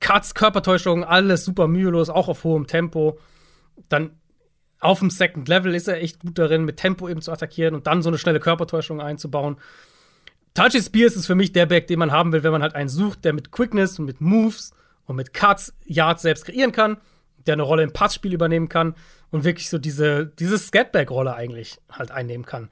Cuts, 0.00 0.34
Körpertäuschung, 0.34 1.04
alles 1.04 1.44
super 1.44 1.68
mühelos, 1.68 2.10
auch 2.10 2.28
auf 2.28 2.44
hohem 2.44 2.66
Tempo. 2.66 3.18
Dann 3.88 4.18
auf 4.80 4.98
dem 4.98 5.10
Second 5.10 5.48
Level 5.48 5.74
ist 5.74 5.88
er 5.88 6.02
echt 6.02 6.20
gut 6.20 6.38
darin, 6.38 6.64
mit 6.64 6.76
Tempo 6.76 7.08
eben 7.08 7.22
zu 7.22 7.32
attackieren 7.32 7.74
und 7.74 7.86
dann 7.86 8.02
so 8.02 8.10
eine 8.10 8.18
schnelle 8.18 8.40
Körpertäuschung 8.40 9.00
einzubauen. 9.00 9.56
Touchy 10.52 10.80
Spears 10.80 11.16
ist 11.16 11.26
für 11.26 11.34
mich 11.34 11.52
der 11.52 11.66
Back, 11.66 11.86
den 11.86 11.98
man 11.98 12.12
haben 12.12 12.32
will, 12.32 12.42
wenn 12.42 12.52
man 12.52 12.62
halt 12.62 12.74
einen 12.74 12.88
sucht, 12.88 13.24
der 13.24 13.32
mit 13.32 13.50
Quickness 13.50 13.98
und 13.98 14.04
mit 14.04 14.20
Moves 14.20 14.72
und 15.06 15.16
mit 15.16 15.32
Cuts 15.32 15.74
Yards 15.84 16.22
selbst 16.22 16.44
kreieren 16.44 16.70
kann, 16.70 16.98
der 17.46 17.54
eine 17.54 17.62
Rolle 17.62 17.82
im 17.82 17.92
Passspiel 17.92 18.32
übernehmen 18.32 18.68
kann 18.68 18.94
und 19.30 19.44
wirklich 19.44 19.68
so 19.68 19.78
diese, 19.78 20.26
diese 20.26 20.58
Scatback-Rolle 20.58 21.34
eigentlich 21.34 21.78
halt 21.90 22.10
einnehmen 22.10 22.46
kann. 22.46 22.70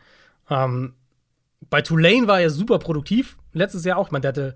Ähm, 0.49 0.95
bei 1.71 1.83
Tulane 1.83 2.27
war 2.27 2.41
er 2.41 2.51
super 2.51 2.79
produktiv. 2.79 3.37
Letztes 3.53 3.85
Jahr 3.85 3.99
auch. 3.99 4.07
Ich 4.07 4.13
meine, 4.13 4.23
der 4.23 4.29
hatte, 4.29 4.55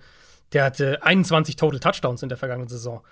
der 0.53 0.65
hatte 0.65 1.03
21 1.03 1.57
Total 1.57 1.81
Touchdowns 1.81 2.23
in 2.23 2.29
der 2.29 2.39
vergangenen 2.39 2.69
Saison. 2.69 3.03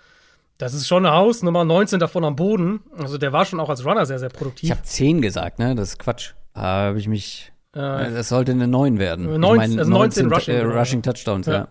Das 0.59 0.73
ist 0.73 0.87
schon 0.87 1.05
eine 1.05 1.15
Hausnummer, 1.15 1.65
19 1.65 1.99
davon 1.99 2.25
am 2.25 2.37
Boden. 2.37 2.81
Also 2.97 3.19
der 3.19 3.33
war 3.33 3.45
schon 3.45 3.61
auch 3.61 3.69
als 3.69 3.85
Runner 3.85 4.07
sehr, 4.07 4.19
sehr 4.19 4.29
produktiv. 4.29 4.65
Ich 4.65 4.71
habe 4.71 4.83
10 4.83 5.21
gesagt, 5.21 5.59
ne? 5.59 5.75
Das 5.75 5.91
ist 5.91 5.99
Quatsch. 5.99 6.33
Habe 6.55 6.99
ich 6.99 7.09
mich. 7.09 7.53
Äh, 7.73 7.79
das 7.79 8.29
sollte 8.29 8.53
eine 8.53 8.69
9 8.69 8.99
werden. 8.99 9.41
19, 9.41 9.43
ich 9.43 9.57
mein, 9.57 9.79
also 9.79 9.91
19, 9.91 10.29
19 10.29 10.33
Rushing, 10.33 10.55
äh, 10.55 10.79
Rushing 10.79 11.03
Touchdowns, 11.03 11.47
ja. 11.47 11.69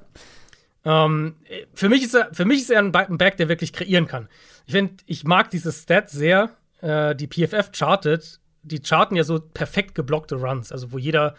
ja. 0.86 1.05
Ähm, 1.05 1.36
für, 1.73 1.88
mich 1.88 2.03
ist 2.03 2.13
er, 2.13 2.29
für 2.34 2.43
mich 2.43 2.61
ist 2.61 2.71
er 2.71 2.79
ein 2.79 2.91
Back, 2.91 3.38
der 3.38 3.47
wirklich 3.47 3.71
kreieren 3.71 4.05
kann. 4.07 4.27
Ich 4.65 4.73
finde, 4.73 4.95
ich 5.05 5.23
mag 5.23 5.49
diese 5.49 5.71
Stat 5.71 6.09
sehr. 6.09 6.49
Äh, 6.81 7.15
die 7.15 7.27
PFF 7.27 7.71
chartet, 7.71 8.41
die 8.63 8.81
charten 8.81 9.15
ja 9.15 9.23
so 9.23 9.39
perfekt 9.39 9.95
geblockte 9.95 10.36
Runs, 10.36 10.73
also 10.73 10.91
wo 10.91 10.97
jeder 10.97 11.36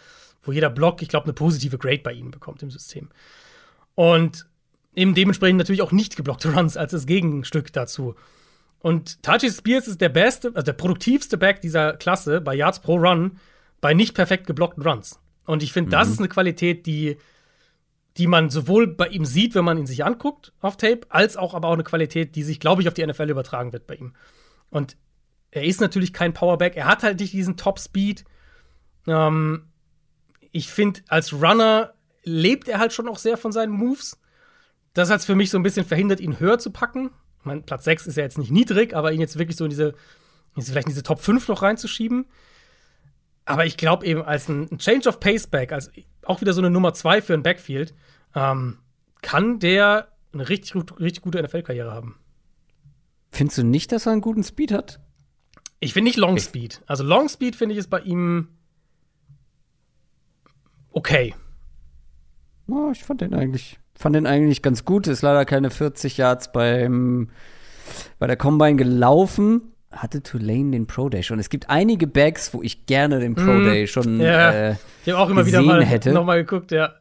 wo 0.47 0.53
jeder 0.53 0.71
Block, 0.71 1.03
ich 1.03 1.09
glaube, 1.09 1.25
eine 1.25 1.33
positive 1.33 1.79
Grade 1.79 2.01
bei 2.03 2.13
ihnen 2.13 2.31
bekommt 2.31 2.63
im 2.63 2.71
System. 2.71 3.09
Und 3.95 4.47
eben 4.95 5.15
dementsprechend 5.15 5.59
natürlich 5.59 5.83
auch 5.83 5.93
nicht 5.93 6.17
geblockte 6.17 6.53
Runs 6.53 6.77
als 6.77 6.93
das 6.93 7.07
Gegenstück 7.07 7.73
dazu. 7.73 8.15
Und 8.79 9.23
Tachi 9.23 9.51
Spears 9.51 9.89
ist 9.89 10.01
der 10.01 10.11
beste, 10.11 10.49
also 10.49 10.63
der 10.63 10.75
produktivste 10.75 11.39
Back 11.39 11.61
dieser 11.61 11.95
Klasse 11.95 12.41
bei 12.41 12.55
Yards 12.55 12.81
pro 12.81 12.97
Run 12.97 13.39
bei 13.81 13.95
nicht 13.95 14.15
perfekt 14.15 14.47
geblockten 14.47 14.83
Runs. 14.83 15.19
Und 15.47 15.63
ich 15.63 15.73
finde, 15.73 15.89
mhm. 15.89 15.93
das 15.93 16.09
ist 16.09 16.19
eine 16.19 16.29
Qualität, 16.29 16.87
die, 16.87 17.17
die 18.17 18.27
man 18.27 18.51
sowohl 18.51 18.87
bei 18.87 19.09
ihm 19.09 19.25
sieht, 19.25 19.55
wenn 19.55 19.65
man 19.65 19.79
ihn 19.79 19.87
sich 19.87 20.05
anguckt 20.05 20.53
auf 20.61 20.77
Tape, 20.77 21.01
als 21.09 21.37
auch 21.37 21.55
aber 21.55 21.69
auch 21.69 21.75
eine 21.75 21.85
Qualität, 21.85 22.37
die 22.37 22.43
sich, 22.43 22.61
glaube 22.61 22.83
ich, 22.83 22.89
auf 22.89 22.95
die 22.95 23.07
NFL 23.07 23.31
übertragen 23.31 23.73
wird 23.73 23.87
bei 23.87 23.95
ihm. 23.97 24.15
Und 24.71 24.97
er 25.51 25.65
ist 25.65 25.81
natürlich 25.81 26.13
kein 26.13 26.35
Powerback, 26.35 26.77
er 26.77 26.87
hat 26.87 27.03
halt 27.03 27.21
nicht 27.21 27.33
diesen 27.33 27.57
Top-Speed. 27.57 28.25
Ähm, 29.07 29.69
ich 30.53 30.69
finde, 30.69 31.01
als 31.09 31.33
Runner 31.33 31.95
lebt 32.23 32.69
er 32.69 32.79
halt 32.79 32.93
schon 32.93 33.09
auch 33.09 33.19
sehr 33.19 33.37
von 33.37 33.53
seinen 33.53 33.73
Moves. 33.73 34.21
Das 34.95 35.11
hat 35.11 35.21
es 35.21 35.27
für 35.27 35.35
mich 35.35 35.51
so 35.51 35.59
ein 35.59 35.63
bisschen 35.63 35.85
verhindert, 35.85 36.21
ihn 36.21 36.41
höher 36.41 36.59
zu 36.59 36.71
packen. 36.71 37.11
Mein 37.43 37.65
Platz 37.65 37.85
6 37.85 38.07
ist 38.07 38.17
ja 38.17 38.23
jetzt 38.23 38.39
nicht 38.39 38.51
niedrig, 38.51 38.95
aber 38.95 39.13
ihn 39.13 39.21
jetzt 39.21 39.39
wirklich 39.39 39.57
so 39.57 39.65
in 39.65 39.71
diese, 39.71 39.95
vielleicht 40.55 40.87
in 40.87 40.93
diese 40.93 41.03
Top 41.03 41.21
5 41.21 41.49
noch 41.49 41.63
reinzuschieben. 41.63 42.27
Aber 43.45 43.67
ich 43.67 43.77
glaube 43.77 44.07
eben, 44.07 44.23
als 44.23 44.49
ein 44.49 44.79
Change 44.79 45.09
of 45.09 45.21
Pace 45.21 45.49
Back, 45.49 45.73
als 45.73 45.91
auch 46.23 46.41
wieder 46.41 46.55
so 46.55 46.61
eine 46.61 46.71
Nummer 46.71 46.95
2 46.95 47.21
für 47.21 47.35
ein 47.35 47.43
Backfield, 47.43 47.95
ähm, 48.35 48.79
kann 49.21 49.59
der 49.59 50.09
eine 50.33 50.49
richtig, 50.49 50.75
richtig 50.99 51.23
gute 51.23 51.43
NFL-Karriere 51.43 51.93
haben. 51.93 52.19
Findest 53.31 53.59
du 53.59 53.65
nicht, 53.65 53.93
dass 53.93 54.07
er 54.07 54.13
einen 54.13 54.21
guten 54.21 54.45
Speed 54.45 54.73
hat? 54.73 55.01
Ich 55.81 55.93
finde 55.93 56.09
nicht 56.09 56.19
Long 56.19 56.39
Speed. 56.39 56.83
Also 56.87 57.05
Long 57.05 57.29
Speed 57.29 57.57
finde 57.57 57.75
ich 57.75 57.81
ist 57.81 57.91
bei 57.91 58.01
ihm 58.01 58.49
okay. 60.91 61.35
Oh, 62.69 62.91
ich 62.93 63.05
fand 63.05 63.21
den 63.21 63.35
eigentlich, 63.35 63.79
fand 63.97 64.17
den 64.17 64.27
eigentlich 64.27 64.63
ganz 64.63 64.85
gut. 64.85 65.07
Ist 65.07 65.23
leider 65.23 65.45
keine 65.45 65.71
40 65.71 66.17
Yards 66.17 66.53
beim, 66.53 67.31
bei 68.19 68.27
der 68.27 68.37
Combine 68.37 68.77
gelaufen. 68.77 69.73
Hatte 69.91 70.23
Tulane 70.23 70.73
den 70.73 70.87
Pro 70.87 71.09
Day 71.09 71.23
schon? 71.23 71.39
Es 71.39 71.51
gibt 71.51 71.71
einige 71.71 72.07
Bags, 72.07 72.53
wo 72.53 72.63
ich 72.63 72.87
gerne 72.87 73.21
den 73.21 73.35
Pro 73.35 73.53
mhm. 73.53 73.67
Day 73.67 73.87
schon 73.87 74.21
ja. 74.21 74.51
äh, 74.51 74.77
ich 75.05 75.13
habe 75.13 75.23
auch 75.23 75.31
immer 75.31 75.47
wieder 75.47 75.63
mal 75.63 75.85
hätte. 75.85 76.13
noch 76.13 76.25
mal 76.25 76.43
geguckt, 76.45 76.73
ja. 76.73 76.95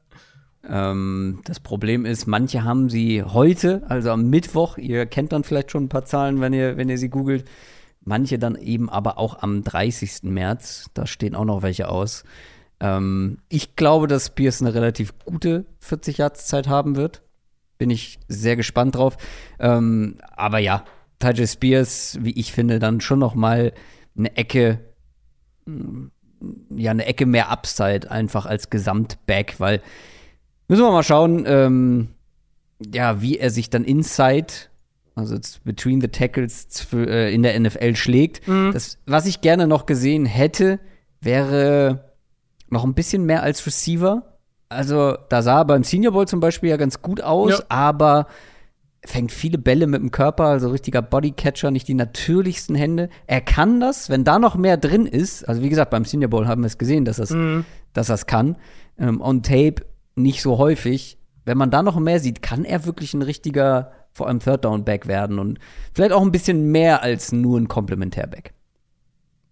Ähm, 0.67 1.41
das 1.45 1.59
Problem 1.59 2.05
ist, 2.05 2.27
manche 2.27 2.63
haben 2.63 2.89
sie 2.89 3.23
heute, 3.23 3.83
also 3.89 4.11
am 4.11 4.29
Mittwoch, 4.29 4.77
ihr 4.77 5.05
kennt 5.05 5.31
dann 5.31 5.43
vielleicht 5.43 5.71
schon 5.71 5.85
ein 5.85 5.89
paar 5.89 6.05
Zahlen, 6.05 6.39
wenn 6.39 6.53
ihr, 6.53 6.77
wenn 6.77 6.87
ihr 6.89 6.97
sie 6.97 7.09
googelt, 7.09 7.45
manche 8.01 8.39
dann 8.39 8.55
eben 8.55 8.89
aber 8.89 9.17
auch 9.17 9.41
am 9.41 9.63
30. 9.63 10.23
März, 10.23 10.89
da 10.93 11.05
stehen 11.05 11.35
auch 11.35 11.45
noch 11.45 11.63
welche 11.63 11.89
aus. 11.89 12.23
Ähm, 12.83 13.37
ich 13.47 13.77
glaube, 13.77 14.07
dass 14.07 14.27
Spears 14.27 14.61
eine 14.61 14.73
relativ 14.73 15.17
gute 15.23 15.65
40 15.79 16.17
Yards 16.17 16.47
Zeit 16.47 16.67
haben 16.67 16.97
wird. 16.97 17.21
Bin 17.77 17.89
ich 17.89 18.19
sehr 18.27 18.57
gespannt 18.57 18.95
drauf. 18.95 19.17
Ähm, 19.57 20.17
aber 20.35 20.59
ja, 20.59 20.83
Tajay 21.17 21.47
Spears, 21.47 22.17
wie 22.21 22.37
ich 22.37 22.51
finde, 22.51 22.79
dann 22.79 22.99
schon 22.99 23.19
noch 23.19 23.35
mal 23.35 23.71
eine 24.17 24.35
Ecke, 24.35 24.81
mm, 25.65 26.07
ja, 26.75 26.91
eine 26.91 27.05
Ecke 27.05 27.25
mehr 27.25 27.49
Upside 27.49 28.11
einfach 28.11 28.45
als 28.45 28.69
Gesamtback, 28.69 29.61
weil 29.61 29.81
müssen 30.67 30.83
wir 30.83 30.91
mal 30.91 31.03
schauen, 31.03 31.45
ähm, 31.47 32.09
ja, 32.93 33.21
wie 33.21 33.37
er 33.37 33.49
sich 33.49 33.69
dann 33.69 33.85
inside, 33.85 34.47
also 35.15 35.37
between 35.63 36.01
the 36.01 36.09
tackles 36.09 36.67
äh, 36.91 37.33
in 37.33 37.43
der 37.43 37.57
NFL 37.57 37.95
schlägt. 37.95 38.45
Mhm. 38.45 38.71
Das, 38.73 38.97
was 39.05 39.25
ich 39.25 39.39
gerne 39.39 39.67
noch 39.67 39.85
gesehen 39.85 40.25
hätte, 40.25 40.81
wäre 41.21 42.12
noch 42.73 42.83
ein 42.83 42.93
bisschen 42.93 43.25
mehr 43.25 43.43
als 43.43 43.65
Receiver. 43.65 44.23
Also, 44.69 45.17
da 45.29 45.41
sah 45.41 45.59
er 45.59 45.65
beim 45.65 45.83
Senior 45.83 46.13
Bowl 46.13 46.27
zum 46.27 46.39
Beispiel 46.39 46.69
ja 46.69 46.77
ganz 46.77 47.01
gut 47.01 47.21
aus, 47.21 47.59
ja. 47.59 47.65
aber 47.69 48.27
fängt 49.05 49.31
viele 49.31 49.57
Bälle 49.57 49.87
mit 49.87 50.01
dem 50.01 50.11
Körper, 50.11 50.45
also 50.45 50.69
richtiger 50.69 51.01
Bodycatcher, 51.01 51.71
nicht 51.71 51.87
die 51.87 51.93
natürlichsten 51.93 52.75
Hände. 52.75 53.09
Er 53.27 53.41
kann 53.41 53.79
das, 53.79 54.09
wenn 54.09 54.23
da 54.23 54.39
noch 54.39 54.55
mehr 54.55 54.77
drin 54.77 55.05
ist. 55.05 55.47
Also, 55.47 55.61
wie 55.61 55.69
gesagt, 55.69 55.91
beim 55.91 56.05
Senior 56.05 56.29
Bowl 56.29 56.47
haben 56.47 56.61
wir 56.61 56.67
es 56.67 56.77
gesehen, 56.77 57.05
dass 57.05 57.17
das, 57.17 57.31
mhm. 57.31 57.65
dass 57.93 58.07
das 58.07 58.25
kann. 58.25 58.57
Ähm, 58.97 59.21
on 59.21 59.43
Tape 59.43 59.85
nicht 60.15 60.41
so 60.41 60.57
häufig. 60.57 61.17
Wenn 61.45 61.57
man 61.57 61.71
da 61.71 61.83
noch 61.83 61.99
mehr 61.99 62.19
sieht, 62.19 62.41
kann 62.41 62.63
er 62.63 62.85
wirklich 62.85 63.13
ein 63.13 63.21
richtiger, 63.21 63.91
vor 64.11 64.27
allem 64.27 64.39
Third 64.39 64.63
Down 64.63 64.85
Back 64.85 65.07
werden 65.07 65.39
und 65.39 65.59
vielleicht 65.93 66.13
auch 66.13 66.21
ein 66.21 66.31
bisschen 66.31 66.71
mehr 66.71 67.03
als 67.03 67.31
nur 67.31 67.59
ein 67.59 67.67
Komplementärback. 67.67 68.53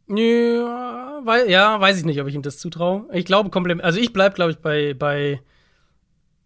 Ja, 0.08 1.01
weil, 1.26 1.50
ja, 1.50 1.80
weiß 1.80 1.98
ich 1.98 2.06
nicht, 2.06 2.22
ob 2.22 2.28
ich 2.28 2.36
ihm 2.36 2.42
das 2.42 2.58
zutraue. 2.58 3.06
Ich 3.12 3.26
glaube, 3.26 3.50
Komplement, 3.50 3.84
also 3.84 4.00
ich 4.00 4.14
bleibe, 4.14 4.36
glaube 4.36 4.52
ich, 4.52 4.58
bei, 4.60 4.94
bei 4.94 5.42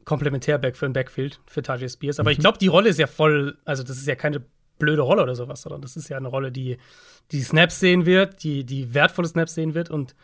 Komplementärback 0.05 0.77
für 0.77 0.85
ein 0.85 0.93
Backfield 0.93 1.39
für 1.45 1.61
Tajay 1.61 1.89
Spears. 1.89 2.19
Aber 2.19 2.29
mhm. 2.29 2.33
ich 2.33 2.39
glaube, 2.39 2.57
die 2.57 2.67
Rolle 2.67 2.89
ist 2.89 2.99
ja 2.99 3.07
voll, 3.07 3.57
also 3.65 3.83
das 3.83 3.97
ist 3.97 4.07
ja 4.07 4.15
keine 4.15 4.43
blöde 4.77 5.01
Rolle 5.01 5.23
oder 5.23 5.35
sowas, 5.35 5.61
sondern 5.61 5.81
das 5.81 5.95
ist 5.95 6.09
ja 6.09 6.17
eine 6.17 6.27
Rolle, 6.27 6.51
die 6.51 6.77
die 7.31 7.41
Snaps 7.41 7.79
sehen 7.79 8.05
wird, 8.05 8.43
die, 8.43 8.63
die 8.63 8.93
wertvolle 8.93 9.27
Snaps 9.27 9.55
sehen 9.55 9.73
wird 9.73 9.89
und 9.89 10.15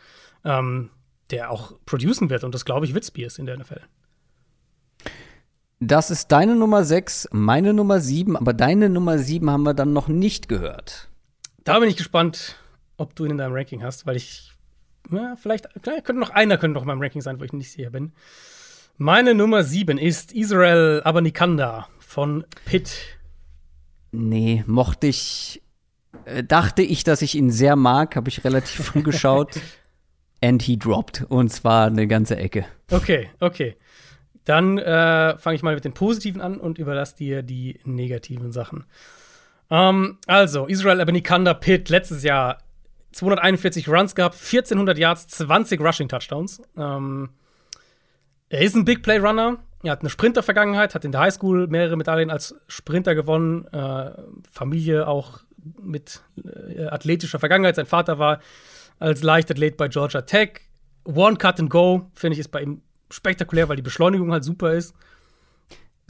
ähm, 0.44 0.90
der 1.30 1.50
auch 1.50 1.74
producen 1.84 2.30
wird. 2.30 2.44
Und 2.44 2.54
das, 2.54 2.64
glaube 2.64 2.86
ich, 2.86 2.94
wird 2.94 3.04
Spears 3.04 3.38
in 3.38 3.46
der 3.46 3.58
NFL. 3.58 3.80
Das 5.80 6.12
ist 6.12 6.30
deine 6.30 6.54
Nummer 6.54 6.84
6, 6.84 7.30
meine 7.32 7.74
Nummer 7.74 7.98
7, 7.98 8.36
aber 8.36 8.52
deine 8.52 8.88
Nummer 8.88 9.18
7 9.18 9.50
haben 9.50 9.64
wir 9.64 9.74
dann 9.74 9.92
noch 9.92 10.06
nicht 10.06 10.48
gehört. 10.48 11.08
Da 11.64 11.80
bin 11.80 11.88
ich 11.88 11.96
gespannt, 11.96 12.56
ob 12.96 13.14
du 13.14 13.24
ihn 13.24 13.32
in 13.32 13.38
deinem 13.38 13.54
Ranking 13.54 13.82
hast, 13.82 14.06
weil 14.06 14.16
ich, 14.16 14.52
vielleicht, 15.36 15.68
vielleicht 15.82 16.04
könnte 16.04 16.20
noch 16.20 16.30
einer 16.30 16.58
könnte 16.58 16.74
noch 16.74 16.82
in 16.82 16.88
meinem 16.88 17.02
Ranking 17.02 17.22
sein, 17.22 17.40
wo 17.40 17.44
ich 17.44 17.52
nicht 17.52 17.72
sicher 17.72 17.90
bin. 17.90 18.12
Meine 18.98 19.34
Nummer 19.34 19.64
7 19.64 19.98
ist 19.98 20.32
Israel 20.32 21.00
Abanikanda 21.04 21.88
von 21.98 22.44
Pitt. 22.66 23.18
Nee, 24.12 24.62
mochte 24.66 25.06
ich, 25.06 25.62
äh, 26.26 26.44
dachte 26.44 26.82
ich, 26.82 27.02
dass 27.02 27.22
ich 27.22 27.34
ihn 27.34 27.50
sehr 27.50 27.74
mag, 27.74 28.16
habe 28.16 28.28
ich 28.28 28.44
relativ 28.44 28.84
früh 28.86 29.02
geschaut. 29.02 29.58
And 30.42 30.60
he 30.60 30.76
dropped. 30.76 31.24
Und 31.28 31.50
zwar 31.50 31.86
eine 31.86 32.06
ganze 32.06 32.36
Ecke. 32.36 32.66
Okay, 32.90 33.30
okay. 33.40 33.76
Dann 34.44 34.76
äh, 34.78 35.38
fange 35.38 35.56
ich 35.56 35.62
mal 35.62 35.74
mit 35.74 35.84
den 35.84 35.94
positiven 35.94 36.40
an 36.40 36.58
und 36.58 36.78
überlasse 36.78 37.16
dir 37.16 37.42
die 37.42 37.78
negativen 37.84 38.52
Sachen. 38.52 38.84
Ähm, 39.70 40.18
also, 40.26 40.66
Israel 40.66 41.00
Abanikanda 41.00 41.54
Pitt, 41.54 41.88
letztes 41.88 42.24
Jahr 42.24 42.58
241 43.12 43.88
Runs 43.88 44.14
gehabt, 44.14 44.34
1400 44.34 44.98
Yards, 44.98 45.26
20 45.28 45.80
Rushing 45.80 46.08
Touchdowns. 46.08 46.62
Ähm, 46.76 47.30
er 48.48 48.60
ist 48.60 48.74
ein 48.74 48.84
Big 48.84 49.02
Play 49.02 49.18
Runner. 49.18 49.58
Er 49.82 49.92
hat 49.92 50.00
eine 50.00 50.10
Sprinter-Vergangenheit, 50.10 50.94
hat 50.94 51.04
in 51.04 51.12
der 51.12 51.22
Highschool 51.22 51.66
mehrere 51.66 51.96
Medaillen 51.96 52.30
als 52.30 52.54
Sprinter 52.68 53.14
gewonnen. 53.14 53.66
Äh, 53.68 54.12
Familie 54.50 55.08
auch 55.08 55.40
mit 55.80 56.22
äh, 56.44 56.86
athletischer 56.86 57.38
Vergangenheit. 57.38 57.76
Sein 57.76 57.86
Vater 57.86 58.18
war 58.18 58.40
als 58.98 59.22
Leichtathlet 59.22 59.76
bei 59.76 59.88
Georgia 59.88 60.22
Tech. 60.22 60.60
One 61.04 61.36
Cut 61.36 61.58
and 61.58 61.70
Go, 61.70 62.10
finde 62.14 62.34
ich, 62.34 62.40
ist 62.40 62.50
bei 62.50 62.62
ihm 62.62 62.82
spektakulär, 63.10 63.68
weil 63.68 63.76
die 63.76 63.82
Beschleunigung 63.82 64.32
halt 64.32 64.44
super 64.44 64.72
ist. 64.72 64.94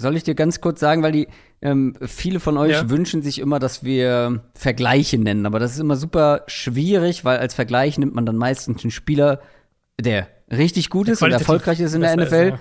Soll 0.02 0.16
ich 0.16 0.24
dir 0.24 0.34
ganz 0.34 0.60
kurz 0.60 0.80
sagen, 0.80 1.02
weil 1.02 1.12
die 1.12 1.28
ähm, 1.62 1.94
viele 2.02 2.40
von 2.40 2.58
euch 2.58 2.72
ja. 2.72 2.90
wünschen 2.90 3.22
sich 3.22 3.38
immer, 3.38 3.58
dass 3.58 3.84
wir 3.84 4.42
Vergleiche 4.54 5.18
nennen, 5.18 5.46
aber 5.46 5.58
das 5.58 5.72
ist 5.72 5.78
immer 5.78 5.96
super 5.96 6.42
schwierig, 6.48 7.24
weil 7.24 7.38
als 7.38 7.54
Vergleich 7.54 7.98
nimmt 7.98 8.14
man 8.14 8.26
dann 8.26 8.36
meistens 8.36 8.82
einen 8.84 8.90
Spieler, 8.90 9.40
der 10.00 10.28
richtig 10.50 10.90
gut 10.90 11.08
ist 11.08 11.22
und 11.22 11.32
erfolgreich 11.32 11.80
ist 11.80 11.94
in 11.94 12.02
der 12.02 12.16
NFL. 12.16 12.34
Ist, 12.34 12.50
ja. 12.50 12.58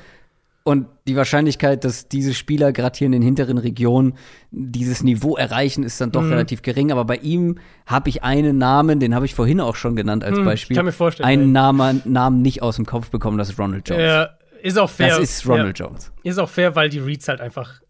Und 0.63 0.85
die 1.07 1.15
Wahrscheinlichkeit, 1.15 1.83
dass 1.83 2.07
diese 2.07 2.35
Spieler 2.35 2.71
gerade 2.71 2.95
hier 2.95 3.07
in 3.07 3.13
den 3.13 3.23
hinteren 3.23 3.57
Regionen 3.57 4.13
dieses 4.51 5.01
Niveau 5.01 5.35
erreichen, 5.35 5.83
ist 5.83 5.99
dann 5.99 6.11
doch 6.11 6.21
mhm. 6.21 6.33
relativ 6.33 6.61
gering. 6.61 6.91
Aber 6.91 7.03
bei 7.03 7.15
ihm 7.15 7.57
habe 7.87 8.09
ich 8.09 8.23
einen 8.23 8.59
Namen, 8.59 8.99
den 8.99 9.15
habe 9.15 9.25
ich 9.25 9.33
vorhin 9.33 9.59
auch 9.59 9.75
schon 9.75 9.95
genannt 9.95 10.23
als 10.23 10.37
mhm, 10.37 10.45
Beispiel. 10.45 10.75
Ich 10.75 10.77
kann 10.77 10.85
mir 10.85 10.91
vorstellen. 10.91 11.27
Einen 11.27 11.51
Namen, 11.51 12.03
Namen 12.05 12.43
nicht 12.43 12.61
aus 12.61 12.75
dem 12.75 12.85
Kopf 12.85 13.09
bekommen, 13.09 13.39
das 13.39 13.49
ist 13.49 13.59
Ronald 13.59 13.89
Jones. 13.89 14.03
Ja, 14.03 14.29
ist 14.61 14.77
auch 14.77 14.89
fair. 14.89 15.17
Das 15.17 15.19
ist 15.19 15.47
Ronald 15.47 15.77
ja. 15.79 15.85
Jones. 15.85 16.11
Ist 16.23 16.37
auch 16.37 16.49
fair, 16.49 16.75
weil 16.75 16.89
die 16.89 16.99
Reads 16.99 17.27
halt 17.27 17.41
einfach 17.41 17.81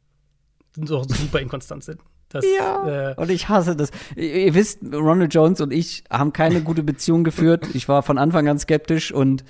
so 0.76 1.04
super 1.04 1.40
inkonstant 1.40 1.84
sind. 1.84 2.02
Das, 2.30 2.46
ja, 2.58 3.12
äh, 3.12 3.16
und 3.16 3.30
ich 3.30 3.50
hasse 3.50 3.76
das. 3.76 3.92
Ihr, 4.16 4.54
wisst, 4.54 4.80
Ronald 4.94 5.34
Jones 5.34 5.60
und 5.60 5.74
ich 5.74 6.06
haben 6.10 6.32
keine 6.32 6.62
gute 6.62 6.82
Beziehung 6.82 7.26
geführt. 7.26 7.68
Ich 7.74 7.90
war 7.90 8.04
von 8.04 8.18
Anfang 8.18 8.48
an 8.48 8.58
skeptisch 8.58 9.12
und 9.12 9.44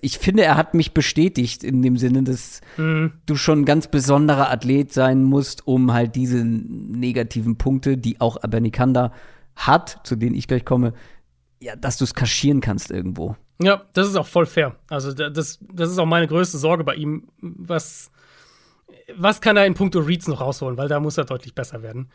ich 0.00 0.18
finde, 0.18 0.42
er 0.42 0.56
hat 0.56 0.74
mich 0.74 0.92
bestätigt 0.92 1.62
in 1.62 1.82
dem 1.82 1.96
Sinne, 1.96 2.24
dass 2.24 2.60
mhm. 2.76 3.12
du 3.26 3.36
schon 3.36 3.60
ein 3.60 3.64
ganz 3.64 3.86
besonderer 3.86 4.50
Athlet 4.50 4.92
sein 4.92 5.22
musst, 5.22 5.66
um 5.68 5.92
halt 5.92 6.16
diese 6.16 6.44
negativen 6.44 7.58
Punkte, 7.58 7.96
die 7.96 8.20
auch 8.20 8.42
Abanikanda 8.42 9.12
hat, 9.54 10.00
zu 10.02 10.16
denen 10.16 10.34
ich 10.34 10.48
gleich 10.48 10.64
komme, 10.64 10.94
ja, 11.60 11.76
dass 11.76 11.96
du 11.96 12.04
es 12.04 12.14
kaschieren 12.14 12.60
kannst 12.60 12.90
irgendwo. 12.90 13.36
Ja, 13.60 13.82
das 13.92 14.08
ist 14.08 14.16
auch 14.16 14.26
voll 14.26 14.46
fair. 14.46 14.76
Also 14.88 15.12
das, 15.12 15.58
das 15.60 15.90
ist 15.90 15.98
auch 15.98 16.06
meine 16.06 16.28
größte 16.28 16.58
Sorge 16.58 16.84
bei 16.84 16.94
ihm. 16.94 17.28
Was, 17.40 18.10
was 19.16 19.40
kann 19.40 19.56
er 19.56 19.66
in 19.66 19.74
puncto 19.74 19.98
Reads 19.98 20.28
noch 20.28 20.40
rausholen? 20.40 20.76
Weil 20.76 20.88
da 20.88 21.00
muss 21.00 21.18
er 21.18 21.24
deutlich 21.24 21.54
besser 21.54 21.82
werden. 21.82 22.10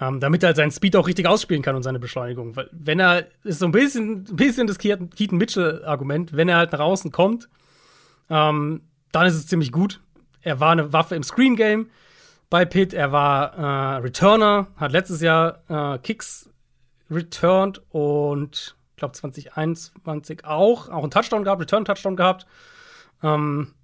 Ähm, 0.00 0.20
damit 0.20 0.42
er 0.42 0.48
halt 0.48 0.56
seinen 0.56 0.70
Speed 0.70 0.96
auch 0.96 1.06
richtig 1.06 1.26
ausspielen 1.26 1.62
kann 1.62 1.76
und 1.76 1.82
seine 1.82 1.98
Beschleunigung. 1.98 2.56
Weil 2.56 2.68
wenn 2.72 3.00
er, 3.00 3.26
ist 3.44 3.60
so 3.60 3.66
ein 3.66 3.72
bisschen, 3.72 4.24
ein 4.28 4.36
bisschen 4.36 4.66
das 4.66 4.78
Keaton 4.78 5.38
Mitchell-Argument, 5.38 6.32
wenn 6.32 6.48
er 6.48 6.56
halt 6.56 6.72
nach 6.72 6.80
außen 6.80 7.12
kommt, 7.12 7.48
ähm, 8.30 8.82
dann 9.12 9.26
ist 9.26 9.34
es 9.34 9.46
ziemlich 9.46 9.72
gut. 9.72 10.00
Er 10.40 10.60
war 10.60 10.72
eine 10.72 10.92
Waffe 10.92 11.16
im 11.16 11.22
Screen 11.22 11.56
Game 11.56 11.90
bei 12.50 12.64
Pitt, 12.64 12.94
er 12.94 13.12
war 13.12 13.54
äh, 13.56 13.96
Returner, 13.98 14.68
hat 14.76 14.92
letztes 14.92 15.20
Jahr 15.20 15.62
äh, 15.68 15.98
Kicks 15.98 16.48
returned 17.10 17.82
und 17.90 18.76
glaube 18.98 19.14
2021 19.14 20.44
auch, 20.44 20.88
auch 20.88 21.02
einen 21.02 21.10
Touchdown 21.10 21.44
gehabt, 21.44 21.62
Return-Touchdown 21.62 22.16
gehabt. 22.16 22.46
Ähm, 23.22 23.74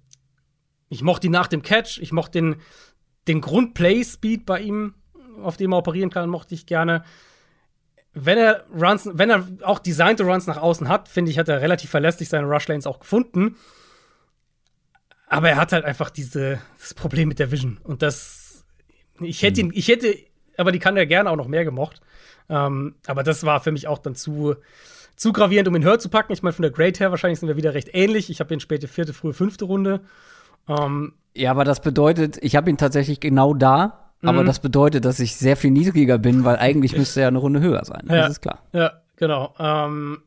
ich 0.89 1.01
mochte 1.01 1.27
ihn 1.27 1.33
nach 1.33 1.47
dem 1.47 1.61
Catch, 1.61 1.99
ich 1.99 2.11
mochte 2.11 2.39
den, 2.39 2.55
den 3.27 3.41
Grund-Play-Speed 3.41 4.45
bei 4.45 4.61
ihm 4.61 4.93
auf 5.41 5.57
dem 5.57 5.73
er 5.73 5.77
operieren 5.77 6.09
kann, 6.09 6.29
mochte 6.29 6.55
ich 6.55 6.65
gerne. 6.65 7.03
Wenn 8.13 8.37
er 8.37 8.65
Runs, 8.73 9.09
wenn 9.11 9.29
er 9.29 9.47
auch 9.63 9.79
designte 9.79 10.23
Runs 10.23 10.47
nach 10.47 10.57
außen 10.57 10.87
hat, 10.87 11.09
finde 11.09 11.31
ich, 11.31 11.37
hat 11.37 11.49
er 11.49 11.61
relativ 11.61 11.89
verlässlich 11.89 12.29
seine 12.29 12.47
Rush 12.47 12.67
Lanes 12.67 12.87
auch 12.87 12.99
gefunden. 12.99 13.57
Aber 15.27 15.49
er 15.49 15.57
hat 15.57 15.73
halt 15.73 15.85
einfach 15.85 16.09
diese, 16.09 16.61
das 16.79 16.93
Problem 16.93 17.27
mit 17.27 17.39
der 17.39 17.51
Vision. 17.51 17.79
Und 17.83 18.01
das, 18.01 18.63
ich 19.19 19.41
hätte 19.41 19.61
ihn, 19.61 19.71
ich 19.73 19.87
hätte, 19.87 20.15
aber 20.55 20.71
die 20.71 20.79
kann 20.79 20.95
er 20.95 21.05
gerne 21.05 21.29
auch 21.29 21.35
noch 21.35 21.47
mehr 21.47 21.65
gemocht. 21.65 21.99
Ähm, 22.47 22.95
aber 23.05 23.23
das 23.23 23.43
war 23.43 23.59
für 23.59 23.71
mich 23.71 23.87
auch 23.87 23.97
dann 23.97 24.15
zu, 24.15 24.55
zu 25.15 25.33
gravierend, 25.33 25.67
um 25.67 25.75
ihn 25.75 25.83
höher 25.83 25.99
zu 25.99 26.09
packen. 26.09 26.33
Ich 26.33 26.43
meine, 26.43 26.53
von 26.53 26.63
der 26.63 26.71
Grade 26.71 26.99
her 26.99 27.11
wahrscheinlich 27.11 27.39
sind 27.39 27.47
wir 27.47 27.57
wieder 27.57 27.73
recht 27.73 27.89
ähnlich. 27.93 28.29
Ich 28.29 28.39
habe 28.39 28.53
ihn 28.53 28.59
späte 28.59 28.87
vierte, 28.87 29.13
frühe 29.13 29.33
fünfte 29.33 29.65
Runde. 29.65 30.01
Ähm, 30.67 31.13
ja, 31.35 31.51
aber 31.51 31.63
das 31.63 31.81
bedeutet, 31.81 32.37
ich 32.41 32.55
habe 32.55 32.69
ihn 32.69 32.77
tatsächlich 32.77 33.19
genau 33.19 33.53
da. 33.53 34.01
Aber 34.21 34.41
mhm. 34.41 34.47
das 34.47 34.59
bedeutet, 34.59 35.05
dass 35.05 35.19
ich 35.19 35.35
sehr 35.35 35.55
viel 35.55 35.71
niedriger 35.71 36.17
bin, 36.17 36.45
weil 36.45 36.57
eigentlich 36.57 36.97
müsste 36.97 37.21
er 37.21 37.27
eine 37.27 37.37
Runde 37.37 37.59
höher 37.59 37.83
sein. 37.85 38.05
Ja, 38.07 38.15
das 38.15 38.31
ist 38.31 38.41
klar. 38.41 38.63
Ja, 38.73 38.93
genau. 39.17 39.53
Ähm, 39.59 40.23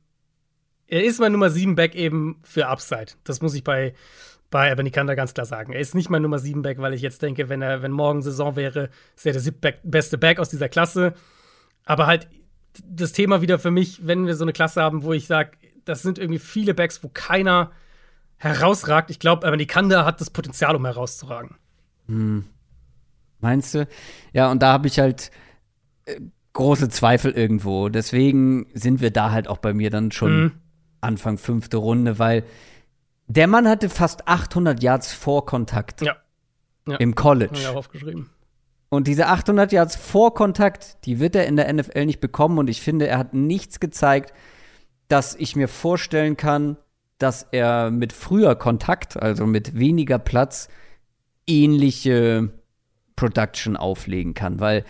er 0.87 1.05
ist 1.05 1.21
mein 1.21 1.33
Nummer 1.33 1.51
7 1.51 1.75
Back 1.75 1.95
eben 1.95 2.39
für 2.43 2.69
Upside. 2.69 3.13
Das 3.25 3.43
muss 3.43 3.55
ich 3.55 3.65
bei, 3.65 3.95
bei 4.51 4.71
Abanikanda 4.71 5.15
ganz 5.15 5.35
klar 5.35 5.47
sagen. 5.47 5.73
Er 5.73 5.81
ist 5.81 5.95
nicht 5.95 6.11
mein 6.11 6.23
Nummer 6.23 6.39
7 6.39 6.63
Back, 6.63 6.79
weil 6.79 6.95
ich 6.95 7.03
jetzt 7.03 7.23
denke, 7.23 7.49
wenn 7.49 7.61
er, 7.61 7.83
wenn 7.83 7.93
morgen 7.93 8.23
Saison 8.23 8.57
wäre, 8.57 8.91
ist 9.17 9.27
er 9.27 9.33
der 9.33 9.75
beste 9.83 10.17
Back 10.17 10.39
aus 10.39 10.51
dieser 10.51 10.69
Klasse. 10.69 11.15
Aber 11.85 12.07
halt 12.07 12.29
das 12.87 13.13
Thema 13.13 13.41
wieder 13.43 13.59
für 13.59 13.71
mich, 13.71 14.07
wenn 14.07 14.27
wir 14.27 14.35
so 14.35 14.45
eine 14.45 14.53
Klasse 14.53 14.83
haben, 14.83 15.03
wo 15.03 15.13
ich 15.13 15.27
sage, 15.27 15.53
das 15.85 16.03
sind 16.03 16.19
irgendwie 16.19 16.39
viele 16.39 16.75
Backs, 16.75 17.03
wo 17.03 17.09
keiner 17.09 17.73
herausragt. 18.37 19.11
Ich 19.11 19.19
glaube, 19.19 19.47
aber 19.47 19.57
Nikanda 19.57 20.05
hat 20.05 20.21
das 20.21 20.31
Potenzial, 20.31 20.77
um 20.77 20.85
herauszuragen. 20.85 21.57
Hm. 22.07 22.45
Meinst 23.41 23.75
du? 23.75 23.87
Ja, 24.33 24.51
und 24.51 24.63
da 24.63 24.73
habe 24.73 24.89
ich 24.89 24.99
halt 24.99 25.31
äh, 26.07 26.21
große 26.53 26.89
Zweifel 26.89 27.33
irgendwo. 27.33 27.89
Deswegen 27.89 28.67
sind 28.75 29.01
wir 29.01 29.11
da 29.11 29.31
halt 29.31 29.49
auch 29.49 29.59
bei 29.59 29.73
mir 29.75 29.91
dann 29.91 30.11
schon 30.11 30.41
mhm. 30.41 30.53
Anfang 31.01 31.39
fünfte 31.39 31.77
Runde, 31.77 32.19
weil 32.19 32.45
der 33.29 33.47
Mann 33.47 33.69
hatte 33.69 33.89
fast 33.89 34.27
800 34.27 34.83
Yards 34.83 35.13
vor 35.13 35.47
Kontakt. 35.47 36.03
Ja. 36.03 36.17
ja. 36.87 36.97
Im 36.97 37.15
College. 37.15 37.71
Auch 37.71 37.77
aufgeschrieben. 37.77 38.31
Und 38.91 39.07
diese 39.07 39.27
800 39.27 39.73
Yards 39.73 39.97
vor 39.97 40.35
Kontakt, 40.35 41.05
die 41.05 41.21
wird 41.21 41.37
er 41.37 41.47
in 41.47 41.57
der 41.57 41.73
NFL 41.73 42.07
nicht 42.07 42.21
bekommen. 42.21 42.59
Und 42.59 42.71
ich 42.71 42.81
finde, 42.81 43.07
er 43.07 43.19
hat 43.19 43.35
nichts 43.35 43.81
gezeigt, 43.81 44.33
dass 45.09 45.35
ich 45.35 45.57
mir 45.57 45.69
vorstellen 45.69 46.37
kann, 46.37 46.77
dass 47.19 47.47
er 47.51 47.91
mit 47.91 48.13
früher 48.13 48.55
Kontakt, 48.55 49.21
also 49.21 49.47
mit 49.47 49.79
weniger 49.79 50.19
Platz, 50.19 50.69
ähnliche 51.47 52.51
Production 53.17 53.77
auflegen 53.77 54.35
kann. 54.35 54.61
Weil 54.61 54.85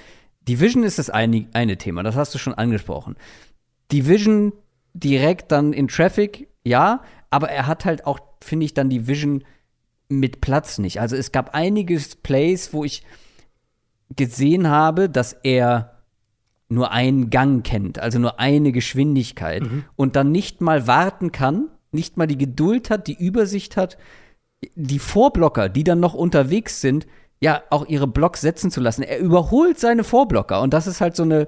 Division 0.48 0.84
ist 0.84 0.98
das 0.98 1.10
eine, 1.10 1.48
eine 1.52 1.76
Thema, 1.76 2.02
das 2.02 2.16
hast 2.16 2.34
du 2.34 2.38
schon 2.38 2.54
angesprochen. 2.54 3.16
Division 3.90 4.52
direkt 4.92 5.50
dann 5.52 5.72
in 5.72 5.88
Traffic, 5.88 6.48
ja, 6.64 7.02
aber 7.30 7.48
er 7.48 7.66
hat 7.66 7.84
halt 7.84 8.06
auch, 8.06 8.20
finde 8.42 8.66
ich, 8.66 8.74
dann 8.74 8.90
die 8.90 9.06
Vision 9.06 9.44
mit 10.08 10.40
Platz 10.40 10.78
nicht. 10.78 11.00
Also 11.00 11.16
es 11.16 11.32
gab 11.32 11.54
einige 11.54 12.00
Plays, 12.22 12.72
wo 12.72 12.84
ich 12.84 13.02
gesehen 14.16 14.68
habe, 14.68 15.08
dass 15.08 15.32
er 15.32 15.98
nur 16.68 16.92
einen 16.92 17.30
Gang 17.30 17.64
kennt, 17.64 17.98
also 17.98 18.18
nur 18.18 18.38
eine 18.38 18.72
Geschwindigkeit 18.72 19.62
mhm. 19.62 19.84
und 19.96 20.16
dann 20.16 20.32
nicht 20.32 20.60
mal 20.60 20.86
warten 20.86 21.32
kann, 21.32 21.68
nicht 21.92 22.16
mal 22.16 22.26
die 22.26 22.38
Geduld 22.38 22.90
hat, 22.90 23.06
die 23.06 23.18
Übersicht 23.18 23.76
hat, 23.76 23.96
die 24.74 24.98
Vorblocker, 24.98 25.68
die 25.68 25.84
dann 25.84 26.00
noch 26.00 26.14
unterwegs 26.14 26.80
sind, 26.80 27.06
ja, 27.40 27.62
auch 27.70 27.86
ihre 27.86 28.08
Blocks 28.08 28.40
setzen 28.40 28.70
zu 28.70 28.80
lassen. 28.80 29.02
Er 29.02 29.20
überholt 29.20 29.78
seine 29.78 30.04
Vorblocker 30.04 30.60
und 30.60 30.74
das 30.74 30.86
ist 30.86 31.00
halt 31.00 31.16
so 31.16 31.22
eine, 31.22 31.46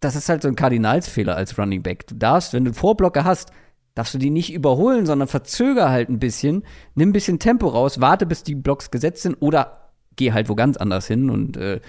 das 0.00 0.16
ist 0.16 0.28
halt 0.28 0.42
so 0.42 0.48
ein 0.48 0.56
Kardinalsfehler 0.56 1.36
als 1.36 1.56
Running 1.58 1.82
Back. 1.82 2.06
Du 2.06 2.16
darfst, 2.16 2.52
wenn 2.52 2.64
du 2.64 2.74
Vorblocker 2.74 3.24
hast, 3.24 3.52
darfst 3.94 4.14
du 4.14 4.18
die 4.18 4.30
nicht 4.30 4.52
überholen, 4.52 5.06
sondern 5.06 5.28
verzöger 5.28 5.90
halt 5.90 6.08
ein 6.08 6.18
bisschen, 6.18 6.64
nimm 6.94 7.10
ein 7.10 7.12
bisschen 7.12 7.38
Tempo 7.38 7.68
raus, 7.68 8.00
warte, 8.00 8.26
bis 8.26 8.42
die 8.42 8.54
Blocks 8.54 8.90
gesetzt 8.90 9.22
sind 9.22 9.36
oder 9.40 9.79
geh 10.20 10.32
halt 10.32 10.48
wo 10.48 10.54
ganz 10.54 10.76
anders 10.76 11.06
hin 11.06 11.30
und 11.30 11.56
äh, 11.56 11.80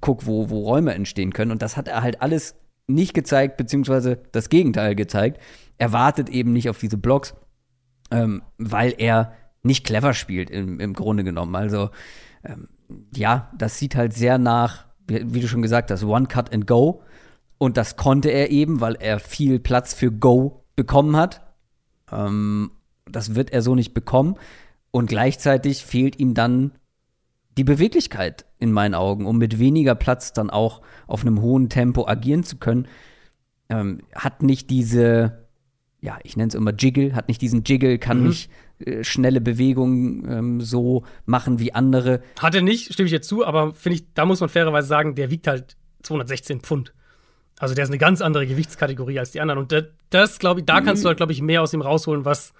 guck, 0.00 0.26
wo, 0.26 0.50
wo 0.50 0.60
Räume 0.60 0.94
entstehen 0.94 1.32
können. 1.32 1.50
Und 1.50 1.62
das 1.62 1.76
hat 1.76 1.88
er 1.88 2.02
halt 2.02 2.22
alles 2.22 2.54
nicht 2.86 3.14
gezeigt, 3.14 3.56
beziehungsweise 3.56 4.20
das 4.32 4.50
Gegenteil 4.50 4.94
gezeigt. 4.94 5.40
Er 5.78 5.92
wartet 5.92 6.28
eben 6.28 6.52
nicht 6.52 6.68
auf 6.68 6.78
diese 6.78 6.98
Blocks, 6.98 7.34
ähm, 8.10 8.42
weil 8.58 8.94
er 8.98 9.32
nicht 9.62 9.84
clever 9.84 10.12
spielt 10.12 10.50
im, 10.50 10.78
im 10.78 10.92
Grunde 10.92 11.24
genommen. 11.24 11.56
Also 11.56 11.90
ähm, 12.44 12.68
ja, 13.14 13.50
das 13.56 13.78
sieht 13.78 13.96
halt 13.96 14.12
sehr 14.12 14.38
nach, 14.38 14.84
wie, 15.06 15.34
wie, 15.34 15.40
du 15.40 15.48
schon 15.48 15.62
gesagt 15.62 15.90
hast, 15.90 16.04
One 16.04 16.26
Cut 16.26 16.52
and 16.52 16.66
Go. 16.66 17.02
Und 17.56 17.76
das 17.78 17.96
konnte 17.96 18.28
er 18.28 18.50
eben, 18.50 18.80
weil 18.80 18.96
er 19.00 19.18
viel 19.18 19.58
Platz 19.58 19.94
für 19.94 20.12
Go 20.12 20.64
bekommen 20.76 21.16
hat. 21.16 21.40
Ähm, 22.12 22.72
das 23.06 23.34
wird 23.34 23.50
er 23.50 23.62
so 23.62 23.74
nicht 23.74 23.94
bekommen. 23.94 24.36
Und 24.90 25.08
gleichzeitig 25.08 25.84
fehlt 25.84 26.18
ihm 26.20 26.34
dann 26.34 26.72
die 27.58 27.64
Beweglichkeit 27.64 28.46
in 28.58 28.72
meinen 28.72 28.94
Augen, 28.94 29.26
um 29.26 29.36
mit 29.36 29.58
weniger 29.58 29.94
Platz 29.94 30.32
dann 30.32 30.48
auch 30.48 30.80
auf 31.06 31.22
einem 31.22 31.42
hohen 31.42 31.68
Tempo 31.68 32.06
agieren 32.06 32.44
zu 32.44 32.56
können. 32.56 32.86
Ähm, 33.68 34.00
hat 34.14 34.42
nicht 34.42 34.70
diese, 34.70 35.46
ja, 36.00 36.18
ich 36.22 36.36
nenne 36.36 36.48
es 36.48 36.54
immer 36.54 36.72
Jiggle, 36.72 37.14
hat 37.14 37.28
nicht 37.28 37.42
diesen 37.42 37.64
Jiggle, 37.64 37.98
kann 37.98 38.20
mhm. 38.20 38.28
nicht 38.28 38.50
äh, 38.78 39.02
schnelle 39.02 39.40
Bewegungen 39.40 40.24
ähm, 40.30 40.60
so 40.60 41.04
machen 41.26 41.58
wie 41.58 41.74
andere. 41.74 42.22
Hat 42.38 42.54
er 42.54 42.62
nicht, 42.62 42.92
stimme 42.92 43.06
ich 43.06 43.12
jetzt 43.12 43.28
zu, 43.28 43.44
aber 43.44 43.74
finde 43.74 43.96
ich, 43.96 44.14
da 44.14 44.24
muss 44.24 44.40
man 44.40 44.48
fairerweise 44.48 44.86
sagen, 44.86 45.16
der 45.16 45.30
wiegt 45.30 45.48
halt 45.48 45.76
216 46.04 46.60
Pfund. 46.60 46.94
Also 47.58 47.74
der 47.74 47.82
ist 47.82 47.90
eine 47.90 47.98
ganz 47.98 48.20
andere 48.20 48.46
Gewichtskategorie 48.46 49.18
als 49.18 49.32
die 49.32 49.40
anderen. 49.40 49.58
Und 49.58 49.72
das, 49.72 49.84
das 50.10 50.38
glaube 50.38 50.60
ich, 50.60 50.66
da 50.66 50.80
kannst 50.80 51.02
du 51.02 51.08
halt, 51.08 51.16
glaube 51.16 51.32
ich, 51.32 51.42
mehr 51.42 51.60
aus 51.60 51.74
ihm 51.74 51.80
rausholen, 51.80 52.24
was, 52.24 52.54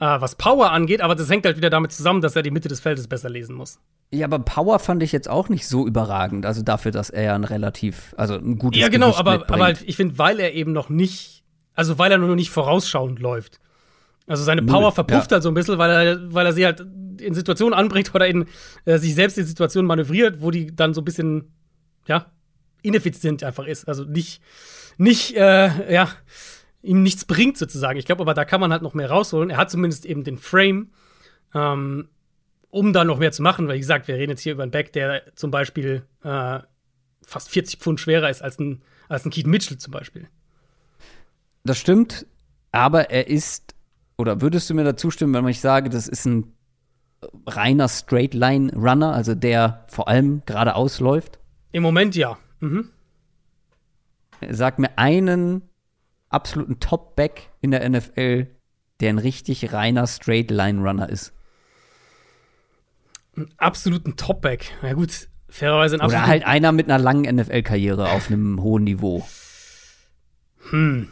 äh, 0.00 0.20
was 0.20 0.34
Power 0.36 0.72
angeht. 0.72 1.00
Aber 1.00 1.14
das 1.14 1.30
hängt 1.30 1.44
halt 1.44 1.56
wieder 1.56 1.70
damit 1.70 1.92
zusammen, 1.92 2.20
dass 2.20 2.36
er 2.36 2.42
die 2.42 2.50
Mitte 2.50 2.68
des 2.68 2.80
Feldes 2.80 3.08
besser 3.08 3.30
lesen 3.30 3.54
muss. 3.54 3.78
Ja, 4.10 4.26
aber 4.26 4.38
Power 4.38 4.78
fand 4.78 5.02
ich 5.02 5.12
jetzt 5.12 5.28
auch 5.28 5.48
nicht 5.48 5.66
so 5.66 5.86
überragend. 5.86 6.46
Also 6.46 6.62
dafür, 6.62 6.92
dass 6.92 7.10
er 7.10 7.22
ja 7.22 7.34
ein 7.34 7.44
relativ, 7.44 8.14
also 8.16 8.34
ein 8.34 8.58
gutes 8.58 8.80
Ja, 8.80 8.88
genau, 8.88 9.06
Gewicht 9.06 9.20
aber, 9.20 9.32
mitbringt. 9.32 9.52
aber 9.54 9.64
halt, 9.64 9.82
ich 9.86 9.96
finde, 9.96 10.18
weil 10.18 10.40
er 10.40 10.54
eben 10.54 10.72
noch 10.72 10.88
nicht, 10.88 11.44
also 11.74 11.98
weil 11.98 12.10
er 12.10 12.18
nur 12.18 12.28
noch 12.28 12.36
nicht 12.36 12.50
vorausschauend 12.50 13.18
läuft. 13.18 13.60
Also 14.26 14.44
seine 14.44 14.62
Power 14.62 14.82
Null, 14.82 14.92
verpufft 14.92 15.30
ja. 15.30 15.36
halt 15.36 15.42
so 15.42 15.50
ein 15.50 15.54
bisschen, 15.54 15.78
weil 15.78 15.90
er, 15.90 16.34
weil 16.34 16.46
er 16.46 16.52
sie 16.52 16.64
halt 16.64 16.80
in 17.20 17.34
Situationen 17.34 17.74
anbringt 17.74 18.14
oder 18.14 18.26
in, 18.26 18.46
äh, 18.84 18.98
sich 18.98 19.14
selbst 19.14 19.38
in 19.38 19.46
Situationen 19.46 19.86
manövriert, 19.86 20.40
wo 20.40 20.50
die 20.50 20.74
dann 20.74 20.94
so 20.94 21.00
ein 21.00 21.04
bisschen, 21.04 21.52
ja, 22.06 22.26
ineffizient 22.82 23.42
einfach 23.42 23.66
ist. 23.66 23.88
Also 23.88 24.04
nicht, 24.04 24.40
nicht, 24.98 25.34
äh, 25.36 25.92
ja, 25.92 26.08
ihm 26.88 27.02
nichts 27.02 27.24
bringt 27.24 27.58
sozusagen. 27.58 27.98
Ich 27.98 28.06
glaube 28.06 28.22
aber, 28.22 28.34
da 28.34 28.44
kann 28.44 28.60
man 28.60 28.72
halt 28.72 28.82
noch 28.82 28.94
mehr 28.94 29.10
rausholen. 29.10 29.50
Er 29.50 29.58
hat 29.58 29.70
zumindest 29.70 30.06
eben 30.06 30.24
den 30.24 30.38
Frame, 30.38 30.90
ähm, 31.54 32.08
um 32.70 32.92
da 32.92 33.04
noch 33.04 33.18
mehr 33.18 33.32
zu 33.32 33.42
machen, 33.42 33.68
weil 33.68 33.76
wie 33.76 33.80
gesagt, 33.80 34.08
wir 34.08 34.14
reden 34.16 34.30
jetzt 34.30 34.42
hier 34.42 34.52
über 34.52 34.62
einen 34.62 34.72
Back, 34.72 34.92
der 34.92 35.34
zum 35.34 35.50
Beispiel 35.50 36.04
äh, 36.22 36.60
fast 37.22 37.50
40 37.50 37.78
Pfund 37.78 38.00
schwerer 38.00 38.30
ist 38.30 38.42
als 38.42 38.58
ein, 38.58 38.82
als 39.08 39.24
ein 39.24 39.30
Keith 39.30 39.46
Mitchell 39.46 39.78
zum 39.78 39.92
Beispiel. 39.92 40.28
Das 41.64 41.78
stimmt, 41.78 42.26
aber 42.72 43.10
er 43.10 43.28
ist 43.28 43.74
oder 44.16 44.40
würdest 44.40 44.68
du 44.68 44.74
mir 44.74 44.84
dazu 44.84 45.10
stimmen, 45.10 45.34
wenn 45.34 45.46
ich 45.48 45.60
sage, 45.60 45.90
das 45.90 46.08
ist 46.08 46.26
ein 46.26 46.52
reiner 47.46 47.88
Straight 47.88 48.34
Line 48.34 48.72
Runner, 48.74 49.12
also 49.12 49.34
der 49.34 49.84
vor 49.88 50.08
allem 50.08 50.42
geradeaus 50.46 51.00
läuft? 51.00 51.38
Im 51.72 51.82
Moment 51.82 52.16
ja. 52.16 52.38
Mhm. 52.60 52.90
Sag 54.50 54.78
mir 54.78 54.96
einen 54.96 55.67
absoluten 56.28 56.80
Top-Back 56.80 57.50
in 57.60 57.70
der 57.70 57.88
NFL, 57.88 58.48
der 59.00 59.08
ein 59.10 59.18
richtig 59.18 59.72
reiner 59.72 60.06
Straight 60.06 60.50
Line 60.50 60.80
Runner 60.82 61.08
ist. 61.08 61.32
Einen 63.36 63.52
absoluten 63.56 64.16
Top-Back. 64.16 64.72
Ja 64.82 64.94
gut, 64.94 65.28
fairerweise 65.48 65.96
ein 65.96 66.06
Oder 66.06 66.26
halt 66.26 66.44
einer 66.44 66.72
mit 66.72 66.90
einer 66.90 67.02
langen 67.02 67.34
NFL-Karriere 67.36 68.10
auf 68.10 68.28
einem 68.28 68.62
hohen 68.62 68.84
Niveau. 68.84 69.26
Hm. 70.70 71.08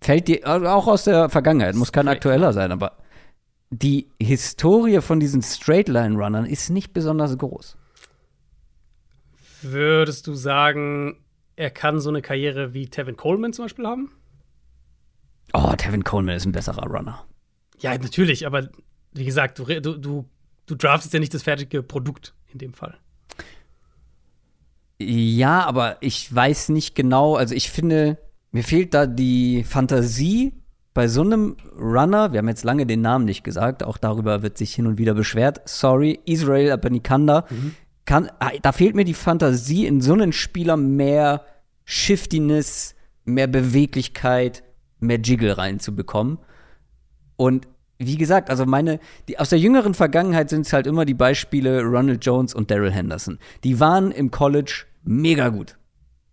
Fällt 0.00 0.28
dir 0.28 0.46
also 0.46 0.66
auch 0.66 0.86
aus 0.86 1.04
der 1.04 1.30
Vergangenheit, 1.30 1.76
muss 1.76 1.92
kein 1.92 2.08
aktueller 2.08 2.52
sein, 2.52 2.72
aber 2.72 2.98
die 3.70 4.10
Historie 4.20 5.00
von 5.00 5.18
diesen 5.18 5.42
Straight-Line-Runnern 5.42 6.44
ist 6.44 6.70
nicht 6.70 6.92
besonders 6.92 7.38
groß. 7.38 7.76
Würdest 9.62 10.26
du 10.26 10.34
sagen, 10.34 11.23
er 11.56 11.70
kann 11.70 12.00
so 12.00 12.10
eine 12.10 12.22
Karriere 12.22 12.74
wie 12.74 12.88
Tevin 12.88 13.16
Coleman 13.16 13.52
zum 13.52 13.66
Beispiel 13.66 13.86
haben? 13.86 14.10
Oh, 15.52 15.72
Tevin 15.76 16.04
Coleman 16.04 16.36
ist 16.36 16.46
ein 16.46 16.52
besserer 16.52 16.86
Runner. 16.86 17.24
Ja, 17.78 17.96
natürlich, 17.96 18.46
aber 18.46 18.68
wie 19.12 19.24
gesagt, 19.24 19.58
du, 19.58 19.64
du, 19.64 19.98
du, 19.98 20.28
du 20.66 20.74
draftest 20.74 21.14
ja 21.14 21.20
nicht 21.20 21.34
das 21.34 21.42
fertige 21.42 21.82
Produkt 21.82 22.34
in 22.52 22.58
dem 22.58 22.74
Fall. 22.74 22.96
Ja, 25.00 25.64
aber 25.64 25.98
ich 26.00 26.32
weiß 26.32 26.70
nicht 26.70 26.94
genau, 26.94 27.36
also 27.36 27.54
ich 27.54 27.70
finde, 27.70 28.18
mir 28.52 28.62
fehlt 28.62 28.94
da 28.94 29.06
die 29.06 29.64
Fantasie 29.64 30.52
bei 30.94 31.08
so 31.08 31.22
einem 31.22 31.56
Runner, 31.76 32.32
wir 32.32 32.38
haben 32.38 32.48
jetzt 32.48 32.62
lange 32.62 32.86
den 32.86 33.00
Namen 33.00 33.24
nicht 33.24 33.42
gesagt, 33.42 33.82
auch 33.82 33.98
darüber 33.98 34.42
wird 34.42 34.56
sich 34.56 34.72
hin 34.74 34.86
und 34.86 34.96
wieder 34.96 35.14
beschwert. 35.14 35.60
Sorry, 35.64 36.20
Israel 36.24 36.70
Abanikanda. 36.70 37.46
Mhm. 37.50 37.74
Kann, 38.04 38.30
ah, 38.38 38.50
da 38.60 38.72
fehlt 38.72 38.94
mir 38.94 39.04
die 39.04 39.14
Fantasie, 39.14 39.86
in 39.86 40.00
so 40.00 40.12
einen 40.12 40.32
Spieler 40.32 40.76
mehr 40.76 41.44
Shiftiness, 41.84 42.94
mehr 43.24 43.46
Beweglichkeit, 43.46 44.62
mehr 45.00 45.18
Jiggle 45.18 45.56
reinzubekommen. 45.56 46.38
Und 47.36 47.66
wie 47.98 48.16
gesagt, 48.16 48.50
also 48.50 48.66
meine, 48.66 49.00
die, 49.28 49.38
aus 49.38 49.50
der 49.50 49.58
jüngeren 49.58 49.94
Vergangenheit 49.94 50.50
sind 50.50 50.66
es 50.66 50.72
halt 50.72 50.86
immer 50.86 51.04
die 51.04 51.14
Beispiele 51.14 51.82
Ronald 51.82 52.24
Jones 52.24 52.54
und 52.54 52.70
Daryl 52.70 52.90
Henderson. 52.90 53.38
Die 53.62 53.80
waren 53.80 54.10
im 54.10 54.30
College 54.30 54.84
mega 55.04 55.48
gut. 55.48 55.76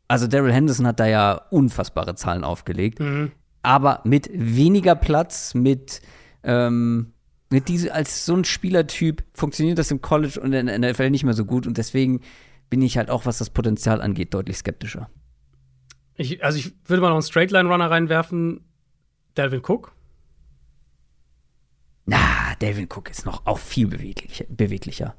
Also 0.07 0.27
Daryl 0.27 0.51
Henderson 0.51 0.87
hat 0.87 0.99
da 0.99 1.05
ja 1.05 1.41
unfassbare 1.51 2.15
Zahlen 2.15 2.43
aufgelegt. 2.43 2.99
Mhm. 2.99 3.31
Aber 3.63 4.01
mit 4.03 4.29
weniger 4.33 4.95
Platz, 4.95 5.53
mit, 5.53 6.01
ähm, 6.43 7.13
mit 7.51 7.67
diese, 7.67 7.93
als 7.93 8.25
so 8.25 8.35
ein 8.35 8.45
Spielertyp 8.45 9.23
funktioniert 9.33 9.77
das 9.77 9.91
im 9.91 10.01
College 10.01 10.39
und 10.39 10.53
in 10.53 10.67
der 10.67 10.79
NFL 10.79 11.09
nicht 11.09 11.23
mehr 11.23 11.33
so 11.33 11.45
gut. 11.45 11.67
Und 11.67 11.77
deswegen 11.77 12.21
bin 12.69 12.81
ich 12.81 12.97
halt 12.97 13.09
auch, 13.09 13.25
was 13.25 13.39
das 13.39 13.49
Potenzial 13.49 14.01
angeht, 14.01 14.33
deutlich 14.33 14.57
skeptischer. 14.57 15.09
Ich, 16.15 16.43
also 16.43 16.57
ich 16.57 16.73
würde 16.85 17.01
mal 17.01 17.09
noch 17.09 17.15
einen 17.15 17.23
Straightline-Runner 17.23 17.91
reinwerfen. 17.91 18.61
Delvin 19.35 19.61
Cook. 19.67 19.93
Na, 22.05 22.55
Delvin 22.61 22.87
Cook 22.89 23.09
ist 23.09 23.25
noch 23.25 23.45
auch 23.45 23.59
viel 23.59 23.87
beweglich, 23.87 24.45
beweglicher. 24.49 25.15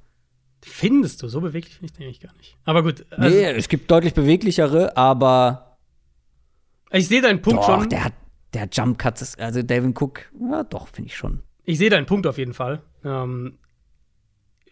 Findest 0.65 1.23
du? 1.23 1.29
So 1.29 1.41
beweglich 1.41 1.75
finde 1.75 1.87
ich 1.87 1.93
den 1.93 2.07
eigentlich 2.07 2.21
gar 2.21 2.37
nicht. 2.37 2.57
Aber 2.65 2.83
gut. 2.83 3.05
Also, 3.11 3.37
nee, 3.37 3.45
es 3.45 3.69
gibt 3.69 3.91
deutlich 3.91 4.15
beweglichere, 4.15 4.97
aber. 4.97 5.77
Ich 6.91 7.09
sehe 7.09 7.21
deinen 7.21 7.43
Punkt 7.43 7.61
doch, 7.61 7.81
schon. 7.81 7.89
Der 7.91 8.05
hat, 8.05 8.15
der 8.55 8.69
Jump 8.71 8.99
Cuts, 8.99 9.39
also 9.39 9.63
Devin 9.63 9.95
Cook, 9.99 10.31
ja, 10.41 10.63
doch, 10.63 10.89
finde 10.89 11.09
ich 11.09 11.17
schon. 11.17 11.43
Ich 11.65 11.79
sehe 11.79 11.91
deinen 11.91 12.07
Punkt 12.07 12.27
auf 12.27 12.39
jeden 12.39 12.55
Fall. 12.55 12.83
Ähm, 13.05 13.59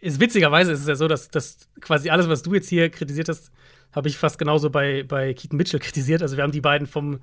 ist, 0.00 0.20
witzigerweise 0.20 0.72
ist 0.72 0.80
es 0.80 0.88
ja 0.88 0.94
so, 0.94 1.08
dass, 1.08 1.28
dass 1.28 1.68
quasi 1.80 2.10
alles, 2.10 2.28
was 2.28 2.42
du 2.42 2.54
jetzt 2.54 2.68
hier 2.68 2.90
kritisiert 2.90 3.28
hast, 3.28 3.50
habe 3.92 4.08
ich 4.08 4.16
fast 4.16 4.38
genauso 4.38 4.70
bei, 4.70 5.02
bei 5.02 5.34
Keaton 5.34 5.56
Mitchell 5.56 5.80
kritisiert. 5.80 6.22
Also 6.22 6.36
wir 6.36 6.42
haben 6.42 6.52
die 6.52 6.60
beiden 6.60 6.86
vom 6.86 7.20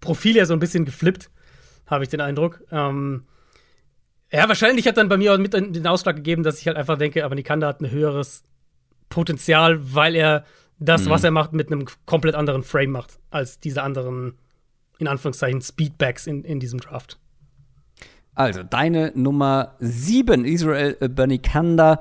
Profil 0.00 0.34
her 0.34 0.46
so 0.46 0.54
ein 0.54 0.60
bisschen 0.60 0.84
geflippt, 0.84 1.30
habe 1.86 2.04
ich 2.04 2.10
den 2.10 2.20
Eindruck. 2.20 2.62
Ähm, 2.70 3.24
ja, 4.32 4.48
wahrscheinlich 4.48 4.86
hat 4.86 4.96
dann 4.96 5.08
bei 5.08 5.16
mir 5.16 5.34
auch 5.34 5.38
mit 5.38 5.52
den 5.54 5.86
Ausschlag 5.86 6.16
gegeben, 6.16 6.42
dass 6.42 6.60
ich 6.60 6.66
halt 6.66 6.76
einfach 6.76 6.96
denke, 6.96 7.24
aber 7.24 7.34
Nikanda 7.34 7.66
hat 7.66 7.80
ein 7.80 7.90
höheres 7.90 8.44
Potenzial, 9.08 9.80
weil 9.94 10.14
er 10.14 10.44
das, 10.78 11.04
mhm. 11.04 11.10
was 11.10 11.24
er 11.24 11.32
macht, 11.32 11.52
mit 11.52 11.70
einem 11.70 11.86
komplett 12.06 12.36
anderen 12.36 12.62
Frame 12.62 12.90
macht, 12.90 13.18
als 13.30 13.58
diese 13.58 13.82
anderen, 13.82 14.38
in 14.98 15.08
Anführungszeichen, 15.08 15.60
Speedbacks 15.60 16.26
in, 16.28 16.44
in 16.44 16.60
diesem 16.60 16.80
Draft. 16.80 17.18
Also, 18.40 18.62
deine 18.62 19.12
Nummer 19.14 19.76
7, 19.80 20.46
Israel 20.46 20.94
Bernikanda. 20.94 22.00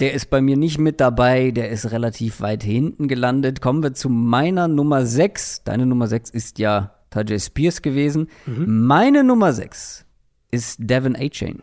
Der 0.00 0.14
ist 0.14 0.30
bei 0.30 0.40
mir 0.40 0.56
nicht 0.56 0.78
mit 0.78 0.98
dabei, 0.98 1.50
der 1.50 1.68
ist 1.68 1.90
relativ 1.90 2.40
weit 2.40 2.62
hinten 2.62 3.06
gelandet. 3.06 3.60
Kommen 3.60 3.82
wir 3.82 3.92
zu 3.92 4.08
meiner 4.08 4.66
Nummer 4.66 5.04
6. 5.04 5.64
Deine 5.64 5.84
Nummer 5.84 6.06
6 6.06 6.30
ist 6.30 6.58
ja 6.58 6.94
Tajay 7.10 7.38
Spears 7.38 7.82
gewesen. 7.82 8.30
Mhm. 8.46 8.86
Meine 8.86 9.24
Nummer 9.24 9.52
6 9.52 10.06
ist 10.52 10.78
Devin 10.78 11.14
A-Chain. 11.14 11.60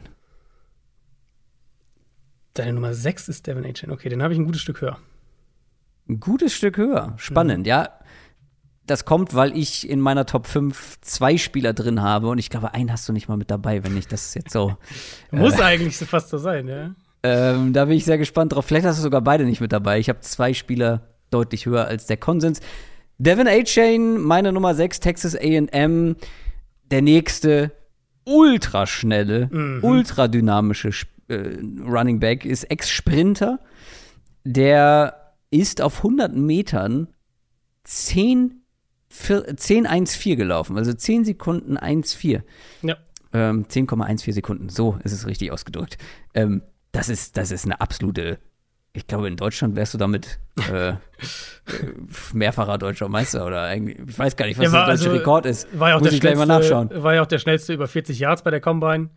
Deine 2.53 2.73
Nummer 2.73 2.93
6 2.93 3.27
ist 3.27 3.47
Devin 3.47 3.65
A-Chain. 3.65 3.89
Okay, 3.89 4.09
den 4.09 4.21
habe 4.21 4.33
ich 4.33 4.39
ein 4.39 4.45
gutes 4.45 4.61
Stück 4.61 4.81
höher. 4.81 4.99
Ein 6.07 6.19
gutes 6.19 6.53
Stück 6.53 6.77
höher. 6.77 7.13
Spannend, 7.17 7.61
mhm. 7.61 7.65
ja. 7.65 7.89
Das 8.85 9.05
kommt, 9.05 9.33
weil 9.33 9.55
ich 9.57 9.89
in 9.89 10.01
meiner 10.01 10.25
Top 10.25 10.45
5 10.45 10.99
zwei 11.01 11.37
Spieler 11.37 11.73
drin 11.73 12.01
habe 12.01 12.27
und 12.27 12.37
ich 12.37 12.49
glaube, 12.49 12.73
einen 12.73 12.91
hast 12.91 13.07
du 13.07 13.13
nicht 13.13 13.29
mal 13.29 13.37
mit 13.37 13.49
dabei, 13.49 13.83
wenn 13.83 13.95
ich 13.95 14.07
das 14.07 14.33
jetzt 14.33 14.51
so. 14.51 14.75
Muss 15.31 15.57
äh, 15.57 15.63
eigentlich 15.63 15.97
so 15.97 16.05
fast 16.05 16.29
so 16.29 16.37
sein, 16.37 16.67
ja. 16.67 16.91
Ähm, 17.23 17.71
da 17.71 17.85
bin 17.85 17.95
ich 17.95 18.03
sehr 18.03 18.17
gespannt 18.17 18.53
drauf. 18.53 18.65
Vielleicht 18.65 18.85
hast 18.85 18.97
du 18.97 19.03
sogar 19.03 19.21
beide 19.21 19.45
nicht 19.45 19.61
mit 19.61 19.71
dabei. 19.71 19.99
Ich 19.99 20.09
habe 20.09 20.19
zwei 20.19 20.53
Spieler 20.53 21.07
deutlich 21.29 21.65
höher 21.65 21.87
als 21.87 22.05
der 22.05 22.17
Konsens. 22.17 22.59
Devin 23.17 23.47
A-Chain, 23.47 24.21
meine 24.21 24.51
Nummer 24.51 24.75
6, 24.75 24.99
Texas 24.99 25.35
AM. 25.35 26.17
Der 26.91 27.01
nächste 27.01 27.71
ultraschnelle, 28.25 29.49
mhm. 29.51 29.79
ultradynamische 29.81 30.89
äh, 31.29 31.57
Running 31.85 32.19
Back 32.19 32.43
ist 32.43 32.65
Ex-Sprinter. 32.65 33.59
Der 34.43 35.33
ist 35.49 35.81
auf 35.81 35.97
100 35.97 36.35
Metern 36.35 37.07
10 37.85 38.62
10,14 39.13 40.35
gelaufen, 40.35 40.77
also 40.77 40.93
10 40.93 41.25
Sekunden 41.25 41.77
1,4. 41.77 42.41
Ja. 42.81 42.97
Ähm, 43.31 43.65
10,14 43.65 44.33
Sekunden, 44.33 44.69
so 44.69 44.97
ist 45.03 45.11
es 45.11 45.27
richtig 45.27 45.51
ausgedrückt. 45.51 45.97
Ähm, 46.33 46.63
das 46.91 47.09
ist, 47.09 47.37
das 47.37 47.51
ist 47.51 47.65
eine 47.65 47.81
absolute. 47.81 48.39
Ich 48.95 49.07
glaube, 49.07 49.27
in 49.27 49.37
Deutschland 49.37 49.75
wärst 49.75 49.95
du 49.95 49.97
damit 49.97 50.39
äh, 50.71 50.93
mehrfacher 52.33 52.77
deutscher 52.77 53.09
Meister 53.09 53.45
oder 53.45 53.63
eigentlich, 53.63 53.97
ich 54.07 54.19
weiß 54.19 54.35
gar 54.35 54.45
nicht, 54.45 54.59
was 54.59 54.71
der, 54.71 54.85
der 54.85 54.95
deutsche 54.95 55.05
also, 55.05 55.17
Rekord 55.17 55.45
ist. 55.47 55.67
War 55.79 55.89
ja 55.89 55.95
auch 55.95 55.99
Muss 55.99 56.09
der 56.09 56.15
ich 56.15 56.21
gleich 56.21 56.35
mal 56.35 56.45
nachschauen. 56.45 56.91
War 56.93 57.15
ja 57.15 57.23
auch 57.23 57.27
der 57.27 57.39
schnellste 57.39 57.73
über 57.73 57.87
40 57.87 58.19
Yards 58.19 58.43
bei 58.43 58.51
der 58.51 58.61
Combine. 58.61 59.09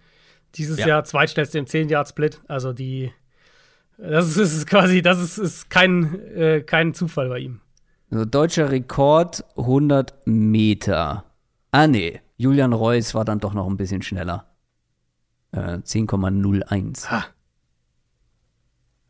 Dieses 0.55 0.78
ja. 0.78 0.89
Jahr 0.89 1.05
zweitschnellste 1.05 1.59
im 1.59 1.66
10-Yard-Split. 1.66 2.40
Also 2.48 2.73
die, 2.73 3.12
das 3.98 4.28
ist, 4.28 4.39
ist, 4.39 4.66
quasi, 4.66 5.02
das 5.02 5.20
ist, 5.20 5.36
ist 5.36 5.68
kein, 5.68 6.18
äh, 6.35 6.62
kein 6.62 6.94
Zufall 6.94 7.28
bei 7.28 7.40
ihm. 7.40 7.60
Also 8.11 8.24
deutscher 8.24 8.70
Rekord 8.70 9.45
100 9.57 10.27
Meter. 10.27 11.24
Ah 11.73 11.87
nee, 11.87 12.20
Julian 12.37 12.73
Reus 12.73 13.15
war 13.15 13.24
dann 13.24 13.41
doch 13.41 13.55
noch 13.55 13.66
ein 13.66 13.77
bisschen 13.77 14.03
schneller. 14.03 14.47
Äh, 15.53 15.78
10,01. 15.78 17.11
Ha. 17.11 17.24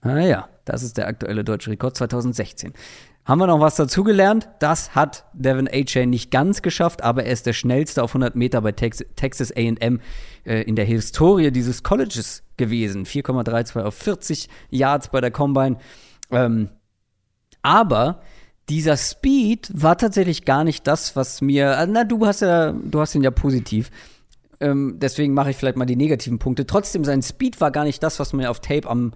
Ah 0.01 0.18
ja, 0.20 0.48
das 0.64 0.82
ist 0.82 0.97
der 0.97 1.09
aktuelle 1.09 1.44
deutsche 1.44 1.70
Rekord 1.70 1.97
2016. 1.97 2.73
Haben 3.27 3.40
wir 3.40 3.48
noch 3.48 3.59
was 3.59 3.74
dazugelernt? 3.74 4.48
Das 4.60 4.94
hat 4.94 5.24
Devin 5.32 5.68
A-Chain 5.68 6.09
nicht 6.09 6.31
ganz 6.31 6.62
geschafft, 6.62 7.02
aber 7.02 7.24
er 7.24 7.32
ist 7.32 7.44
der 7.47 7.55
schnellste 7.55 8.05
auf 8.05 8.10
100 8.10 8.36
Meter 8.36 8.60
bei 8.60 8.70
Tex 8.70 9.05
Texas 9.16 9.51
A&M 9.51 10.01
äh, 10.44 10.62
in 10.62 10.77
der 10.77 10.85
Historie 10.85 11.51
dieses 11.51 11.82
Colleges 11.82 12.44
gewesen. 12.56 13.05
4,32 13.05 13.82
auf 13.82 13.94
40 13.94 14.48
Yards 14.70 15.09
bei 15.09 15.20
der 15.20 15.32
Combine. 15.32 15.78
Ähm, 16.31 16.68
aber 17.62 18.20
dieser 18.68 18.97
Speed 18.97 19.70
war 19.72 19.97
tatsächlich 19.97 20.44
gar 20.44 20.64
nicht 20.64 20.86
das, 20.86 21.14
was 21.16 21.40
mir. 21.40 21.72
Äh, 21.72 21.86
na, 21.86 22.05
du 22.05 22.26
hast 22.26 22.40
ja, 22.40 22.72
du 22.72 23.01
hast 23.01 23.14
ihn 23.14 23.22
ja 23.22 23.30
positiv. 23.30 23.90
Ähm, 24.59 24.97
deswegen 24.98 25.34
mache 25.34 25.51
ich 25.51 25.56
vielleicht 25.56 25.76
mal 25.76 25.84
die 25.84 25.97
negativen 25.97 26.38
Punkte. 26.38 26.66
Trotzdem, 26.66 27.05
sein 27.05 27.22
Speed 27.22 27.60
war 27.60 27.70
gar 27.70 27.84
nicht 27.84 28.02
das, 28.02 28.18
was 28.18 28.32
mir 28.32 28.51
auf 28.51 28.60
Tape 28.60 28.88
am 28.88 29.12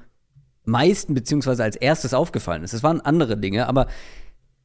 meisten 0.64 1.14
beziehungsweise 1.14 1.62
als 1.64 1.77
erstes 1.77 2.14
aufgefallen 2.14 2.62
ist. 2.62 2.74
Es 2.74 2.82
waren 2.82 3.01
andere 3.01 3.36
Dinge, 3.36 3.66
aber 3.66 3.86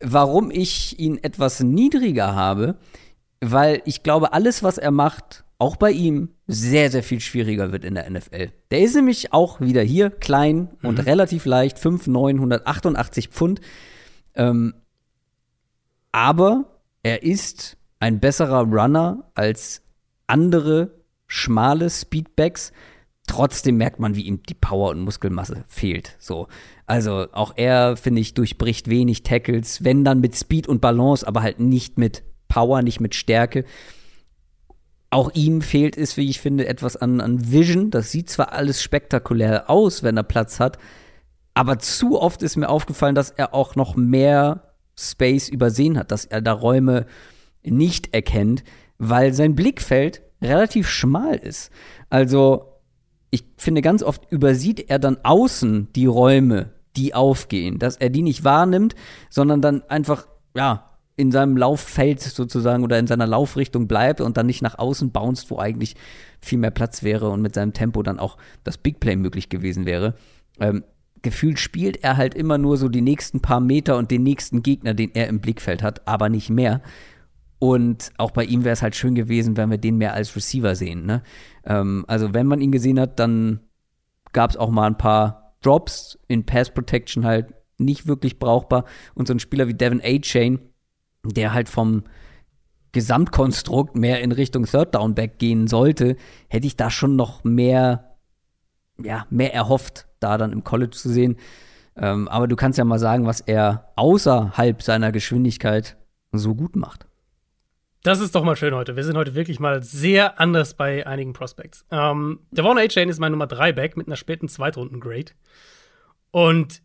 warum 0.01 0.51
ich 0.51 0.99
ihn 0.99 1.17
etwas 1.23 1.61
niedriger 1.61 2.35
habe, 2.35 2.77
weil 3.41 3.81
ich 3.85 4.03
glaube, 4.03 4.33
alles, 4.33 4.63
was 4.63 4.77
er 4.77 4.91
macht, 4.91 5.45
auch 5.57 5.77
bei 5.77 5.91
ihm 5.91 6.29
sehr, 6.47 6.91
sehr 6.91 7.03
viel 7.03 7.21
schwieriger 7.21 7.71
wird 7.71 7.85
in 7.85 7.95
der 7.95 8.09
NFL. 8.09 8.49
Der 8.71 8.81
ist 8.81 8.95
nämlich 8.95 9.31
auch 9.31 9.61
wieder 9.61 9.81
hier 9.81 10.09
klein 10.09 10.69
mhm. 10.81 10.89
und 10.89 11.05
relativ 11.05 11.45
leicht, 11.45 11.79
5, 11.79 12.07
9, 12.07 12.35
188 12.35 13.29
Pfund. 13.29 13.61
Ähm, 14.35 14.73
aber 16.11 16.65
er 17.03 17.23
ist 17.23 17.77
ein 17.99 18.19
besserer 18.19 18.63
Runner 18.63 19.29
als 19.35 19.81
andere 20.27 20.91
schmale 21.27 21.89
Speedbacks. 21.89 22.71
Trotzdem 23.27 23.77
merkt 23.77 23.99
man, 23.99 24.15
wie 24.15 24.21
ihm 24.21 24.43
die 24.43 24.53
Power 24.53 24.91
und 24.91 25.01
Muskelmasse 25.01 25.65
fehlt. 25.67 26.15
So. 26.19 26.47
Also 26.85 27.27
auch 27.31 27.53
er, 27.55 27.97
finde 27.97 28.21
ich, 28.21 28.33
durchbricht 28.33 28.89
wenig 28.89 29.23
Tackles, 29.23 29.83
wenn 29.83 30.03
dann 30.03 30.19
mit 30.19 30.35
Speed 30.35 30.67
und 30.67 30.81
Balance, 30.81 31.27
aber 31.27 31.41
halt 31.41 31.59
nicht 31.59 31.97
mit 31.97 32.23
Power, 32.47 32.81
nicht 32.81 32.99
mit 32.99 33.15
Stärke. 33.15 33.65
Auch 35.09 35.31
ihm 35.33 35.61
fehlt 35.61 35.97
es, 35.97 36.17
wie 36.17 36.29
ich 36.29 36.39
finde, 36.39 36.67
etwas 36.67 36.97
an, 36.97 37.21
an 37.21 37.51
Vision. 37.51 37.89
Das 37.89 38.11
sieht 38.11 38.29
zwar 38.29 38.51
alles 38.51 38.83
spektakulär 38.83 39.69
aus, 39.69 40.03
wenn 40.03 40.17
er 40.17 40.23
Platz 40.23 40.59
hat, 40.59 40.77
aber 41.55 41.79
zu 41.79 42.21
oft 42.21 42.43
ist 42.43 42.57
mir 42.57 42.69
aufgefallen, 42.69 43.15
dass 43.15 43.31
er 43.31 43.55
auch 43.55 43.75
noch 43.75 43.95
mehr 43.95 44.73
Space 44.97 45.49
übersehen 45.49 45.97
hat, 45.97 46.11
dass 46.11 46.25
er 46.25 46.41
da 46.41 46.51
Räume 46.51 47.05
nicht 47.63 48.13
erkennt, 48.13 48.63
weil 48.97 49.33
sein 49.33 49.55
Blickfeld 49.55 50.21
relativ 50.41 50.87
schmal 50.87 51.35
ist. 51.35 51.71
Also 52.09 52.73
ich 53.31 53.45
finde, 53.57 53.81
ganz 53.81 54.03
oft 54.03 54.31
übersieht 54.31 54.89
er 54.89 54.99
dann 54.99 55.17
außen 55.23 55.89
die 55.95 56.05
Räume, 56.05 56.73
die 56.95 57.13
aufgehen, 57.13 57.79
dass 57.79 57.97
er 57.97 58.09
die 58.09 58.21
nicht 58.21 58.43
wahrnimmt, 58.43 58.95
sondern 59.29 59.61
dann 59.61 59.81
einfach, 59.83 60.27
ja, 60.55 60.91
in 61.17 61.31
seinem 61.31 61.55
Lauffeld 61.55 62.19
sozusagen 62.19 62.83
oder 62.83 62.99
in 62.99 63.07
seiner 63.07 63.27
Laufrichtung 63.27 63.87
bleibt 63.87 64.19
und 64.19 64.35
dann 64.35 64.45
nicht 64.47 64.61
nach 64.61 64.77
außen 64.77 65.11
bounced, 65.11 65.49
wo 65.49 65.57
eigentlich 65.57 65.95
viel 66.41 66.57
mehr 66.57 66.71
Platz 66.71 67.03
wäre 67.03 67.29
und 67.29 67.41
mit 67.41 67.55
seinem 67.55 67.71
Tempo 67.71 68.03
dann 68.03 68.19
auch 68.19 68.37
das 68.65 68.77
Big 68.77 68.99
Play 68.99 69.15
möglich 69.15 69.47
gewesen 69.47 69.85
wäre. 69.85 70.15
Ähm, 70.59 70.83
gefühlt 71.25 71.57
spielt 71.57 72.03
er 72.03 72.17
halt 72.17 72.35
immer 72.35 72.59
nur 72.59 72.77
so 72.77 72.87
die 72.87 73.01
nächsten 73.01 73.41
paar 73.41 73.59
Meter 73.59 73.97
und 73.97 74.11
den 74.11 74.21
nächsten 74.21 74.61
Gegner, 74.61 74.93
den 74.93 75.09
er 75.15 75.27
im 75.27 75.39
Blickfeld 75.39 75.81
hat, 75.81 76.07
aber 76.07 76.29
nicht 76.29 76.51
mehr. 76.51 76.83
Und 77.57 78.11
auch 78.17 78.29
bei 78.29 78.45
ihm 78.45 78.63
wäre 78.63 78.73
es 78.73 78.83
halt 78.83 78.95
schön 78.95 79.15
gewesen, 79.15 79.57
wenn 79.57 79.71
wir 79.71 79.79
den 79.79 79.97
mehr 79.97 80.13
als 80.13 80.35
Receiver 80.35 80.75
sehen. 80.75 81.07
Ne? 81.07 81.23
Ähm, 81.65 82.05
also 82.07 82.35
wenn 82.35 82.45
man 82.45 82.61
ihn 82.61 82.71
gesehen 82.71 82.99
hat, 82.99 83.19
dann 83.19 83.59
gab 84.33 84.51
es 84.51 84.57
auch 84.57 84.69
mal 84.69 84.85
ein 84.85 84.99
paar 84.99 85.55
Drops 85.61 86.19
in 86.27 86.45
Pass 86.45 86.71
Protection 86.71 87.25
halt 87.25 87.55
nicht 87.79 88.05
wirklich 88.05 88.37
brauchbar. 88.37 88.85
Und 89.15 89.27
so 89.27 89.33
ein 89.33 89.39
Spieler 89.39 89.67
wie 89.67 89.73
Devin 89.73 90.01
A. 90.03 90.19
Chain, 90.19 90.59
der 91.25 91.53
halt 91.53 91.69
vom 91.69 92.03
Gesamtkonstrukt 92.91 93.95
mehr 93.95 94.21
in 94.21 94.31
Richtung 94.31 94.65
Third 94.65 94.93
Down 94.93 95.15
Back 95.15 95.39
gehen 95.39 95.65
sollte, 95.65 96.17
hätte 96.49 96.67
ich 96.67 96.77
da 96.77 96.91
schon 96.91 97.15
noch 97.15 97.43
mehr, 97.43 98.14
ja, 99.03 99.25
mehr 99.29 99.53
erhofft, 99.53 100.07
da 100.19 100.37
dann 100.37 100.51
im 100.51 100.63
College 100.63 100.91
zu 100.91 101.09
sehen. 101.09 101.37
Ähm, 101.97 102.27
aber 102.27 102.47
du 102.47 102.55
kannst 102.55 102.77
ja 102.77 102.85
mal 102.85 102.99
sagen, 102.99 103.25
was 103.25 103.41
er 103.41 103.91
außerhalb 103.95 104.81
seiner 104.81 105.11
Geschwindigkeit 105.11 105.97
so 106.31 106.55
gut 106.55 106.75
macht. 106.75 107.07
Das 108.03 108.19
ist 108.19 108.35
doch 108.35 108.43
mal 108.43 108.55
schön 108.55 108.75
heute. 108.75 108.95
Wir 108.95 109.03
sind 109.03 109.17
heute 109.17 109.33
wirklich 109.33 109.59
mal 109.59 109.81
sehr 109.81 110.39
anders 110.39 110.75
bei 110.75 111.07
einigen 111.07 111.33
Prospects. 111.33 111.85
Ähm, 111.89 112.39
Devon 112.51 112.77
A-Chain 112.77 113.09
ist 113.09 113.19
mein 113.19 113.31
Nummer 113.31 113.47
3 113.47 113.73
Back 113.73 113.97
mit 113.97 114.05
einer 114.05 114.15
späten 114.15 114.47
Zweitrunden-Grade. 114.47 115.31
Und 116.29 116.83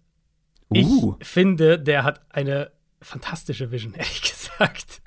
uh. 0.72 1.16
ich 1.18 1.28
finde, 1.28 1.78
der 1.78 2.04
hat 2.04 2.22
eine 2.30 2.70
fantastische 3.02 3.70
Vision, 3.70 3.92
ehrlich 3.98 4.22
gesagt. 4.22 5.02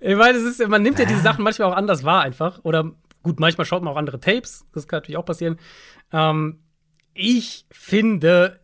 ich 0.00 0.16
meine, 0.16 0.38
es 0.38 0.44
ist, 0.44 0.66
man 0.66 0.82
nimmt 0.82 0.98
ja 0.98 1.04
diese 1.04 1.20
Sachen 1.20 1.44
manchmal 1.44 1.70
auch 1.70 1.76
anders 1.76 2.04
wahr 2.04 2.22
einfach. 2.22 2.60
Oder 2.62 2.92
gut, 3.22 3.38
manchmal 3.38 3.66
schaut 3.66 3.82
man 3.82 3.92
auch 3.92 3.98
andere 3.98 4.20
Tapes. 4.20 4.64
Das 4.72 4.88
kann 4.88 4.98
natürlich 4.98 5.18
auch 5.18 5.26
passieren. 5.26 5.58
Ähm, 6.14 6.60
ich 7.12 7.66
finde, 7.70 8.60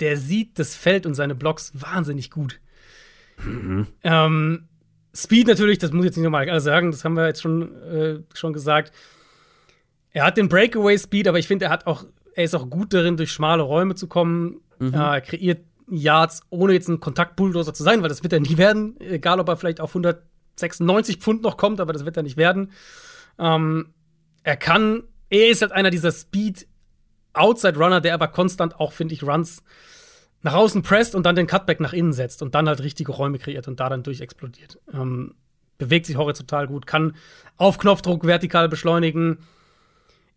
der 0.00 0.16
sieht 0.16 0.58
das 0.58 0.74
Feld 0.74 1.04
und 1.04 1.14
seine 1.14 1.34
Blocks 1.34 1.72
wahnsinnig 1.74 2.30
gut. 2.30 2.60
Mhm. 3.44 3.86
Ähm, 4.02 4.68
Speed 5.14 5.48
natürlich, 5.48 5.78
das 5.78 5.92
muss 5.92 6.04
ich 6.04 6.10
jetzt 6.10 6.16
nicht 6.16 6.24
nochmal 6.24 6.48
alles 6.48 6.64
sagen, 6.64 6.90
das 6.90 7.04
haben 7.04 7.14
wir 7.14 7.26
jetzt 7.26 7.42
schon, 7.42 7.74
äh, 7.82 8.22
schon 8.34 8.52
gesagt. 8.52 8.92
Er 10.12 10.24
hat 10.24 10.36
den 10.36 10.48
Breakaway-Speed, 10.48 11.28
aber 11.28 11.38
ich 11.38 11.48
finde, 11.48 11.66
er 11.66 11.70
hat 11.70 11.86
auch, 11.86 12.04
er 12.34 12.44
ist 12.44 12.54
auch 12.54 12.70
gut 12.70 12.94
darin, 12.94 13.16
durch 13.16 13.32
schmale 13.32 13.62
Räume 13.62 13.94
zu 13.94 14.06
kommen. 14.06 14.60
Mhm. 14.78 14.94
Äh, 14.94 14.96
er 14.96 15.20
kreiert 15.20 15.64
Yards, 15.88 16.42
ohne 16.50 16.72
jetzt 16.72 16.88
ein 16.88 17.00
Kontaktbulldozer 17.00 17.74
zu 17.74 17.82
sein, 17.82 18.02
weil 18.02 18.08
das 18.08 18.22
wird 18.22 18.32
er 18.32 18.40
nie 18.40 18.56
werden. 18.58 19.00
Egal, 19.00 19.40
ob 19.40 19.48
er 19.48 19.56
vielleicht 19.56 19.80
auf 19.80 19.90
196 19.90 21.18
Pfund 21.18 21.42
noch 21.42 21.56
kommt, 21.56 21.80
aber 21.80 21.92
das 21.92 22.04
wird 22.04 22.16
er 22.16 22.22
nicht 22.22 22.36
werden. 22.36 22.72
Ähm, 23.38 23.94
er 24.42 24.56
kann, 24.56 25.04
er 25.30 25.48
ist 25.48 25.62
halt 25.62 25.72
einer 25.72 25.90
dieser 25.90 26.12
Speed 26.12 26.66
Outside 27.36 27.78
Runner, 27.78 28.00
der 28.00 28.14
aber 28.14 28.28
konstant 28.28 28.78
auch, 28.80 28.92
finde 28.92 29.14
ich, 29.14 29.22
Runs 29.22 29.62
nach 30.42 30.54
außen 30.54 30.82
presst 30.82 31.14
und 31.14 31.24
dann 31.24 31.36
den 31.36 31.46
Cutback 31.46 31.80
nach 31.80 31.92
innen 31.92 32.12
setzt 32.12 32.42
und 32.42 32.54
dann 32.54 32.68
halt 32.68 32.82
richtige 32.82 33.12
Räume 33.12 33.38
kreiert 33.38 33.68
und 33.68 33.80
da 33.80 33.88
dann 33.88 34.02
durchexplodiert. 34.02 34.78
Ähm, 34.92 35.34
bewegt 35.78 36.06
sich 36.06 36.16
horizontal 36.16 36.66
gut, 36.68 36.86
kann 36.86 37.16
auf 37.56 37.78
Knopfdruck 37.78 38.24
vertikal 38.24 38.68
beschleunigen. 38.68 39.38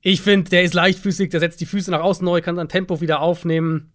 Ich 0.02 0.22
finde, 0.22 0.50
der 0.50 0.64
ist 0.64 0.74
leichtfüßig, 0.74 1.30
der 1.30 1.40
setzt 1.40 1.62
die 1.62 1.66
Füße 1.66 1.92
nach 1.92 2.02
außen 2.02 2.26
neu, 2.26 2.42
kann 2.42 2.56
sein 2.56 2.70
Tempo 2.70 3.02
wieder 3.02 3.22
aufnehmen. 3.22 3.92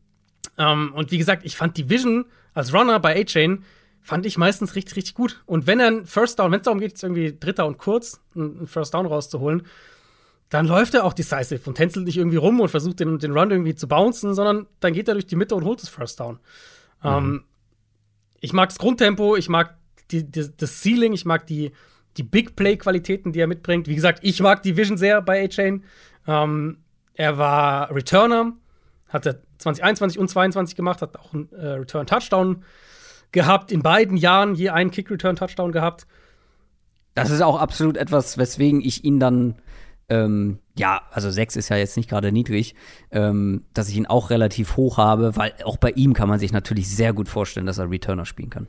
Ähm, 0.59 0.93
und 0.95 1.11
wie 1.11 1.19
gesagt, 1.19 1.45
ich 1.45 1.57
fand 1.57 1.77
die 1.77 1.91
Vision 1.91 2.27
als 2.53 2.73
Runner 2.73 3.01
bei 3.01 3.21
A-Chain 3.21 3.65
fand 4.05 4.27
ich 4.27 4.37
meistens 4.37 4.75
richtig, 4.77 4.97
richtig 4.97 5.15
gut. 5.15 5.43
Und 5.47 5.67
wenn 5.67 5.81
er 5.81 5.89
ein 5.89 6.07
First 6.07 6.39
Down, 6.39 6.53
wenn 6.53 6.61
es 6.61 6.65
darum 6.65 6.79
geht, 6.79 6.91
jetzt 6.91 7.03
irgendwie 7.03 7.37
Dritter 7.39 7.67
und 7.67 7.79
kurz, 7.79 8.21
einen 8.37 8.67
First 8.67 8.93
Down 8.93 9.07
rauszuholen, 9.07 9.63
dann 10.55 10.69
läuft 10.69 10.95
er 10.95 11.03
auch 11.03 11.15
decisive 11.15 11.69
und 11.69 11.75
tänzelt 11.75 12.07
nicht 12.07 12.17
irgendwie 12.17 12.37
rum 12.37 12.61
und 12.61 12.69
versucht 12.69 13.01
den, 13.01 13.19
den 13.19 13.37
Run 13.37 13.51
irgendwie 13.51 13.75
zu 13.75 13.89
bouncen, 13.89 14.35
sondern 14.35 14.69
dann 14.79 14.93
geht 14.93 15.09
er 15.09 15.15
durch 15.15 15.27
die 15.27 15.35
Mitte 15.35 15.57
und 15.57 15.65
holt 15.65 15.83
das 15.83 15.89
First 15.89 16.21
Down. 16.21 16.39
Mhm. 17.03 17.11
Ähm, 17.11 17.45
ich 18.41 18.53
mag 18.53 18.69
das 18.69 18.79
Grundtempo, 18.79 19.35
ich 19.35 19.49
mag 19.49 19.77
die, 20.13 20.23
die, 20.23 20.57
das 20.57 20.81
Ceiling, 20.81 21.13
ich 21.13 21.25
mag 21.25 21.45
die, 21.49 21.73
die 22.17 22.23
Big 22.23 22.55
Play-Qualitäten, 22.55 23.33
die 23.33 23.41
er 23.41 23.49
mitbringt. 23.49 23.89
Wie 23.89 23.97
gesagt, 23.97 24.21
ich 24.23 24.41
mag 24.41 24.63
die 24.63 24.77
Vision 24.77 24.97
sehr 24.97 25.23
bei 25.23 25.43
A-Chain. 25.43 25.83
Ähm, 26.29 26.79
er 27.15 27.37
war 27.37 27.93
Returner, 27.93 28.53
hat 29.09 29.27
er 29.27 29.41
2021 29.59 30.21
und 30.21 30.29
2022 30.29 30.77
gemacht, 30.77 31.03
hat 31.03 31.17
auch 31.17 31.35
einen 31.35 31.49
äh, 31.51 31.67
Return-Touchdown 31.67 32.63
gehabt, 33.33 33.73
in 33.73 33.83
beiden 33.83 34.17
Jahren 34.17 34.55
je 34.55 34.69
einen 34.69 34.93
Kick-Return-Touchdown 34.93 35.73
gehabt. 35.73 36.07
Das 37.17 37.31
ist 37.31 37.41
auch 37.41 37.59
absolut 37.59 37.97
etwas, 37.97 38.39
weswegen 38.39 38.81
ich 38.81 39.03
ihn 39.03 39.19
dann 39.19 39.57
ähm, 40.09 40.59
ja, 40.77 41.03
also 41.11 41.31
sechs 41.31 41.57
ist 41.57 41.69
ja 41.69 41.77
jetzt 41.77 41.97
nicht 41.97 42.11
gerade 42.11 42.33
niedrig, 42.33 42.75
ähm, 43.11 43.65
dass 43.73 43.89
ich 43.89 43.97
ihn 43.97 44.07
auch 44.07 44.31
relativ 44.31 44.77
hoch 44.77 44.99
habe, 44.99 45.37
weil 45.37 45.55
auch 45.65 45.77
bei 45.77 45.91
ihm 45.91 46.13
kann 46.13 46.29
man 46.29 46.39
sich 46.39 46.53
natürlich 46.53 46.89
sehr 46.89 47.13
gut 47.13 47.29
vorstellen, 47.29 47.67
dass 47.67 47.79
er 47.79 47.91
Returner 47.91 48.27
spielen 48.27 48.51
kann. 48.51 48.67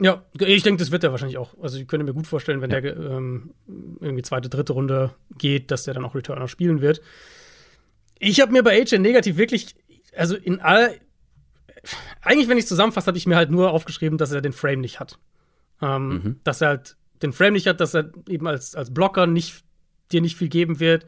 Ja, 0.00 0.24
ich 0.40 0.64
denke, 0.64 0.80
das 0.80 0.90
wird 0.90 1.04
er 1.04 1.12
wahrscheinlich 1.12 1.38
auch. 1.38 1.54
Also 1.62 1.78
ich 1.78 1.86
könnte 1.86 2.04
mir 2.04 2.14
gut 2.14 2.26
vorstellen, 2.26 2.60
wenn 2.60 2.70
ja. 2.70 2.80
der 2.80 2.96
ähm, 2.96 3.54
irgendwie 4.00 4.22
zweite, 4.22 4.48
dritte 4.48 4.72
Runde 4.72 5.14
geht, 5.38 5.70
dass 5.70 5.84
der 5.84 5.94
dann 5.94 6.04
auch 6.04 6.16
Returner 6.16 6.48
spielen 6.48 6.80
wird. 6.80 7.00
Ich 8.18 8.40
habe 8.40 8.52
mir 8.52 8.64
bei 8.64 8.80
AJ 8.80 8.98
negativ 8.98 9.36
wirklich, 9.36 9.76
also 10.16 10.34
in 10.34 10.60
all, 10.60 10.98
eigentlich, 12.20 12.48
wenn 12.48 12.58
ich 12.58 12.66
zusammenfasse, 12.66 13.06
habe 13.06 13.18
ich 13.18 13.26
mir 13.26 13.36
halt 13.36 13.50
nur 13.50 13.70
aufgeschrieben, 13.70 14.18
dass 14.18 14.32
er 14.32 14.40
den 14.40 14.52
Frame 14.52 14.80
nicht 14.80 14.98
hat. 14.98 15.18
Ähm, 15.80 16.08
mhm. 16.08 16.40
Dass 16.42 16.60
er 16.60 16.68
halt 16.68 16.96
den 17.22 17.32
Frame 17.32 17.52
nicht 17.52 17.68
hat, 17.68 17.80
dass 17.80 17.94
er 17.94 18.10
eben 18.28 18.48
als, 18.48 18.74
als 18.74 18.92
Blocker 18.92 19.28
nicht 19.28 19.62
dir 20.12 20.20
nicht 20.20 20.36
viel 20.36 20.48
geben 20.48 20.80
wird, 20.80 21.06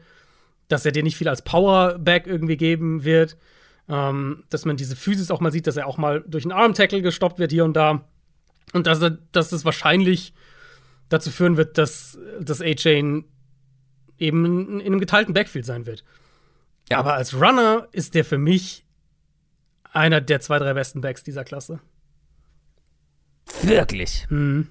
dass 0.67 0.85
er 0.85 0.91
dir 0.91 1.03
nicht 1.03 1.17
viel 1.17 1.29
als 1.29 1.43
Powerback 1.43 2.27
irgendwie 2.27 2.57
geben 2.57 3.03
wird, 3.03 3.37
ähm, 3.87 4.43
dass 4.49 4.65
man 4.65 4.77
diese 4.77 4.95
Physis 4.95 5.31
auch 5.31 5.41
mal 5.41 5.51
sieht, 5.51 5.67
dass 5.67 5.77
er 5.77 5.87
auch 5.87 5.97
mal 5.97 6.23
durch 6.27 6.43
einen 6.43 6.51
Arm-Tackle 6.51 7.01
gestoppt 7.01 7.39
wird 7.39 7.51
hier 7.51 7.65
und 7.65 7.73
da 7.73 8.07
und 8.73 8.87
dass, 8.87 9.01
er, 9.01 9.11
dass 9.31 9.51
es 9.51 9.63
wahrscheinlich 9.63 10.33
dazu 11.09 11.29
führen 11.31 11.57
wird, 11.57 11.77
dass 11.77 12.17
das 12.39 12.61
A-Chain 12.61 13.25
eben 14.17 14.45
in, 14.45 14.79
in, 14.79 14.85
einem 14.87 14.99
geteilten 14.99 15.33
Backfield 15.33 15.65
sein 15.65 15.85
wird. 15.85 16.03
Ja. 16.89 16.97
Aber 16.97 17.13
als 17.13 17.33
Runner 17.33 17.87
ist 17.91 18.15
der 18.15 18.25
für 18.25 18.37
mich 18.37 18.85
einer 19.91 20.21
der 20.21 20.39
zwei, 20.39 20.59
drei 20.59 20.73
besten 20.73 21.01
Backs 21.01 21.23
dieser 21.23 21.43
Klasse. 21.43 21.79
Wirklich? 23.61 24.25
Mhm. 24.29 24.69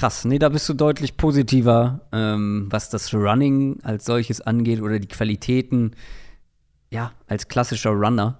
Krass, 0.00 0.24
nee, 0.24 0.38
da 0.38 0.48
bist 0.48 0.66
du 0.66 0.72
deutlich 0.72 1.18
positiver, 1.18 2.00
ähm, 2.10 2.68
was 2.70 2.88
das 2.88 3.12
Running 3.12 3.80
als 3.82 4.06
solches 4.06 4.40
angeht 4.40 4.80
oder 4.80 4.98
die 4.98 5.08
Qualitäten, 5.08 5.90
ja, 6.90 7.12
als 7.26 7.48
klassischer 7.48 7.90
Runner. 7.90 8.38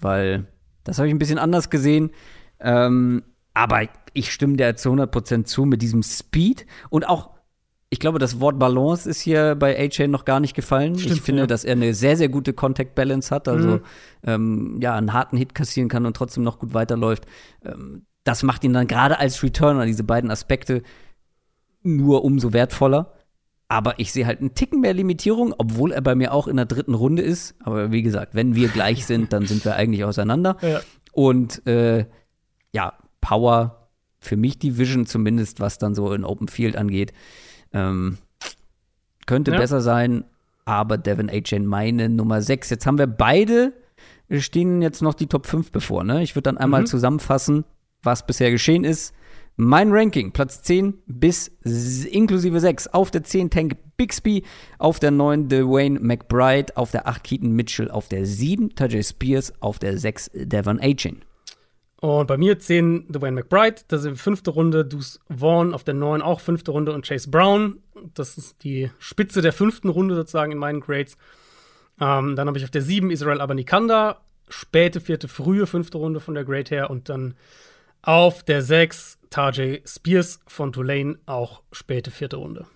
Weil 0.00 0.46
das 0.84 0.98
habe 0.98 1.08
ich 1.08 1.12
ein 1.12 1.18
bisschen 1.18 1.40
anders 1.40 1.68
gesehen. 1.68 2.12
Ähm, 2.60 3.24
aber 3.54 3.88
ich 4.12 4.32
stimme 4.32 4.56
dir 4.56 4.76
zu 4.76 4.90
100% 4.90 5.46
zu 5.46 5.64
mit 5.64 5.82
diesem 5.82 6.04
Speed 6.04 6.64
und 6.90 7.08
auch, 7.08 7.30
ich 7.90 7.98
glaube, 7.98 8.20
das 8.20 8.38
Wort 8.38 8.60
Balance 8.60 9.10
ist 9.10 9.20
hier 9.20 9.56
bei 9.56 9.76
A-Chain 9.76 10.12
noch 10.12 10.24
gar 10.24 10.38
nicht 10.38 10.54
gefallen. 10.54 10.96
Stimmt, 10.96 11.16
ich 11.16 11.22
finde, 11.22 11.42
ja. 11.42 11.46
dass 11.48 11.64
er 11.64 11.72
eine 11.72 11.92
sehr, 11.94 12.16
sehr 12.16 12.28
gute 12.28 12.52
Contact 12.52 12.94
Balance 12.94 13.34
hat, 13.34 13.48
also 13.48 13.68
mhm. 13.68 13.80
ähm, 14.22 14.78
ja, 14.80 14.94
einen 14.94 15.12
harten 15.12 15.38
Hit 15.38 15.56
kassieren 15.56 15.88
kann 15.88 16.06
und 16.06 16.16
trotzdem 16.16 16.44
noch 16.44 16.60
gut 16.60 16.72
weiterläuft. 16.72 17.26
Ähm, 17.64 18.06
das 18.24 18.42
macht 18.42 18.64
ihn 18.64 18.72
dann 18.72 18.86
gerade 18.86 19.18
als 19.18 19.42
Returner, 19.42 19.86
diese 19.86 20.02
beiden 20.02 20.30
Aspekte, 20.30 20.82
nur 21.82 22.24
umso 22.24 22.52
wertvoller. 22.52 23.12
Aber 23.68 23.98
ich 23.98 24.12
sehe 24.12 24.26
halt 24.26 24.40
einen 24.40 24.54
Ticken 24.54 24.80
mehr 24.80 24.94
Limitierung, 24.94 25.54
obwohl 25.56 25.92
er 25.92 26.00
bei 26.00 26.14
mir 26.14 26.32
auch 26.32 26.48
in 26.48 26.56
der 26.56 26.66
dritten 26.66 26.94
Runde 26.94 27.22
ist. 27.22 27.54
Aber 27.60 27.92
wie 27.92 28.02
gesagt, 28.02 28.34
wenn 28.34 28.54
wir 28.54 28.68
gleich 28.68 29.06
sind, 29.06 29.32
dann 29.32 29.46
sind 29.46 29.64
wir 29.64 29.76
eigentlich 29.76 30.04
auseinander. 30.04 30.56
Ja. 30.62 30.80
Und 31.12 31.66
äh, 31.66 32.06
ja, 32.72 32.94
Power, 33.20 33.88
für 34.18 34.36
mich 34.36 34.58
die 34.58 34.78
Vision 34.78 35.06
zumindest, 35.06 35.60
was 35.60 35.78
dann 35.78 35.94
so 35.94 36.12
in 36.12 36.24
Open 36.24 36.48
Field 36.48 36.76
angeht, 36.76 37.12
ähm, 37.72 38.18
könnte 39.26 39.52
ja. 39.52 39.58
besser 39.58 39.80
sein. 39.80 40.24
Aber 40.64 40.96
Devin 40.96 41.30
A. 41.30 41.58
meine 41.60 42.08
Nummer 42.08 42.40
6. 42.40 42.70
Jetzt 42.70 42.86
haben 42.86 42.98
wir 42.98 43.06
beide, 43.06 43.74
stehen 44.30 44.80
jetzt 44.80 45.02
noch 45.02 45.12
die 45.12 45.26
Top 45.26 45.46
5 45.46 45.72
bevor. 45.72 46.04
Ne? 46.04 46.22
Ich 46.22 46.34
würde 46.34 46.44
dann 46.44 46.58
einmal 46.58 46.82
mhm. 46.82 46.86
zusammenfassen 46.86 47.64
was 48.04 48.26
bisher 48.26 48.50
geschehen 48.50 48.84
ist. 48.84 49.14
Mein 49.56 49.92
Ranking, 49.92 50.32
Platz 50.32 50.62
10 50.62 50.94
bis 51.06 51.48
inklusive 52.10 52.58
6. 52.58 52.88
Auf 52.88 53.12
der 53.12 53.22
10 53.22 53.50
Tank 53.50 53.76
Bixby, 53.96 54.42
auf 54.78 54.98
der 54.98 55.12
9 55.12 55.48
Dwayne 55.48 56.00
McBride, 56.00 56.76
auf 56.76 56.90
der 56.90 57.06
8 57.06 57.22
Keaton 57.22 57.52
Mitchell, 57.52 57.90
auf 57.90 58.08
der 58.08 58.26
7 58.26 58.74
Tajay 58.74 59.04
Spears, 59.04 59.52
auf 59.60 59.78
der 59.78 59.96
6 59.96 60.32
Devon 60.34 60.80
Achin. 60.80 61.22
Und 62.00 62.26
bei 62.26 62.36
mir 62.36 62.58
10 62.58 63.12
Dwayne 63.12 63.36
McBride, 63.36 63.82
das 63.88 64.04
ist 64.04 64.10
die 64.10 64.18
fünfte 64.18 64.50
Runde, 64.50 64.84
Deuce 64.84 65.20
Vaughn 65.30 65.72
auf 65.72 65.84
der 65.84 65.94
9 65.94 66.20
auch 66.20 66.40
fünfte 66.40 66.72
Runde 66.72 66.92
und 66.92 67.06
Chase 67.06 67.30
Brown. 67.30 67.78
Das 68.12 68.36
ist 68.36 68.62
die 68.64 68.90
Spitze 68.98 69.40
der 69.40 69.52
fünften 69.52 69.88
Runde 69.88 70.16
sozusagen 70.16 70.52
in 70.52 70.58
meinen 70.58 70.80
Grades. 70.80 71.16
Ähm, 72.00 72.34
dann 72.34 72.48
habe 72.48 72.58
ich 72.58 72.64
auf 72.64 72.70
der 72.70 72.82
7 72.82 73.10
Israel 73.10 73.40
Abanikanda, 73.40 74.20
späte 74.48 75.00
vierte, 75.00 75.28
frühe 75.28 75.66
fünfte 75.66 75.96
Runde 75.96 76.20
von 76.20 76.34
der 76.34 76.44
Grade 76.44 76.68
her 76.70 76.90
und 76.90 77.08
dann 77.08 77.34
auf 78.04 78.42
der 78.42 78.62
6 78.62 79.18
Tajay 79.30 79.82
Spears 79.86 80.40
von 80.46 80.72
Tulane, 80.72 81.18
auch 81.26 81.64
späte 81.72 82.10
vierte 82.10 82.36
Runde. 82.36 82.66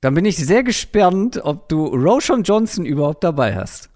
Dann 0.00 0.14
bin 0.14 0.24
ich 0.24 0.36
sehr 0.36 0.62
gespannt, 0.62 1.40
ob 1.42 1.68
du 1.68 1.86
Roshan 1.86 2.42
Johnson 2.42 2.86
überhaupt 2.86 3.24
dabei 3.24 3.54
hast. 3.54 3.90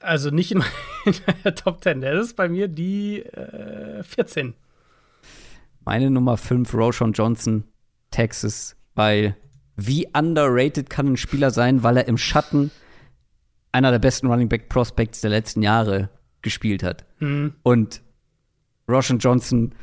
Also 0.00 0.30
nicht 0.30 0.52
in 0.52 0.58
meiner 1.04 1.54
Top 1.54 1.82
10. 1.82 2.00
Der 2.00 2.20
ist 2.20 2.36
bei 2.36 2.48
mir 2.48 2.68
die 2.68 3.20
äh, 3.22 4.02
14. 4.02 4.54
Meine 5.84 6.10
Nummer 6.10 6.36
5, 6.36 6.72
Roshan 6.74 7.12
Johnson, 7.12 7.64
Texas, 8.10 8.76
weil 8.94 9.36
wie 9.76 10.08
underrated 10.12 10.88
kann 10.90 11.12
ein 11.12 11.16
Spieler 11.16 11.50
sein, 11.50 11.82
weil 11.82 11.98
er 11.98 12.08
im 12.08 12.18
Schatten 12.18 12.70
einer 13.72 13.90
der 13.90 13.98
besten 13.98 14.26
Running 14.26 14.48
Back 14.48 14.68
Prospects 14.68 15.20
der 15.20 15.30
letzten 15.30 15.62
Jahre 15.62 16.08
gespielt 16.40 16.82
hat. 16.82 17.04
Mhm. 17.20 17.54
Und 17.62 18.00
Roshan 18.88 19.18
Johnson. 19.18 19.74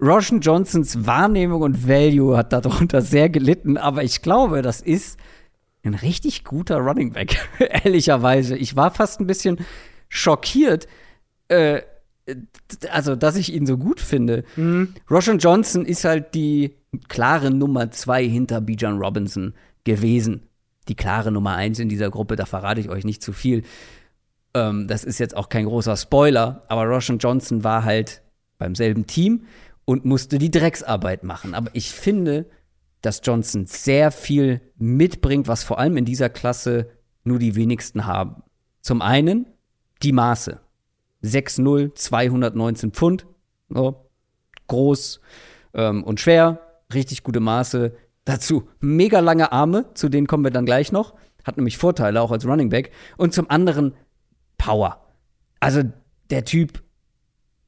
Roshan 0.00 0.40
Johnsons 0.40 1.06
Wahrnehmung 1.06 1.62
und 1.62 1.86
Value 1.86 2.36
hat 2.36 2.52
darunter 2.52 3.02
sehr 3.02 3.28
gelitten, 3.30 3.76
aber 3.76 4.02
ich 4.02 4.20
glaube, 4.20 4.60
das 4.60 4.80
ist 4.80 5.16
ein 5.84 5.94
richtig 5.94 6.44
guter 6.44 6.78
Running 6.78 7.12
Back, 7.12 7.36
ehrlicherweise. 7.84 8.56
Ich 8.56 8.74
war 8.74 8.90
fast 8.90 9.20
ein 9.20 9.26
bisschen 9.26 9.58
schockiert, 10.08 10.88
äh, 11.48 11.82
also, 12.90 13.16
dass 13.16 13.36
ich 13.36 13.52
ihn 13.52 13.66
so 13.66 13.76
gut 13.76 14.00
finde. 14.00 14.44
Mhm. 14.56 14.94
Roshan 15.10 15.38
Johnson 15.38 15.84
ist 15.84 16.04
halt 16.04 16.34
die 16.34 16.76
klare 17.08 17.50
Nummer 17.50 17.90
zwei 17.90 18.24
hinter 18.24 18.60
Bijan 18.60 18.98
Robinson 18.98 19.54
gewesen. 19.84 20.48
Die 20.88 20.94
klare 20.94 21.32
Nummer 21.32 21.56
eins 21.56 21.78
in 21.78 21.88
dieser 21.88 22.10
Gruppe, 22.10 22.36
da 22.36 22.46
verrate 22.46 22.80
ich 22.80 22.88
euch 22.88 23.04
nicht 23.04 23.22
zu 23.22 23.32
viel. 23.32 23.62
Ähm, 24.54 24.86
das 24.86 25.04
ist 25.04 25.18
jetzt 25.18 25.36
auch 25.36 25.48
kein 25.48 25.64
großer 25.64 25.96
Spoiler, 25.96 26.62
aber 26.68 26.84
Roshan 26.84 27.18
Johnson 27.18 27.64
war 27.64 27.84
halt 27.84 28.21
beim 28.62 28.76
selben 28.76 29.06
Team 29.06 29.46
und 29.84 30.04
musste 30.04 30.38
die 30.38 30.52
Drecksarbeit 30.52 31.24
machen. 31.24 31.54
Aber 31.54 31.70
ich 31.72 31.90
finde, 31.90 32.48
dass 33.00 33.20
Johnson 33.24 33.66
sehr 33.66 34.12
viel 34.12 34.60
mitbringt, 34.76 35.48
was 35.48 35.64
vor 35.64 35.80
allem 35.80 35.96
in 35.96 36.04
dieser 36.04 36.28
Klasse 36.28 36.90
nur 37.24 37.40
die 37.40 37.56
wenigsten 37.56 38.06
haben. 38.06 38.44
Zum 38.80 39.02
einen 39.02 39.46
die 40.02 40.12
Maße. 40.12 40.60
6'0, 41.24 41.94
219 41.94 42.92
Pfund, 42.92 43.26
so, 43.68 44.08
groß, 44.68 45.20
ähm, 45.74 46.04
und 46.04 46.20
schwer, 46.20 46.60
richtig 46.92 47.22
gute 47.22 47.40
Maße. 47.40 47.96
Dazu 48.24 48.68
mega 48.80 49.18
lange 49.20 49.50
Arme, 49.50 49.86
zu 49.94 50.08
denen 50.08 50.26
kommen 50.26 50.44
wir 50.44 50.50
dann 50.50 50.66
gleich 50.66 50.92
noch. 50.92 51.14
Hat 51.44 51.56
nämlich 51.56 51.78
Vorteile 51.78 52.20
auch 52.22 52.30
als 52.30 52.46
Running 52.46 52.70
Back. 52.70 52.92
Und 53.16 53.34
zum 53.34 53.50
anderen 53.50 53.94
Power. 54.58 55.04
Also 55.58 55.82
der 56.30 56.44
Typ, 56.44 56.82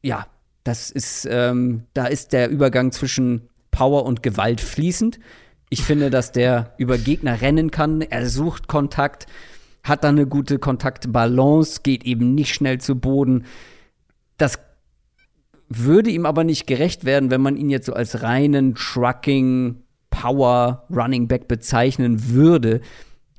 ja, 0.03 0.27
das 0.65 0.91
ist, 0.91 1.29
ähm, 1.31 1.85
da 1.93 2.07
ist 2.07 2.33
der 2.33 2.49
Übergang 2.49 2.91
zwischen 2.91 3.49
Power 3.71 4.05
und 4.05 4.23
Gewalt 4.23 4.61
fließend. 4.61 5.21
Ich 5.69 5.83
finde, 5.83 6.11
dass 6.11 6.33
der 6.33 6.75
über 6.79 6.99
Gegner 6.99 7.41
rennen 7.41 7.71
kann. 7.71 8.01
Er 8.01 8.29
sucht 8.29 8.67
Kontakt, 8.67 9.27
hat 9.83 10.05
dann 10.05 10.17
eine 10.17 10.27
gute 10.27 10.59
Kontaktbalance, 10.59 11.81
geht 11.83 12.05
eben 12.05 12.35
nicht 12.35 12.55
schnell 12.55 12.81
zu 12.81 12.97
Boden. 12.97 13.45
Das 14.39 14.59
würde 15.69 16.11
ihm 16.11 16.27
aber 16.27 16.45
nicht 16.45 16.67
gerecht 16.67 17.05
werden, 17.05 17.31
wenn 17.31 17.41
man 17.41 17.57
ihn 17.57 17.69
jetzt 17.69 17.87
so 17.87 17.93
als 17.93 18.23
reinen 18.23 18.75
Trucking 18.75 19.83
Power 20.11 20.87
Running 20.91 21.29
Back 21.29 21.49
bezeichnen 21.49 22.29
würde, 22.31 22.81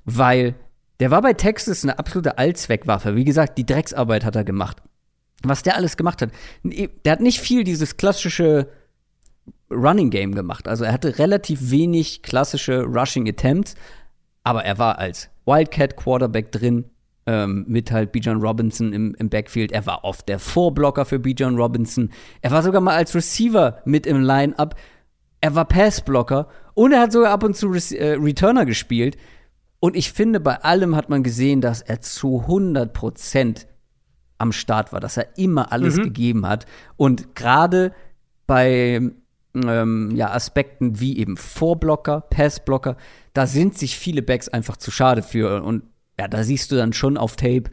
weil 0.03 0.55
der 0.99 1.11
war 1.11 1.21
bei 1.21 1.33
Texas 1.33 1.83
eine 1.83 1.97
absolute 1.97 2.37
Allzweckwaffe. 2.37 3.15
Wie 3.15 3.25
gesagt, 3.25 3.57
die 3.57 3.65
Drecksarbeit 3.65 4.25
hat 4.25 4.35
er 4.35 4.43
gemacht. 4.43 4.81
Was 5.43 5.63
der 5.63 5.75
alles 5.75 5.97
gemacht 5.97 6.21
hat. 6.21 6.31
Der 6.63 7.11
hat 7.11 7.21
nicht 7.21 7.39
viel 7.39 7.63
dieses 7.63 7.97
klassische 7.97 8.69
Running 9.69 10.09
Game 10.09 10.33
gemacht. 10.33 10.67
Also 10.67 10.83
er 10.85 10.93
hatte 10.93 11.19
relativ 11.19 11.71
wenig 11.71 12.21
klassische 12.21 12.83
Rushing 12.83 13.27
Attempts, 13.27 13.75
aber 14.43 14.63
er 14.63 14.77
war 14.77 14.97
als 14.97 15.29
Wildcat 15.45 15.97
Quarterback 15.97 16.51
drin, 16.51 16.85
ähm, 17.27 17.65
mit 17.67 17.91
halt 17.91 18.11
Bijan 18.11 18.41
Robinson 18.41 18.93
im, 18.93 19.15
im 19.15 19.29
Backfield. 19.29 19.71
Er 19.71 19.85
war 19.85 20.03
oft 20.03 20.27
der 20.29 20.39
Vorblocker 20.39 21.05
für 21.05 21.19
Bijan 21.19 21.57
Robinson. 21.57 22.11
Er 22.41 22.51
war 22.51 22.63
sogar 22.63 22.81
mal 22.81 22.95
als 22.95 23.15
Receiver 23.15 23.81
mit 23.85 24.05
im 24.05 24.21
Line-Up. 24.21 24.75
Er 25.41 25.55
war 25.55 25.65
Passblocker 25.65 26.47
und 26.73 26.91
er 26.91 27.01
hat 27.01 27.11
sogar 27.11 27.31
ab 27.31 27.43
und 27.43 27.55
zu 27.55 27.67
Re 27.67 27.79
äh, 27.97 28.13
Returner 28.13 28.65
gespielt. 28.65 29.17
Und 29.79 29.95
ich 29.95 30.11
finde, 30.11 30.39
bei 30.39 30.61
allem 30.61 30.95
hat 30.95 31.09
man 31.09 31.23
gesehen, 31.23 31.61
dass 31.61 31.81
er 31.81 32.01
zu 32.01 32.41
100 32.41 32.93
Prozent 32.93 33.67
am 34.37 34.51
Start 34.51 34.93
war, 34.93 34.99
dass 34.99 35.17
er 35.17 35.37
immer 35.37 35.71
alles 35.71 35.97
mhm. 35.97 36.03
gegeben 36.03 36.47
hat. 36.47 36.65
Und 36.97 37.35
gerade 37.35 37.93
bei 38.47 39.01
ähm, 39.55 40.11
ja, 40.15 40.31
Aspekten 40.31 40.99
wie 40.99 41.17
eben 41.17 41.37
Vorblocker, 41.37 42.21
Passblocker, 42.21 42.97
da 43.33 43.47
sind 43.47 43.77
sich 43.77 43.97
viele 43.97 44.21
Backs 44.21 44.49
einfach 44.49 44.77
zu 44.77 44.91
schade 44.91 45.21
für. 45.21 45.63
Und 45.63 45.83
ja, 46.19 46.27
da 46.27 46.43
siehst 46.43 46.71
du 46.71 46.75
dann 46.75 46.93
schon 46.93 47.17
auf 47.17 47.35
Tape, 47.35 47.65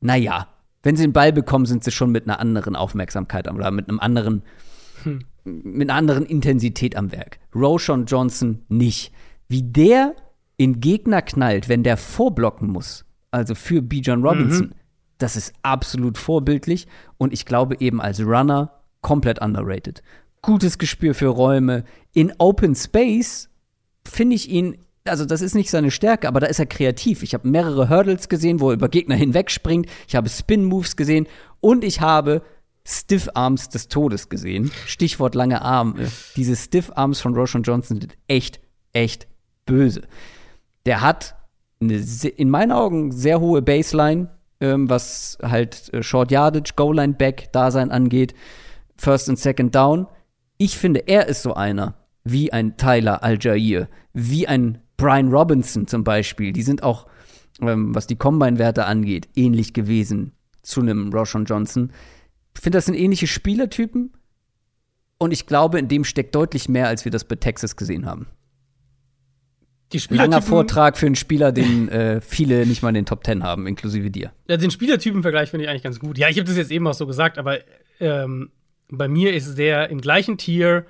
naja, 0.00 0.48
wenn 0.82 0.96
sie 0.96 1.04
den 1.04 1.12
Ball 1.12 1.32
bekommen, 1.32 1.66
sind 1.66 1.82
sie 1.82 1.90
schon 1.90 2.10
mit 2.10 2.24
einer 2.24 2.40
anderen 2.40 2.76
Aufmerksamkeit 2.76 3.50
oder 3.50 3.70
mit 3.70 3.88
einem 3.88 4.00
anderen, 4.00 4.42
hm. 5.02 5.20
mit 5.44 5.88
einer 5.88 5.98
anderen 5.98 6.26
Intensität 6.26 6.96
am 6.96 7.10
Werk. 7.10 7.38
Roshan 7.54 8.04
Johnson 8.04 8.64
nicht. 8.68 9.12
Wie 9.48 9.62
der 9.62 10.14
in 10.56 10.80
Gegner 10.80 11.22
knallt, 11.22 11.68
wenn 11.68 11.82
der 11.82 11.96
vorblocken 11.96 12.70
muss, 12.70 13.04
also 13.30 13.54
für 13.54 13.82
Bijan 13.82 14.22
Robinson, 14.22 14.68
mhm. 14.68 14.74
Das 15.24 15.36
ist 15.36 15.54
absolut 15.62 16.18
vorbildlich 16.18 16.86
und 17.16 17.32
ich 17.32 17.46
glaube 17.46 17.76
eben 17.80 17.98
als 17.98 18.20
Runner 18.20 18.70
komplett 19.00 19.40
underrated. 19.40 20.02
Gutes 20.42 20.76
Gespür 20.76 21.14
für 21.14 21.28
Räume. 21.28 21.84
In 22.12 22.34
Open 22.36 22.74
Space 22.74 23.48
finde 24.06 24.36
ich 24.36 24.50
ihn 24.50 24.76
also 25.06 25.24
das 25.24 25.40
ist 25.40 25.54
nicht 25.54 25.70
seine 25.70 25.90
Stärke, 25.90 26.28
aber 26.28 26.40
da 26.40 26.46
ist 26.46 26.58
er 26.58 26.66
kreativ. 26.66 27.22
Ich 27.22 27.32
habe 27.32 27.48
mehrere 27.48 27.88
Hurdles 27.88 28.28
gesehen, 28.28 28.60
wo 28.60 28.68
er 28.68 28.74
über 28.74 28.88
Gegner 28.90 29.14
hinwegspringt. 29.14 29.86
Ich 30.06 30.14
habe 30.14 30.28
Spin-Moves 30.28 30.96
gesehen 30.96 31.26
und 31.60 31.84
ich 31.84 32.02
habe 32.02 32.42
Stiff 32.86 33.30
Arms 33.32 33.70
des 33.70 33.88
Todes 33.88 34.28
gesehen. 34.28 34.70
Stichwort 34.86 35.34
lange 35.34 35.62
Arme. 35.62 36.10
Diese 36.36 36.54
Stiff 36.54 36.90
Arms 36.94 37.20
von 37.20 37.34
Roshan 37.34 37.62
Johnson 37.62 38.00
sind 38.00 38.16
echt, 38.28 38.60
echt 38.92 39.26
böse. 39.64 40.02
Der 40.84 41.00
hat 41.00 41.34
eine, 41.80 41.96
in 42.36 42.50
meinen 42.50 42.72
Augen 42.72 43.12
sehr 43.12 43.40
hohe 43.40 43.62
Baseline, 43.62 44.28
ähm, 44.64 44.88
was 44.88 45.36
halt 45.42 45.92
äh, 45.92 46.02
Short 46.02 46.30
Yardage, 46.30 46.72
Goal 46.74 46.96
Line 46.96 47.12
Back 47.12 47.52
Dasein 47.52 47.90
angeht, 47.90 48.34
First 48.96 49.28
und 49.28 49.38
Second 49.38 49.74
Down. 49.74 50.06
Ich 50.56 50.78
finde, 50.78 51.00
er 51.06 51.28
ist 51.28 51.42
so 51.42 51.54
einer 51.54 51.94
wie 52.24 52.52
ein 52.52 52.78
Tyler 52.78 53.22
Al-Jair, 53.22 53.88
wie 54.14 54.48
ein 54.48 54.78
Brian 54.96 55.28
Robinson 55.28 55.86
zum 55.86 56.04
Beispiel, 56.04 56.52
die 56.52 56.62
sind 56.62 56.82
auch, 56.82 57.06
ähm, 57.60 57.94
was 57.94 58.06
die 58.06 58.16
Combine-Werte 58.16 58.86
angeht, 58.86 59.28
ähnlich 59.34 59.74
gewesen 59.74 60.32
zu 60.62 60.80
einem 60.80 61.12
Roshan 61.12 61.44
Johnson. 61.44 61.92
Ich 62.54 62.62
finde, 62.62 62.78
das 62.78 62.86
sind 62.86 62.94
ähnliche 62.94 63.26
Spielertypen. 63.26 64.12
Und 65.18 65.32
ich 65.32 65.46
glaube, 65.46 65.78
in 65.78 65.88
dem 65.88 66.04
steckt 66.04 66.34
deutlich 66.34 66.68
mehr, 66.68 66.88
als 66.88 67.04
wir 67.04 67.12
das 67.12 67.24
bei 67.24 67.36
Texas 67.36 67.76
gesehen 67.76 68.06
haben. 68.06 68.26
Langer 70.10 70.42
Vortrag 70.42 70.96
für 70.96 71.06
einen 71.06 71.14
Spieler, 71.14 71.52
den 71.52 71.88
äh, 71.88 72.20
viele 72.20 72.66
nicht 72.66 72.82
mal 72.82 72.88
in 72.88 72.96
den 72.96 73.06
Top 73.06 73.22
Ten 73.22 73.42
haben, 73.42 73.66
inklusive 73.66 74.10
dir. 74.10 74.32
Ja, 74.48 74.56
den 74.56 74.70
Spielertypen-Vergleich 74.70 75.50
finde 75.50 75.64
ich 75.64 75.70
eigentlich 75.70 75.82
ganz 75.82 76.00
gut. 76.00 76.18
Ja, 76.18 76.28
ich 76.28 76.36
habe 76.36 76.46
das 76.46 76.56
jetzt 76.56 76.72
eben 76.72 76.86
auch 76.86 76.94
so 76.94 77.06
gesagt, 77.06 77.38
aber 77.38 77.58
ähm, 78.00 78.50
bei 78.88 79.08
mir 79.08 79.34
ist 79.34 79.56
der 79.56 79.90
im 79.90 80.00
gleichen 80.00 80.36
Tier 80.36 80.84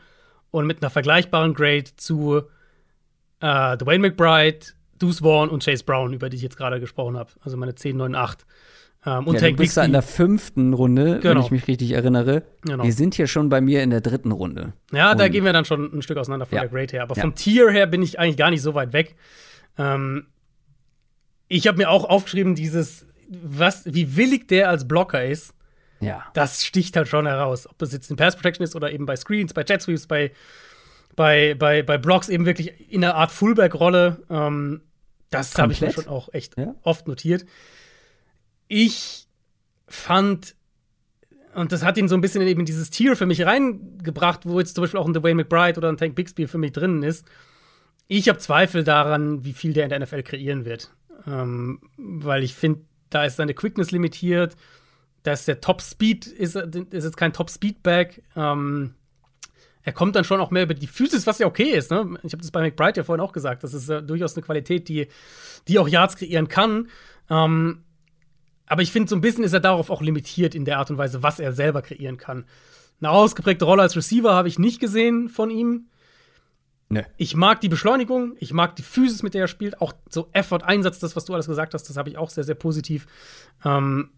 und 0.51 0.67
mit 0.67 0.83
einer 0.83 0.91
vergleichbaren 0.91 1.55
Grade 1.55 1.85
zu 1.97 2.43
äh, 3.41 3.77
Dwayne 3.77 4.09
McBride, 4.09 4.67
Deuce 4.99 5.21
Vaughn 5.21 5.49
und 5.51 5.65
Chase 5.65 5.85
Brown, 5.85 6.13
über 6.13 6.31
die 6.31 6.37
ich 6.37 6.43
jetzt 6.43 6.57
gerade 6.57 6.81
gesprochen 6.81 7.17
habe. 7.17 7.31
Also 7.43 7.57
meine 7.57 7.75
10, 7.75 7.97
9, 7.97 8.15
8. 8.15 8.47
Ähm, 9.07 9.27
und 9.27 9.35
ja, 9.35 9.41
Tank 9.41 9.57
du 9.57 9.63
bist 9.63 9.77
da 9.77 9.85
in 9.85 9.93
der 9.93 10.03
fünften 10.03 10.73
Runde, 10.73 11.21
genau. 11.21 11.35
wenn 11.35 11.43
ich 11.43 11.51
mich 11.51 11.69
richtig 11.69 11.93
erinnere. 11.93 12.43
Genau. 12.63 12.85
Wir 12.85 12.93
sind 12.93 13.15
hier 13.15 13.27
schon 13.27 13.49
bei 13.49 13.61
mir 13.61 13.83
in 13.83 13.91
der 13.91 14.01
dritten 14.01 14.33
Runde. 14.33 14.73
Ja, 14.93 15.13
und 15.13 15.21
da 15.21 15.29
gehen 15.29 15.45
wir 15.45 15.53
dann 15.53 15.65
schon 15.65 15.93
ein 15.93 16.03
Stück 16.03 16.17
auseinander 16.17 16.47
von 16.47 16.57
ja. 16.57 16.63
der 16.63 16.71
Grade 16.71 16.93
her. 16.93 17.03
Aber 17.03 17.17
ja. 17.17 17.23
vom 17.23 17.35
Tier 17.35 17.71
her 17.71 17.87
bin 17.87 18.03
ich 18.03 18.19
eigentlich 18.19 18.37
gar 18.37 18.51
nicht 18.51 18.63
so 18.63 18.75
weit 18.75 18.93
weg. 18.93 19.17
Ähm, 19.79 20.27
ich 21.49 21.67
habe 21.67 21.79
mir 21.79 21.91
auch 21.91 22.05
aufgeschrieben, 22.05 22.55
dieses, 22.55 23.07
was, 23.29 23.83
wie 23.87 24.17
willig 24.17 24.49
der 24.49 24.71
als 24.71 24.89
Blocker 24.89 25.25
ist. 25.25 25.55
Ja. 26.01 26.25
Das 26.35 26.65
sticht 26.65 26.97
halt 26.97 27.09
schon 27.09 27.27
heraus. 27.27 27.69
Ob 27.69 27.79
das 27.79 27.93
jetzt 27.93 28.11
in 28.11 28.17
Pass 28.17 28.37
Protection 28.37 28.65
ist 28.65 28.75
oder 28.75 28.91
eben 28.91 29.07
bei 29.07 29.17
Screens, 29.17 29.53
bei 29.53 29.65
Jet 29.65 29.83
Sweeps, 29.83 30.07
bei 30.07 30.33
bei, 31.17 31.55
bei, 31.55 31.83
bei 31.83 31.99
Blocks 31.99 32.29
eben 32.29 32.47
wirklich 32.47 32.91
in 32.91 33.05
einer 33.05 33.15
Art 33.15 33.31
Fullback-Rolle. 33.31 34.23
Ähm, 34.31 34.83
das 35.31 35.57
habe 35.59 35.73
ich 35.73 35.81
mir 35.81 35.93
schon 35.93 36.09
auch 36.09 36.33
echt 36.33 36.57
ja? 36.59 36.75
oft 36.83 37.09
notiert. 37.09 37.45
Ich 38.69 39.27
fand, 39.87 40.55
und 41.55 41.73
das 41.73 41.85
hat 41.85 41.97
ihn 41.97 42.09
so 42.09 42.15
ein 42.15 42.21
bisschen 42.21 42.43
in 42.43 42.49
eben 42.49 42.65
dieses 42.65 42.91
Tier 42.91 43.17
für 43.17 43.27
mich 43.27 43.45
reingebracht, 43.45 44.47
wo 44.47 44.59
jetzt 44.59 44.75
zum 44.75 44.83
Beispiel 44.83 45.01
auch 45.01 45.07
ein 45.07 45.15
Dwayne 45.15 45.37
McBride 45.37 45.79
oder 45.79 45.89
ein 45.89 45.97
Tank 45.97 46.15
Bixby 46.15 46.47
für 46.47 46.59
mich 46.59 46.73
drinnen 46.73 47.03
ist. 47.03 47.27
Ich 48.07 48.29
habe 48.29 48.39
Zweifel 48.39 48.85
daran, 48.85 49.45
wie 49.45 49.53
viel 49.53 49.73
der 49.73 49.85
in 49.85 49.91
der 49.91 50.01
NFL 50.01 50.23
kreieren 50.23 50.65
wird. 50.65 50.93
Ähm, 51.27 51.81
weil 51.97 52.43
ich 52.43 52.55
finde, 52.55 52.81
da 53.11 53.25
ist 53.25 53.37
seine 53.37 53.55
Quickness 53.55 53.93
limitiert. 53.93 54.57
Da 55.23 55.33
ist 55.33 55.49
der 55.49 55.61
Top 55.61 55.81
Speed, 55.81 56.27
ist, 56.27 56.57
ist 56.57 57.05
jetzt 57.05 57.17
kein 57.17 57.33
Top 57.33 57.51
Speedback. 57.51 58.23
Ähm, 58.37 58.95
er 59.83 59.93
kommt 59.93 60.17
dann 60.17 60.25
schon 60.25 60.41
auch 60.41 60.51
mehr 60.51 60.65
über 60.65 60.75
die 60.75 60.87
Physis, 60.87 61.27
was 61.27 61.39
ja 61.39 61.47
okay 61.47 61.71
ist. 61.71 61.91
Ne? 61.91 62.19
Ich 62.23 62.33
habe 62.33 62.43
das 62.43 62.51
bei 62.51 62.61
McBride 62.61 62.99
ja 62.99 63.05
vorhin 63.05 63.25
auch 63.25 63.33
gesagt. 63.33 63.65
Das 63.65 63.75
ist 63.75 63.89
äh, 63.89 64.03
durchaus 64.03 64.35
eine 64.35 64.45
Qualität, 64.45 64.89
die, 64.89 65.09
die 65.69 65.79
auch 65.79 65.89
Yards 65.89 66.17
kreieren 66.17 66.49
kann. 66.49 66.89
Ähm, 67.31 67.85
aber 68.67 68.83
ich 68.83 68.93
finde, 68.93 69.11
so 69.11 69.17
ein 69.17 69.21
bisschen 69.21 69.45
ist 69.45 69.53
er 69.53 69.61
darauf 69.61 69.91
auch 69.91 70.03
limitiert 70.03 70.55
in 70.55 70.65
der 70.65 70.79
Art 70.79 70.91
und 70.91 70.99
Weise, 70.99 71.23
was 71.23 71.39
er 71.39 71.53
selber 71.53 71.83
kreieren 71.83 72.17
kann. 72.17 72.47
Eine 73.01 73.11
ausgeprägte 73.11 73.65
Rolle 73.65 73.83
als 73.83 73.97
Receiver 73.97 74.35
habe 74.35 74.49
ich 74.49 74.59
nicht 74.59 74.81
gesehen 74.81 75.29
von 75.29 75.51
ihm. 75.51 75.89
Nee. 76.89 77.05
Ich 77.17 77.35
mag 77.35 77.61
die 77.61 77.69
Beschleunigung, 77.69 78.37
ich 78.39 78.53
mag 78.53 78.77
die 78.77 78.83
Physis, 78.83 79.23
mit 79.23 79.35
der 79.35 79.43
er 79.43 79.49
spielt, 79.49 79.81
auch 79.81 79.93
so 80.09 80.29
Effort-Einsatz, 80.33 80.99
das, 81.01 81.17
was 81.17 81.25
du 81.25 81.35
alles 81.35 81.47
gesagt 81.47 81.75
hast, 81.75 81.89
das 81.89 81.97
habe 81.97 82.09
ich 82.09 82.19
auch 82.19 82.31
sehr, 82.31 82.45
sehr 82.45 82.55
positiv. 82.55 83.07
Ähm, 83.65 84.11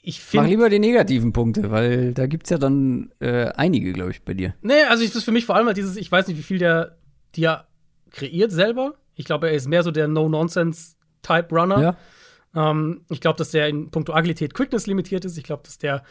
ich 0.00 0.20
finde. 0.20 0.44
Mach 0.44 0.50
lieber 0.50 0.70
die 0.70 0.78
negativen 0.78 1.32
Punkte, 1.32 1.70
weil 1.70 2.12
da 2.12 2.26
gibt 2.26 2.46
es 2.46 2.50
ja 2.50 2.58
dann 2.58 3.12
äh, 3.20 3.46
einige, 3.54 3.92
glaube 3.92 4.10
ich, 4.10 4.22
bei 4.22 4.34
dir. 4.34 4.54
Nee, 4.62 4.82
also 4.88 5.04
ich, 5.04 5.12
das 5.12 5.22
für 5.22 5.32
mich 5.32 5.46
vor 5.46 5.54
allem 5.54 5.66
halt 5.66 5.76
dieses, 5.76 5.96
ich 5.96 6.10
weiß 6.10 6.26
nicht, 6.26 6.38
wie 6.38 6.42
viel 6.42 6.58
der 6.58 6.96
dir 7.36 7.64
kreiert 8.10 8.50
selber. 8.50 8.94
Ich 9.14 9.24
glaube, 9.24 9.48
er 9.48 9.54
ist 9.54 9.68
mehr 9.68 9.82
so 9.82 9.90
der 9.90 10.08
No-Nonsense-Type-Runner. 10.08 11.80
Ja. 11.80 11.96
Ähm, 12.54 13.02
ich 13.08 13.20
glaube, 13.20 13.38
dass 13.38 13.50
der 13.50 13.68
in 13.68 13.90
puncto 13.90 14.12
Agilität 14.12 14.54
Quickness 14.54 14.86
limitiert 14.86 15.24
ist. 15.24 15.38
Ich 15.38 15.44
glaube, 15.44 15.62
dass 15.64 15.78
der 15.78 16.02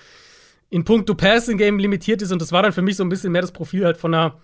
in 0.69 0.85
puncto 0.85 1.15
Passing 1.15 1.57
Game 1.57 1.77
limitiert 1.79 2.21
ist. 2.21 2.31
Und 2.31 2.41
das 2.41 2.51
war 2.51 2.63
dann 2.63 2.73
für 2.73 2.81
mich 2.81 2.95
so 2.95 3.03
ein 3.03 3.09
bisschen 3.09 3.31
mehr 3.31 3.41
das 3.41 3.51
Profil 3.51 3.85
halt 3.85 3.97
von 3.97 4.13
einer, 4.13 4.37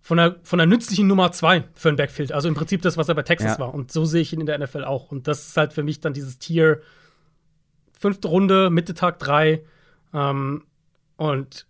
von 0.00 0.18
einer, 0.18 0.36
von 0.42 0.60
einer 0.60 0.68
nützlichen 0.68 1.06
Nummer 1.06 1.30
zwei 1.32 1.64
für 1.74 1.90
ein 1.90 1.96
Backfield. 1.96 2.32
Also 2.32 2.48
im 2.48 2.54
Prinzip 2.54 2.82
das, 2.82 2.96
was 2.96 3.08
er 3.08 3.14
bei 3.14 3.22
Texas 3.22 3.52
ja. 3.52 3.58
war. 3.58 3.74
Und 3.74 3.92
so 3.92 4.04
sehe 4.04 4.22
ich 4.22 4.32
ihn 4.32 4.40
in 4.40 4.46
der 4.46 4.58
NFL 4.58 4.84
auch. 4.84 5.12
Und 5.12 5.28
das 5.28 5.48
ist 5.48 5.56
halt 5.56 5.72
für 5.72 5.82
mich 5.82 6.00
dann 6.00 6.14
dieses 6.14 6.38
Tier 6.38 6.80
fünfte 7.98 8.28
Runde, 8.28 8.70
Mitte 8.70 8.94
Tag 8.94 9.18
drei. 9.18 9.64
Ähm, 10.12 10.64
und 11.16 11.66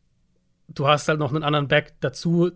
du 0.69 0.87
hast 0.87 1.09
halt 1.09 1.19
noch 1.19 1.33
einen 1.33 1.43
anderen 1.43 1.69
Back 1.69 1.95
dazu, 2.01 2.53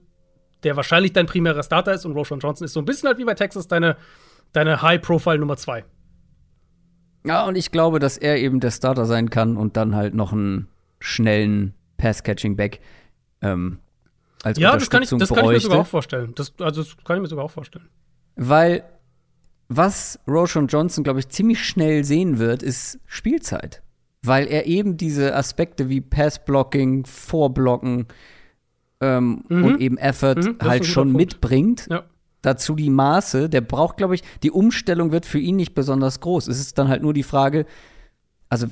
der 0.63 0.77
wahrscheinlich 0.77 1.13
dein 1.13 1.27
primärer 1.27 1.63
Starter 1.65 1.93
ist. 1.93 2.05
Und 2.05 2.13
Roshan 2.13 2.39
Johnson 2.39 2.65
ist 2.65 2.73
so 2.73 2.81
ein 2.81 2.87
bisschen 2.87 3.09
halt 3.09 3.19
wie 3.19 3.25
bei 3.25 3.35
Texas 3.35 3.67
deine, 3.67 3.97
deine 4.53 4.81
High-Profile 4.81 5.39
Nummer 5.39 5.57
zwei. 5.57 5.85
Ja, 7.25 7.45
und 7.47 7.57
ich 7.57 7.71
glaube, 7.71 7.99
dass 7.99 8.17
er 8.17 8.39
eben 8.39 8.61
der 8.61 8.71
Starter 8.71 9.05
sein 9.05 9.31
kann 9.31 9.57
und 9.57 9.77
dann 9.77 9.95
halt 9.95 10.15
noch 10.15 10.33
einen 10.33 10.69
schnellen 11.01 11.75
Pass-Catching-Back. 11.97 12.81
Ähm, 13.43 13.79
als 14.43 14.59
Ja, 14.59 14.73
das 14.77 14.89
kann, 14.89 15.03
ich, 15.03 15.11
das 15.11 15.29
kann 15.31 15.45
ich 15.45 15.51
mir 15.51 15.61
sogar 15.61 15.81
auch 15.81 15.87
vorstellen. 15.87 16.33
Das, 16.37 16.53
also, 16.61 16.83
das 16.83 16.97
kann 17.05 17.17
ich 17.17 17.23
mir 17.23 17.29
sogar 17.29 17.45
auch 17.45 17.51
vorstellen. 17.51 17.89
Weil 18.37 18.85
was 19.69 20.19
Roshan 20.27 20.67
Johnson, 20.69 21.05
glaube 21.05 21.19
ich, 21.21 21.29
ziemlich 21.29 21.63
schnell 21.67 22.05
sehen 22.05 22.39
wird, 22.39 22.63
ist 22.63 23.01
Spielzeit. 23.07 23.83
Weil 24.23 24.47
er 24.47 24.67
eben 24.67 24.97
diese 24.97 25.35
Aspekte 25.35 25.89
wie 25.89 26.01
Passblocking, 26.01 27.05
Vorblocken 27.05 28.07
ähm, 29.01 29.45
Mhm. 29.49 29.65
und 29.65 29.81
eben 29.81 29.99
Effort 29.99 30.37
Mhm, 30.37 30.57
halt 30.63 30.87
schon 30.87 31.13
Punkt. 31.13 31.17
mitbringt. 31.17 31.87
Ja. 31.91 32.05
Dazu 32.43 32.77
die 32.77 32.91
Maße, 32.91 33.49
der 33.49 33.61
braucht, 33.61 33.97
glaube 33.97 34.15
ich, 34.15 34.23
die 34.43 34.51
Umstellung 34.51 35.11
wird 35.11 35.27
für 35.27 35.41
ihn 35.41 35.57
nicht 35.57 35.75
besonders 35.75 36.21
groß. 36.21 36.47
Es 36.47 36.61
ist 36.61 36.79
dann 36.79 36.89
halt 36.89 37.03
nur 37.03 37.13
die 37.13 37.25
Frage, 37.25 37.67
also 38.49 38.69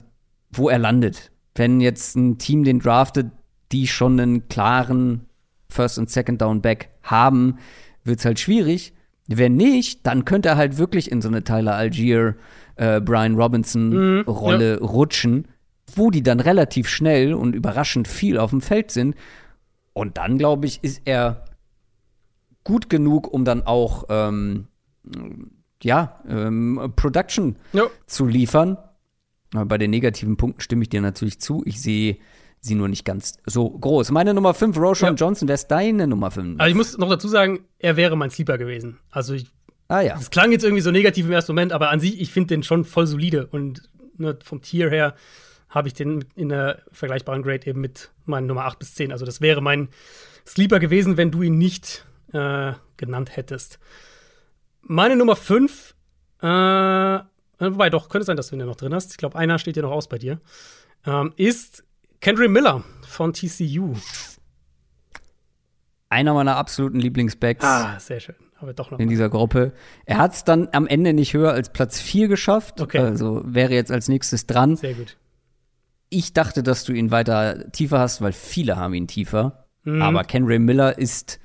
wo 0.53 0.69
er 0.69 0.79
landet. 0.79 1.33
Wenn 1.55 1.81
jetzt 1.81 2.17
ein 2.17 2.39
Team 2.39 2.65
den 2.65 2.79
draftet, 2.79 3.27
die 3.73 3.87
schon 3.89 4.21
einen 4.21 4.49
klaren 4.49 5.27
First 5.69 5.99
und 5.99 6.11
Second 6.11 6.41
Down 6.41 6.63
Back 6.63 6.91
haben, 7.03 7.59
wird 8.05 8.21
es 8.21 8.25
halt 8.25 8.39
schwierig. 8.39 8.93
Wenn 9.27 9.57
nicht, 9.57 10.07
dann 10.07 10.25
könnte 10.25 10.51
er 10.51 10.57
halt 10.57 10.79
wirklich 10.79 11.11
in 11.11 11.21
so 11.21 11.29
eine 11.29 11.43
Tyler 11.43 11.75
Algier, 11.75 12.37
äh, 12.77 13.01
Brian 13.01 13.35
Robinson 13.35 14.19
Mhm, 14.19 14.25
Rolle 14.29 14.81
rutschen, 14.81 15.49
wo 15.95 16.11
die 16.11 16.23
dann 16.23 16.39
relativ 16.39 16.89
schnell 16.89 17.35
und 17.35 17.55
überraschend 17.55 18.07
viel 18.07 18.39
auf 18.39 18.51
dem 18.51 18.61
Feld 18.61 18.93
sind. 18.93 19.17
Und 19.93 20.19
dann, 20.19 20.39
glaube 20.39 20.67
ich, 20.67 20.85
ist 20.85 21.03
er 21.05 21.45
gut 22.67 22.91
genug, 22.91 23.33
um 23.33 23.45
dann 23.45 23.63
auch 23.67 24.05
ähm, 24.09 24.67
ja, 25.83 26.21
ähm, 26.29 26.93
Production 26.97 27.57
Ja. 27.73 27.85
zu 28.07 28.27
liefern. 28.27 28.77
Aber 29.55 29.67
bei 29.67 29.79
den 29.79 29.91
negativen 29.91 30.37
Punkten 30.37 30.61
stimme 30.61 30.83
ich 30.83 30.89
dir 30.89 31.01
natürlich 31.01 31.41
zu. 31.41 31.63
Ich 31.65 31.81
sehe 31.81 32.19
sie 32.61 32.75
nur 32.75 32.89
nicht 32.89 33.05
ganz 33.05 33.39
so 33.47 33.71
groß. 33.71 34.11
Meine 34.11 34.35
Nummer 34.35 34.53
5, 34.53 34.77
Roshan 34.77 35.11
Ja. 35.17 35.27
Johnson, 35.27 35.47
wer 35.47 35.55
ist 35.55 35.69
deine 35.69 36.07
Nummer 36.09 36.31
5? 36.33 36.59
Also 36.61 36.69
ich 36.71 36.75
muss 36.77 36.99
noch 36.99 37.09
dazu 37.09 37.29
sagen, 37.29 37.61
er 37.79 37.97
wäre 37.97 38.17
mein 38.17 38.31
Sleeper 38.31 38.59
gewesen. 38.59 38.99
Also 39.11 39.35
ich, 39.35 39.47
ah 39.87 40.01
ja. 40.01 40.15
das 40.15 40.31
klang 40.31 40.51
jetzt 40.51 40.65
irgendwie 40.65 40.83
so 40.83 40.91
negativ 40.91 41.27
im 41.27 41.33
ersten 41.33 41.53
Moment, 41.53 41.73
aber 41.73 41.91
an 41.91 42.01
sich, 42.01 42.21
ich 42.21 42.33
finde 42.33 42.49
den 42.49 42.65
schon 42.65 42.85
voll 42.85 43.07
solide. 43.07 43.47
Und 43.47 43.89
ne, 44.19 44.37
vom 44.43 44.61
Tier 44.61 44.91
her 44.91 45.15
habe 45.69 45.87
ich 45.87 45.95
den 45.95 46.25
in 46.35 46.49
der 46.49 46.83
vergleichbaren 46.91 47.43
Grade 47.43 47.67
eben 47.69 47.81
mit 47.81 48.11
meinen 48.25 48.49
Nummer 48.49 48.65
8 48.65 48.81
bis 48.81 48.95
10. 48.97 49.13
Also 49.13 49.25
das 49.25 49.41
wäre 49.41 49.61
mein 49.61 49.89
Sleeper 50.45 50.81
gewesen, 50.81 51.17
wenn 51.17 51.31
du 51.31 51.43
ihn 51.43 51.59
nicht 51.59 52.05
äh, 52.33 52.73
genannt 52.97 53.37
hättest. 53.37 53.79
Meine 54.83 55.17
Nummer 55.17 55.37
5, 55.37 55.95
äh, 56.43 56.47
wobei 56.47 57.91
doch, 57.91 58.09
könnte 58.09 58.25
sein, 58.27 58.37
dass 58.37 58.49
du 58.49 58.57
ihn 58.57 58.61
ja 58.61 58.67
noch 58.67 58.77
drin 58.77 58.95
hast. 58.95 59.11
Ich 59.13 59.17
glaube, 59.17 59.37
einer 59.39 59.59
steht 59.59 59.77
ja 59.77 59.83
noch 59.83 59.91
aus 59.91 60.09
bei 60.09 60.19
dir. 60.19 60.41
Ähm, 61.05 61.33
ist 61.37 61.83
Kendrick 62.21 62.51
Miller 62.51 62.85
von 63.07 63.33
TCU. 63.33 63.95
Einer 66.09 66.35
meiner 66.35 66.57
absoluten 66.57 67.01
Lieblingsbacks 67.01 67.65
Ah, 67.65 67.99
sehr 67.99 68.21
schön. 68.21 68.37
Aber 68.59 68.73
doch 68.73 68.91
noch. 68.91 68.99
in 68.99 69.07
mal. 69.07 69.11
dieser 69.11 69.29
Gruppe. 69.29 69.73
Er 70.07 70.19
hat 70.19 70.33
es 70.35 70.45
dann 70.45 70.69
am 70.73 70.87
Ende 70.87 71.13
nicht 71.13 71.35
höher 71.35 71.53
als 71.53 71.71
Platz 71.73 72.01
4 72.01 72.29
geschafft. 72.29 72.81
Okay. 72.81 72.99
Also 72.99 73.43
wäre 73.45 73.75
jetzt 73.75 73.91
als 73.91 74.09
nächstes 74.09 74.47
dran. 74.47 74.77
Sehr 74.77 74.95
gut. 74.95 75.17
Ich 76.09 76.33
dachte, 76.33 76.63
dass 76.63 76.85
du 76.85 76.93
ihn 76.93 77.11
weiter 77.11 77.71
tiefer 77.73 77.99
hast, 77.99 78.23
weil 78.23 78.33
viele 78.33 78.77
haben 78.77 78.95
ihn 78.95 79.09
tiefer. 79.09 79.67
Mhm. 79.83 80.01
Aber 80.01 80.25
Kenry 80.25 80.59
Miller 80.59 80.97
ist 80.97 81.39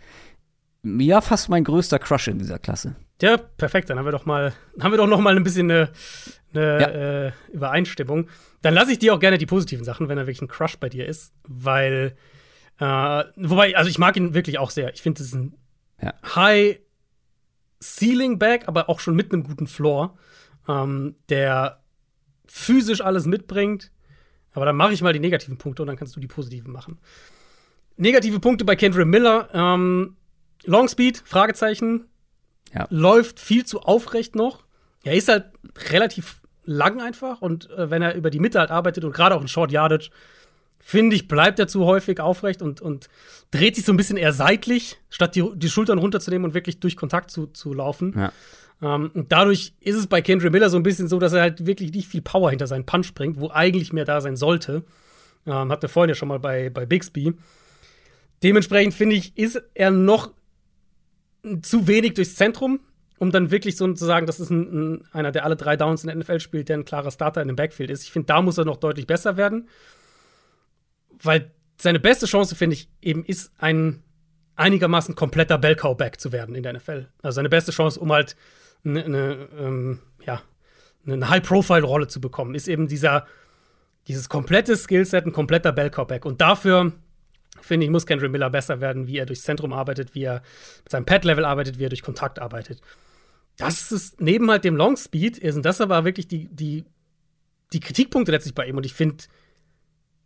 ja 0.83 1.21
fast 1.21 1.49
mein 1.49 1.63
größter 1.63 1.99
Crush 1.99 2.27
in 2.27 2.39
dieser 2.39 2.59
Klasse. 2.59 2.95
Ja, 3.21 3.37
perfekt. 3.37 3.89
Dann 3.89 3.97
haben 3.99 4.05
wir 4.05 4.11
doch 4.11 4.25
mal, 4.25 4.53
haben 4.79 4.91
wir 4.91 4.97
doch 4.97 5.07
noch 5.07 5.19
mal 5.19 5.35
ein 5.35 5.43
bisschen 5.43 5.69
eine, 5.69 5.89
eine 6.53 6.81
Ja. 6.81 6.87
äh, 7.27 7.31
Übereinstimmung. 7.53 8.27
Dann 8.61 8.73
lasse 8.73 8.91
ich 8.91 8.99
dir 8.99 9.13
auch 9.13 9.19
gerne 9.19 9.37
die 9.37 9.45
positiven 9.45 9.85
Sachen, 9.85 10.09
wenn 10.09 10.17
er 10.17 10.25
wirklich 10.25 10.41
ein 10.41 10.47
Crush 10.47 10.77
bei 10.77 10.89
dir 10.89 11.05
ist, 11.07 11.33
weil 11.47 12.15
äh, 12.79 12.83
wobei, 13.35 13.75
also 13.77 13.89
ich 13.89 13.99
mag 13.99 14.17
ihn 14.17 14.33
wirklich 14.33 14.57
auch 14.57 14.71
sehr. 14.71 14.93
Ich 14.93 15.01
finde, 15.03 15.21
es 15.21 15.27
ist 15.27 15.35
ein 15.35 15.55
Ja. 16.01 16.13
High 16.35 16.79
Ceiling 17.79 18.37
Back, 18.39 18.67
aber 18.67 18.89
auch 18.89 18.99
schon 18.99 19.15
mit 19.15 19.31
einem 19.31 19.43
guten 19.43 19.67
Floor, 19.67 20.17
ähm, 20.67 21.15
der 21.29 21.81
physisch 22.47 23.01
alles 23.01 23.25
mitbringt. 23.25 23.91
Aber 24.53 24.65
dann 24.65 24.75
mache 24.75 24.93
ich 24.93 25.01
mal 25.01 25.13
die 25.13 25.19
negativen 25.19 25.57
Punkte 25.57 25.83
und 25.83 25.87
dann 25.87 25.95
kannst 25.95 26.15
du 26.15 26.19
die 26.19 26.27
positiven 26.27 26.71
machen. 26.73 26.99
Negative 27.97 28.39
Punkte 28.39 28.65
bei 28.65 28.75
Kendra 28.75 29.05
Miller. 29.05 29.49
Ähm, 29.53 30.17
Long 30.65 30.87
Speed, 30.87 31.21
Fragezeichen. 31.25 32.05
Ja. 32.73 32.87
Läuft 32.89 33.39
viel 33.39 33.65
zu 33.65 33.81
aufrecht 33.81 34.35
noch. 34.35 34.63
Er 35.03 35.15
ist 35.15 35.27
halt 35.27 35.45
relativ 35.89 36.41
lang 36.63 37.01
einfach 37.01 37.41
und 37.41 37.69
äh, 37.71 37.89
wenn 37.89 38.01
er 38.01 38.15
über 38.15 38.29
die 38.29 38.39
Mitte 38.39 38.59
halt 38.59 38.71
arbeitet 38.71 39.03
und 39.03 39.13
gerade 39.13 39.35
auch 39.35 39.41
in 39.41 39.47
Short 39.47 39.71
Yardage, 39.71 40.09
finde 40.79 41.15
ich, 41.15 41.27
bleibt 41.27 41.59
er 41.59 41.67
zu 41.67 41.85
häufig 41.85 42.19
aufrecht 42.19 42.61
und, 42.61 42.81
und 42.81 43.09
dreht 43.51 43.75
sich 43.75 43.85
so 43.85 43.93
ein 43.93 43.97
bisschen 43.97 44.17
eher 44.17 44.33
seitlich, 44.33 44.97
statt 45.09 45.35
die, 45.35 45.43
die 45.55 45.69
Schultern 45.69 45.97
runterzunehmen 45.97 46.45
und 46.45 46.53
wirklich 46.53 46.79
durch 46.79 46.95
Kontakt 46.95 47.31
zu, 47.31 47.47
zu 47.47 47.73
laufen. 47.73 48.13
Ja. 48.17 48.31
Ähm, 48.81 49.11
und 49.13 49.31
dadurch 49.31 49.73
ist 49.79 49.95
es 49.95 50.07
bei 50.07 50.21
Kendra 50.21 50.49
Miller 50.49 50.69
so 50.69 50.77
ein 50.77 50.83
bisschen 50.83 51.07
so, 51.07 51.19
dass 51.19 51.33
er 51.33 51.41
halt 51.41 51.65
wirklich 51.65 51.91
nicht 51.91 52.07
viel 52.07 52.21
Power 52.21 52.49
hinter 52.49 52.67
seinen 52.67 52.85
Punch 52.85 53.13
bringt, 53.13 53.39
wo 53.39 53.49
eigentlich 53.49 53.93
mehr 53.93 54.05
da 54.05 54.21
sein 54.21 54.35
sollte. 54.35 54.83
Ähm, 55.45 55.71
hatten 55.71 55.81
wir 55.83 55.89
vorhin 55.89 56.09
ja 56.09 56.15
schon 56.15 56.27
mal 56.27 56.39
bei, 56.39 56.69
bei 56.69 56.85
Bixby. 56.85 57.33
Dementsprechend 58.43 58.93
finde 58.93 59.15
ich, 59.15 59.37
ist 59.37 59.61
er 59.75 59.91
noch 59.91 60.31
zu 61.61 61.87
wenig 61.87 62.13
durchs 62.13 62.35
Zentrum, 62.35 62.79
um 63.17 63.31
dann 63.31 63.51
wirklich 63.51 63.77
so 63.77 63.91
zu 63.93 64.05
sagen, 64.05 64.25
das 64.25 64.39
ist 64.39 64.49
ein, 64.49 64.61
ein, 64.61 65.07
einer, 65.11 65.31
der 65.31 65.45
alle 65.45 65.55
drei 65.55 65.77
Downs 65.77 66.03
in 66.03 66.07
der 66.07 66.17
NFL 66.17 66.39
spielt, 66.39 66.69
der 66.69 66.77
ein 66.77 66.85
klarer 66.85 67.11
Starter 67.11 67.41
in 67.41 67.47
dem 67.47 67.55
Backfield 67.55 67.89
ist. 67.89 68.03
Ich 68.03 68.11
finde, 68.11 68.27
da 68.27 68.41
muss 68.41 68.57
er 68.57 68.65
noch 68.65 68.77
deutlich 68.77 69.07
besser 69.07 69.37
werden. 69.37 69.67
Weil 71.23 71.51
seine 71.77 71.99
beste 71.99 72.25
Chance, 72.25 72.55
finde 72.55 72.75
ich, 72.75 72.89
eben 73.01 73.23
ist 73.23 73.51
ein 73.59 74.03
einigermaßen 74.55 75.15
kompletter 75.15 75.57
Bellcow-Back 75.57 76.19
zu 76.19 76.31
werden 76.31 76.55
in 76.55 76.63
der 76.63 76.73
NFL. 76.73 77.07
Also 77.21 77.35
seine 77.35 77.49
beste 77.49 77.71
Chance, 77.71 77.99
um 77.99 78.11
halt 78.11 78.35
eine, 78.83 79.03
eine 79.03 79.47
ähm, 79.57 79.99
ja, 80.25 80.41
eine 81.05 81.29
High-Profile-Rolle 81.29 82.07
zu 82.07 82.21
bekommen, 82.21 82.55
ist 82.55 82.67
eben 82.67 82.87
dieser, 82.87 83.25
dieses 84.07 84.29
komplette 84.29 84.75
Skillset, 84.75 85.25
ein 85.25 85.31
kompletter 85.31 85.71
Bellcow-Back. 85.71 86.25
Und 86.25 86.41
dafür, 86.41 86.91
finde 87.63 87.85
ich, 87.85 87.91
muss 87.91 88.05
Kendra 88.05 88.27
Miller 88.27 88.49
besser 88.49 88.81
werden, 88.81 89.07
wie 89.07 89.17
er 89.17 89.25
durchs 89.25 89.43
Zentrum 89.43 89.73
arbeitet, 89.73 90.15
wie 90.15 90.23
er 90.23 90.41
mit 90.83 90.91
seinem 90.91 91.05
Pad-Level 91.05 91.45
arbeitet, 91.45 91.79
wie 91.79 91.85
er 91.85 91.89
durch 91.89 92.01
Kontakt 92.01 92.39
arbeitet. 92.39 92.81
Das 93.57 93.91
ist 93.91 94.21
neben 94.21 94.49
halt 94.49 94.63
dem 94.63 94.75
Long 94.75 94.97
Speed, 94.97 95.35
sind 95.41 95.65
das 95.65 95.81
aber 95.81 96.03
wirklich 96.05 96.27
die, 96.27 96.47
die, 96.47 96.85
die 97.73 97.79
Kritikpunkte 97.79 98.31
letztlich 98.31 98.55
bei 98.55 98.65
ihm. 98.65 98.77
Und 98.77 98.85
ich 98.85 98.93
finde, 98.93 99.23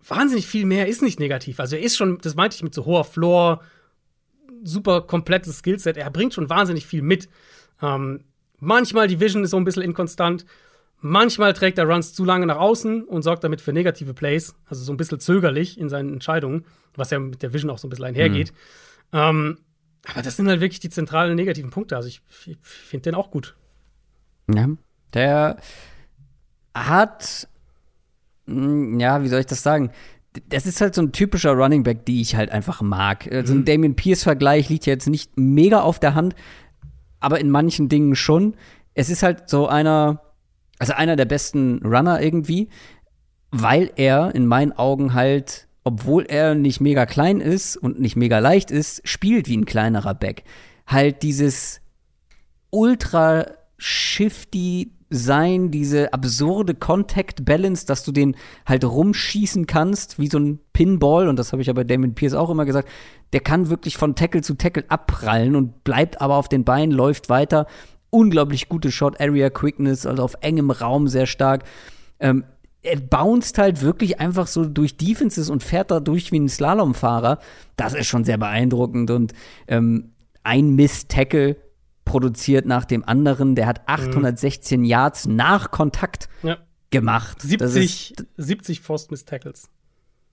wahnsinnig 0.07 0.47
viel 0.47 0.65
mehr 0.65 0.87
ist 0.87 1.01
nicht 1.01 1.19
negativ. 1.19 1.59
Also 1.59 1.75
er 1.75 1.81
ist 1.81 1.97
schon, 1.97 2.19
das 2.19 2.35
meinte 2.35 2.55
ich 2.55 2.63
mit 2.63 2.73
so 2.73 2.85
hoher 2.85 3.03
Floor, 3.03 3.61
super 4.63 5.01
komplettes 5.01 5.59
Skillset. 5.59 5.97
Er 5.97 6.09
bringt 6.11 6.33
schon 6.33 6.49
wahnsinnig 6.49 6.85
viel 6.85 7.01
mit. 7.01 7.29
Ähm, 7.81 8.23
manchmal 8.59 9.07
die 9.07 9.19
Vision 9.19 9.43
ist 9.43 9.51
so 9.51 9.57
ein 9.57 9.63
bisschen 9.65 9.83
inkonstant. 9.83 10.45
Manchmal 11.07 11.53
trägt 11.53 11.77
er 11.77 11.85
Runs 11.85 12.15
zu 12.15 12.25
lange 12.25 12.47
nach 12.47 12.57
außen 12.57 13.03
und 13.03 13.21
sorgt 13.21 13.43
damit 13.43 13.61
für 13.61 13.71
negative 13.71 14.15
Plays. 14.15 14.55
Also 14.65 14.83
so 14.83 14.91
ein 14.91 14.97
bisschen 14.97 15.19
zögerlich 15.19 15.79
in 15.79 15.87
seinen 15.87 16.11
Entscheidungen, 16.11 16.65
was 16.95 17.11
ja 17.11 17.19
mit 17.19 17.43
der 17.43 17.53
Vision 17.53 17.69
auch 17.69 17.77
so 17.77 17.85
ein 17.85 17.91
bisschen 17.91 18.05
einhergeht. 18.05 18.51
Ähm, 19.13 19.59
aber 20.09 20.23
das 20.23 20.35
sind 20.35 20.47
halt 20.47 20.61
wirklich 20.61 20.79
die 20.79 20.89
zentralen 20.89 21.35
negativen 21.35 21.69
Punkte. 21.69 21.95
Also 21.95 22.07
ich, 22.07 22.23
ich 22.47 22.57
finde 22.59 23.03
den 23.03 23.13
auch 23.13 23.29
gut. 23.29 23.55
Ja. 24.51 24.67
Der 25.13 25.57
hat, 26.73 27.47
mh, 28.47 28.99
ja, 28.99 29.21
wie 29.21 29.27
soll 29.27 29.41
ich 29.41 29.45
das 29.45 29.61
sagen? 29.61 29.91
Das 30.49 30.65
ist 30.65 30.81
halt 30.81 30.95
so 30.95 31.03
ein 31.03 31.11
typischer 31.11 31.51
Running 31.51 31.83
Back, 31.83 32.07
die 32.07 32.19
ich 32.19 32.35
halt 32.35 32.49
einfach 32.49 32.81
mag. 32.81 33.31
Also 33.31 33.53
ein 33.53 33.63
Damien 33.63 33.95
Pierce-Vergleich 33.95 34.69
liegt 34.69 34.87
jetzt 34.87 35.07
nicht 35.07 35.37
mega 35.37 35.81
auf 35.81 35.99
der 35.99 36.15
Hand, 36.15 36.33
aber 37.19 37.39
in 37.39 37.51
manchen 37.51 37.89
Dingen 37.89 38.15
schon. 38.15 38.55
Es 38.95 39.11
ist 39.11 39.21
halt 39.21 39.51
so 39.51 39.67
einer, 39.67 40.24
also 40.79 40.93
einer 40.93 41.15
der 41.15 41.25
besten 41.25 41.85
Runner 41.85 42.21
irgendwie, 42.21 42.69
weil 43.51 43.91
er 43.95 44.33
in 44.35 44.47
meinen 44.47 44.73
Augen 44.73 45.13
halt, 45.13 45.67
obwohl 45.83 46.25
er 46.25 46.55
nicht 46.55 46.81
mega 46.81 47.05
klein 47.05 47.39
ist 47.39 47.77
und 47.77 47.99
nicht 47.99 48.15
mega 48.15 48.39
leicht 48.39 48.71
ist, 48.71 49.07
spielt 49.07 49.47
wie 49.47 49.57
ein 49.57 49.65
kleinerer 49.65 50.13
Back. 50.13 50.43
Halt 50.87 51.23
dieses 51.23 51.81
ultra 52.69 53.45
shifty 53.77 54.91
sein, 55.09 55.71
diese 55.71 56.13
absurde 56.13 56.73
Contact 56.73 57.45
Balance, 57.45 57.85
dass 57.85 58.03
du 58.03 58.11
den 58.11 58.35
halt 58.65 58.83
rumschießen 58.83 59.67
kannst, 59.67 60.19
wie 60.19 60.27
so 60.27 60.39
ein 60.39 60.59
Pinball, 60.73 61.27
und 61.27 61.37
das 61.37 61.51
habe 61.51 61.61
ich 61.61 61.67
ja 61.67 61.73
bei 61.73 61.83
Damon 61.83 62.15
Pierce 62.15 62.33
auch 62.33 62.49
immer 62.49 62.65
gesagt, 62.65 62.89
der 63.33 63.39
kann 63.39 63.69
wirklich 63.69 63.97
von 63.97 64.15
Tackle 64.15 64.41
zu 64.41 64.55
Tackle 64.55 64.85
abprallen 64.89 65.55
und 65.55 65.83
bleibt 65.83 66.21
aber 66.21 66.35
auf 66.35 66.49
den 66.49 66.63
Beinen, 66.63 66.91
läuft 66.91 67.29
weiter. 67.29 67.67
Unglaublich 68.15 68.69
gute 68.69 68.91
Short 68.91 69.19
Area 69.19 69.49
Quickness, 69.49 70.05
also 70.05 70.23
auf 70.23 70.35
engem 70.41 70.71
Raum 70.71 71.07
sehr 71.09 71.25
stark. 71.25 71.63
Ähm, 72.19 72.45
er 72.81 72.99
bounced 73.01 73.57
halt 73.57 73.81
wirklich 73.81 74.19
einfach 74.19 74.47
so 74.47 74.63
durch 74.65 74.95
Defenses 74.95 75.49
und 75.49 75.63
fährt 75.63 75.91
da 75.91 75.99
durch 75.99 76.31
wie 76.31 76.39
ein 76.39 76.47
Slalomfahrer. 76.47 77.39
Das 77.75 77.93
ist 77.93 78.07
schon 78.07 78.23
sehr 78.23 78.37
beeindruckend 78.37 79.11
und 79.11 79.33
ähm, 79.67 80.11
ein 80.43 80.75
Miss-Tackle 80.75 81.57
produziert 82.05 82.65
nach 82.65 82.85
dem 82.85 83.03
anderen. 83.03 83.55
Der 83.55 83.65
hat 83.65 83.81
816 83.87 84.85
Yards 84.85 85.25
nach 85.27 85.71
Kontakt 85.71 86.29
Ja. 86.43 86.57
gemacht. 86.91 87.37
Das 87.39 87.49
70, 87.49 88.11
ist, 88.11 88.25
70 88.37 88.79
Forced 88.81 89.11
Miss 89.11 89.25
Tackles. 89.25 89.69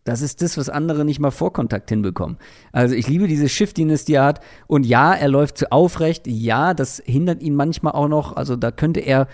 Das 0.04 0.20
ist 0.20 0.42
das, 0.42 0.58
was 0.58 0.68
andere 0.68 1.04
nicht 1.04 1.20
mal 1.20 1.30
vor 1.30 1.52
Kontakt 1.52 1.90
hinbekommen. 1.90 2.36
Also 2.72 2.94
ich 2.94 3.06
liebe 3.06 3.28
diese 3.28 3.48
Shiftiness, 3.48 4.04
die 4.04 4.14
er 4.14 4.24
hat. 4.24 4.40
Und 4.66 4.84
ja, 4.84 5.14
er 5.14 5.28
läuft 5.28 5.58
zu 5.58 5.70
aufrecht. 5.70 6.26
Ja, 6.26 6.74
das 6.74 7.00
hindert 7.04 7.40
ihn 7.40 7.54
manchmal 7.54 7.92
auch 7.92 8.08
noch. 8.08 8.34
Also 8.34 8.56
da 8.56 8.72
könnte 8.72 9.00
er 9.00 9.28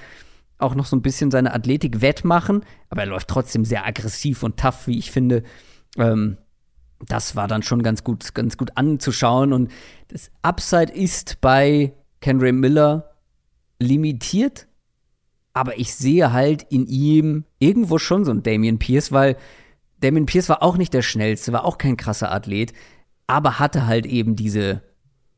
auch 0.59 0.75
noch 0.75 0.85
so 0.85 0.95
ein 0.97 1.03
bisschen 1.03 1.31
seine 1.31 1.55
Athletik 1.55 2.03
wettmachen. 2.03 2.65
Aber 2.91 3.01
er 3.01 3.07
läuft 3.07 3.29
trotzdem 3.29 3.65
sehr 3.65 3.87
aggressiv 3.87 4.43
und 4.43 4.59
tough, 4.59 4.87
wie 4.87 4.99
ich 4.99 5.11
finde. 5.11 5.43
Ähm, 5.97 6.37
das 7.07 7.35
war 7.35 7.49
dann 7.49 7.63
schon 7.63 7.83
ganz 7.83 8.05
gut, 8.05 8.35
ganz 8.35 8.59
gut 8.59 8.73
anzuschauen. 8.75 9.55
Und 9.55 9.71
das 10.09 10.31
Upside 10.43 10.93
ist 10.93 11.41
bei 11.41 11.95
Kendra 12.21 12.53
Miller 12.53 13.15
limitiert. 13.79 14.67
Aber 15.55 15.79
ich 15.79 15.95
sehe 15.95 16.33
halt 16.33 16.67
in 16.69 16.87
ihm 16.87 17.45
irgendwo 17.59 17.99
schon 17.99 18.27
so 18.27 18.33
ein 18.33 18.43
Damian 18.43 18.79
Pierce, 18.79 19.13
weil 19.13 19.37
Damien 20.01 20.27
Pierce 20.27 20.49
war 20.49 20.63
auch 20.63 20.77
nicht 20.77 20.95
der 20.95 21.03
schnellste, 21.03 21.53
war 21.53 21.65
auch 21.65 21.79
kein 21.79 21.97
krasser 21.97 22.33
Athlet, 22.33 22.73
aber 23.27 23.59
hatte 23.59 23.87
halt 23.87 24.07
eben 24.07 24.37
diese 24.37 24.83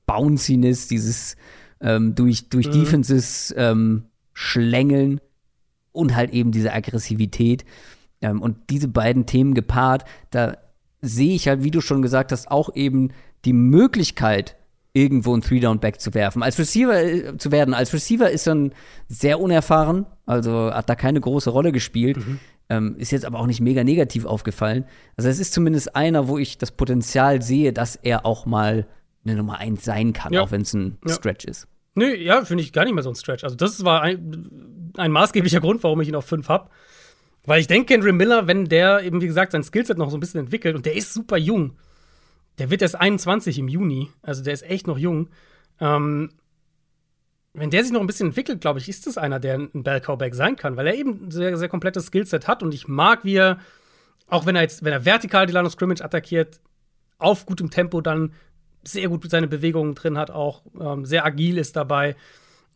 Bounciness, 0.07 0.89
dieses 0.89 1.37
ähm, 1.81 2.15
durch, 2.15 2.49
durch 2.49 2.67
mhm. 2.69 2.73
Defenses 2.73 3.55
ähm, 3.57 4.07
schlängeln 4.33 5.21
und 5.93 6.15
halt 6.15 6.31
eben 6.33 6.53
diese 6.53 6.73
Aggressivität. 6.73 7.65
Ähm, 8.21 8.43
und 8.43 8.71
diese 8.71 8.89
beiden 8.89 9.27
Themen 9.27 9.55
gepaart, 9.55 10.05
da 10.31 10.57
sehe 11.01 11.35
ich 11.35 11.49
halt, 11.49 11.65
wie 11.65 11.71
du 11.71 11.81
schon 11.81 12.03
gesagt 12.03 12.33
hast, 12.33 12.51
auch 12.51 12.75
eben 12.75 13.13
die 13.45 13.53
Möglichkeit, 13.55 14.57
irgendwo 14.93 15.35
ein 15.35 15.41
Three-Down-Back 15.41 16.01
zu 16.01 16.15
werfen. 16.15 16.43
Als 16.43 16.59
Receiver 16.59 17.03
äh, 17.03 17.39
zu 17.39 17.53
werden. 17.53 17.75
Als 17.75 17.93
Receiver 17.93 18.31
ist 18.31 18.49
er 18.49 18.71
sehr 19.09 19.41
unerfahren, 19.41 20.07
also 20.27 20.73
hat 20.73 20.89
da 20.89 20.95
keine 20.95 21.21
große 21.21 21.51
Rolle 21.51 21.73
gespielt. 21.73 22.17
Mhm. 22.17 22.41
Ähm, 22.71 22.95
ist 22.99 23.11
jetzt 23.11 23.25
aber 23.25 23.41
auch 23.41 23.47
nicht 23.47 23.61
mega 23.61 23.85
negativ 23.85 24.25
aufgefallen. 24.25 24.85
Also 25.17 25.29
es 25.29 25.41
ist 25.41 25.53
zumindest 25.53 25.97
einer, 25.97 26.29
wo 26.29 26.39
ich 26.39 26.57
das 26.57 26.71
Potenzial 26.71 27.43
sehe, 27.43 27.73
dass 27.73 27.97
er 27.97 28.25
auch 28.25 28.47
mal 28.47 28.87
eine 29.25 29.35
Nummer 29.35 29.59
1 29.59 29.85
sein 29.85 30.13
kann, 30.13 30.33
ja. 30.33 30.41
auch 30.41 30.53
wenn 30.53 30.63
es 30.63 30.73
ein 30.73 30.97
ja. 31.05 31.13
Stretch 31.13 31.45
ist. 31.45 31.69
Nö, 31.95 32.15
ja, 32.15 32.45
finde 32.45 32.63
ich 32.63 32.73
gar 32.73 32.85
nicht 32.85 32.95
mehr 32.95 33.03
so 33.03 33.11
ein 33.11 33.17
Stretch. 33.17 33.45
Also 33.45 33.57
das 33.57 33.85
war 33.85 34.03
ein, 34.03 34.93
ein 34.97 35.11
maßgeblicher 35.11 35.61
Grund, 35.61 35.83
warum 35.83 36.01
ich 36.01 36.09
ihn 36.09 36.15
auf 36.15 36.25
5 36.27 36.49
habe. 36.49 36.71
Weil 37.45 37.61
ich 37.61 37.67
denke, 37.67 37.93
Henry 37.93 38.13
Miller, 38.13 38.47
wenn 38.47 38.67
der 38.67 39.03
eben, 39.03 39.21
wie 39.21 39.27
gesagt, 39.27 39.53
sein 39.53 39.65
Skillset 39.65 39.99
noch 39.99 40.11
so 40.11 40.17
ein 40.17 40.21
bisschen 40.21 40.41
entwickelt 40.41 40.77
und 40.77 40.87
der 40.87 40.95
ist 40.95 41.13
super 41.13 41.37
jung. 41.37 41.77
Der 42.59 42.71
wird 42.71 42.83
erst 42.83 42.95
21 42.95 43.59
im 43.59 43.69
Juni, 43.69 44.09
also 44.23 44.45
der 44.45 44.53
ist 44.53 44.63
echt 44.63 44.87
noch 44.87 44.99
jung. 44.99 45.29
Ähm, 45.81 46.31
wenn 47.53 47.71
der 47.71 47.83
sich 47.83 47.93
noch 47.93 48.01
ein 48.01 48.07
bisschen 48.07 48.29
entwickelt, 48.29 48.61
glaube 48.61 48.79
ich, 48.79 48.89
ist 48.89 49.07
das 49.07 49.19
einer, 49.19 49.41
der 49.41 49.55
ein 49.59 49.83
Bell 49.83 50.01
Cowback 50.01 50.35
sein 50.35 50.57
kann, 50.57 50.77
weil 50.77 50.87
er 50.87 50.95
eben 50.95 51.27
ein 51.27 51.31
sehr, 51.31 51.57
sehr 51.57 51.69
komplettes 51.69 52.07
Skillset 52.07 52.47
hat 52.47 52.63
und 52.63 52.73
ich 52.73 52.87
mag, 52.87 53.25
wie 53.25 53.35
er, 53.35 53.59
auch 54.29 54.47
wenn 54.47 54.55
er 54.55 54.63
jetzt, 54.63 54.85
wenn 54.85 54.93
er 54.93 55.05
vertikal 55.05 55.47
die 55.47 55.53
Line 55.53 55.67
of 55.67 55.73
Scrimmage 55.73 56.05
attackiert, 56.05 56.61
auf 57.19 57.47
gutem 57.47 57.71
Tempo 57.71 58.01
dann 58.01 58.33
sehr 58.83 59.09
gut 59.09 59.29
seine 59.31 59.49
Bewegungen 59.49 59.95
drin 59.95 60.17
hat, 60.17 60.31
auch 60.31 60.63
ähm, 60.81 61.05
sehr 61.05 61.25
agil 61.25 61.59
ist 61.59 61.77
dabei. 61.77 62.17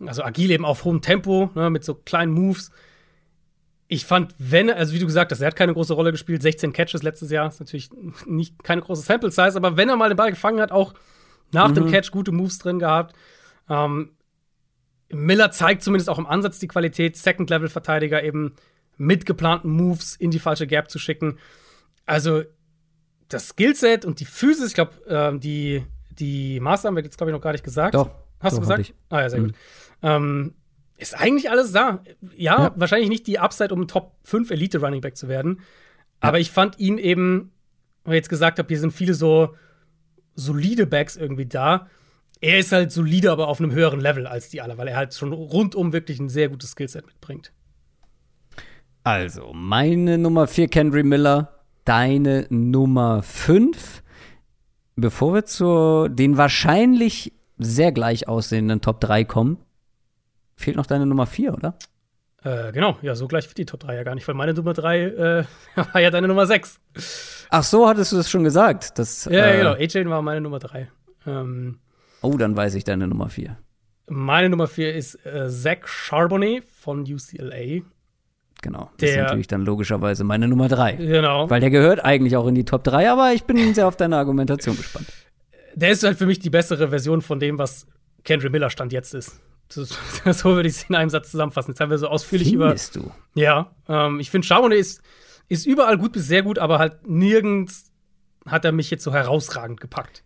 Also 0.05 0.23
agil 0.23 0.51
eben 0.51 0.65
auf 0.65 0.85
hohem 0.85 1.01
Tempo, 1.01 1.51
ne, 1.55 1.71
mit 1.71 1.85
so 1.85 1.95
kleinen 1.95 2.33
Moves. 2.33 2.71
Ich 3.87 4.05
fand, 4.05 4.35
wenn, 4.39 4.71
also 4.71 4.93
wie 4.93 4.99
du 4.99 5.07
gesagt 5.07 5.31
hast, 5.31 5.41
er 5.41 5.47
hat 5.47 5.57
keine 5.57 5.73
große 5.73 5.95
Rolle 5.95 6.11
gespielt, 6.11 6.43
16 6.43 6.73
Catches 6.73 7.03
letztes 7.03 7.31
Jahr, 7.31 7.47
ist 7.47 7.61
natürlich 7.61 7.91
nicht 8.27 8.63
keine 8.65 8.83
große 8.83 9.03
Sample 9.03 9.31
Size, 9.31 9.57
aber 9.57 9.77
wenn 9.77 9.89
er 9.89 9.97
mal 9.97 10.09
den 10.09 10.17
Ball 10.17 10.31
gefangen 10.31 10.61
hat, 10.61 10.73
auch 10.73 10.95
nach 11.53 11.69
mhm. 11.69 11.75
dem 11.75 11.91
Catch 11.91 12.11
gute 12.11 12.33
Moves 12.33 12.59
drin 12.59 12.81
gehabt. 12.81 13.15
Ähm, 13.71 14.11
Miller 15.11 15.51
zeigt 15.51 15.83
zumindest 15.83 16.09
auch 16.11 16.19
im 16.19 16.27
Ansatz 16.27 16.59
die 16.59 16.69
Qualität, 16.69 17.17
Second-Level-Verteidiger 17.17 18.23
eben 18.23 18.55
mit 18.97 19.27
geplanten 19.27 19.71
Moves 19.71 20.17
in 20.17 20.31
die 20.31 20.39
falsche 20.39 20.67
Gap 20.67 20.91
zu 20.91 20.99
schicken. 20.99 21.39
Also 22.07 22.43
das 23.29 23.49
Skillset 23.49 24.05
und 24.05 24.21
die 24.21 24.25
Physis, 24.25 24.69
ich 24.69 24.75
glaube, 24.75 24.93
äh, 25.07 25.39
die, 25.39 25.85
die 26.11 26.61
Master 26.61 26.89
haben 26.89 26.97
wir 26.97 27.03
jetzt, 27.03 27.17
glaube 27.17 27.31
ich, 27.31 27.35
noch 27.35 27.43
gar 27.43 27.53
nicht 27.53 27.65
gesagt. 27.65 27.95
Doch. 27.95 28.11
Hast 28.41 28.53
doch, 28.53 28.63
du 28.63 28.69
gesagt? 28.69 28.95
Ah 29.09 29.21
ja, 29.21 29.31
sehr 29.31 29.41
mhm. 29.41 29.47
gut. 29.47 29.55
Ähm, 30.03 30.55
ist 30.97 31.19
eigentlich 31.19 31.51
alles 31.51 31.73
da. 31.73 32.03
Ja, 32.37 32.65
ja, 32.65 32.73
wahrscheinlich 32.77 33.09
nicht 33.09 33.27
die 33.27 33.39
Upside, 33.39 33.75
um 33.75 33.89
Top 33.89 34.17
5 34.25 34.51
Elite 34.51 34.81
Running 34.81 35.01
Back 35.01 35.17
zu 35.17 35.29
werden. 35.29 35.59
Ja. 36.23 36.29
Aber 36.29 36.39
ich 36.39 36.51
fand 36.51 36.79
ihn 36.79 36.99
eben, 36.99 37.53
weil 38.05 38.15
ich 38.15 38.19
jetzt 38.19 38.29
gesagt 38.29 38.59
habe, 38.59 38.69
hier 38.69 38.79
sind 38.79 38.93
viele 38.93 39.15
so 39.15 39.55
solide 40.37 40.87
Backs 40.87 41.17
irgendwie 41.17 41.47
da 41.47 41.89
er 42.45 42.59
ist 42.59 42.73
halt 42.73 42.93
solide, 42.93 43.33
aber 43.33 43.49
auf 43.49 43.59
einem 43.59 43.73
höheren 43.73 44.01
Level 44.01 44.27
als 44.27 44.51
die 44.51 44.61
alle, 44.61 44.77
weil 44.77 44.89
er 44.89 44.97
halt 44.97 45.15
schon 45.15 45.33
rundum 45.33 45.95
wirklich 45.95 46.21
ein 46.21 46.29
sehr 46.29 46.51
gutes 46.51 46.73
Skillset 46.73 47.07
mitbringt. 47.07 47.53
Also, 49.03 49.53
meine 49.55 50.19
Nummer 50.19 50.47
4, 50.47 50.69
Kendry 50.69 51.03
Miller, 51.03 51.65
deine 51.85 52.47
Nummer 52.51 53.23
5. 53.23 54.03
Bevor 54.97 55.35
wir 55.35 55.45
zu 55.47 56.09
den 56.09 56.37
wahrscheinlich 56.37 57.33
sehr 57.59 57.93
gleich 57.93 58.29
aussehenden 58.29 58.83
Top 58.83 59.01
3 59.01 59.25
kommen, 59.25 59.59
fehlt 60.55 60.77
noch 60.77 60.87
deine 60.87 61.07
Nummer 61.07 61.27
4, 61.27 61.55
oder? 61.55 61.79
Äh, 62.43 62.73
genau, 62.73 62.99
ja, 63.01 63.15
so 63.15 63.27
gleich 63.27 63.49
wird 63.49 63.57
die 63.57 63.65
Top 63.65 63.81
3 63.81 63.95
ja 63.95 64.03
gar 64.03 64.15
nicht, 64.15 64.29
weil 64.29 64.35
meine 64.35 64.53
Nummer 64.53 64.75
3 64.75 65.03
äh, 65.03 65.45
war 65.93 66.01
ja 66.01 66.11
deine 66.11 66.29
Nummer 66.29 66.47
6. 66.47 66.79
Ach 67.49 67.65
so, 67.65 67.89
hattest 67.89 68.13
du 68.13 68.17
das 68.17 68.31
schon 68.31 68.45
gesagt? 68.45 68.99
Das, 68.99 69.25
ja, 69.25 69.47
äh, 69.47 69.57
genau, 69.59 69.73
A-Chain 69.73 70.11
war 70.11 70.21
meine 70.21 70.43
Nummer 70.43 70.59
3. 70.59 70.91
Ähm, 71.27 71.79
Oh, 72.25 72.37
dann 72.39 72.57
weiß 72.57 72.75
ich 72.75 72.85
deine 72.85 73.07
Nummer 73.07 73.29
4. 73.29 73.57
Meine 74.09 74.49
Nummer 74.49 74.67
4 74.67 74.95
ist 74.95 75.27
äh, 75.27 75.49
Zach 75.51 75.87
Charbonnet 75.87 76.65
von 76.65 77.03
UCLA. 77.03 77.83
Genau. 78.63 78.91
Das 78.97 78.99
der, 78.99 79.11
ist 79.11 79.17
natürlich 79.17 79.47
dann 79.47 79.63
logischerweise 79.63 80.25
meine 80.25 80.49
Nummer 80.49 80.69
3. 80.69 80.95
Genau. 80.95 81.51
Weil 81.51 81.61
der 81.61 81.71
gehört 81.71 82.03
eigentlich 82.03 82.37
auch 82.37 82.47
in 82.47 82.55
die 82.55 82.65
Top 82.65 82.83
3, 82.85 83.11
aber 83.11 83.35
ich 83.35 83.45
bin 83.45 83.75
sehr 83.75 83.87
auf 83.87 83.97
deine 83.97 84.17
Argumentation 84.17 84.77
gespannt. 84.77 85.07
Der 85.77 85.91
ist 85.91 86.05
halt 86.05 86.17
für 86.17 86.27
mich 86.27 86.39
die 86.39 86.51
bessere 86.51 86.91
Version 86.91 87.21
von 87.21 87.41
dem, 87.41 87.59
was 87.59 87.89
Kendra 88.23 88.49
Miller 88.49 88.71
Stand 88.71 88.93
jetzt 88.93 89.13
ist. 89.13 89.41
So, 89.69 89.85
so 90.33 90.55
würde 90.55 90.69
ich 90.69 90.77
es 90.77 90.85
in 90.89 90.95
einem 90.95 91.11
Satz 91.11 91.33
zusammenfassen. 91.33 91.73
Jetzt 91.73 91.81
haben 91.81 91.91
wir 91.91 91.99
so 91.99 92.07
ausführlich 92.07 92.51
Findest 92.51 92.95
über. 92.95 93.07
du? 93.07 93.41
Ja, 93.41 93.73
ähm, 93.89 94.21
ich 94.21 94.31
finde, 94.31 94.47
Charbonnet 94.47 94.79
ist, 94.79 95.03
ist 95.49 95.67
überall 95.67 95.99
gut 95.99 96.13
bis 96.13 96.29
sehr 96.29 96.43
gut, 96.43 96.61
aber 96.61 96.79
halt 96.79 97.09
nirgends 97.09 97.91
hat 98.47 98.65
er 98.65 98.71
mich 98.71 98.89
jetzt 98.91 99.03
so 99.03 99.13
herausragend 99.13 99.81
gepackt. 99.81 100.23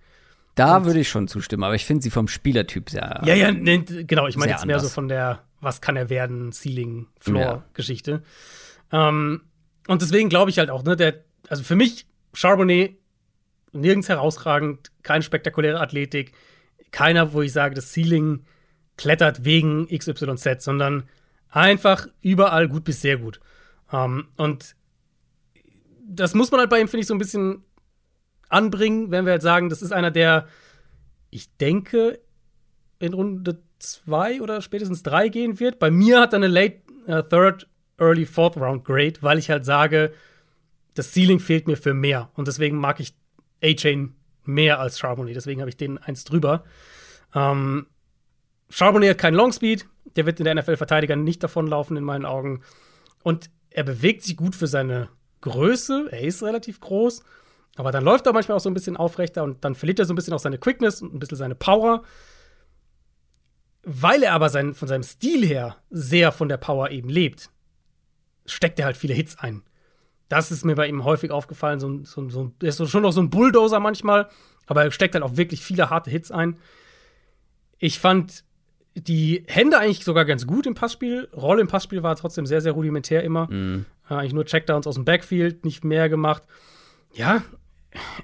Da 0.59 0.85
würde 0.85 1.01
ich 1.01 1.09
schon 1.09 1.29
zustimmen, 1.29 1.65
aber 1.65 1.75
ich 1.75 1.85
finde 1.85 2.03
sie 2.03 2.11
vom 2.11 2.29
Spielertyp 2.29 2.91
sehr. 2.91 3.23
Ja, 3.25 3.35
ja, 3.35 3.53
ne, 3.53 3.85
genau. 3.85 4.27
Ich 4.27 4.37
meine 4.37 4.53
jetzt 4.53 4.67
mehr 4.67 4.81
so 4.81 4.89
von 4.89 5.09
der, 5.09 5.43
was 5.61 5.81
kann 5.81 5.97
er 5.97 6.11
werden, 6.11 6.53
Ceiling-Floor-Geschichte. 6.53 8.23
Ja. 8.93 9.09
Ähm, 9.09 9.43
und 9.87 10.03
deswegen 10.03 10.29
glaube 10.29 10.51
ich 10.51 10.59
halt 10.59 10.71
auch, 10.71 10.85
ne, 10.85 10.97
der, 10.97 11.25
also 11.49 11.63
für 11.63 11.77
mich, 11.77 12.07
Charbonnet, 12.35 12.99
nirgends 13.73 14.09
herausragend, 14.09 14.91
keine 15.03 15.23
spektakuläre 15.23 15.81
Athletik, 15.81 16.33
keiner, 16.91 17.33
wo 17.33 17.43
ich 17.43 17.53
sage, 17.53 17.75
das 17.75 17.93
Ceiling 17.93 18.45
klettert 18.97 19.45
wegen 19.45 19.87
XYZ, 19.87 20.63
sondern 20.63 21.05
einfach 21.51 22.07
überall 22.21 22.69
gut 22.69 22.85
bis 22.85 23.01
sehr 23.01 23.19
gut. 23.19 23.41
Ähm, 23.93 24.29
und 24.37 24.75
das 26.09 26.35
muss 26.35 26.51
man 26.51 26.61
halt 26.61 26.71
bei 26.71 26.81
ihm, 26.81 26.89
finde 26.89 27.03
ich, 27.03 27.07
so 27.07 27.15
ein 27.15 27.19
bisschen 27.19 27.65
anbringen, 28.49 29.11
wenn 29.11 29.25
wir 29.25 29.33
halt 29.33 29.43
sagen, 29.43 29.69
das 29.69 29.83
ist 29.83 29.93
einer, 29.93 30.11
der, 30.11 30.47
ich 31.31 31.57
denke, 31.57 32.21
in 32.99 33.15
Runde 33.15 33.63
zwei 33.79 34.41
oder 34.41 34.61
spätestens 34.63 35.03
drei 35.03 35.29
gehen 35.29 35.61
wird. 35.61 35.79
Bei 35.79 35.91
mir 35.91 36.21
hat 36.21 36.33
er 36.33 36.39
eine 36.39 36.49
Late 36.49 36.81
uh, 37.07 37.23
Third, 37.23 37.69
Early 37.99 38.27
Fourth 38.27 38.57
Round 38.57 38.85
Grade, 38.85 39.15
weil 39.21 39.39
ich 39.39 39.51
halt 39.51 39.65
sage, 39.65 40.13
das 40.95 41.13
Ceiling 41.13 41.41
fehlt 41.41 41.67
mir 41.67 41.77
für 41.77 41.95
mehr. 41.95 42.31
Und 42.35 42.49
deswegen 42.49 42.79
mag 42.79 43.01
ich 43.01 43.15
A-Chain 43.63 44.15
mehr 44.45 44.81
als 44.81 44.99
Charbonnet. 44.99 45.37
Deswegen 45.37 45.61
habe 45.61 45.69
ich 45.69 45.77
den 45.77 45.99
eins 45.99 46.25
drüber. 46.25 46.65
Ähm, 47.35 47.87
Charbonnet 48.71 49.11
hat 49.11 49.19
keinen 49.19 49.35
Long 49.35 49.53
Speed. 49.53 49.87
Der 50.17 50.27
wird 50.27 50.41
in 50.41 50.45
der 50.45 50.55
NFL-Verteidiger 50.55 51.17
nicht 51.17 51.43
davonlaufen, 51.43 51.97
in 51.97 52.05
meinen 52.05 52.25
Augen. 52.25 52.63
Und 53.23 53.51
er 53.71 53.85
bewegt 53.85 54.23
sich 54.23 54.37
gut 54.37 54.57
für 54.57 54.67
seine 54.67 55.09
Größe. 55.41 56.09
Er 56.11 56.23
ist 56.23 56.43
relativ 56.43 56.81
groß. 56.81 57.23
Aber 57.79 57.93
dann 57.93 58.03
läuft 58.03 58.27
er 58.27 58.33
manchmal 58.33 58.57
auch 58.57 58.61
so 58.61 58.69
ein 58.69 58.75
bisschen 58.75 58.97
aufrechter 58.97 59.45
und 59.45 59.65
dann 59.65 59.77
verliert 59.77 60.01
er 60.01 60.05
so 60.05 60.13
ein 60.13 60.17
bisschen 60.17 60.35
auch 60.35 60.41
seine 60.41 60.59
Quickness 60.59 61.01
und 61.01 61.15
ein 61.15 61.21
bisschen 61.21 61.37
seine 61.37 61.55
Power. 61.55 62.03
Weil 63.85 64.25
er 64.25 64.33
aber 64.33 64.49
sein, 64.49 64.75
von 64.75 64.89
seinem 64.89 65.05
Stil 65.05 65.47
her 65.47 65.77
sehr 65.89 66.33
von 66.33 66.49
der 66.49 66.57
Power 66.57 66.91
eben 66.91 67.09
lebt, 67.09 67.51
steckt 68.47 68.81
er 68.81 68.87
halt 68.87 68.97
viele 68.97 69.15
Hits 69.15 69.39
ein. 69.39 69.63
Das 70.29 70.51
ist 70.51 70.65
mir 70.65 70.75
bei 70.75 70.89
ihm 70.89 71.05
häufig 71.05 71.31
aufgefallen. 71.31 71.79
So, 71.79 72.03
so, 72.03 72.29
so, 72.29 72.53
er 72.61 72.69
ist 72.69 72.89
schon 72.89 73.03
noch 73.03 73.13
so 73.13 73.21
ein 73.21 73.31
Bulldozer 73.31 73.79
manchmal, 73.79 74.29
aber 74.67 74.83
er 74.83 74.91
steckt 74.91 75.15
halt 75.15 75.23
auch 75.23 75.37
wirklich 75.37 75.63
viele 75.63 75.89
harte 75.89 76.11
Hits 76.11 76.33
ein. 76.33 76.59
Ich 77.79 78.01
fand 78.01 78.43
die 78.97 79.45
Hände 79.47 79.79
eigentlich 79.79 80.05
sogar 80.05 80.25
ganz 80.25 80.49
gut 80.49 80.67
im 80.67 80.75
Passspiel. 80.75 81.29
Rolle 81.33 81.61
im 81.61 81.69
Passspiel 81.69 82.03
war 82.03 82.17
trotzdem 82.17 82.45
sehr, 82.45 82.61
sehr 82.61 82.73
rudimentär 82.73 83.23
immer. 83.23 83.47
Mm. 83.47 83.87
Äh, 84.11 84.15
eigentlich 84.15 84.33
nur 84.33 84.47
Checkdowns 84.47 84.89
aus 84.89 84.97
dem 84.97 85.05
Backfield, 85.05 85.65
nicht 85.65 85.85
mehr 85.85 86.09
gemacht. 86.09 86.43
Ja, 87.15 87.43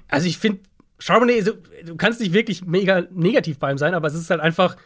also 0.07 0.27
ich 0.27 0.37
finde, 0.37 0.59
Charbonnet, 0.99 1.53
du 1.85 1.95
kannst 1.95 2.19
nicht 2.19 2.33
wirklich 2.33 2.65
mega 2.65 3.03
negativ 3.11 3.59
bei 3.59 3.71
ihm 3.71 3.77
sein, 3.77 3.93
aber 3.93 4.07
es 4.07 4.15
ist 4.15 4.29
halt 4.29 4.41
einfach 4.41 4.77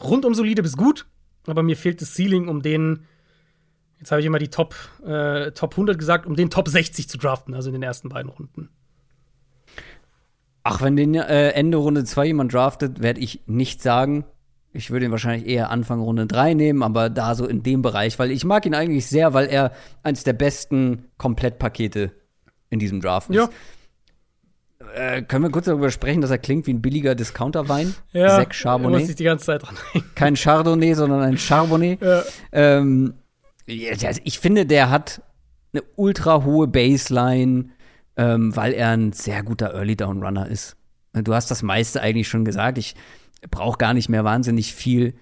rundum 0.00 0.34
solide 0.34 0.62
bis 0.62 0.76
gut. 0.76 1.06
Aber 1.46 1.62
mir 1.62 1.76
fehlt 1.76 2.00
das 2.00 2.14
Ceiling, 2.14 2.48
um 2.48 2.62
den 2.62 3.06
Jetzt 4.04 4.10
habe 4.10 4.20
ich 4.20 4.26
immer 4.26 4.38
die 4.38 4.48
Top, 4.48 4.74
äh, 5.06 5.52
Top 5.52 5.72
100 5.72 5.98
gesagt, 5.98 6.26
um 6.26 6.36
den 6.36 6.50
Top 6.50 6.68
60 6.68 7.08
zu 7.08 7.16
draften, 7.16 7.54
also 7.54 7.70
in 7.70 7.72
den 7.72 7.82
ersten 7.82 8.10
beiden 8.10 8.30
Runden. 8.30 8.68
Ach, 10.62 10.82
wenn 10.82 10.94
den 10.94 11.14
äh, 11.14 11.52
Ende 11.52 11.78
Runde 11.78 12.04
2 12.04 12.26
jemand 12.26 12.52
draftet, 12.52 13.00
werde 13.00 13.20
ich 13.20 13.40
nicht 13.46 13.80
sagen. 13.80 14.26
Ich 14.74 14.90
würde 14.90 15.06
ihn 15.06 15.10
wahrscheinlich 15.10 15.48
eher 15.48 15.70
Anfang 15.70 16.00
Runde 16.00 16.26
3 16.26 16.52
nehmen, 16.52 16.82
aber 16.82 17.08
da 17.08 17.34
so 17.34 17.46
in 17.46 17.62
dem 17.62 17.80
Bereich, 17.80 18.18
weil 18.18 18.30
ich 18.30 18.44
mag 18.44 18.66
ihn 18.66 18.74
eigentlich 18.74 19.06
sehr, 19.06 19.32
weil 19.32 19.46
er 19.46 19.72
eines 20.02 20.22
der 20.22 20.34
besten 20.34 21.06
Komplettpakete 21.16 22.12
in 22.68 22.80
diesem 22.80 23.00
Draft 23.00 23.30
ist. 23.30 23.36
Ja. 23.36 23.48
Äh, 24.94 25.22
können 25.22 25.44
wir 25.44 25.50
kurz 25.50 25.66
darüber 25.66 25.90
sprechen, 25.90 26.20
dass 26.20 26.30
er 26.30 26.38
klingt 26.38 26.66
wie 26.66 26.74
ein 26.74 26.82
billiger 26.82 27.14
Discounterwein? 27.14 27.94
Ja, 28.12 28.36
Sec 28.36 28.54
da 28.62 28.78
muss 28.78 29.08
ich 29.08 29.16
die 29.16 29.24
ganze 29.24 29.46
Zeit 29.46 29.62
dran 29.62 29.76
denken. 29.92 30.10
Kein 30.14 30.34
Chardonnay, 30.36 30.94
sondern 30.94 31.22
ein 31.22 31.38
Charbonnet. 31.38 32.00
Ja. 32.00 32.22
Ähm, 32.52 33.14
also 33.66 34.20
ich 34.24 34.38
finde, 34.38 34.66
der 34.66 34.90
hat 34.90 35.22
eine 35.72 35.82
ultra 35.96 36.44
hohe 36.44 36.66
Baseline, 36.68 37.70
ähm, 38.16 38.54
weil 38.54 38.72
er 38.72 38.90
ein 38.90 39.12
sehr 39.12 39.42
guter 39.42 39.74
Early 39.74 39.96
Down 39.96 40.22
Runner 40.22 40.48
ist. 40.48 40.76
Du 41.12 41.34
hast 41.34 41.50
das 41.50 41.62
meiste 41.62 42.00
eigentlich 42.00 42.28
schon 42.28 42.44
gesagt. 42.44 42.78
Ich 42.78 42.94
brauche 43.50 43.78
gar 43.78 43.94
nicht 43.94 44.08
mehr 44.08 44.24
wahnsinnig 44.24 44.74
viel 44.74 45.14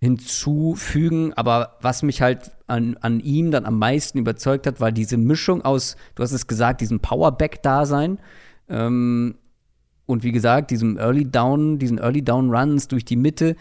hinzufügen, 0.00 1.32
aber 1.34 1.76
was 1.80 2.02
mich 2.02 2.22
halt 2.22 2.52
an, 2.66 2.96
an 3.00 3.20
ihm 3.20 3.50
dann 3.50 3.66
am 3.66 3.78
meisten 3.78 4.18
überzeugt 4.18 4.66
hat, 4.66 4.80
war 4.80 4.92
diese 4.92 5.16
Mischung 5.16 5.62
aus, 5.62 5.96
du 6.14 6.22
hast 6.22 6.32
es 6.32 6.46
gesagt, 6.46 6.80
diesem 6.80 7.00
Powerback-Dasein 7.00 8.18
ähm, 8.68 9.34
und 10.06 10.22
wie 10.22 10.32
gesagt, 10.32 10.70
diesem 10.70 10.96
Early 10.96 11.30
Down, 11.30 11.78
diesen 11.78 11.98
Early 11.98 12.22
Down 12.22 12.50
Runs 12.50 12.88
durch 12.88 13.04
die 13.04 13.16
Mitte. 13.16 13.56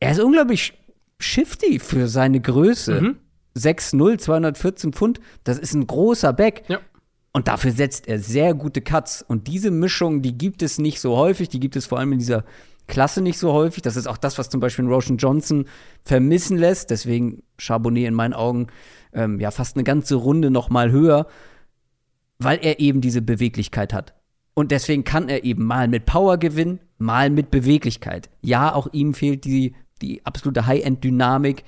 Er 0.00 0.12
ist 0.12 0.20
unglaublich 0.20 0.74
shifty 1.18 1.78
für 1.78 2.08
seine 2.08 2.40
Größe. 2.40 3.00
Mhm. 3.00 3.16
6'0, 3.56 4.18
214 4.18 4.92
Pfund, 4.92 5.20
das 5.44 5.58
ist 5.58 5.74
ein 5.74 5.86
großer 5.86 6.32
Back. 6.32 6.64
Ja. 6.68 6.80
Und 7.32 7.48
dafür 7.48 7.72
setzt 7.72 8.06
er 8.06 8.18
sehr 8.18 8.54
gute 8.54 8.80
Cuts. 8.80 9.24
Und 9.26 9.48
diese 9.48 9.70
Mischung, 9.70 10.22
die 10.22 10.38
gibt 10.38 10.62
es 10.62 10.78
nicht 10.78 11.00
so 11.00 11.16
häufig, 11.16 11.48
die 11.48 11.60
gibt 11.60 11.76
es 11.76 11.86
vor 11.86 11.98
allem 11.98 12.12
in 12.12 12.18
dieser 12.18 12.44
Klasse 12.86 13.22
nicht 13.22 13.38
so 13.38 13.52
häufig. 13.52 13.82
Das 13.82 13.96
ist 13.96 14.06
auch 14.06 14.18
das, 14.18 14.38
was 14.38 14.50
zum 14.50 14.60
Beispiel 14.60 14.86
Roshan 14.86 15.16
Johnson 15.16 15.66
vermissen 16.04 16.58
lässt. 16.58 16.90
Deswegen 16.90 17.42
Charbonnet 17.58 18.06
in 18.06 18.14
meinen 18.14 18.34
Augen 18.34 18.68
ähm, 19.12 19.40
ja 19.40 19.50
fast 19.50 19.76
eine 19.76 19.84
ganze 19.84 20.16
Runde 20.16 20.50
noch 20.50 20.70
mal 20.70 20.92
höher, 20.92 21.26
weil 22.38 22.58
er 22.62 22.80
eben 22.80 23.00
diese 23.00 23.22
Beweglichkeit 23.22 23.92
hat. 23.92 24.14
Und 24.54 24.70
deswegen 24.70 25.04
kann 25.04 25.28
er 25.28 25.44
eben 25.44 25.64
mal 25.64 25.88
mit 25.88 26.06
Power 26.06 26.38
gewinnen, 26.38 26.78
mal 26.98 27.30
mit 27.30 27.50
Beweglichkeit. 27.50 28.30
Ja, 28.40 28.72
auch 28.74 28.88
ihm 28.92 29.14
fehlt 29.14 29.44
die, 29.44 29.74
die 30.00 30.24
absolute 30.24 30.66
High-End-Dynamik. 30.66 31.64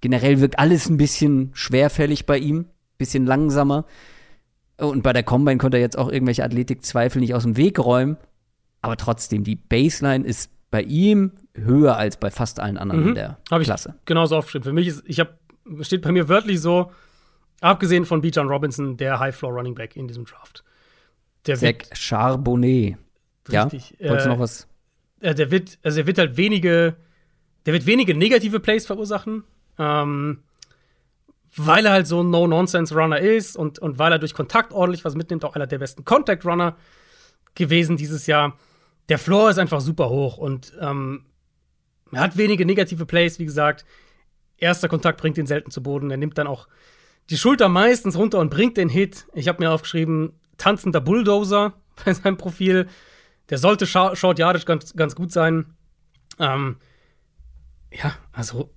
Generell 0.00 0.40
wirkt 0.40 0.58
alles 0.58 0.88
ein 0.88 0.96
bisschen 0.96 1.50
schwerfällig 1.54 2.26
bei 2.26 2.38
ihm, 2.38 2.66
bisschen 2.98 3.24
langsamer. 3.26 3.86
Und 4.78 5.02
bei 5.04 5.12
der 5.12 5.22
Combine 5.22 5.58
konnte 5.58 5.76
er 5.76 5.80
jetzt 5.82 5.96
auch 5.96 6.10
irgendwelche 6.10 6.42
Athletikzweifel 6.44 7.20
nicht 7.20 7.34
aus 7.34 7.44
dem 7.44 7.56
Weg 7.56 7.78
räumen. 7.78 8.16
Aber 8.82 8.96
trotzdem, 8.96 9.44
die 9.44 9.54
Baseline 9.56 10.26
ist 10.26 10.50
bei 10.70 10.82
ihm 10.82 11.30
höher 11.54 11.96
als 11.96 12.16
bei 12.16 12.30
fast 12.32 12.58
allen 12.58 12.76
anderen 12.76 13.08
in 13.10 13.14
der 13.14 13.38
Mhm. 13.50 13.60
ich 13.60 13.64
Klasse. 13.66 13.94
genauso 14.06 14.36
aufgeschrieben. 14.36 14.64
Für 14.64 14.72
mich 14.72 14.88
ist, 14.88 15.04
ich 15.06 15.20
habe, 15.20 15.38
steht 15.82 16.02
bei 16.02 16.10
mir 16.10 16.28
wörtlich 16.28 16.60
so, 16.60 16.90
abgesehen 17.64 18.04
von 18.04 18.20
Bijan 18.20 18.48
Robinson, 18.48 18.96
der 18.96 19.18
High-Floor-Running 19.18 19.74
Back 19.74 19.96
in 19.96 20.06
diesem 20.06 20.24
Draft. 20.24 20.64
Der 21.46 21.56
Zach 21.56 21.74
Charbonnet. 21.94 22.96
Ja, 23.48 23.64
Richtig, 23.64 23.96
wolltest 24.00 24.26
du 24.26 24.30
äh, 24.30 24.32
noch 24.32 24.40
was? 24.40 24.66
äh, 25.20 25.34
der 25.34 25.50
wird, 25.50 25.78
also 25.82 26.00
er 26.00 26.06
wird 26.06 26.18
halt 26.18 26.36
wenige, 26.36 26.96
der 27.66 27.72
wird 27.72 27.86
wenige 27.86 28.14
negative 28.14 28.60
Plays 28.60 28.86
verursachen, 28.86 29.44
ähm, 29.78 30.42
weil 31.56 31.86
er 31.86 31.92
halt 31.92 32.06
so 32.06 32.22
ein 32.22 32.30
No-Nonsense-Runner 32.30 33.18
ist 33.18 33.56
und, 33.56 33.78
und 33.78 33.98
weil 33.98 34.12
er 34.12 34.18
durch 34.18 34.34
Kontakt 34.34 34.72
ordentlich 34.72 35.04
was 35.04 35.14
mitnimmt, 35.14 35.44
auch 35.44 35.54
einer 35.54 35.66
der 35.66 35.78
besten 35.78 36.04
Contact-Runner 36.04 36.76
gewesen 37.54 37.96
dieses 37.96 38.26
Jahr. 38.26 38.58
Der 39.08 39.18
Floor 39.18 39.50
ist 39.50 39.58
einfach 39.58 39.80
super 39.80 40.10
hoch 40.10 40.36
und 40.36 40.72
ähm, 40.80 41.24
er 42.12 42.20
hat 42.20 42.36
wenige 42.36 42.66
negative 42.66 43.06
Plays, 43.06 43.38
wie 43.38 43.44
gesagt. 43.44 43.84
Erster 44.56 44.88
Kontakt 44.88 45.20
bringt 45.20 45.38
ihn 45.38 45.46
selten 45.46 45.70
zu 45.70 45.82
Boden. 45.82 46.10
Er 46.10 46.16
nimmt 46.16 46.38
dann 46.38 46.46
auch 46.46 46.68
die 47.30 47.38
Schulter 47.38 47.68
meistens 47.68 48.16
runter 48.16 48.38
und 48.38 48.50
bringt 48.50 48.76
den 48.76 48.88
Hit. 48.88 49.26
Ich 49.34 49.48
habe 49.48 49.62
mir 49.62 49.70
aufgeschrieben, 49.70 50.32
tanzender 50.58 51.00
Bulldozer 51.00 51.74
bei 52.04 52.12
seinem 52.12 52.36
Profil. 52.36 52.88
Der 53.50 53.58
sollte 53.58 53.86
short 53.86 54.38
yardage 54.38 54.64
ganz, 54.64 54.94
ganz 54.94 55.14
gut 55.14 55.32
sein. 55.32 55.74
Ähm, 56.38 56.76
ja, 57.92 58.14
also, 58.32 58.70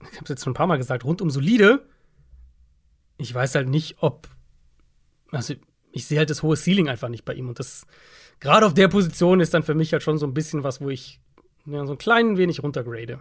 ich 0.00 0.16
habe 0.16 0.24
es 0.24 0.30
jetzt 0.30 0.44
schon 0.44 0.52
ein 0.52 0.56
paar 0.56 0.66
Mal 0.66 0.78
gesagt, 0.78 1.04
rundum 1.04 1.30
solide. 1.30 1.86
Ich 3.18 3.32
weiß 3.32 3.54
halt 3.54 3.68
nicht, 3.68 3.96
ob. 4.00 4.28
Also, 5.30 5.54
ich 5.92 6.06
sehe 6.06 6.18
halt 6.18 6.30
das 6.30 6.42
hohe 6.42 6.56
Ceiling 6.56 6.88
einfach 6.88 7.08
nicht 7.08 7.24
bei 7.24 7.34
ihm. 7.34 7.48
Und 7.48 7.58
das, 7.58 7.86
gerade 8.40 8.66
auf 8.66 8.74
der 8.74 8.88
Position, 8.88 9.40
ist 9.40 9.54
dann 9.54 9.62
für 9.62 9.74
mich 9.74 9.92
halt 9.92 10.02
schon 10.02 10.18
so 10.18 10.26
ein 10.26 10.34
bisschen 10.34 10.64
was, 10.64 10.80
wo 10.80 10.90
ich 10.90 11.20
ja, 11.66 11.86
so 11.86 11.92
ein 11.92 11.98
klein 11.98 12.36
wenig 12.36 12.62
runtergrade. 12.62 13.20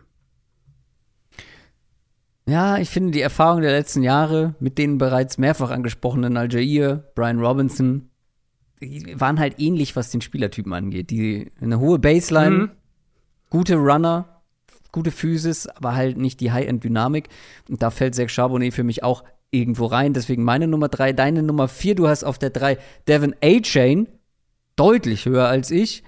Ja, 2.46 2.78
ich 2.78 2.90
finde 2.90 3.12
die 3.12 3.22
Erfahrung 3.22 3.62
der 3.62 3.72
letzten 3.72 4.04
Jahre 4.04 4.56
mit 4.60 4.78
den 4.78 4.98
bereits 4.98 5.38
mehrfach 5.38 5.72
angesprochenen 5.72 6.36
Aljair, 6.36 7.04
Brian 7.16 7.40
Robinson, 7.40 8.10
die 8.82 9.18
waren 9.20 9.40
halt 9.40 9.60
ähnlich, 9.60 9.96
was 9.96 10.12
den 10.12 10.20
Spielertypen 10.20 10.74
angeht. 10.74 11.10
Die 11.10 11.52
eine 11.62 11.80
hohe 11.80 12.00
Baseline, 12.00 12.50
Mhm. 12.58 12.72
gute 13.50 13.76
Runner, 13.76 14.42
gute 14.92 15.12
Physis, 15.12 15.68
aber 15.68 15.96
halt 15.96 16.18
nicht 16.18 16.42
die 16.42 16.52
High-End-Dynamik. 16.52 17.30
Und 17.70 17.82
da 17.82 17.90
fällt 17.92 18.14
Zach 18.16 18.28
Charbonnet 18.30 18.74
für 18.74 18.84
mich 18.84 19.04
auch 19.04 19.24
irgendwo 19.52 19.86
rein. 19.86 20.12
Deswegen 20.14 20.44
meine 20.44 20.68
Nummer 20.68 20.90
drei, 20.90 21.14
deine 21.14 21.44
Nummer 21.44 21.70
vier. 21.70 21.96
Du 21.96 22.10
hast 22.10 22.26
auf 22.26 22.38
der 22.40 22.50
drei 22.50 22.78
Devin 23.08 23.34
A-Chain, 23.42 24.08
deutlich 24.76 25.26
höher 25.26 25.48
als 25.48 25.72
ich. 25.72 26.04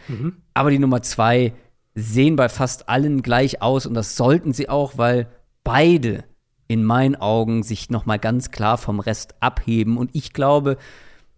Aber 0.54 0.70
die 0.70 0.80
Nummer 0.80 1.02
zwei 1.02 1.54
sehen 1.94 2.36
bei 2.36 2.50
fast 2.50 2.90
allen 2.90 3.22
gleich 3.22 3.62
aus 3.62 3.86
und 3.86 3.94
das 3.94 4.18
sollten 4.18 4.52
sie 4.52 4.68
auch, 4.68 4.98
weil 4.98 5.28
beide 5.66 6.24
in 6.70 6.86
meinen 6.86 7.16
Augen 7.18 7.64
sich 7.64 7.90
noch 7.90 8.06
mal 8.06 8.18
ganz 8.18 8.52
klar 8.52 8.78
vom 8.78 9.02
Rest 9.02 9.36
abheben 9.42 9.98
und 9.98 10.12
ich 10.14 10.32
glaube, 10.32 10.78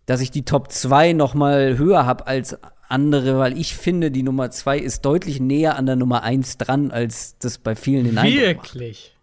dass 0.05 0.21
ich 0.21 0.29
die 0.29 0.45
Top 0.45 0.71
2 0.71 1.13
noch 1.13 1.33
mal 1.33 1.79
höher 1.79 2.05
habe 2.05 2.27
als 2.27 2.57
andere, 2.87 3.39
weil 3.39 3.57
ich 3.57 3.75
finde, 3.75 4.11
die 4.11 4.23
Nummer 4.23 4.51
2 4.51 4.77
ist 4.77 5.03
deutlich 5.03 5.39
näher 5.39 5.75
an 5.75 5.85
der 5.85 5.95
Nummer 5.95 6.23
1 6.23 6.57
dran, 6.57 6.91
als 6.91 7.37
das 7.39 7.57
bei 7.57 7.75
vielen 7.75 8.05
den 8.05 8.17
Eindruck. 8.17 8.39
Wirklich? 8.39 9.17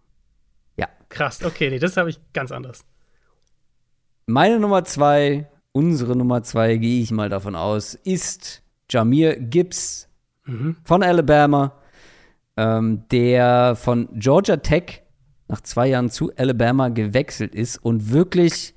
Ja. 0.77 0.89
Krass, 1.09 1.43
okay, 1.45 1.71
nee, 1.71 1.79
das 1.79 1.97
habe 1.97 2.11
ich 2.11 2.21
ganz 2.33 2.53
anders. 2.53 2.85
Meine 4.27 4.59
Nummer 4.59 4.85
2, 4.85 5.49
unsere 5.73 6.17
Nummer 6.17 6.43
2, 6.43 6.77
gehe 6.77 7.03
ich 7.03 7.11
mal 7.11 7.29
davon 7.29 7.55
aus, 7.57 7.95
ist 7.95 8.63
Jamir 8.91 9.37
Gibbs 9.39 10.09
von 10.85 11.03
Alabama, 11.03 11.73
ähm, 12.57 13.05
der 13.11 13.77
von 13.77 14.09
Georgia 14.15 14.57
Tech 14.59 15.03
nach 15.49 15.61
zwei 15.61 15.89
Jahren 15.89 16.11
zu 16.11 16.33
Alabama 16.37 16.89
gewechselt 16.89 17.55
ist 17.55 17.77
und 17.79 18.11
wirklich, 18.11 18.75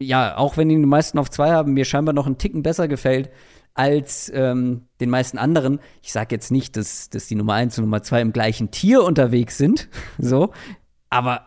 ja, 0.00 0.36
auch 0.36 0.56
wenn 0.56 0.70
ihn 0.70 0.80
die 0.80 0.86
meisten 0.86 1.18
auf 1.18 1.30
zwei 1.30 1.50
haben, 1.50 1.74
mir 1.74 1.84
scheinbar 1.84 2.14
noch 2.14 2.26
einen 2.26 2.38
Ticken 2.38 2.62
besser 2.62 2.88
gefällt 2.88 3.30
als 3.74 4.30
ähm, 4.34 4.86
den 5.00 5.10
meisten 5.10 5.38
anderen. 5.38 5.80
Ich 6.02 6.12
sage 6.12 6.34
jetzt 6.34 6.50
nicht, 6.50 6.76
dass, 6.76 7.08
dass 7.10 7.26
die 7.26 7.34
Nummer 7.34 7.54
1 7.54 7.78
und 7.78 7.84
Nummer 7.84 8.02
2 8.02 8.20
im 8.20 8.32
gleichen 8.32 8.70
Tier 8.70 9.02
unterwegs 9.02 9.58
sind, 9.58 9.88
so, 10.18 10.52
aber 11.10 11.46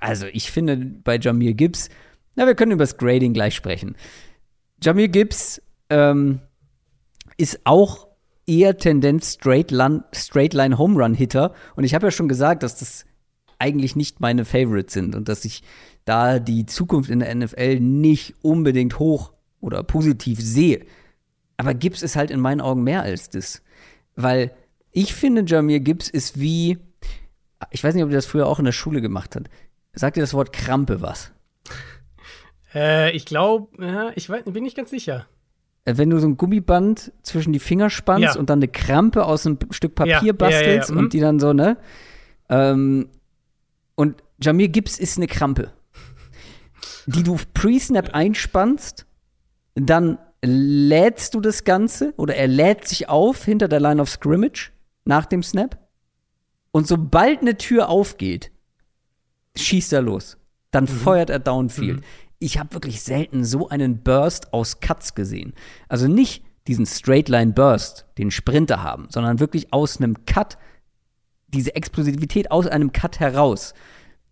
also 0.00 0.26
ich 0.32 0.50
finde 0.50 0.76
bei 0.76 1.18
Jamir 1.18 1.54
Gibbs, 1.54 1.90
na, 2.34 2.46
wir 2.46 2.54
können 2.54 2.72
über 2.72 2.84
das 2.84 2.96
Grading 2.96 3.34
gleich 3.34 3.54
sprechen. 3.54 3.96
Jamir 4.82 5.08
Gibbs 5.08 5.60
ähm, 5.90 6.40
ist 7.36 7.60
auch 7.64 8.09
eher 8.46 8.76
Tendenz 8.76 9.34
Straight, 9.34 9.70
Lun 9.70 10.04
Straight 10.12 10.54
Line 10.54 10.78
Home 10.78 11.02
Run 11.02 11.14
Hitter. 11.14 11.54
Und 11.76 11.84
ich 11.84 11.94
habe 11.94 12.06
ja 12.06 12.10
schon 12.10 12.28
gesagt, 12.28 12.62
dass 12.62 12.78
das 12.78 13.04
eigentlich 13.58 13.96
nicht 13.96 14.20
meine 14.20 14.44
Favorites 14.44 14.94
sind 14.94 15.14
und 15.14 15.28
dass 15.28 15.44
ich 15.44 15.62
da 16.04 16.38
die 16.38 16.66
Zukunft 16.66 17.10
in 17.10 17.20
der 17.20 17.34
NFL 17.34 17.80
nicht 17.80 18.34
unbedingt 18.42 18.98
hoch 18.98 19.32
oder 19.60 19.82
positiv 19.82 20.40
sehe. 20.40 20.84
Aber 21.56 21.74
Gibbs 21.74 22.02
ist 22.02 22.16
halt 22.16 22.30
in 22.30 22.40
meinen 22.40 22.62
Augen 22.62 22.82
mehr 22.82 23.02
als 23.02 23.28
das. 23.28 23.62
Weil 24.16 24.52
ich 24.92 25.14
finde, 25.14 25.44
Jamir 25.46 25.80
Gibbs 25.80 26.08
ist 26.08 26.40
wie, 26.40 26.78
ich 27.70 27.84
weiß 27.84 27.94
nicht, 27.94 28.02
ob 28.02 28.10
ihr 28.10 28.16
das 28.16 28.26
früher 28.26 28.46
auch 28.46 28.58
in 28.58 28.64
der 28.64 28.72
Schule 28.72 29.00
gemacht 29.00 29.36
habt. 29.36 29.50
Sagt 29.92 30.16
ihr 30.16 30.22
das 30.22 30.34
Wort 30.34 30.52
Krampe 30.52 31.02
was? 31.02 31.32
Äh, 32.74 33.10
ich 33.14 33.26
glaube, 33.26 33.68
ja, 33.84 34.10
ich 34.14 34.28
weiß, 34.28 34.44
bin 34.46 34.64
nicht 34.64 34.76
ganz 34.76 34.90
sicher. 34.90 35.26
Äh, 35.84 35.96
Wenn 35.96 36.10
du 36.10 36.18
so 36.18 36.26
ein 36.26 36.36
Gummiband 36.36 37.12
zwischen 37.22 37.52
die 37.52 37.58
Finger 37.58 37.90
spannst 37.90 38.34
Ja. 38.34 38.38
und 38.38 38.50
dann 38.50 38.58
eine 38.58 38.68
Krampe 38.68 39.24
aus 39.24 39.46
einem 39.46 39.58
Stück 39.70 39.94
Papier 39.94 40.20
ja, 40.22 40.32
bastelst 40.32 40.90
ja, 40.90 40.94
mhm. 40.94 41.00
und 41.00 41.12
die 41.12 41.20
dann 41.20 41.40
so, 41.40 41.52
ne? 41.52 41.76
Ähm, 42.48 43.08
und 43.94 44.22
Jamir 44.40 44.68
Gibbs 44.68 44.98
ist 44.98 45.18
eine 45.18 45.26
Krampe, 45.26 45.72
die 47.06 47.22
du 47.22 47.36
pre-Snap 47.54 48.14
einspannst, 48.14 49.06
dann 49.74 50.18
lädst 50.42 51.34
du 51.34 51.40
das 51.40 51.64
Ganze 51.64 52.14
oder 52.16 52.34
er 52.34 52.48
lädt 52.48 52.88
sich 52.88 53.08
auf 53.08 53.44
hinter 53.44 53.68
der 53.68 53.80
Line 53.80 54.00
of 54.00 54.08
Scrimmage 54.08 54.72
nach 55.04 55.26
dem 55.26 55.42
Snap 55.42 55.78
und 56.72 56.86
sobald 56.86 57.40
eine 57.40 57.56
Tür 57.56 57.88
aufgeht, 57.88 58.50
schießt 59.56 59.92
er 59.92 60.02
los. 60.02 60.38
Dann 60.70 60.86
feuert 60.86 61.30
er 61.30 61.40
Downfield. 61.40 62.02
Ich 62.40 62.58
habe 62.58 62.74
wirklich 62.74 63.02
selten 63.02 63.44
so 63.44 63.68
einen 63.68 64.02
Burst 64.02 64.52
aus 64.52 64.80
Cuts 64.80 65.14
gesehen. 65.14 65.52
Also 65.88 66.08
nicht 66.08 66.42
diesen 66.66 66.86
Straight 66.86 67.28
Line 67.28 67.52
Burst, 67.52 68.06
den 68.18 68.30
Sprinter 68.30 68.82
haben, 68.82 69.06
sondern 69.10 69.38
wirklich 69.38 69.72
aus 69.72 69.98
einem 69.98 70.26
Cut, 70.26 70.58
diese 71.48 71.74
Explosivität 71.74 72.50
aus 72.50 72.66
einem 72.66 72.92
Cut 72.92 73.20
heraus 73.20 73.74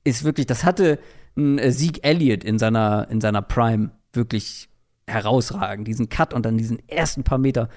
ist 0.04 0.24
wirklich, 0.24 0.46
das 0.46 0.64
hatte 0.64 0.98
ein 1.36 1.58
äh, 1.58 1.70
Sieg 1.70 2.04
Elliott 2.04 2.44
in 2.44 2.58
seiner, 2.58 3.08
in 3.10 3.20
seiner 3.20 3.42
Prime 3.42 3.90
wirklich 4.12 4.68
herausragend. 5.06 5.86
Diesen 5.86 6.08
Cut 6.08 6.34
und 6.34 6.44
dann 6.44 6.58
diesen 6.58 6.86
ersten 6.88 7.24
paar 7.24 7.38
Meter 7.38 7.68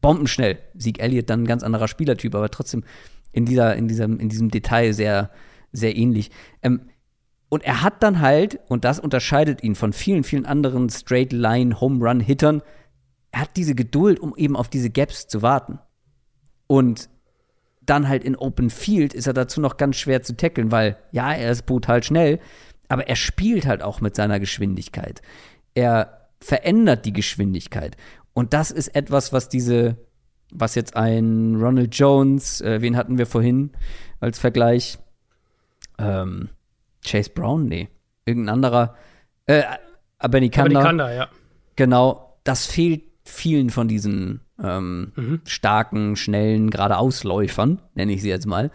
bombenschnell. 0.00 0.58
Sieg 0.74 1.00
Elliott 1.00 1.28
dann 1.28 1.42
ein 1.42 1.46
ganz 1.46 1.62
anderer 1.62 1.88
Spielertyp, 1.88 2.34
aber 2.34 2.50
trotzdem 2.50 2.84
in, 3.32 3.44
dieser, 3.44 3.76
in, 3.76 3.88
diesem, 3.88 4.18
in 4.18 4.28
diesem 4.28 4.50
Detail 4.50 4.92
sehr, 4.92 5.30
sehr 5.72 5.96
ähnlich. 5.96 6.30
Ähm, 6.62 6.82
und 7.48 7.64
er 7.64 7.82
hat 7.82 8.02
dann 8.02 8.20
halt, 8.20 8.60
und 8.68 8.84
das 8.84 9.00
unterscheidet 9.00 9.62
ihn 9.62 9.74
von 9.74 9.92
vielen, 9.92 10.24
vielen 10.24 10.46
anderen 10.46 10.90
Straight-Line-Home-Run-Hittern, 10.90 12.62
er 13.30 13.40
hat 13.40 13.56
diese 13.56 13.74
Geduld, 13.74 14.20
um 14.20 14.34
eben 14.36 14.56
auf 14.56 14.68
diese 14.68 14.90
Gaps 14.90 15.28
zu 15.28 15.42
warten. 15.42 15.78
Und 16.66 17.08
dann 17.80 18.08
halt 18.08 18.24
in 18.24 18.36
Open 18.36 18.68
Field 18.68 19.14
ist 19.14 19.26
er 19.26 19.32
dazu 19.32 19.60
noch 19.60 19.78
ganz 19.78 19.96
schwer 19.96 20.22
zu 20.22 20.36
tackeln, 20.36 20.70
weil 20.70 20.98
ja, 21.10 21.32
er 21.32 21.50
ist 21.50 21.64
brutal 21.64 22.02
schnell, 22.02 22.38
aber 22.88 23.08
er 23.08 23.16
spielt 23.16 23.66
halt 23.66 23.82
auch 23.82 24.00
mit 24.00 24.14
seiner 24.14 24.40
Geschwindigkeit. 24.40 25.22
Er 25.74 26.28
verändert 26.40 27.06
die 27.06 27.12
Geschwindigkeit. 27.12 27.96
Und 28.34 28.52
das 28.52 28.70
ist 28.70 28.88
etwas, 28.94 29.32
was 29.32 29.48
diese, 29.48 29.96
was 30.52 30.74
jetzt 30.74 30.96
ein 30.96 31.56
Ronald 31.56 31.94
Jones, 31.94 32.60
äh, 32.60 32.80
wen 32.82 32.96
hatten 32.96 33.18
wir 33.18 33.26
vorhin 33.26 33.72
als 34.20 34.38
Vergleich? 34.38 34.98
Ähm, 35.98 36.50
Chase 37.04 37.30
Brown? 37.30 37.66
Nee. 37.66 37.88
Irgendein 38.24 38.54
anderer. 38.54 38.94
Äh, 39.46 39.62
Abanikanda. 40.18 40.80
Abanikanda, 40.80 41.12
ja. 41.14 41.28
Genau, 41.76 42.38
das 42.44 42.66
fehlt 42.66 43.02
vielen 43.24 43.70
von 43.70 43.88
diesen 43.88 44.40
ähm, 44.60 45.12
Mhm. 45.14 45.40
starken, 45.44 46.16
schnellen 46.16 46.70
Geradeausläufern, 46.70 47.80
nenne 47.94 48.12
ich 48.12 48.22
sie 48.22 48.28
jetzt 48.28 48.46
mal. 48.46 48.70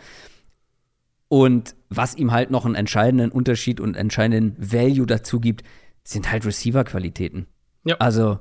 Und 1.28 1.76
was 1.90 2.16
ihm 2.16 2.32
halt 2.32 2.52
noch 2.52 2.66
einen 2.66 2.76
entscheidenden 2.76 3.32
Unterschied 3.32 3.80
und 3.80 3.95
entscheidenden 3.95 4.56
Value 4.58 5.06
dazu 5.06 5.40
gibt, 5.40 5.64
sind 6.04 6.32
halt 6.32 6.45
Receiver-Qualitäten. 6.45 7.48
Ja. 7.86 7.95
Also, 7.98 8.40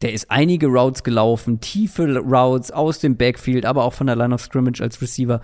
der 0.00 0.12
ist 0.12 0.30
einige 0.30 0.66
Routes 0.66 1.04
gelaufen, 1.04 1.60
tiefe 1.60 2.16
Routes 2.18 2.70
aus 2.72 2.98
dem 3.00 3.16
Backfield, 3.16 3.66
aber 3.66 3.84
auch 3.84 3.92
von 3.92 4.06
der 4.06 4.16
Line 4.16 4.34
of 4.34 4.42
Scrimmage 4.42 4.80
als 4.82 5.00
Receiver. 5.02 5.40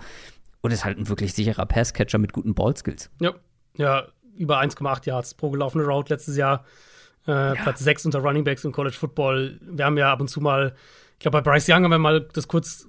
Und 0.61 0.71
ist 0.71 0.83
halt 0.83 0.97
ein 0.97 1.07
wirklich 1.07 1.33
sicherer 1.33 1.65
Passcatcher 1.65 2.17
mit 2.17 2.33
guten 2.33 2.53
Ballskills. 2.53 3.09
Ja, 3.21 3.33
ja 3.79 4.07
über 4.37 4.59
1,8 4.59 5.07
Yards 5.07 5.33
pro 5.33 5.49
gelaufene 5.49 5.85
Route 5.85 6.13
letztes 6.13 6.37
Jahr. 6.37 6.65
Äh, 7.25 7.55
Platz 7.55 7.79
6 7.79 8.05
unter 8.05 8.19
Running 8.19 8.43
Backs 8.43 8.63
im 8.63 8.71
College 8.71 8.95
Football. 8.95 9.59
Wir 9.61 9.85
haben 9.85 9.97
ja 9.97 10.11
ab 10.11 10.21
und 10.21 10.29
zu 10.29 10.41
mal, 10.41 10.75
ich 11.13 11.19
glaube, 11.19 11.41
bei 11.41 11.51
Bryce 11.51 11.69
Young 11.69 11.83
haben 11.83 11.91
wir 11.91 11.97
mal 11.97 12.27
das 12.33 12.47
kurz, 12.47 12.87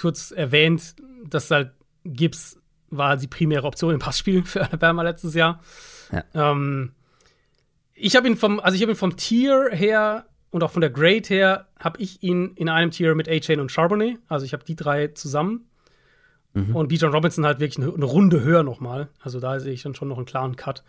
kurz 0.00 0.30
erwähnt, 0.30 0.94
dass 1.28 1.50
halt 1.50 1.72
Gibbs 2.04 2.58
war 2.90 3.16
die 3.16 3.26
primäre 3.26 3.66
Option 3.66 3.94
im 3.94 3.98
Passspiel 3.98 4.44
für 4.44 4.62
Alabama 4.62 5.02
letztes 5.02 5.34
Jahr. 5.34 5.60
Ja. 6.12 6.24
Ähm, 6.34 6.92
ich 7.94 8.16
habe 8.16 8.28
ihn 8.28 8.36
vom, 8.36 8.60
also 8.60 8.76
ich 8.76 8.82
habe 8.82 8.92
ihn 8.92 8.96
vom 8.96 9.16
Tier 9.16 9.70
her 9.72 10.26
und 10.50 10.62
auch 10.62 10.70
von 10.70 10.80
der 10.80 10.90
Grade 10.90 11.28
her, 11.28 11.68
habe 11.78 12.00
ich 12.00 12.22
ihn 12.22 12.52
in 12.54 12.68
einem 12.68 12.90
Tier 12.90 13.14
mit 13.14 13.28
A-Chain 13.28 13.60
und 13.60 13.72
Charbonnet. 13.72 14.18
Also 14.28 14.44
ich 14.44 14.52
habe 14.52 14.64
die 14.64 14.76
drei 14.76 15.08
zusammen. 15.08 15.66
Und 16.54 16.88
Bijan 16.88 17.12
Robinson 17.14 17.46
halt 17.46 17.60
wirklich 17.60 17.82
eine, 17.82 17.94
eine 17.94 18.04
Runde 18.04 18.42
höher 18.42 18.62
nochmal. 18.62 19.08
Also 19.20 19.40
da 19.40 19.58
sehe 19.58 19.72
ich 19.72 19.82
dann 19.82 19.94
schon 19.94 20.08
noch 20.08 20.18
einen 20.18 20.26
klaren 20.26 20.54
Cut. 20.54 20.82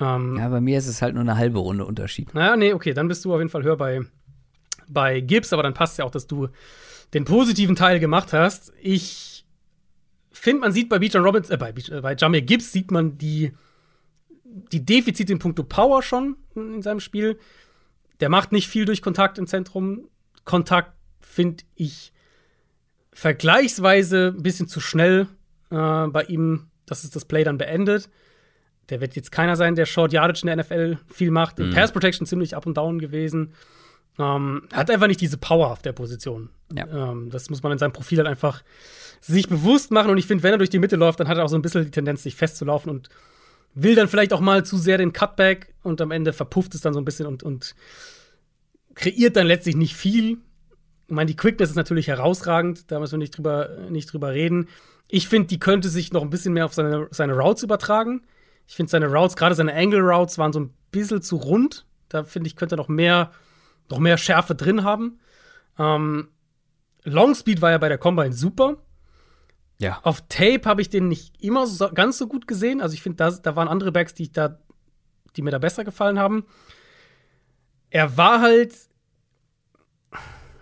Ähm, 0.00 0.36
Ja, 0.38 0.48
bei 0.48 0.60
mir 0.60 0.78
ist 0.78 0.86
es 0.86 1.02
halt 1.02 1.14
nur 1.14 1.22
eine 1.22 1.36
halbe 1.36 1.58
Runde 1.58 1.84
Unterschied. 1.84 2.32
naja, 2.32 2.56
nee, 2.56 2.72
okay, 2.72 2.94
dann 2.94 3.08
bist 3.08 3.24
du 3.24 3.32
auf 3.34 3.40
jeden 3.40 3.50
Fall 3.50 3.64
höher 3.64 3.76
bei, 3.76 4.02
bei 4.88 5.20
Gibbs, 5.20 5.52
aber 5.52 5.64
dann 5.64 5.74
passt 5.74 5.98
ja 5.98 6.04
auch, 6.04 6.12
dass 6.12 6.28
du 6.28 6.48
den 7.12 7.24
positiven 7.24 7.74
Teil 7.74 7.98
gemacht 7.98 8.32
hast. 8.32 8.72
Ich 8.80 9.44
finde, 10.30 10.60
man 10.60 10.72
sieht 10.72 10.88
bei 10.88 11.00
Bijan 11.00 11.24
Robinson, 11.24 11.54
äh, 11.54 11.58
bei, 11.58 11.70
äh, 11.70 12.00
bei 12.00 12.14
Jamir 12.14 12.42
Gibbs 12.42 12.70
sieht 12.70 12.92
man 12.92 13.18
die, 13.18 13.52
die 14.44 14.84
Defizite 14.86 15.32
in 15.32 15.40
puncto 15.40 15.64
Power 15.64 16.02
schon 16.02 16.36
in 16.54 16.82
seinem 16.82 17.00
Spiel. 17.00 17.36
Der 18.20 18.28
macht 18.28 18.52
nicht 18.52 18.68
viel 18.68 18.84
durch 18.84 19.02
Kontakt 19.02 19.38
im 19.38 19.48
Zentrum. 19.48 20.08
Kontakt 20.44 20.92
finde 21.20 21.64
ich 21.74 22.12
vergleichsweise 23.12 24.34
ein 24.36 24.42
bisschen 24.42 24.68
zu 24.68 24.80
schnell 24.80 25.26
äh, 25.70 26.06
bei 26.08 26.24
ihm, 26.28 26.68
dass 26.86 27.04
es 27.04 27.10
das 27.10 27.24
Play 27.24 27.44
dann 27.44 27.58
beendet. 27.58 28.08
Der 28.88 29.00
wird 29.00 29.14
jetzt 29.14 29.30
keiner 29.30 29.56
sein, 29.56 29.76
der 29.76 29.86
Short 29.86 30.12
Yardage 30.12 30.42
in 30.42 30.46
der 30.48 30.56
NFL 30.56 30.98
viel 31.08 31.30
macht. 31.30 31.60
In 31.60 31.70
Pass 31.70 31.92
Protection 31.92 32.26
ziemlich 32.26 32.56
up 32.56 32.66
und 32.66 32.76
down 32.76 32.98
gewesen. 32.98 33.54
Ähm, 34.18 34.62
hat 34.72 34.90
einfach 34.90 35.06
nicht 35.06 35.20
diese 35.20 35.38
Power 35.38 35.70
auf 35.70 35.82
der 35.82 35.92
Position. 35.92 36.50
Ja. 36.74 36.86
Ähm, 36.86 37.30
das 37.30 37.48
muss 37.48 37.62
man 37.62 37.72
in 37.72 37.78
seinem 37.78 37.92
Profil 37.92 38.18
halt 38.18 38.28
einfach 38.28 38.62
sich 39.20 39.48
bewusst 39.48 39.92
machen. 39.92 40.10
Und 40.10 40.18
ich 40.18 40.26
finde, 40.26 40.42
wenn 40.42 40.52
er 40.52 40.58
durch 40.58 40.70
die 40.70 40.78
Mitte 40.78 40.96
läuft, 40.96 41.20
dann 41.20 41.28
hat 41.28 41.38
er 41.38 41.44
auch 41.44 41.48
so 41.48 41.56
ein 41.56 41.62
bisschen 41.62 41.84
die 41.84 41.90
Tendenz, 41.90 42.24
sich 42.24 42.34
festzulaufen 42.34 42.90
und 42.90 43.08
will 43.74 43.94
dann 43.94 44.08
vielleicht 44.08 44.32
auch 44.32 44.40
mal 44.40 44.64
zu 44.64 44.76
sehr 44.76 44.98
den 44.98 45.12
Cutback 45.12 45.72
und 45.82 46.00
am 46.00 46.10
Ende 46.10 46.32
verpufft 46.32 46.74
es 46.74 46.80
dann 46.80 46.92
so 46.92 47.00
ein 47.00 47.04
bisschen 47.04 47.26
und, 47.26 47.42
und 47.42 47.74
kreiert 48.94 49.36
dann 49.36 49.46
letztlich 49.46 49.76
nicht 49.76 49.94
viel. 49.94 50.38
Ich 51.10 51.16
meine, 51.16 51.26
die 51.26 51.36
Quickness 51.36 51.70
ist 51.70 51.76
natürlich 51.76 52.06
herausragend, 52.06 52.88
da 52.92 53.00
müssen 53.00 53.14
wir 53.14 53.18
nicht 53.18 53.36
drüber, 53.36 53.68
nicht 53.90 54.12
drüber 54.12 54.30
reden. 54.30 54.68
Ich 55.08 55.26
finde, 55.26 55.48
die 55.48 55.58
könnte 55.58 55.88
sich 55.88 56.12
noch 56.12 56.22
ein 56.22 56.30
bisschen 56.30 56.52
mehr 56.52 56.64
auf 56.64 56.72
seine, 56.72 57.08
seine 57.10 57.36
Routes 57.36 57.64
übertragen. 57.64 58.22
Ich 58.68 58.76
finde, 58.76 58.90
seine 58.90 59.08
Routes, 59.08 59.34
gerade 59.34 59.56
seine 59.56 59.74
Angle 59.74 60.02
Routes, 60.02 60.38
waren 60.38 60.52
so 60.52 60.60
ein 60.60 60.72
bisschen 60.92 61.20
zu 61.20 61.34
rund. 61.34 61.84
Da 62.08 62.22
finde 62.22 62.46
ich, 62.46 62.54
könnte 62.54 62.76
er 62.76 62.78
noch 62.78 62.86
mehr, 62.86 63.32
noch 63.88 63.98
mehr 63.98 64.18
Schärfe 64.18 64.54
drin 64.54 64.84
haben. 64.84 65.18
Ähm, 65.80 66.28
Long 67.02 67.34
Speed 67.34 67.60
war 67.60 67.72
ja 67.72 67.78
bei 67.78 67.88
der 67.88 67.98
Combine 67.98 68.32
super. 68.32 68.76
Ja. 69.78 69.98
Auf 70.04 70.22
Tape 70.28 70.62
habe 70.64 70.80
ich 70.80 70.90
den 70.90 71.08
nicht 71.08 71.42
immer 71.42 71.66
so, 71.66 71.90
ganz 71.92 72.18
so 72.18 72.28
gut 72.28 72.46
gesehen. 72.46 72.80
Also 72.80 72.94
ich 72.94 73.02
finde, 73.02 73.16
da, 73.16 73.32
da 73.32 73.56
waren 73.56 73.66
andere 73.66 73.90
Backs, 73.90 74.14
die 74.14 74.22
ich 74.22 74.32
da, 74.32 74.60
die 75.34 75.42
mir 75.42 75.50
da 75.50 75.58
besser 75.58 75.82
gefallen 75.82 76.20
haben. 76.20 76.46
Er 77.88 78.16
war 78.16 78.40
halt, 78.40 78.76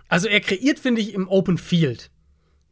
also 0.09 0.27
er 0.27 0.41
kreiert, 0.41 0.79
finde 0.79 1.01
ich, 1.01 1.13
im 1.13 1.29
Open 1.29 1.57
Field. 1.57 2.09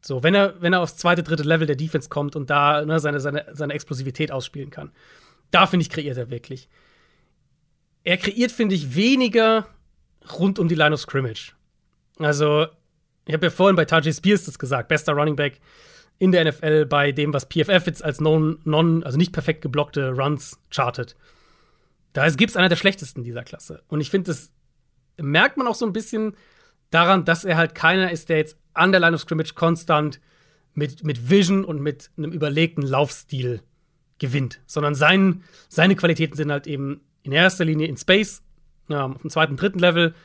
So, 0.02 0.24
wenn 0.24 0.36
er, 0.36 0.62
wenn 0.62 0.74
er 0.74 0.82
aufs 0.82 0.98
zweite, 0.98 1.24
dritte 1.24 1.44
Level 1.44 1.68
der 1.68 1.76
Defense 1.76 2.10
kommt 2.10 2.36
und 2.36 2.50
da 2.50 2.84
ne, 2.84 3.00
seine, 3.00 3.20
seine, 3.20 3.46
seine 3.54 3.74
Explosivität 3.74 4.32
ausspielen 4.32 4.70
kann. 4.70 4.92
Da, 5.52 5.66
finde 5.68 5.84
ich, 5.84 5.90
kreiert 5.90 6.18
er 6.18 6.30
wirklich. 6.30 6.68
Er 8.04 8.18
kreiert, 8.18 8.52
finde 8.52 8.76
ich, 8.76 8.96
weniger 8.96 9.68
rund 10.38 10.60
um 10.60 10.68
die 10.68 10.76
Line 10.76 10.94
of 10.94 11.00
Scrimmage. 11.00 11.54
Also, 12.20 12.68
ich 13.26 13.34
habe 13.34 13.46
ja 13.46 13.50
vorhin 13.50 13.76
bei 13.76 13.86
Tajay 13.86 14.14
Spears 14.14 14.46
das 14.46 14.60
gesagt, 14.60 14.88
bester 14.88 15.14
Running 15.14 15.36
Back 15.36 15.60
in 16.20 16.32
der 16.32 16.46
NFL 16.46 16.86
bei 16.86 17.12
dem, 17.12 17.34
was 17.34 17.46
PFF 17.46 17.86
jetzt 17.86 18.04
als 18.04 18.20
non, 18.20 18.60
non 18.64 19.04
also 19.04 19.18
nicht 19.18 19.34
perfekt 19.34 19.62
geblockte 19.62 20.12
Runs 20.12 20.60
chartet. 20.72 21.16
Da 22.14 22.28
gibt 22.30 22.50
es 22.50 22.58
einer 22.58 22.70
der 22.70 22.76
schlechtesten 22.78 23.24
dieser 23.24 23.44
Klasse. 23.44 23.84
Und 23.90 24.02
ich 24.02 24.10
finde, 24.10 24.32
das 24.32 24.52
merkt 25.18 25.58
man 25.58 25.68
auch 25.68 25.76
so 25.76 25.86
ein 25.86 25.94
bisschen 25.94 26.36
daran, 26.90 27.26
dass 27.26 27.44
er 27.44 27.58
halt 27.58 27.76
keiner 27.76 28.12
ist, 28.12 28.30
der 28.30 28.38
jetzt 28.38 28.58
an 28.74 28.92
der 28.92 29.02
Line 29.02 29.16
of 29.16 29.22
Scrimmage 29.22 29.56
konstant 29.56 30.20
mit, 30.74 31.04
mit 31.04 31.30
Vision 31.30 31.66
und 31.66 31.82
mit 31.82 32.12
einem 32.18 32.32
überlegten 32.32 32.84
Laufstil 32.84 33.62
gewinnt, 34.20 34.62
sondern 34.66 34.96
sein, 34.96 35.44
seine 35.70 35.96
Qualitäten 35.96 36.36
sind 36.36 36.52
halt 36.52 36.68
eben 36.68 37.02
in 37.24 37.32
erster 37.32 37.66
Linie 37.66 37.88
in 37.88 37.98
Space, 37.98 38.42
ähm, 38.90 39.16
auf 39.16 39.22
dem 39.22 39.30
zweiten, 39.30 39.58
dritten 39.58 39.80
Level 39.80 40.16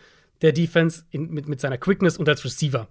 der 0.41 0.53
Defense 0.53 1.05
in, 1.11 1.31
mit, 1.31 1.49
mit 1.49 1.61
seiner 1.61 1.79
Quickness 1.79 2.17
und 2.17 2.29
als 2.29 2.45
Receiver. 2.45 2.89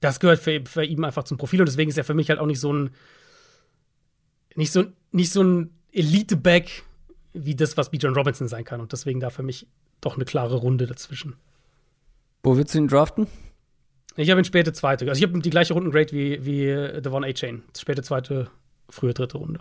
Das 0.00 0.20
gehört 0.20 0.38
für, 0.38 0.62
für 0.66 0.84
ihn 0.84 1.04
einfach 1.04 1.24
zum 1.24 1.38
Profil 1.38 1.60
und 1.60 1.66
deswegen 1.66 1.90
ist 1.90 1.98
er 1.98 2.04
für 2.04 2.14
mich 2.14 2.30
halt 2.30 2.38
auch 2.38 2.46
nicht 2.46 2.60
so 2.60 2.72
ein 2.72 2.90
nicht 4.54 4.72
so, 4.72 4.84
nicht 5.12 5.32
so 5.32 5.42
ein 5.42 5.70
Elite-Back 5.92 6.84
wie 7.32 7.54
das, 7.54 7.76
was 7.76 7.90
Bijan 7.90 8.14
Robinson 8.14 8.48
sein 8.48 8.64
kann. 8.64 8.80
Und 8.80 8.92
deswegen 8.92 9.20
da 9.20 9.30
für 9.30 9.42
mich 9.42 9.66
doch 10.00 10.16
eine 10.16 10.24
klare 10.24 10.56
Runde 10.56 10.86
dazwischen. 10.86 11.36
Wo 12.44 12.58
willst 12.58 12.74
du 12.74 12.78
ihn 12.78 12.88
draften? 12.88 13.26
Ich 14.16 14.30
habe 14.30 14.40
ihn 14.40 14.44
späte 14.44 14.72
zweite. 14.74 15.08
Also 15.08 15.18
ich 15.18 15.28
habe 15.28 15.40
die 15.40 15.50
gleiche 15.50 15.72
Rundengrade 15.72 16.12
wie, 16.12 16.44
wie 16.44 16.66
äh, 16.66 17.00
Devon 17.00 17.24
A-Chain. 17.24 17.62
Späte 17.76 18.02
zweite, 18.02 18.50
frühe 18.90 19.14
dritte 19.14 19.38
Runde. 19.38 19.60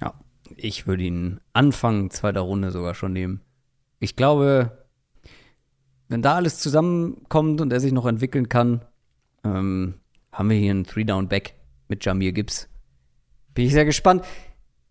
Ja, 0.00 0.14
ich 0.56 0.86
würde 0.86 1.04
ihn 1.04 1.38
Anfang 1.52 2.10
zweiter 2.10 2.40
Runde 2.40 2.70
sogar 2.70 2.94
schon 2.94 3.12
nehmen. 3.12 3.42
Ich 4.00 4.16
glaube, 4.16 4.86
wenn 6.08 6.22
da 6.22 6.34
alles 6.34 6.58
zusammenkommt 6.58 7.60
und 7.60 7.72
er 7.72 7.80
sich 7.80 7.92
noch 7.92 8.06
entwickeln 8.06 8.48
kann, 8.48 8.86
ähm, 9.44 9.94
haben 10.32 10.48
wir 10.48 10.56
hier 10.56 10.70
einen 10.70 10.84
Three-Down-Back 10.84 11.54
mit 11.88 12.04
Jamir 12.04 12.32
Gibbs. 12.32 12.70
Bin 13.52 13.66
ich 13.66 13.72
sehr 13.72 13.84
gespannt. 13.84 14.24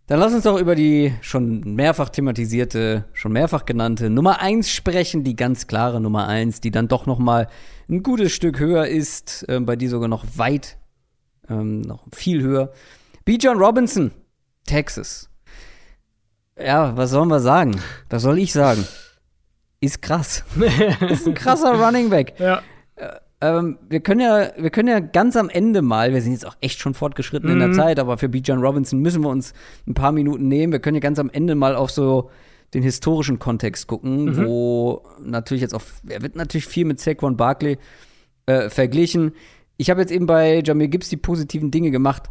Dann 0.10 0.20
lass 0.20 0.34
uns 0.34 0.46
doch 0.46 0.60
über 0.60 0.74
die 0.74 1.14
schon 1.22 1.76
mehrfach 1.76 2.10
thematisierte, 2.10 3.06
schon 3.14 3.32
mehrfach 3.32 3.66
genannte 3.66 4.10
Nummer 4.10 4.42
1 4.42 4.72
sprechen, 4.72 5.24
die 5.24 5.36
ganz 5.36 5.68
klare 5.68 6.02
Nummer 6.02 6.28
1, 6.28 6.62
die 6.62 6.72
dann 6.72 6.88
doch 6.88 7.06
noch 7.06 7.20
mal 7.20 7.48
ein 7.88 8.02
gutes 8.02 8.32
Stück 8.32 8.58
höher 8.58 8.88
ist, 8.88 9.48
äh, 9.48 9.60
bei 9.60 9.76
dir 9.76 9.88
sogar 9.88 10.08
noch 10.08 10.26
weit, 10.36 10.80
ähm, 11.48 11.82
noch 11.82 12.08
viel 12.12 12.42
höher. 12.42 12.74
Bijan 13.24 13.60
Robinson, 13.60 14.10
Texas. 14.66 15.30
Ja, 16.58 16.98
was 16.98 17.12
sollen 17.12 17.30
wir 17.30 17.40
sagen? 17.40 17.80
Was 18.10 18.24
soll 18.24 18.40
ich 18.40 18.52
sagen? 18.52 18.88
Ist 19.80 20.02
krass. 20.02 20.44
ist 21.08 21.28
ein 21.28 21.36
krasser 21.36 21.80
Running 21.80 22.10
Back. 22.10 22.34
Ja. 22.40 22.64
Ähm, 23.42 23.78
wir 23.88 24.02
können 24.02 24.20
ja, 24.20 24.52
wir 24.58 24.70
können 24.70 24.90
ja 24.90 25.00
ganz 25.00 25.38
am 25.38 25.50
Ende 25.50 25.82
mal, 25.82 26.14
wir 26.14 26.22
sind 26.22 26.34
jetzt 26.34 26.46
auch 26.46 26.58
echt 26.60 26.80
schon 26.80 26.94
fortgeschritten 26.94 27.50
in 27.50 27.60
der 27.60 27.72
Zeit, 27.72 27.98
aber 27.98 28.18
für 28.18 28.28
Bijan 28.28 28.60
Robinson 28.60 29.00
müssen 29.00 29.22
wir 29.24 29.30
uns 29.30 29.54
ein 29.88 29.94
paar 29.94 30.12
Minuten 30.12 30.48
nehmen. 30.50 30.74
Wir 30.74 30.80
können 30.80 30.96
ja 30.96 31.02
ganz 31.02 31.20
am 31.20 31.30
Ende 31.30 31.56
mal 31.56 31.76
auf 31.76 31.90
so 31.90 32.30
den 32.74 32.84
historischen 32.84 33.40
Kontext 33.40 33.88
gucken, 33.88 34.46
wo 34.46 35.04
natürlich 35.22 35.62
jetzt 35.62 35.74
auch, 35.74 35.82
er 36.08 36.22
wird 36.22 36.36
natürlich 36.36 36.68
viel 36.68 36.86
mit 36.86 37.00
Saquon 37.00 37.38
Barkley 37.38 37.78
äh, 38.46 38.70
verglichen. 38.70 39.34
Ich 39.78 39.90
habe 39.90 40.02
jetzt 40.02 40.12
eben 40.12 40.26
bei 40.26 40.62
Jamir 40.64 40.90
Gibbs 40.90 41.10
die 41.10 41.18
positiven 41.18 41.72
Dinge 41.72 41.92
gemacht. 41.92 42.24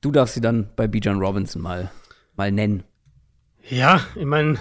Du 0.00 0.12
darfst 0.12 0.34
sie 0.34 0.40
dann 0.40 0.68
bei 0.76 0.86
Bijan 0.86 1.18
Robinson 1.18 1.60
mal, 1.60 1.90
mal 2.36 2.52
nennen. 2.52 2.84
Ja, 3.68 4.00
ich 4.14 4.24
meine, 4.24 4.58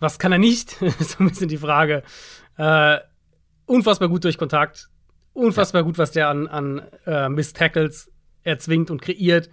was 0.00 0.18
kann 0.18 0.32
er 0.32 0.38
nicht? 0.38 0.82
ist 0.82 1.10
so 1.18 1.24
ein 1.24 1.28
bisschen 1.28 1.48
die 1.48 1.56
Frage. 1.56 2.02
Äh, 2.56 2.98
unfassbar 3.64 4.08
gut 4.08 4.24
durch 4.24 4.36
Kontakt. 4.36 4.90
Unfassbar 5.38 5.84
gut, 5.84 5.98
was 5.98 6.10
der 6.10 6.28
an, 6.28 6.48
an 6.48 6.82
äh, 7.06 7.28
Miss-Tackles 7.28 8.10
erzwingt 8.42 8.90
und 8.90 9.00
kreiert. 9.00 9.48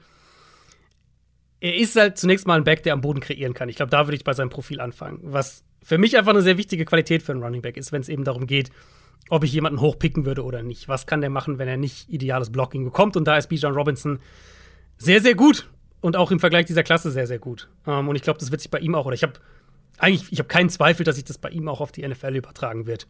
Er 1.59 1.75
ist 1.75 1.95
halt 1.95 2.17
zunächst 2.17 2.47
mal 2.47 2.57
ein 2.57 2.63
Back, 2.63 2.81
der 2.81 2.93
am 2.93 3.01
Boden 3.01 3.19
kreieren 3.19 3.53
kann. 3.53 3.69
Ich 3.69 3.75
glaube, 3.75 3.91
da 3.91 4.07
würde 4.07 4.15
ich 4.15 4.23
bei 4.23 4.33
seinem 4.33 4.49
Profil 4.49 4.81
anfangen. 4.81 5.19
Was 5.21 5.63
für 5.83 5.99
mich 5.99 6.17
einfach 6.17 6.31
eine 6.31 6.41
sehr 6.41 6.57
wichtige 6.57 6.85
Qualität 6.85 7.21
für 7.21 7.33
einen 7.33 7.43
Running 7.43 7.61
Back 7.61 7.77
ist, 7.77 7.91
wenn 7.91 8.01
es 8.01 8.09
eben 8.09 8.23
darum 8.23 8.47
geht, 8.47 8.71
ob 9.29 9.43
ich 9.43 9.53
jemanden 9.53 9.79
hochpicken 9.79 10.25
würde 10.25 10.43
oder 10.43 10.63
nicht. 10.63 10.87
Was 10.87 11.05
kann 11.05 11.21
der 11.21 11.29
machen, 11.29 11.59
wenn 11.59 11.67
er 11.67 11.77
nicht 11.77 12.09
ideales 12.09 12.51
Blocking 12.51 12.83
bekommt? 12.83 13.15
Und 13.15 13.25
da 13.25 13.37
ist 13.37 13.47
Bijan 13.47 13.73
Robinson 13.73 14.17
sehr, 14.97 15.21
sehr 15.21 15.35
gut. 15.35 15.69
Und 16.01 16.15
auch 16.15 16.31
im 16.31 16.39
Vergleich 16.39 16.65
dieser 16.65 16.81
Klasse 16.81 17.11
sehr, 17.11 17.27
sehr 17.27 17.39
gut. 17.39 17.69
Ähm, 17.85 18.09
und 18.09 18.15
ich 18.15 18.23
glaube, 18.23 18.39
das 18.39 18.49
wird 18.49 18.61
sich 18.61 18.71
bei 18.71 18.79
ihm 18.79 18.95
auch, 18.95 19.05
oder 19.05 19.13
ich 19.13 19.23
habe 19.23 19.33
eigentlich, 19.99 20.31
ich 20.31 20.39
habe 20.39 20.47
keinen 20.47 20.69
Zweifel, 20.69 21.03
dass 21.03 21.15
sich 21.15 21.25
das 21.25 21.37
bei 21.37 21.49
ihm 21.49 21.67
auch 21.67 21.79
auf 21.79 21.91
die 21.91 22.07
NFL 22.07 22.35
übertragen 22.35 22.87
wird. 22.87 23.05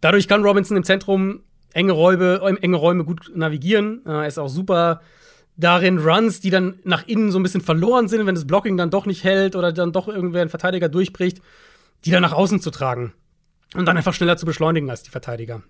Dadurch 0.00 0.28
kann 0.28 0.44
Robinson 0.44 0.76
im 0.76 0.84
Zentrum 0.84 1.42
enge 1.72 1.92
Räume, 1.92 2.40
enge 2.60 2.76
Räume 2.76 3.04
gut 3.04 3.30
navigieren. 3.34 4.02
Äh, 4.06 4.10
er 4.10 4.26
ist 4.26 4.38
auch 4.38 4.48
super 4.48 5.00
darin, 5.56 5.98
Runs, 5.98 6.40
die 6.40 6.50
dann 6.50 6.78
nach 6.84 7.06
innen 7.06 7.32
so 7.32 7.38
ein 7.38 7.42
bisschen 7.42 7.60
verloren 7.60 8.08
sind, 8.08 8.24
wenn 8.26 8.34
das 8.34 8.46
Blocking 8.46 8.76
dann 8.76 8.90
doch 8.90 9.06
nicht 9.06 9.24
hält 9.24 9.56
oder 9.56 9.72
dann 9.72 9.92
doch 9.92 10.08
irgendwer 10.08 10.42
ein 10.42 10.48
Verteidiger 10.48 10.88
durchbricht, 10.88 11.42
die 12.04 12.10
dann 12.10 12.22
nach 12.22 12.32
außen 12.32 12.60
zu 12.60 12.70
tragen 12.70 13.12
und 13.74 13.86
dann 13.86 13.96
einfach 13.96 14.14
schneller 14.14 14.36
zu 14.36 14.46
beschleunigen 14.46 14.88
als 14.88 15.02
die 15.02 15.10
Verteidiger. 15.10 15.62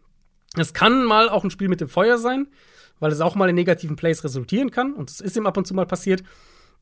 Es 0.56 0.74
kann 0.74 1.04
mal 1.04 1.28
auch 1.28 1.42
ein 1.42 1.50
Spiel 1.50 1.68
mit 1.68 1.80
dem 1.80 1.88
Feuer 1.88 2.18
sein, 2.18 2.48
weil 3.00 3.12
es 3.12 3.20
auch 3.20 3.34
mal 3.34 3.48
in 3.48 3.54
negativen 3.54 3.96
Plays 3.96 4.22
resultieren 4.24 4.70
kann 4.70 4.92
und 4.92 5.08
das 5.08 5.20
ist 5.20 5.36
ihm 5.36 5.46
ab 5.46 5.56
und 5.56 5.66
zu 5.66 5.74
mal 5.74 5.86
passiert. 5.86 6.22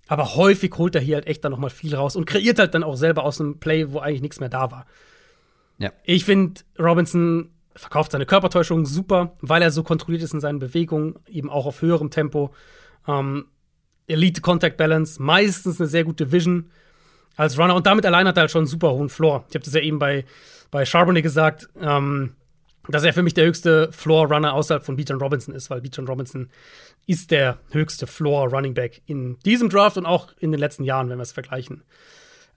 Aber 0.09 0.37
häufig 0.37 0.73
holt 0.77 0.95
er 0.95 1.01
hier 1.01 1.17
halt 1.17 1.27
echt 1.27 1.45
dann 1.45 1.53
noch 1.53 1.59
mal 1.59 1.71
viel 1.71 1.95
raus 1.95 2.17
und 2.17 2.27
kreiert 2.27 2.59
halt 2.59 2.75
dann 2.75 2.85
auch 2.85 2.97
selber 2.97 3.25
aus 3.25 3.41
einem 3.41 3.59
Play, 3.59 3.93
wo 3.93 3.99
eigentlich 3.99 4.23
nichts 4.23 4.41
mehr 4.41 4.49
da 4.49 4.71
war. 4.71 4.87
Ja. 5.79 5.93
Ich 6.05 6.25
finde, 6.25 6.63
Robinson 6.79 7.51
verkauft 7.75 8.13
seine 8.13 8.27
Körpertäuschung 8.27 8.87
super, 8.87 9.37
weil 9.41 9.63
er 9.63 9.71
so 9.71 9.83
kontrolliert 9.83 10.23
ist 10.23 10.33
in 10.33 10.41
seinen 10.41 10.59
Bewegungen, 10.59 11.17
eben 11.27 11.51
auch 11.51 11.67
auf 11.67 11.83
höherem 11.83 12.11
Tempo. 12.11 12.55
Ähm, 13.07 13.47
Elite 14.07 14.41
Contact 14.41 14.77
Balance, 14.77 15.21
meistens 15.23 15.81
eine 15.81 15.89
sehr 15.89 16.05
gute 16.05 16.33
Vision 16.33 16.71
als 17.37 17.59
Runner 17.59 17.75
und 17.75 17.87
damit 17.87 18.07
allein 18.07 18.27
hat 18.27 18.37
er 18.39 18.43
halt 18.43 18.51
schon 18.51 18.61
einen 18.61 18.69
super 18.69 18.93
hohen 18.93 19.09
Floor. 19.09 19.45
Ich 19.49 19.55
habe 19.55 19.65
das 19.65 19.75
ja 19.75 19.81
eben 19.81 19.99
bei, 19.99 20.25
bei 20.71 20.87
Charbonnet 20.87 21.23
gesagt, 21.23 21.69
ähm, 21.81 22.35
dass 22.89 23.05
er 23.05 23.13
für 23.13 23.23
mich 23.23 23.35
der 23.35 23.47
höchste 23.47 23.91
Floor-Runner 23.93 24.53
außerhalb 24.53 24.85
von 24.85 24.97
Bijan 24.97 25.21
Robinson 25.21 25.55
ist, 25.55 25.71
weil 25.71 25.81
Bijan 25.81 26.07
Robinson 26.07 26.51
ist 27.07 27.31
der 27.31 27.59
höchste 27.73 28.07
Floor-Running 28.07 28.75
Back 28.75 29.03
in 29.07 29.39
diesem 29.41 29.69
Draft 29.69 29.97
und 29.97 30.07
auch 30.07 30.33
in 30.39 30.53
den 30.53 30.61
letzten 30.61 30.85
Jahren, 30.85 31.09
wenn 31.09 31.19
wir 31.19 31.23
es 31.23 31.33
vergleichen. 31.33 31.83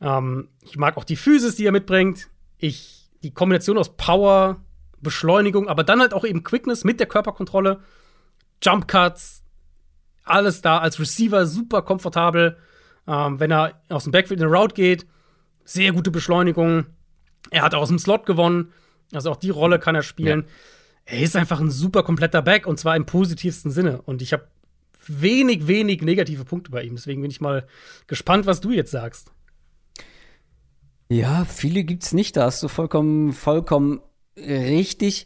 Ähm, 0.02 0.50
ich 0.62 0.78
mag 0.78 0.98
auch 0.98 1.04
die 1.04 1.16
Physis, 1.16 1.56
die 1.56 1.66
er 1.66 1.72
mitbringt. 1.72 2.30
Ich, 2.58 2.99
die 3.24 3.32
Kombination 3.32 3.78
aus 3.78 3.96
Power, 3.96 4.62
Beschleunigung, 5.02 5.68
aber 5.68 5.84
dann 5.84 6.02
halt 6.02 6.14
auch 6.14 6.26
eben 6.26 6.44
Quickness 6.44 6.84
mit 6.84 7.00
der 7.00 7.08
Körperkontrolle, 7.08 7.80
Jump 8.62 8.88
Cuts, 8.88 9.44
alles 10.24 10.62
da 10.62 10.80
als 10.80 11.00
Receiver 11.00 11.46
super 11.46 11.82
komfortabel. 11.82 12.58
Ähm, 13.08 13.40
wenn 13.40 13.52
er 13.52 13.74
aus 13.90 14.04
dem 14.04 14.12
Backfield 14.12 14.40
in 14.40 14.46
eine 14.46 14.56
Route 14.56 14.76
geht, 14.76 15.08
sehr 15.66 15.91
gute 15.94 16.12
Beschleunigung. 16.12 16.86
Er 17.52 17.64
hat 17.64 17.74
auch 17.74 17.82
aus 17.82 17.90
dem 17.90 18.00
Slot 18.00 18.26
gewonnen. 18.26 18.72
Also 19.12 19.32
auch 19.32 19.38
die 19.38 19.50
Rolle 19.50 19.80
kann 19.80 19.96
er 19.96 20.04
spielen. 20.04 20.41
Ja. 21.08 21.16
Er 21.18 21.22
ist 21.22 21.36
einfach 21.36 21.60
ein 21.60 21.72
super 21.72 22.04
kompletter 22.04 22.41
Back 22.41 22.68
und 22.68 22.80
zwar 22.80 22.96
im 22.96 23.06
positivsten 23.06 23.72
Sinne. 23.72 24.02
Und 24.04 24.22
ich 24.22 24.34
habe 24.34 24.48
wenig, 25.08 25.68
wenig 25.68 26.02
negative 26.02 26.46
Punkte 26.46 26.72
bei 26.72 26.84
ihm. 26.84 26.96
Deswegen 26.96 27.22
bin 27.22 27.32
ich 27.32 27.41
mal 27.41 27.66
gespannt, 28.06 28.46
was 28.46 28.62
du 28.62 28.72
jetzt 28.72 28.91
sagst. 28.91 29.32
Ja, 31.10 31.45
viele 31.45 31.84
gibt's 31.84 32.14
nicht. 32.14 32.38
Da 32.38 32.44
hast 32.45 32.61
du 32.64 32.68
vollkommen, 32.68 33.34
vollkommen 33.34 34.02
richtig. 34.38 35.26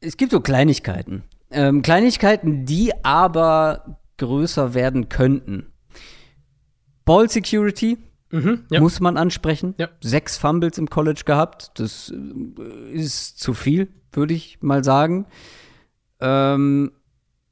Es 0.00 0.16
gibt 0.16 0.32
so 0.32 0.40
Kleinigkeiten. 0.40 1.24
Ähm, 1.50 1.82
Kleinigkeiten, 1.82 2.64
die 2.64 2.92
aber 3.04 3.98
größer 4.18 4.74
werden 4.74 5.08
könnten. 5.08 5.72
Ball 7.04 7.28
Security 7.28 7.98
Mhm, 8.30 8.64
ja. 8.70 8.80
muss 8.80 9.00
man 9.00 9.18
ansprechen. 9.18 9.74
Ja. 9.76 9.88
Sechs 10.00 10.38
Fumbles 10.38 10.78
im 10.78 10.88
College 10.88 11.22
gehabt. 11.26 11.72
Das 11.78 12.10
äh, 12.10 12.92
ist 12.92 13.38
zu 13.38 13.52
viel, 13.52 13.88
würde 14.12 14.32
ich 14.32 14.62
mal 14.62 14.82
sagen. 14.84 15.26
Ähm, 16.20 16.92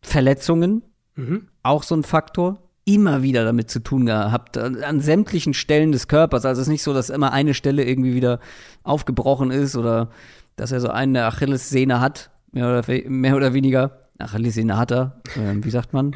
Verletzungen, 0.01 0.83
Mhm. 1.17 1.49
auch 1.63 1.83
so 1.83 1.95
ein 1.97 2.03
Faktor. 2.05 2.70
Immer 2.85 3.23
wieder 3.23 3.45
damit 3.45 3.71
zu 3.71 3.81
tun 3.81 4.07
gehabt, 4.07 4.57
an 4.59 5.01
sämtlichen 5.01 5.55
Stellen 5.55 5.93
des 5.93 6.09
Körpers. 6.09 6.45
Also 6.45 6.61
es 6.63 6.67
ist 6.67 6.73
nicht 6.73 6.83
so, 6.83 6.95
dass 6.95 7.11
immer 7.11 7.33
eine 7.33 7.55
Stelle 7.55 7.85
irgendwie 7.85 8.15
wieder 8.15 8.41
aufgebrochen 8.83 9.51
ist 9.51 9.77
oder 9.77 10.11
dass 10.57 10.73
er 10.73 10.81
so 10.81 10.89
eine 10.89 11.25
Achillessehne 11.27 12.01
hat, 12.01 12.31
mehr 12.53 12.67
oder, 12.67 13.09
mehr 13.09 13.37
oder 13.37 13.55
weniger. 13.55 14.09
Achillessehne 14.19 14.77
hat 14.77 14.93
er, 14.93 15.21
ähm, 15.37 15.65
wie 15.65 15.71
sagt 15.71 15.93
man? 15.93 16.13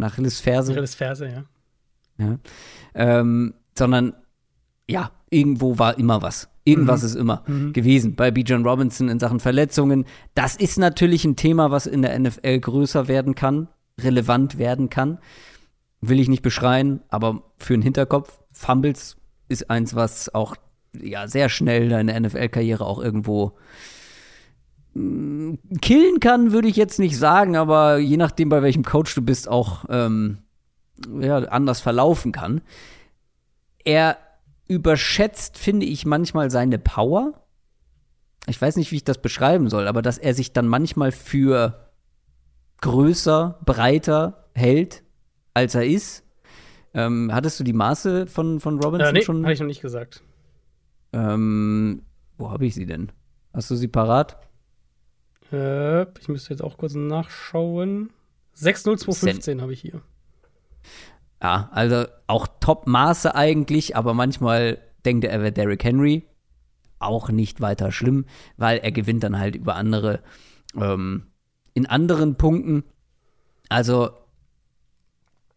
Achillesferse. 0.00 0.72
Achilles 0.72 0.94
Ferse, 0.94 1.28
ja. 1.28 1.44
Ja. 2.18 2.38
Ähm, 2.94 3.54
sondern 3.76 4.14
ja, 4.88 5.10
irgendwo 5.30 5.78
war 5.78 5.98
immer 5.98 6.22
was. 6.22 6.48
Irgendwas 6.64 7.02
ist 7.02 7.14
immer 7.14 7.44
gewesen 7.72 8.14
bei 8.14 8.30
Bijan 8.30 8.66
Robinson 8.66 9.08
in 9.08 9.18
Sachen 9.18 9.40
Verletzungen. 9.40 10.04
Das 10.34 10.54
ist 10.54 10.78
natürlich 10.78 11.24
ein 11.24 11.34
Thema, 11.34 11.70
was 11.70 11.86
in 11.86 12.02
der 12.02 12.18
NFL 12.18 12.60
größer 12.60 13.08
werden 13.08 13.34
kann, 13.34 13.68
relevant 13.98 14.58
werden 14.58 14.90
kann. 14.90 15.18
Will 16.00 16.20
ich 16.20 16.28
nicht 16.28 16.42
beschreien, 16.42 17.00
aber 17.08 17.42
für 17.58 17.74
den 17.74 17.82
Hinterkopf, 17.82 18.40
Fumbles 18.52 19.16
ist 19.48 19.70
eins, 19.70 19.94
was 19.94 20.34
auch 20.34 20.56
ja 20.92 21.28
sehr 21.28 21.48
schnell 21.48 21.88
deine 21.88 22.18
NFL-Karriere 22.20 22.84
auch 22.84 23.00
irgendwo 23.00 23.56
mm, 24.94 25.54
killen 25.80 26.20
kann, 26.20 26.52
würde 26.52 26.68
ich 26.68 26.76
jetzt 26.76 26.98
nicht 26.98 27.16
sagen, 27.18 27.56
aber 27.56 27.98
je 27.98 28.16
nachdem, 28.16 28.48
bei 28.48 28.62
welchem 28.62 28.84
Coach 28.84 29.14
du 29.14 29.22
bist, 29.22 29.48
auch 29.48 29.84
ähm, 29.88 30.38
ja, 31.20 31.38
anders 31.38 31.80
verlaufen 31.80 32.32
kann. 32.32 32.60
Er 33.84 34.16
überschätzt, 34.66 35.58
finde 35.58 35.86
ich, 35.86 36.04
manchmal 36.04 36.50
seine 36.50 36.78
Power. 36.78 37.32
Ich 38.46 38.60
weiß 38.60 38.76
nicht, 38.76 38.92
wie 38.92 38.96
ich 38.96 39.04
das 39.04 39.18
beschreiben 39.18 39.68
soll, 39.70 39.88
aber 39.88 40.02
dass 40.02 40.18
er 40.18 40.34
sich 40.34 40.52
dann 40.52 40.68
manchmal 40.68 41.12
für 41.12 41.90
größer, 42.80 43.58
breiter 43.64 44.48
hält, 44.54 45.02
als 45.58 45.74
er 45.74 45.86
ist. 45.86 46.24
Ähm, 46.94 47.30
hattest 47.32 47.60
du 47.60 47.64
die 47.64 47.72
Maße 47.74 48.26
von, 48.26 48.60
von 48.60 48.80
Robinson 48.80 49.08
Äh, 49.08 49.12
nee, 49.12 49.22
schon? 49.22 49.42
habe 49.42 49.52
ich 49.52 49.60
noch 49.60 49.66
nicht 49.66 49.82
gesagt. 49.82 50.22
Ähm, 51.12 52.02
wo 52.38 52.50
habe 52.50 52.66
ich 52.66 52.74
sie 52.74 52.86
denn? 52.86 53.12
Hast 53.52 53.70
du 53.70 53.74
sie 53.76 53.88
parat? 53.88 54.38
Äh, 55.52 56.02
ich 56.20 56.28
müsste 56.28 56.50
jetzt 56.50 56.62
auch 56.62 56.78
kurz 56.78 56.94
nachschauen. 56.94 58.10
60215 58.54 59.60
habe 59.60 59.72
ich 59.72 59.80
hier. 59.80 60.00
Ja, 61.42 61.68
also 61.72 62.06
auch 62.26 62.48
Top-Maße 62.60 63.34
eigentlich, 63.34 63.96
aber 63.96 64.12
manchmal 64.14 64.78
denkt 65.04 65.24
er, 65.24 65.30
er 65.30 65.40
wäre 65.40 65.52
Derrick 65.52 65.84
Henry. 65.84 66.24
Auch 66.98 67.28
nicht 67.30 67.60
weiter 67.60 67.92
schlimm, 67.92 68.24
weil 68.56 68.78
er 68.78 68.90
gewinnt 68.90 69.22
dann 69.22 69.38
halt 69.38 69.54
über 69.54 69.76
andere 69.76 70.20
ähm, 70.74 71.28
in 71.74 71.86
anderen 71.86 72.34
Punkten. 72.36 72.82
Also 73.68 74.10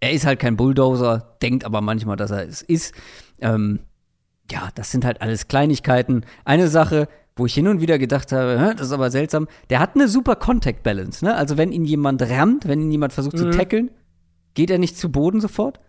er 0.01 0.11
ist 0.11 0.25
halt 0.25 0.39
kein 0.39 0.57
Bulldozer, 0.57 1.37
denkt 1.41 1.63
aber 1.63 1.79
manchmal, 1.81 2.17
dass 2.17 2.31
er 2.31 2.45
es 2.47 2.61
ist. 2.61 2.93
Ähm, 3.39 3.79
ja, 4.51 4.69
das 4.75 4.91
sind 4.91 5.05
halt 5.05 5.21
alles 5.21 5.47
Kleinigkeiten. 5.47 6.25
Eine 6.43 6.67
Sache, 6.67 7.07
wo 7.37 7.45
ich 7.45 7.53
hin 7.53 7.67
und 7.69 7.79
wieder 7.79 7.97
gedacht 7.97 8.31
habe, 8.33 8.59
"Hä, 8.59 8.73
das 8.75 8.87
ist 8.87 8.91
aber 8.93 9.09
seltsam, 9.09 9.47
der 9.69 9.79
hat 9.79 9.95
eine 9.95 10.07
super 10.09 10.35
Contact 10.35 10.83
Balance, 10.83 11.23
ne? 11.23 11.35
Also 11.35 11.57
wenn 11.57 11.71
ihn 11.71 11.85
jemand 11.85 12.21
rammt, 12.23 12.67
wenn 12.67 12.81
ihn 12.81 12.91
jemand 12.91 13.13
versucht 13.13 13.37
zu 13.37 13.45
Mhm. 13.45 13.51
tackeln, 13.51 13.91
geht 14.53 14.69
er 14.69 14.77
nicht 14.79 14.97
zu 14.97 15.09
Boden 15.11 15.39
sofort. 15.39 15.79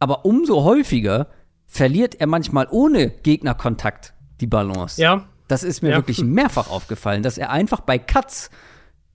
Aber 0.00 0.24
umso 0.24 0.64
häufiger 0.64 1.28
verliert 1.66 2.16
er 2.20 2.26
manchmal 2.26 2.66
ohne 2.70 3.10
Gegnerkontakt 3.10 4.14
die 4.40 4.46
Balance. 4.48 5.00
Ja, 5.00 5.26
Das 5.46 5.64
ist 5.64 5.82
mir 5.82 5.90
Ja. 5.90 5.96
wirklich 5.96 6.22
mehrfach 6.22 6.70
aufgefallen, 6.70 7.24
dass 7.24 7.36
er 7.36 7.50
einfach 7.50 7.80
bei 7.80 7.98
Cuts 7.98 8.50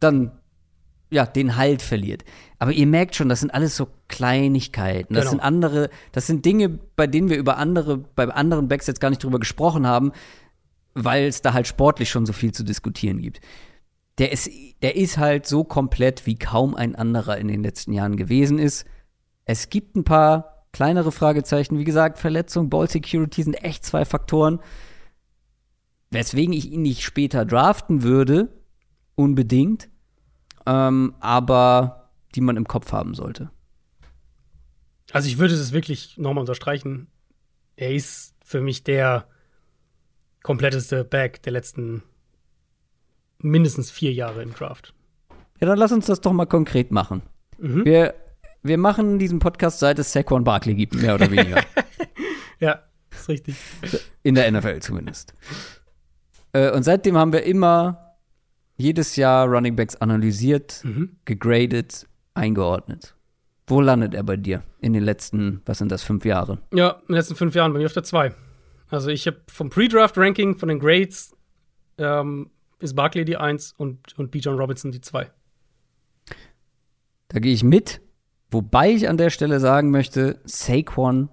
dann 0.01 0.31
ja, 1.15 1.25
den 1.25 1.55
Halt 1.55 1.81
verliert. 1.81 2.23
Aber 2.59 2.71
ihr 2.71 2.85
merkt 2.87 3.15
schon, 3.15 3.29
das 3.29 3.39
sind 3.39 3.51
alles 3.53 3.75
so 3.75 3.87
Kleinigkeiten. 4.07 5.13
Das 5.13 5.23
Genau. 5.23 5.31
sind 5.31 5.39
andere, 5.41 5.89
das 6.11 6.27
sind 6.27 6.45
Dinge, 6.45 6.69
bei 6.95 7.07
denen 7.07 7.29
wir 7.29 7.37
über 7.37 7.57
andere, 7.57 7.97
bei 7.97 8.27
anderen 8.27 8.67
Backs 8.67 8.87
jetzt 8.87 9.01
gar 9.01 9.09
nicht 9.09 9.23
drüber 9.23 9.39
gesprochen 9.39 9.87
haben, 9.87 10.11
weil 10.93 11.25
es 11.25 11.41
da 11.41 11.53
halt 11.53 11.67
sportlich 11.67 12.09
schon 12.09 12.25
so 12.25 12.33
viel 12.33 12.51
zu 12.53 12.63
diskutieren 12.63 13.21
gibt. 13.21 13.41
Der 14.17 14.31
ist, 14.31 14.49
der 14.81 14.95
ist 14.95 15.17
halt 15.17 15.45
so 15.45 15.63
komplett, 15.65 16.25
wie 16.25 16.35
kaum 16.37 16.73
ein 16.75 16.95
anderer 16.95 17.37
in 17.37 17.47
den 17.49 17.63
letzten 17.63 17.91
Jahren 17.91 18.15
gewesen 18.15 18.59
ist. 18.59 18.85
Es 19.43 19.69
gibt 19.69 19.95
ein 19.97 20.05
paar 20.05 20.65
kleinere 20.71 21.11
Fragezeichen. 21.11 21.77
Wie 21.77 21.83
gesagt, 21.83 22.17
Verletzung, 22.17 22.69
Ball 22.69 22.89
Security 22.89 23.43
sind 23.43 23.55
echt 23.55 23.85
zwei 23.85 24.05
Faktoren. 24.05 24.59
Weswegen 26.11 26.53
ich 26.53 26.71
ihn 26.71 26.81
nicht 26.81 27.01
später 27.03 27.45
draften 27.45 28.03
würde, 28.03 28.47
unbedingt, 29.15 29.89
ähm, 30.65 31.15
aber 31.19 32.09
die 32.35 32.41
man 32.41 32.57
im 32.57 32.67
Kopf 32.67 32.91
haben 32.91 33.15
sollte. 33.15 33.49
Also 35.11 35.27
ich 35.27 35.37
würde 35.37 35.53
es 35.53 35.71
wirklich 35.71 36.17
nochmal 36.17 36.41
unterstreichen. 36.41 37.07
Er 37.75 37.93
ist 37.93 38.35
für 38.43 38.61
mich 38.61 38.83
der 38.83 39.27
kompletteste 40.43 41.03
Back 41.03 41.41
der 41.43 41.53
letzten 41.53 42.03
mindestens 43.39 43.91
vier 43.91 44.13
Jahre 44.13 44.43
im 44.43 44.53
Draft. 44.53 44.93
Ja, 45.59 45.67
dann 45.67 45.77
lass 45.77 45.91
uns 45.91 46.05
das 46.05 46.21
doch 46.21 46.33
mal 46.33 46.45
konkret 46.45 46.91
machen. 46.91 47.21
Mhm. 47.57 47.85
Wir, 47.85 48.13
wir 48.63 48.77
machen 48.77 49.19
diesen 49.19 49.39
Podcast, 49.39 49.79
seit 49.79 49.99
es 49.99 50.11
Saquon 50.11 50.43
Barkley 50.43 50.75
gibt, 50.75 50.95
mehr 50.95 51.15
oder 51.15 51.29
weniger. 51.31 51.61
Ja, 52.57 52.83
ist 53.11 53.27
richtig. 53.27 53.55
In 54.23 54.33
der 54.35 54.49
NFL 54.49 54.79
zumindest. 54.79 55.33
Äh, 56.53 56.71
und 56.71 56.83
seitdem 56.83 57.17
haben 57.17 57.33
wir 57.33 57.43
immer 57.43 58.04
jedes 58.77 59.15
Jahr 59.15 59.47
Running 59.47 59.75
Backs 59.75 59.95
analysiert, 59.95 60.81
Mhm. 60.83 61.17
gegradet, 61.25 62.07
eingeordnet. 62.33 63.15
Wo 63.67 63.81
landet 63.81 64.13
er 64.13 64.23
bei 64.23 64.37
dir 64.37 64.63
in 64.79 64.93
den 64.93 65.03
letzten, 65.03 65.61
was 65.65 65.79
sind 65.79 65.91
das, 65.91 66.03
fünf 66.03 66.23
Jahre? 66.25 66.59
Ja, 66.73 66.91
in 66.91 67.07
den 67.07 67.15
letzten 67.15 67.35
fünf 67.35 67.55
Jahren 67.55 67.73
bei 67.73 67.79
mir 67.79 67.85
auf 67.87 67.93
der 67.93 68.03
2. 68.03 68.33
Also 68.89 69.09
ich 69.09 69.25
habe 69.25 69.37
vom 69.47 69.69
Pre-Draft-Ranking, 69.69 70.57
von 70.57 70.69
den 70.69 70.79
Grades, 70.79 71.35
ähm, 71.97 72.51
ist 72.79 72.95
Barkley 72.95 73.25
die 73.25 73.37
1 73.37 73.73
und, 73.77 74.15
und 74.19 74.29
B. 74.31 74.39
John 74.39 74.57
Robinson 74.59 74.91
die 74.91 75.01
2. 75.01 75.31
Da 77.29 77.39
gehe 77.39 77.53
ich 77.53 77.63
mit, 77.63 78.01
wobei 78.51 78.91
ich 78.91 79.09
an 79.09 79.17
der 79.17 79.29
Stelle 79.31 79.59
sagen 79.59 79.89
möchte, 79.89 80.39
Saquon 80.45 81.29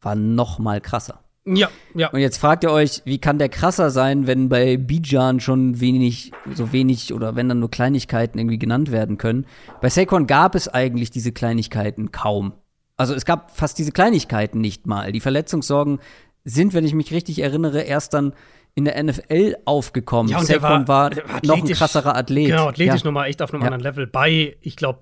war 0.00 0.14
noch 0.16 0.58
mal 0.58 0.80
krasser. 0.80 1.22
Ja, 1.46 1.68
ja. 1.94 2.10
Und 2.10 2.18
jetzt 2.18 2.38
fragt 2.38 2.64
ihr 2.64 2.72
euch, 2.72 3.02
wie 3.04 3.18
kann 3.18 3.38
der 3.38 3.48
krasser 3.48 3.90
sein, 3.90 4.26
wenn 4.26 4.48
bei 4.48 4.76
Bijan 4.76 5.38
schon 5.38 5.80
wenig, 5.80 6.32
so 6.52 6.72
wenig 6.72 7.14
oder 7.14 7.36
wenn 7.36 7.48
dann 7.48 7.60
nur 7.60 7.70
Kleinigkeiten 7.70 8.38
irgendwie 8.38 8.58
genannt 8.58 8.90
werden 8.90 9.16
können? 9.16 9.46
Bei 9.80 9.88
Saquon 9.88 10.26
gab 10.26 10.56
es 10.56 10.66
eigentlich 10.66 11.10
diese 11.10 11.30
Kleinigkeiten 11.30 12.10
kaum. 12.10 12.52
Also 12.96 13.14
es 13.14 13.24
gab 13.24 13.56
fast 13.56 13.78
diese 13.78 13.92
Kleinigkeiten 13.92 14.60
nicht 14.60 14.86
mal. 14.86 15.12
Die 15.12 15.20
Verletzungssorgen 15.20 16.00
sind, 16.44 16.74
wenn 16.74 16.84
ich 16.84 16.94
mich 16.94 17.12
richtig 17.12 17.40
erinnere, 17.40 17.82
erst 17.82 18.14
dann 18.14 18.32
in 18.74 18.84
der 18.84 19.02
NFL 19.02 19.56
aufgekommen. 19.64 20.30
Ja, 20.30 20.38
und 20.38 20.46
Saquon 20.46 20.88
war, 20.88 21.10
war 21.10 21.40
noch 21.42 21.56
ein 21.56 21.66
krasserer 21.66 22.16
Athlet. 22.16 22.48
Genau, 22.48 22.68
athletisch 22.68 23.00
ja. 23.00 23.06
nochmal 23.06 23.28
echt 23.28 23.40
auf 23.40 23.52
einem 23.52 23.62
Ja. 23.62 23.68
anderen 23.68 23.82
Level. 23.84 24.06
Bei, 24.06 24.56
ich 24.60 24.76
glaube, 24.76 25.00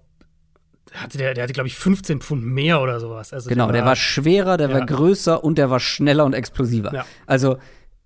hatte 0.94 1.18
der, 1.18 1.34
der 1.34 1.44
hatte, 1.44 1.52
glaube 1.52 1.66
ich, 1.66 1.76
15 1.76 2.20
Pfund 2.20 2.44
mehr 2.44 2.80
oder 2.80 3.00
sowas. 3.00 3.32
Also 3.32 3.48
Genau, 3.50 3.70
der 3.72 3.84
war 3.84 3.96
schwerer, 3.96 4.56
der 4.56 4.68
Ja. 4.70 4.74
war 4.74 4.86
größer 4.86 5.42
und 5.42 5.58
der 5.58 5.68
war 5.70 5.80
schneller 5.80 6.24
und 6.24 6.32
explosiver. 6.34 6.94
Ja. 6.94 7.04
Also, 7.26 7.58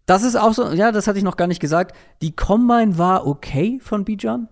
das 0.06 0.22
ist 0.22 0.36
auch 0.36 0.54
so, 0.54 0.72
ja, 0.72 0.90
das 0.90 1.06
hatte 1.06 1.18
ich 1.18 1.24
noch 1.24 1.36
gar 1.36 1.46
nicht 1.48 1.60
gesagt. 1.60 1.94
Die 2.22 2.34
Combine 2.34 2.96
war 2.96 3.26
okay 3.26 3.78
von 3.82 4.04
Bijan. 4.04 4.48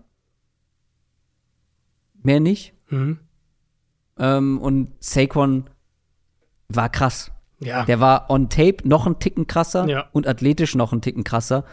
Mehr 2.21 2.39
nicht. 2.39 2.73
Mhm. 2.89 3.19
Ähm, 4.19 4.59
und 4.59 4.91
Saquon 4.99 5.69
war 6.69 6.89
krass. 6.89 7.31
Ja. 7.59 7.85
Der 7.85 7.99
war 7.99 8.29
on 8.29 8.49
tape 8.49 8.87
noch 8.87 9.05
einen 9.05 9.19
Ticken 9.19 9.47
krasser 9.47 9.87
Ja. 9.87 10.05
und 10.11 10.27
athletisch 10.27 10.75
noch 10.75 10.91
einen 10.91 11.01
Ticken 11.01 11.23
krasser. 11.23 11.63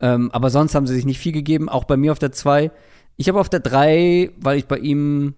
Ähm, 0.00 0.30
aber 0.32 0.50
sonst 0.50 0.74
haben 0.74 0.86
sie 0.86 0.94
sich 0.94 1.04
nicht 1.04 1.18
viel 1.18 1.32
gegeben. 1.32 1.68
Auch 1.68 1.84
bei 1.84 1.96
mir 1.96 2.10
auf 2.12 2.18
der 2.18 2.32
2. 2.32 2.70
Ich 3.16 3.28
habe 3.28 3.38
auf 3.38 3.48
der 3.48 3.60
3, 3.60 4.32
weil 4.40 4.58
ich 4.58 4.66
bei 4.66 4.78
ihm, 4.78 5.34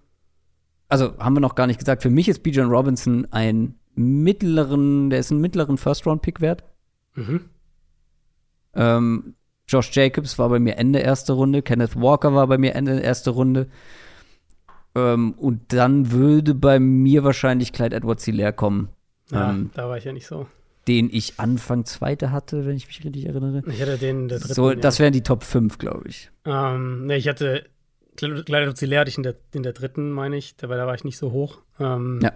also 0.89 1.17
haben 1.17 1.35
wir 1.35 1.39
noch 1.41 1.55
gar 1.55 1.67
nicht 1.67 1.79
gesagt, 1.79 2.01
für 2.01 2.09
mich 2.09 2.27
ist 2.29 2.43
Bijan 2.43 2.69
Robinson 2.69 3.27
ein 3.31 3.75
mittleren, 3.95 5.09
der 5.09 5.19
ist 5.19 5.31
einen 5.31 5.41
mittleren 5.41 5.77
First-Round-Pick 5.77 6.41
wert. 6.41 6.63
Mhm. 7.15 7.41
Ähm, 8.75 9.33
Josh 9.67 9.91
Jacobs 9.93 10.37
war 10.39 10.49
bei 10.49 10.59
mir 10.59 10.77
Ende 10.77 10.99
erste 10.99 11.33
Runde, 11.33 11.61
Kenneth 11.61 11.99
Walker 11.99 12.33
war 12.33 12.47
bei 12.47 12.57
mir 12.57 12.75
Ende 12.75 12.99
erste 12.99 13.31
Runde. 13.31 13.67
Ähm, 14.95 15.33
und 15.33 15.73
dann 15.73 16.11
würde 16.11 16.55
bei 16.55 16.79
mir 16.79 17.23
wahrscheinlich 17.23 17.73
Clyde 17.73 17.95
Edwards 17.95 18.23
Hilaire 18.25 18.53
kommen, 18.53 18.89
Ja, 19.31 19.51
ähm, 19.51 19.71
da 19.73 19.89
war 19.89 19.97
ich 19.97 20.05
ja 20.05 20.13
nicht 20.13 20.27
so. 20.27 20.47
den 20.87 21.09
ich 21.11 21.39
Anfang 21.39 21.85
zweite 21.85 22.31
hatte, 22.31 22.65
wenn 22.65 22.77
ich 22.77 22.87
mich 22.87 23.03
richtig 23.03 23.25
erinnere. 23.25 23.61
Ich 23.67 23.81
hatte 23.81 23.97
den 23.97 24.27
der 24.29 24.39
dritten. 24.39 24.53
So, 24.53 24.73
das 24.73 24.99
wären 24.99 25.11
die 25.11 25.23
Top 25.23 25.43
5, 25.43 25.77
glaube 25.79 26.07
ich. 26.07 26.31
Ähm, 26.45 27.05
ne, 27.07 27.17
ich 27.17 27.27
hatte 27.27 27.65
Kleider 28.17 28.75
Zilär 28.75 29.01
hatte 29.01 29.09
ich 29.09 29.17
in 29.17 29.23
der, 29.23 29.35
in 29.53 29.63
der 29.63 29.73
dritten, 29.73 30.11
meine 30.11 30.37
ich. 30.37 30.57
Dabei 30.57 30.75
da 30.75 30.85
war 30.85 30.95
ich 30.95 31.03
nicht 31.03 31.17
so 31.17 31.31
hoch. 31.31 31.59
Ähm, 31.79 32.19
Ja. 32.21 32.33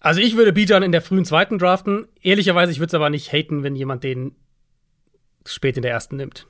Also 0.00 0.20
ich 0.20 0.36
würde 0.36 0.52
Bijan 0.52 0.82
in 0.82 0.92
der 0.92 1.00
frühen 1.00 1.24
zweiten 1.24 1.58
draften. 1.58 2.06
Ehrlicherweise, 2.20 2.70
ich 2.70 2.78
würde 2.78 2.88
es 2.88 2.94
aber 2.94 3.08
nicht 3.08 3.32
haten, 3.32 3.62
wenn 3.62 3.74
jemand 3.74 4.04
den 4.04 4.36
spät 5.46 5.76
in 5.76 5.82
der 5.82 5.92
ersten 5.92 6.16
nimmt. 6.16 6.46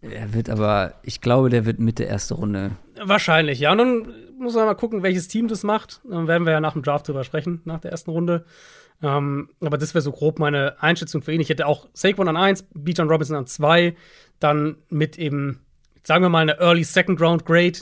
Er 0.00 0.32
wird 0.32 0.48
aber, 0.48 0.94
ich 1.02 1.20
glaube, 1.20 1.50
der 1.50 1.66
wird 1.66 1.78
Mitte 1.78 2.04
erste 2.04 2.34
Runde. 2.34 2.72
Wahrscheinlich, 2.98 3.60
ja. 3.60 3.72
Und 3.72 3.78
dann 3.78 4.14
muss 4.38 4.54
man 4.54 4.64
mal 4.64 4.74
gucken, 4.74 5.02
welches 5.02 5.28
Team 5.28 5.46
das 5.46 5.62
macht. 5.62 6.00
Dann 6.08 6.26
werden 6.26 6.46
wir 6.46 6.52
ja 6.54 6.60
nach 6.60 6.72
dem 6.72 6.82
Draft 6.82 7.06
drüber 7.06 7.22
sprechen, 7.24 7.60
nach 7.64 7.80
der 7.80 7.90
ersten 7.90 8.10
Runde. 8.10 8.46
Ähm, 9.02 9.50
aber 9.60 9.76
das 9.76 9.94
wäre 9.94 10.02
so 10.02 10.12
grob 10.12 10.38
meine 10.38 10.82
Einschätzung 10.82 11.20
für 11.20 11.32
ihn. 11.32 11.40
Ich 11.40 11.50
hätte 11.50 11.66
auch 11.66 11.86
Saquon 11.92 12.28
an 12.28 12.36
1, 12.36 12.66
Bijan 12.74 13.10
Robinson 13.10 13.36
an 13.36 13.46
2, 13.46 13.94
dann 14.38 14.76
mit 14.88 15.18
eben, 15.18 15.60
sagen 16.02 16.24
wir 16.24 16.28
mal, 16.28 16.40
eine 16.40 16.58
Early 16.58 16.84
Second 16.84 17.20
Round 17.20 17.44
Grade. 17.44 17.78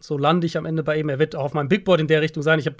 So 0.00 0.18
lande 0.18 0.46
ich 0.46 0.56
am 0.58 0.66
Ende 0.66 0.82
bei 0.82 0.98
ihm. 0.98 1.08
Er 1.08 1.18
wird 1.18 1.34
auch 1.34 1.44
auf 1.44 1.54
meinem 1.54 1.68
Big 1.68 1.84
Board 1.84 2.00
in 2.00 2.08
der 2.08 2.20
Richtung 2.20 2.42
sein. 2.42 2.58
Ich 2.58 2.66
habe 2.66 2.76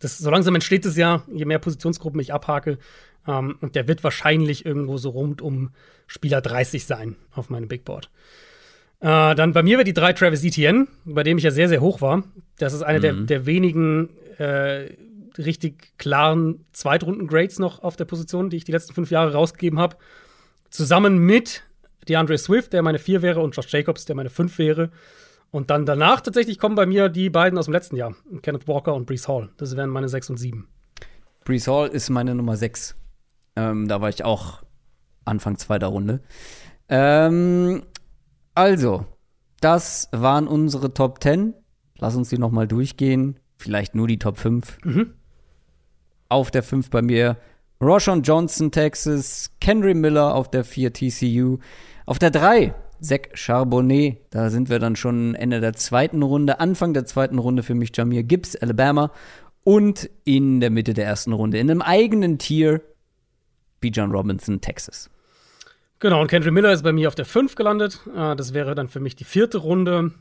das, 0.00 0.18
so 0.18 0.30
langsam 0.30 0.54
entsteht 0.54 0.84
es 0.84 0.96
ja, 0.96 1.22
je 1.32 1.44
mehr 1.44 1.58
Positionsgruppen 1.58 2.20
ich 2.20 2.32
abhake. 2.32 2.78
Ähm, 3.26 3.56
und 3.60 3.74
der 3.74 3.88
wird 3.88 4.02
wahrscheinlich 4.04 4.66
irgendwo 4.66 4.96
so 4.98 5.10
rund 5.10 5.40
um 5.40 5.70
Spieler 6.06 6.40
30 6.40 6.84
sein 6.84 7.16
auf 7.32 7.48
meinem 7.50 7.68
Big 7.68 7.84
Board. 7.84 8.10
Äh, 9.00 9.34
dann 9.34 9.52
bei 9.52 9.62
mir 9.62 9.76
wäre 9.78 9.84
die 9.84 9.94
3 9.94 10.14
Travis 10.14 10.44
Etienne, 10.44 10.86
bei 11.04 11.22
dem 11.22 11.38
ich 11.38 11.44
ja 11.44 11.50
sehr, 11.50 11.68
sehr 11.68 11.80
hoch 11.80 12.00
war. 12.00 12.24
Das 12.58 12.72
ist 12.72 12.82
eine 12.82 13.00
der, 13.00 13.12
der 13.12 13.46
wenigen 13.46 14.10
äh, 14.38 14.90
richtig 15.38 15.98
klaren 15.98 16.64
Zweitrunden-Grades 16.72 17.58
noch 17.58 17.82
auf 17.82 17.96
der 17.96 18.04
Position, 18.04 18.50
die 18.50 18.56
ich 18.56 18.64
die 18.64 18.72
letzten 18.72 18.94
fünf 18.94 19.10
Jahre 19.10 19.32
rausgegeben 19.32 19.78
habe. 19.78 19.96
Zusammen 20.70 21.18
mit 21.18 21.62
DeAndre 22.08 22.38
Swift, 22.38 22.72
der 22.72 22.82
meine 22.82 22.98
4 22.98 23.22
wäre, 23.22 23.40
und 23.40 23.56
Josh 23.56 23.72
Jacobs, 23.72 24.04
der 24.04 24.16
meine 24.16 24.30
5 24.30 24.58
wäre. 24.58 24.90
Und 25.50 25.70
dann 25.70 25.86
danach 25.86 26.20
tatsächlich 26.20 26.58
kommen 26.58 26.74
bei 26.74 26.86
mir 26.86 27.08
die 27.08 27.30
beiden 27.30 27.58
aus 27.58 27.66
dem 27.66 27.72
letzten 27.72 27.96
Jahr, 27.96 28.14
Kenneth 28.42 28.66
Walker 28.66 28.94
und 28.94 29.06
Brees 29.06 29.28
Hall. 29.28 29.50
Das 29.56 29.76
wären 29.76 29.90
meine 29.90 30.08
6 30.08 30.30
und 30.30 30.36
7. 30.36 30.66
Brees 31.44 31.68
Hall 31.68 31.88
ist 31.88 32.10
meine 32.10 32.34
Nummer 32.34 32.56
6. 32.56 32.96
Ähm, 33.56 33.86
da 33.86 34.00
war 34.00 34.08
ich 34.08 34.24
auch 34.24 34.62
Anfang 35.24 35.56
zweiter 35.56 35.86
Runde. 35.88 36.20
Ähm, 36.88 37.82
also, 38.54 39.06
das 39.60 40.08
waren 40.12 40.48
unsere 40.48 40.92
Top 40.92 41.22
10. 41.22 41.54
Lass 41.98 42.16
uns 42.16 42.28
die 42.28 42.38
noch 42.38 42.50
mal 42.50 42.66
durchgehen. 42.66 43.38
Vielleicht 43.56 43.94
nur 43.94 44.08
die 44.08 44.18
Top 44.18 44.38
5. 44.38 44.78
Auf 46.28 46.50
der 46.50 46.62
5 46.62 46.90
bei 46.90 47.02
mir 47.02 47.36
Roshan 47.80 48.22
Johnson, 48.22 48.70
Texas. 48.70 49.50
Kendry 49.60 49.94
Miller 49.94 50.34
auf 50.34 50.50
der 50.50 50.64
4 50.64 50.92
TCU. 50.92 51.58
Auf 52.06 52.18
der 52.18 52.30
3 52.30 52.74
Zach 53.00 53.20
Charbonnet. 53.34 54.18
Da 54.30 54.50
sind 54.50 54.68
wir 54.68 54.78
dann 54.78 54.96
schon 54.96 55.34
Ende 55.34 55.60
der 55.60 55.74
zweiten 55.74 56.22
Runde. 56.22 56.60
Anfang 56.60 56.94
der 56.94 57.04
zweiten 57.04 57.38
Runde 57.38 57.62
für 57.62 57.74
mich 57.74 57.90
Jamir 57.94 58.22
Gibbs, 58.22 58.56
Alabama. 58.56 59.10
Und 59.62 60.10
in 60.24 60.60
der 60.60 60.70
Mitte 60.70 60.92
der 60.92 61.06
ersten 61.06 61.32
Runde, 61.32 61.58
in 61.58 61.70
einem 61.70 61.80
eigenen 61.80 62.38
Tier, 62.38 62.82
Bijan 63.80 64.10
Robinson, 64.10 64.60
Texas. 64.60 65.08
Genau, 66.00 66.20
und 66.20 66.28
Kendrick 66.28 66.52
Miller 66.52 66.72
ist 66.72 66.82
bei 66.82 66.92
mir 66.92 67.08
auf 67.08 67.14
der 67.14 67.24
5 67.24 67.54
gelandet. 67.54 68.00
Äh, 68.14 68.36
das 68.36 68.52
wäre 68.52 68.74
dann 68.74 68.88
für 68.88 69.00
mich 69.00 69.16
die 69.16 69.24
vierte 69.24 69.58
Runde. 69.58 70.12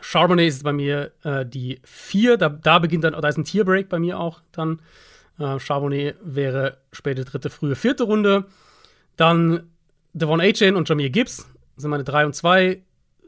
Charbonnet 0.00 0.48
ist 0.48 0.64
bei 0.64 0.72
mir 0.72 1.12
äh, 1.24 1.44
die 1.44 1.80
4. 1.84 2.38
Da, 2.38 2.48
da 2.48 2.78
beginnt 2.78 3.04
dann, 3.04 3.12
da 3.12 3.28
ist 3.28 3.36
ein 3.36 3.44
Tierbreak 3.44 3.90
bei 3.90 3.98
mir 3.98 4.18
auch 4.18 4.40
dann. 4.52 4.80
Äh, 5.38 5.58
Charbonnet 5.58 6.16
wäre 6.22 6.78
späte 6.92 7.26
dritte, 7.26 7.50
frühe 7.50 7.74
vierte 7.74 8.04
Runde. 8.04 8.46
Dann 9.16 9.70
Devon 10.12 10.40
A-Chain 10.40 10.76
und 10.76 10.88
Jamir 10.88 11.10
Gibbs 11.10 11.48
sind 11.76 11.90
meine 11.90 12.04
3 12.04 12.26
und 12.26 12.34
2 12.34 12.82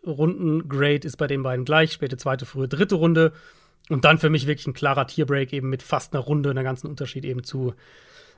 Runden. 0.06 0.68
Grade 0.68 1.06
ist 1.06 1.16
bei 1.16 1.26
den 1.26 1.42
beiden 1.42 1.64
gleich, 1.64 1.92
späte 1.92 2.16
zweite, 2.16 2.44
frühe 2.46 2.68
dritte 2.68 2.96
Runde. 2.96 3.32
Und 3.88 4.04
dann 4.04 4.18
für 4.18 4.30
mich 4.30 4.46
wirklich 4.46 4.66
ein 4.66 4.74
klarer 4.74 5.06
Tierbreak, 5.06 5.52
eben 5.52 5.68
mit 5.68 5.82
fast 5.82 6.14
einer 6.14 6.22
Runde, 6.22 6.50
einer 6.50 6.62
ganzen 6.62 6.86
Unterschied 6.88 7.24
eben 7.24 7.42
zu 7.44 7.74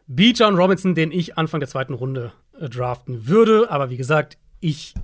B. 0.07 0.33
John 0.33 0.57
Robinson, 0.57 0.95
den 0.95 1.11
ich 1.13 1.39
Anfang 1.39 1.61
der 1.61 1.69
zweiten 1.69 1.95
Runde 1.95 2.33
äh, 2.59 2.69
draften 2.69 3.27
würde. 3.27 3.71
Aber 3.71 3.91
wie 3.91 3.97
gesagt, 3.97 4.37
ich 4.61 4.95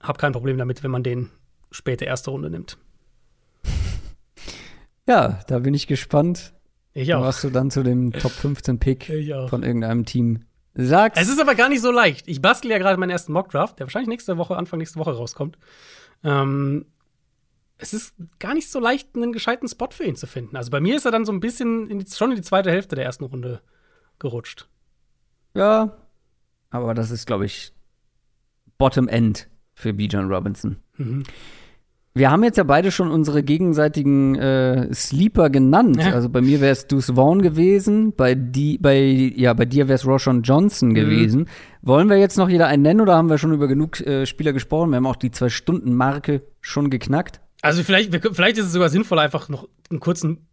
habe 0.00 0.18
kein 0.18 0.32
Problem 0.32 0.58
damit, 0.58 0.82
wenn 0.82 0.90
man 0.90 1.02
den 1.02 1.30
späte 1.70 2.04
erste 2.04 2.30
Runde 2.30 2.50
nimmt. 2.50 2.78
Ja, 5.08 5.38
da 5.46 5.60
bin 5.60 5.72
ich 5.72 5.86
gespannt, 5.86 6.52
Ich 6.92 7.14
auch. 7.14 7.22
was 7.22 7.40
du 7.40 7.50
dann 7.50 7.70
zu 7.70 7.84
dem 7.84 8.12
Top 8.12 8.32
15 8.32 8.80
Pick 8.80 9.04
von 9.48 9.62
irgendeinem 9.62 10.04
Team 10.04 10.42
sagst. 10.76 11.20
Es 11.20 11.28
ist 11.28 11.40
aber 11.40 11.54
gar 11.54 11.68
nicht 11.68 11.80
so 11.80 11.90
leicht. 11.90 12.28
Ich 12.28 12.42
bastel 12.42 12.70
ja 12.70 12.78
gerade 12.78 12.98
meinen 12.98 13.10
ersten 13.10 13.32
Mockdraft, 13.32 13.78
der 13.78 13.86
wahrscheinlich 13.86 14.08
nächste 14.08 14.36
Woche, 14.36 14.56
Anfang 14.56 14.78
nächste 14.78 14.98
Woche 14.98 15.12
rauskommt. 15.12 15.58
Ähm, 16.22 16.86
es 17.78 17.92
ist 17.92 18.14
gar 18.38 18.54
nicht 18.54 18.70
so 18.70 18.80
leicht, 18.80 19.14
einen 19.14 19.32
gescheiten 19.32 19.68
Spot 19.68 19.88
für 19.90 20.04
ihn 20.04 20.16
zu 20.16 20.26
finden. 20.26 20.56
Also 20.56 20.70
bei 20.70 20.80
mir 20.80 20.96
ist 20.96 21.04
er 21.04 21.10
dann 21.12 21.24
so 21.24 21.32
ein 21.32 21.40
bisschen 21.40 21.88
in 21.88 21.98
die, 21.98 22.10
schon 22.10 22.30
in 22.30 22.36
die 22.36 22.42
zweite 22.42 22.70
Hälfte 22.70 22.96
der 22.96 23.04
ersten 23.04 23.24
Runde 23.24 23.60
gerutscht. 24.18 24.68
ja, 25.54 25.96
aber 26.70 26.94
das 26.94 27.10
ist, 27.10 27.26
glaube 27.26 27.46
ich, 27.46 27.72
Bottom 28.76 29.08
End 29.08 29.48
für 29.74 29.92
Bijan 29.92 30.30
Robinson. 30.30 30.76
Mhm. 30.96 31.22
Wir 32.16 32.30
haben 32.30 32.42
jetzt 32.44 32.56
ja 32.56 32.64
beide 32.64 32.90
schon 32.90 33.10
unsere 33.10 33.42
gegenseitigen 33.42 34.36
äh, 34.36 34.88
Sleeper 34.94 35.50
genannt. 35.50 35.98
Ja. 35.98 36.14
Also 36.14 36.30
bei 36.30 36.40
mir 36.40 36.62
wäre 36.62 36.72
es 36.72 36.86
Deuce 36.86 37.12
Vaughn 37.14 37.42
gewesen, 37.42 38.14
bei, 38.16 38.34
die, 38.34 38.78
bei, 38.78 38.98
ja, 39.36 39.52
bei 39.52 39.66
dir 39.66 39.86
wäre 39.88 39.96
es 39.96 40.06
Roshan 40.06 40.40
Johnson 40.40 40.94
gewesen. 40.94 41.46
Wollen 41.82 42.08
wir 42.08 42.16
jetzt 42.16 42.38
noch 42.38 42.48
jeder 42.48 42.68
einen 42.68 42.82
nennen 42.82 43.02
oder 43.02 43.16
haben 43.16 43.28
wir 43.28 43.36
schon 43.36 43.52
über 43.52 43.68
genug 43.68 44.00
äh, 44.00 44.24
Spieler 44.24 44.54
gesprochen? 44.54 44.92
Wir 44.92 44.96
haben 44.96 45.04
auch 45.04 45.16
die 45.16 45.30
Zwei-Stunden-Marke 45.30 46.40
schon 46.62 46.88
geknackt. 46.88 47.42
Also 47.60 47.82
vielleicht, 47.82 48.10
vielleicht 48.34 48.56
ist 48.56 48.64
es 48.64 48.72
sogar 48.72 48.88
sinnvoll, 48.88 49.18
einfach 49.18 49.50
noch 49.50 49.68
einen 49.90 50.00
kurzen 50.00 50.46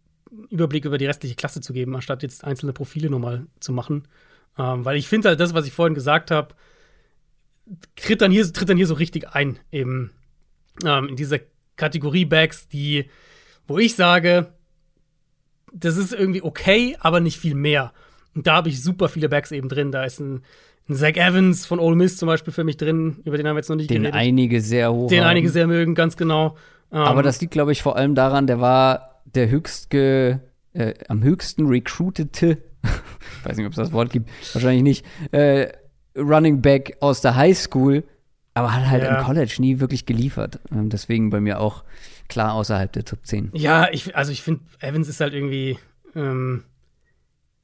Überblick 0.50 0.84
über 0.84 0.98
die 0.98 1.06
restliche 1.06 1.34
Klasse 1.34 1.62
zu 1.62 1.72
geben, 1.72 1.96
anstatt 1.96 2.22
jetzt 2.22 2.44
einzelne 2.44 2.74
Profile 2.74 3.08
nochmal 3.08 3.46
zu 3.60 3.72
machen. 3.72 4.06
Ähm, 4.58 4.84
weil 4.84 4.98
ich 4.98 5.08
finde 5.08 5.30
halt 5.30 5.40
das, 5.40 5.54
was 5.54 5.66
ich 5.66 5.72
vorhin 5.72 5.94
gesagt 5.94 6.30
habe, 6.30 6.54
tritt 7.96 8.20
dann 8.20 8.30
hier, 8.30 8.52
tritt 8.52 8.68
dann 8.68 8.76
hier 8.76 8.86
so 8.86 8.92
richtig 8.92 9.30
ein, 9.30 9.58
eben 9.72 10.10
ähm, 10.84 11.08
in 11.08 11.16
dieser 11.16 11.38
Kategorie 11.76 12.24
Bags, 12.24 12.68
die, 12.68 13.08
wo 13.66 13.78
ich 13.78 13.94
sage, 13.96 14.52
das 15.72 15.96
ist 15.96 16.12
irgendwie 16.12 16.42
okay, 16.42 16.96
aber 17.00 17.20
nicht 17.20 17.38
viel 17.38 17.54
mehr. 17.54 17.92
Und 18.34 18.46
da 18.46 18.56
habe 18.56 18.68
ich 18.68 18.82
super 18.82 19.08
viele 19.08 19.28
Backs 19.28 19.52
eben 19.52 19.68
drin. 19.68 19.90
Da 19.92 20.04
ist 20.04 20.20
ein, 20.20 20.42
ein 20.88 20.94
Zach 20.94 21.16
Evans 21.16 21.66
von 21.66 21.78
Ole 21.78 21.96
Miss 21.96 22.16
zum 22.16 22.26
Beispiel 22.26 22.52
für 22.52 22.64
mich 22.64 22.76
drin, 22.76 23.18
über 23.24 23.36
den 23.36 23.46
haben 23.46 23.54
wir 23.56 23.60
jetzt 23.60 23.68
noch 23.68 23.76
nicht 23.76 23.90
Den 23.90 24.02
geredet. 24.02 24.18
einige 24.18 24.60
sehr 24.60 24.92
hoch 24.92 25.08
den 25.08 25.22
haben. 25.22 25.30
einige 25.30 25.48
sehr 25.50 25.66
mögen, 25.66 25.94
ganz 25.94 26.16
genau. 26.16 26.56
Ähm, 26.92 26.98
Aber 26.98 27.22
das 27.22 27.40
liegt, 27.40 27.52
glaube 27.52 27.72
ich, 27.72 27.82
vor 27.82 27.96
allem 27.96 28.14
daran, 28.14 28.46
der 28.46 28.60
war 28.60 29.20
der 29.24 29.48
höchstge, 29.48 30.40
äh, 30.74 30.94
am 31.08 31.22
höchsten 31.22 31.66
recruitete, 31.66 32.58
ich 32.82 32.90
weiß 33.44 33.56
nicht, 33.56 33.66
ob 33.66 33.72
es 33.72 33.76
das 33.76 33.92
Wort 33.92 34.10
gibt, 34.10 34.28
wahrscheinlich 34.52 34.82
nicht, 34.82 35.06
äh, 35.32 35.68
Running 36.16 36.60
Back 36.62 36.96
aus 37.00 37.20
der 37.20 37.34
High 37.34 37.56
School, 37.58 38.04
aber 38.54 38.72
hat 38.74 38.86
halt 38.88 39.02
Ja. 39.02 39.18
im 39.18 39.24
College 39.24 39.56
nie 39.58 39.80
wirklich 39.80 40.06
geliefert. 40.06 40.60
Ähm, 40.72 40.88
deswegen 40.88 41.30
bei 41.30 41.40
mir 41.40 41.60
auch 41.60 41.84
klar 42.28 42.54
außerhalb 42.54 42.92
der 42.92 43.04
Top 43.04 43.20
10. 43.26 43.50
Ja, 43.54 43.88
ich, 43.90 44.16
also 44.16 44.32
ich 44.32 44.42
finde, 44.42 44.62
Evans 44.80 45.08
ist 45.08 45.20
halt 45.20 45.34
irgendwie. 45.34 45.78
Ähm, 46.14 46.64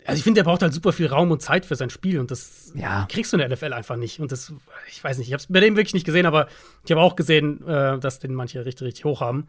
also 0.07 0.19
ich 0.19 0.25
finde, 0.25 0.39
der 0.39 0.45
braucht 0.45 0.63
halt 0.63 0.73
super 0.73 0.93
viel 0.93 1.07
Raum 1.07 1.31
und 1.31 1.43
Zeit 1.43 1.67
für 1.67 1.77
sein 1.77 1.91
Spiel 1.91 2.19
und 2.19 2.31
das 2.31 2.73
Ja. 2.75 3.07
kriegst 3.11 3.33
du 3.33 3.37
in 3.37 3.41
der 3.41 3.49
NFL 3.57 3.73
einfach 3.75 3.97
nicht. 3.97 4.19
Und 4.19 4.33
das, 4.33 4.53
ich 4.91 5.03
weiß 5.05 5.19
nicht, 5.19 5.29
ich 5.29 5.33
habe 5.35 5.41
es 5.41 5.47
bei 5.47 5.61
dem 5.61 5.77
wirklich 5.77 5.95
nicht 5.95 6.07
gesehen, 6.07 6.27
aber 6.27 6.49
ich 6.85 6.91
habe 6.91 7.01
auch 7.03 7.17
gesehen, 7.17 7.67
äh, 7.69 7.99
dass 7.99 8.19
den 8.19 8.35
manche 8.35 8.65
richtig, 8.65 8.87
richtig 8.87 9.05
hoch 9.05 9.21
haben. 9.21 9.47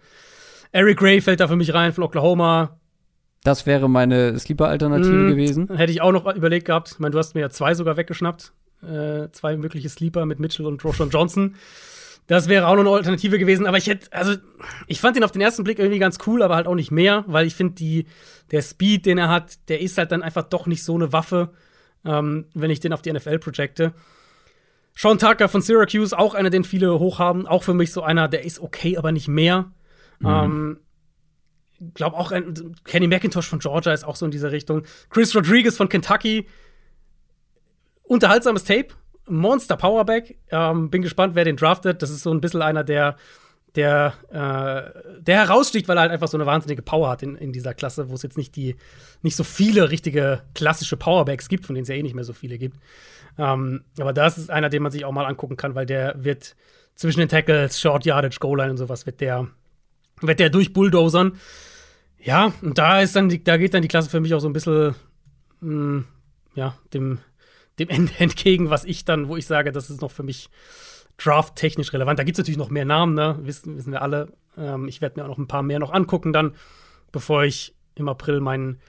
Eric 0.74 1.00
Gray 1.00 1.22
fällt 1.22 1.40
da 1.40 1.48
für 1.48 1.56
mich 1.56 1.74
rein 1.74 1.94
von 1.94 2.04
Oklahoma. 2.04 2.78
Das 3.44 3.66
wäre 3.66 3.90
meine 3.90 4.38
Sleeper-Alternative 4.38 5.12
Mhm. 5.14 5.30
gewesen. 5.30 5.76
Hätte 5.76 5.92
ich 5.92 6.02
auch 6.02 6.12
noch 6.12 6.32
überlegt 6.36 6.66
gehabt. 6.68 6.92
Ich 6.92 7.00
meine, 7.00 7.12
du 7.12 7.18
hast 7.18 7.34
mir 7.34 7.42
ja 7.42 7.50
zwei 7.50 7.74
sogar 7.74 7.98
weggeschnappt. 7.98 8.54
Äh, 8.84 9.32
zwei 9.32 9.58
mögliche 9.58 9.90
Sleeper 9.90 10.26
mit 10.26 10.40
Mitchell 10.40 10.66
und 10.66 10.84
Roshan 10.84 11.10
Johnson. 11.10 11.56
Das 12.28 12.48
wäre 12.48 12.68
auch 12.68 12.76
noch 12.76 12.82
eine 12.82 12.91
Alternative 12.91 13.40
gewesen, 13.40 13.66
aber 13.66 13.78
ich 13.78 13.88
hätte, 13.88 14.12
also 14.14 14.36
ich 14.88 15.02
fand 15.02 15.18
ihn 15.18 15.24
auf 15.24 15.32
den 15.32 15.41
ersten 15.41 15.64
Blick 15.64 15.80
irgendwie 15.80 15.99
ganz 15.99 16.18
cool, 16.28 16.44
aber 16.44 16.56
halt 16.56 16.68
auch 16.68 16.76
nicht 16.76 16.91
mehr, 16.91 17.26
weil 17.28 17.45
ich 17.45 17.56
finde, 17.56 17.74
die, 17.76 18.06
der 18.52 18.62
Speed, 18.62 19.06
den 19.06 19.18
er 19.18 19.28
hat, 19.28 19.70
der 19.70 19.82
ist 19.82 19.98
halt 19.98 20.12
dann 20.12 20.24
einfach 20.24 20.44
doch 20.44 20.66
nicht 20.66 20.84
so 20.84 20.95
eine 20.95 21.12
Waffe, 21.12 21.49
ähm, 22.06 22.45
wenn 22.53 22.72
ich 22.72 22.80
den 22.80 22.94
auf 22.94 23.02
die 23.02 23.12
NFL 23.12 23.40
projecte. 23.40 23.94
Sean 24.95 25.20
Tucker 25.20 25.49
von 25.49 25.62
Syracuse, 25.62 26.18
auch 26.18 26.34
einer, 26.34 26.49
den 26.49 26.64
viele 26.64 26.99
hoch 26.99 27.20
haben, 27.20 27.48
auch 27.48 27.64
für 27.64 27.74
mich 27.74 27.91
so 27.91 28.02
einer, 28.02 28.28
der 28.28 28.45
ist 28.45 28.60
okay, 28.60 28.98
aber 28.98 29.12
nicht 29.12 29.28
mehr. 29.28 29.72
Ähm, 30.24 30.78
glaube 31.94 32.18
auch 32.18 32.32
Kenny 32.84 33.08
McIntosh 33.08 33.48
von 33.48 33.60
Georgia 33.60 33.94
ist 33.94 34.03
auch 34.03 34.16
so 34.16 34.26
in 34.26 34.32
dieser 34.32 34.52
Richtung. 34.52 34.84
Chris 35.10 35.36
Rodriguez 35.36 35.78
von 35.78 35.90
Kentucky. 35.90 36.48
Unterhaltsames 38.12 38.66
Tape. 38.66 38.88
Monster 39.30 39.78
Powerback. 39.78 40.38
Ähm, 40.50 40.90
bin 40.90 41.02
gespannt, 41.02 41.34
wer 41.34 41.46
den 41.46 41.56
draftet. 41.56 42.02
Das 42.02 42.10
ist 42.10 42.24
so 42.24 42.34
ein 42.34 42.42
bisschen 42.42 42.62
einer, 42.62 42.84
der, 42.84 43.16
der, 43.76 44.14
äh, 44.32 45.22
der 45.22 45.38
heraussticht, 45.38 45.88
weil 45.88 45.98
er 45.98 46.02
halt 46.02 46.12
einfach 46.12 46.28
so 46.28 46.36
eine 46.36 46.46
wahnsinnige 46.46 46.82
Power 46.82 47.10
hat 47.10 47.24
in, 47.24 47.38
in 47.38 47.54
dieser 47.54 47.74
Klasse, 47.74 48.10
wo 48.10 48.16
es 48.16 48.22
jetzt 48.22 48.38
nicht 48.38 48.58
die, 48.58 48.76
nicht 49.22 49.38
so 49.38 49.46
viele 49.46 49.92
richtige 49.92 50.42
klassische 50.54 50.98
Powerbacks 50.98 51.48
gibt, 51.48 51.66
von 51.66 51.74
denen 51.74 51.84
es 51.84 51.88
ja 51.88 51.96
eh 51.96 52.04
nicht 52.04 52.14
mehr 52.14 52.26
so 52.26 52.34
viele 52.34 52.58
gibt. 52.58 52.76
Ähm, 53.38 53.86
aber 53.98 54.12
das 54.12 54.38
ist 54.38 54.50
einer, 54.50 54.68
den 54.68 54.84
man 54.84 54.92
sich 54.92 55.06
auch 55.06 55.14
mal 55.14 55.26
angucken 55.26 55.56
kann, 55.56 55.74
weil 55.76 55.86
der 55.86 56.14
wird 56.22 56.58
zwischen 56.96 57.22
den 57.22 57.30
Tackles, 57.30 57.80
Short 57.80 58.06
Yardage, 58.06 58.40
Goal 58.42 58.58
Line 58.58 58.72
und 58.72 58.78
sowas, 58.78 59.06
wird 59.06 59.22
der, 59.22 59.48
wird 60.20 60.42
der 60.42 60.50
durchbulldozern. 60.50 61.38
Ja, 62.18 62.52
und 62.62 62.78
da 62.78 63.00
ist 63.00 63.16
dann 63.16 63.30
die, 63.30 63.42
da 63.42 63.56
geht 63.56 63.74
dann 63.74 63.84
die 63.84 63.88
Klasse 63.88 64.10
für 64.10 64.20
mich 64.20 64.34
auch 64.34 64.42
so 64.42 64.50
ein 64.50 64.54
bisschen 64.54 64.96
mh, 65.62 66.04
ja, 66.56 66.76
dem, 66.94 67.20
dem 67.86 67.90
Ende 67.90 68.14
entgegen, 68.20 68.70
was 68.70 68.86
ich 68.86 69.06
dann, 69.06 69.28
wo 69.28 69.38
ich 69.38 69.45
sage, 69.45 69.72
das 69.72 69.90
ist 69.90 70.02
noch 70.02 70.12
für 70.12 70.24
mich 70.24 70.49
drafttechnisch 71.18 71.94
relevant. 71.94 72.20
Da 72.20 72.24
gibt 72.24 72.38
es 72.38 72.40
natürlich 72.40 72.58
noch 72.58 72.70
mehr 72.70 72.86
Namen, 72.86 73.14
ne? 73.14 73.38
Wissen, 73.41 73.78
wissen 73.78 73.91
wir 73.91 74.02
alle. 74.02 74.34
Ähm, 74.58 74.88
ich 74.88 75.02
werde 75.02 75.20
mir 75.20 75.26
auch 75.26 75.30
noch 75.30 75.38
ein 75.38 75.48
paar 75.48 75.64
mehr 75.64 75.80
noch 75.80 75.91
angucken 75.91 76.34
dann, 76.34 76.56
bevor 77.12 77.44
ich 77.44 77.76
im 77.95 78.10
April 78.10 78.40
mein, 78.40 78.80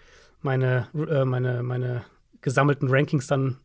meine, 0.41 0.89
äh, 0.95 1.25
meine, 1.25 1.63
meine 1.63 2.05
gesammelten 2.41 2.89
Rankings 2.89 3.27
dann 3.27 3.59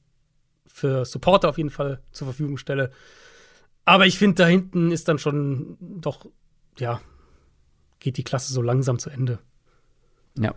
für 0.66 1.06
Supporter 1.06 1.49
auf 1.49 1.58
jeden 1.58 1.70
Fall 1.70 2.02
zur 2.12 2.28
Verfügung 2.28 2.58
stelle. 2.58 2.91
Aber 3.86 4.06
ich 4.06 4.18
finde, 4.18 4.36
da 4.44 4.48
hinten 4.48 4.91
ist 4.91 5.08
dann 5.08 5.18
schon 5.18 5.78
doch, 5.80 6.26
ja, 6.78 7.02
geht 7.99 8.18
die 8.18 8.24
Klasse 8.24 8.54
so 8.54 8.62
langsam 8.62 8.99
zu 8.99 9.10
Ende. 9.10 9.40
Ja. 10.38 10.54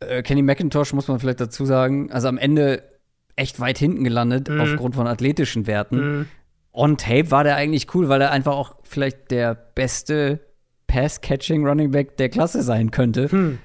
Äh, 0.00 0.22
Kenny 0.22 0.42
McIntosh 0.42 0.92
muss 0.92 1.08
man 1.08 1.18
vielleicht 1.18 1.40
dazu 1.40 1.64
sagen, 1.64 2.12
also 2.12 2.28
am 2.28 2.38
Ende 2.38 2.82
echt 3.36 3.60
weit 3.60 3.78
hinten 3.78 4.04
gelandet 4.04 4.48
Mhm. 4.48 4.60
aufgrund 4.60 4.94
von 4.94 5.06
athletischen 5.06 5.66
Werten. 5.66 6.18
Mhm. 6.18 6.26
On 6.72 6.96
Tape 6.96 7.30
war 7.30 7.44
der 7.44 7.56
eigentlich 7.56 7.94
cool, 7.94 8.08
weil 8.08 8.20
er 8.20 8.30
einfach 8.32 8.52
auch 8.54 8.76
vielleicht 8.82 9.30
der 9.30 9.54
beste 9.54 10.40
Pass-Catching 10.88 11.66
Running 11.66 11.90
Back 11.92 12.16
der 12.16 12.28
Klasse 12.28 12.62
sein 12.62 12.90
könnte. 12.90 13.30
Hm. 13.30 13.58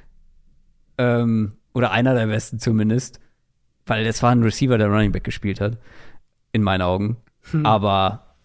Ähm, 0.98 1.54
oder 1.74 1.92
einer 1.92 2.14
der 2.14 2.28
besten 2.28 2.60
zumindest. 2.60 3.20
Weil 3.86 4.04
das 4.04 4.22
war 4.22 4.32
ein 4.32 4.44
Receiver, 4.44 4.78
der 4.78 4.88
Running 4.88 5.12
Back 5.12 5.24
gespielt 5.24 5.60
hat. 5.62 5.78
In 6.52 6.62
meinen 6.64 6.82
Augen. 6.82 7.18
Hm. 7.52 7.66
Aber 7.66 8.36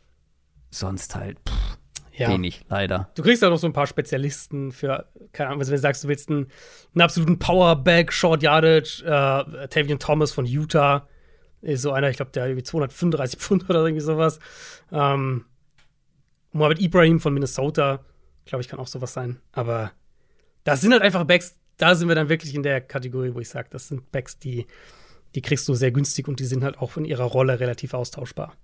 sonst 0.71 1.15
halt 1.15 1.39
pff, 1.47 1.79
Ja. 2.17 2.29
wenig, 2.29 2.65
leider. 2.69 3.11
Du 3.15 3.23
kriegst 3.23 3.43
ja 3.43 3.51
noch 3.51 3.59
so 3.59 3.67
ein 3.67 3.73
paar 3.73 3.87
Spezialisten 3.87 4.73
für, 4.73 5.07
keine 5.33 5.51
Ahnung, 5.51 5.61
wenn 5.65 5.69
du 5.71 5.79
sagst, 5.79 6.05
du 6.05 6.09
willst 6.09 6.31
einen, 6.31 6.47
einen 6.95 7.03
absoluten 7.03 7.39
Powerback, 7.39 8.13
Short 8.13 8.43
Yardage, 8.43 9.03
äh, 9.05 9.69
Tavian 9.69 9.99
Thomas 9.99 10.33
von 10.33 10.47
Utah 10.47 11.07
ist 11.65 11.83
so 11.83 11.93
einer, 11.93 12.11
ich 12.11 12.17
glaube, 12.17 12.31
der 12.33 12.45
hat 12.45 12.51
irgendwie 12.51 12.65
235 12.65 13.39
Pfund 13.41 13.69
oder 13.69 13.85
irgendwie 13.85 14.05
sowas. 14.05 14.39
Ähm, 14.93 15.45
Mohamed 16.53 16.81
Ibrahim 16.81 17.21
von 17.21 17.35
Minnesota, 17.35 18.05
glaube 18.45 18.63
ich, 18.63 18.69
kann 18.69 18.79
auch 18.79 18.87
sowas 18.87 19.13
sein. 19.13 19.41
Aber 19.53 19.93
das 20.63 20.81
sind 20.81 20.93
halt 20.93 21.03
einfach 21.03 21.25
Backs, 21.25 21.57
da 21.77 21.95
sind 21.95 22.09
wir 22.09 22.15
dann 22.15 22.29
wirklich 22.29 22.55
in 22.55 22.63
der 22.63 22.81
Kategorie, 22.81 23.35
wo 23.35 23.41
ich 23.41 23.49
sage, 23.49 23.69
das 23.71 23.89
sind 23.89 24.13
Backs, 24.13 24.39
die, 24.39 24.67
die 25.35 25.43
kriegst 25.43 25.69
du 25.69 25.75
sehr 25.75 25.91
günstig 25.91 26.29
und 26.29 26.39
die 26.39 26.45
sind 26.45 26.63
halt 26.63 26.79
auch 26.79 26.97
in 26.97 27.05
ihrer 27.05 27.25
Rolle 27.25 27.59
relativ 27.59 27.95
austauschbar. 27.95 28.55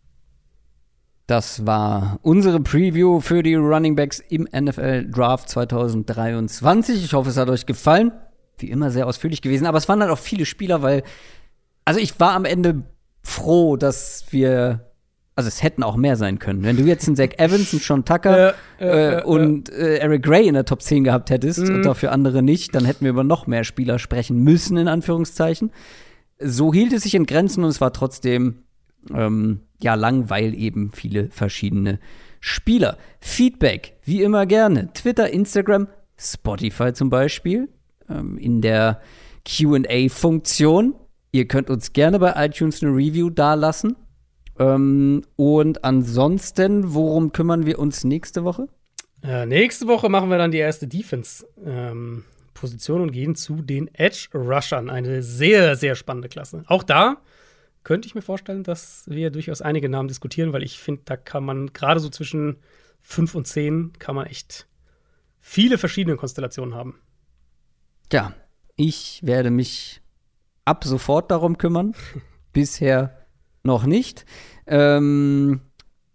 Das 1.27 1.65
war 1.65 2.19
unsere 2.23 2.61
Preview 2.61 3.21
für 3.21 3.43
die 3.43 3.55
Running 3.55 3.95
Backs 3.95 4.19
im 4.19 4.49
NFL 4.53 5.09
Draft 5.11 5.49
2023. 5.49 7.05
Ich 7.05 7.15
hoffe, 7.15 7.31
es 7.31 7.37
hat 7.37 7.49
euch 7.49 7.67
gefallen. 7.67 8.11
Wie 8.59 8.69
immer 8.69 8.91
sehr 8.91 9.07
ausführlich 9.07 9.41
gewesen, 9.41 9.67
aber 9.67 9.79
es 9.79 9.89
waren 9.89 10.01
halt 10.01 10.11
auch 10.11 10.19
viele 10.19 10.45
Spieler, 10.45 10.83
weil 10.83 11.03
also 11.85 12.01
ich 12.01 12.19
war 12.21 12.33
am 12.33 12.45
Ende 12.45 12.83
froh, 13.23 13.77
dass 13.77 14.25
wir 14.31 14.87
also 15.37 15.49
es 15.49 15.63
hätten 15.63 15.83
auch 15.83 15.97
mehr 15.97 16.17
sein 16.17 16.39
können. 16.39 16.65
Wenn 16.65 16.77
du 16.77 16.83
jetzt 16.83 17.07
einen 17.07 17.17
Zach 17.17 17.31
Evans, 17.39 17.73
einen 17.73 17.81
Sean 17.81 18.05
Tucker 18.05 18.55
Ja, 18.79 18.87
ja, 18.87 19.19
äh, 19.21 19.23
und 19.25 19.71
äh, 19.71 19.97
Eric 19.97 20.23
Gray 20.23 20.47
in 20.47 20.53
der 20.53 20.67
Top 20.67 20.83
10 20.83 21.03
gehabt 21.03 21.31
hättest 21.31 21.61
Mhm. 21.61 21.77
und 21.77 21.83
dafür 21.87 22.13
andere 22.13 22.43
nicht, 22.43 22.75
dann 22.75 22.85
hätten 22.85 23.05
wir 23.05 23.11
über 23.11 23.25
noch 23.25 23.47
mehr 23.47 23.65
Spieler 23.65 23.99
sprechen 23.99 24.43
müssen, 24.45 24.77
in 24.77 24.87
Anführungszeichen. 24.87 25.71
So 26.41 26.75
hielt 26.75 26.93
es 26.93 27.05
sich 27.05 27.15
in 27.15 27.25
Grenzen 27.25 27.65
und 27.65 27.71
es 27.71 27.81
war 27.81 27.95
trotzdem 27.95 28.65
ähm, 29.15 29.61
ja 29.83 29.95
lang, 29.95 30.29
weil 30.29 30.53
eben 30.55 30.91
viele 30.93 31.31
verschiedene 31.31 32.01
Spieler. 32.41 32.99
Feedback, 33.21 33.95
wie 34.05 34.23
immer 34.23 34.45
gerne. 34.45 34.93
Twitter, 34.93 35.31
Instagram, 35.31 35.89
Spotify 36.19 36.93
zum 36.93 37.09
Beispiel, 37.09 37.69
ähm, 38.11 38.37
in 38.37 38.61
der 38.61 39.01
QA-Funktion. 39.47 40.95
Ihr 41.33 41.47
könnt 41.47 41.71
uns 41.71 41.93
gerne 41.93 42.19
bei 42.19 42.33
iTunes 42.37 42.83
eine 42.83 42.91
Review 42.93 43.31
dalassen. 43.31 43.95
Ähm, 44.59 45.23
und 45.37 45.85
ansonsten, 45.85 46.93
worum 46.95 47.31
kümmern 47.33 47.67
wir 47.67 47.79
uns 47.79 48.03
nächste 48.05 48.43
Woche? 48.45 48.67
Äh, 49.23 49.45
nächste 49.47 49.87
Woche 49.87 50.09
machen 50.09 50.31
wir 50.31 50.39
dann 50.39 50.51
die 50.51 50.59
erste 50.59 50.89
Defense-Position 50.89 52.97
ähm, 52.97 53.03
und 53.03 53.13
gehen 53.13 53.37
zu 53.37 53.63
den 53.63 53.95
Edge-Rushern. 53.95 54.91
Eine 54.91 55.23
sehr, 55.23 55.77
sehr 55.77 55.95
spannende 55.95 56.29
Klasse. 56.29 56.65
Auch 56.67 56.83
da 56.83 57.19
könnte 57.85 58.07
ich 58.07 58.15
mir 58.15 58.23
vorstellen, 58.23 58.63
dass 58.63 59.05
wir 59.07 59.31
durchaus 59.31 59.63
einige 59.63 59.89
Namen 59.89 60.09
diskutieren, 60.09 60.53
weil 60.53 60.63
ich 60.63 60.79
finde, 60.79 61.03
da 61.05 61.17
kann 61.17 61.45
man 61.45 61.73
gerade 61.73 62.01
so 62.01 62.11
zwischen 62.11 62.59
5 63.01 63.35
und 63.35 63.47
10 63.47 63.93
kann 63.99 64.15
man 64.15 64.27
echt 64.27 64.67
viele 65.41 65.79
verschiedene 65.79 66.17
Konstellationen 66.17 66.75
haben. 66.75 67.01
Ja, 68.13 68.35
ich 68.77 69.21
werde 69.23 69.51
mich 69.51 70.03
ab 70.71 70.85
sofort 70.85 71.31
darum 71.31 71.59
kümmern. 71.59 71.95
Bisher 72.53 73.27
noch 73.63 73.85
nicht. 73.85 74.25
Ähm, 74.67 75.61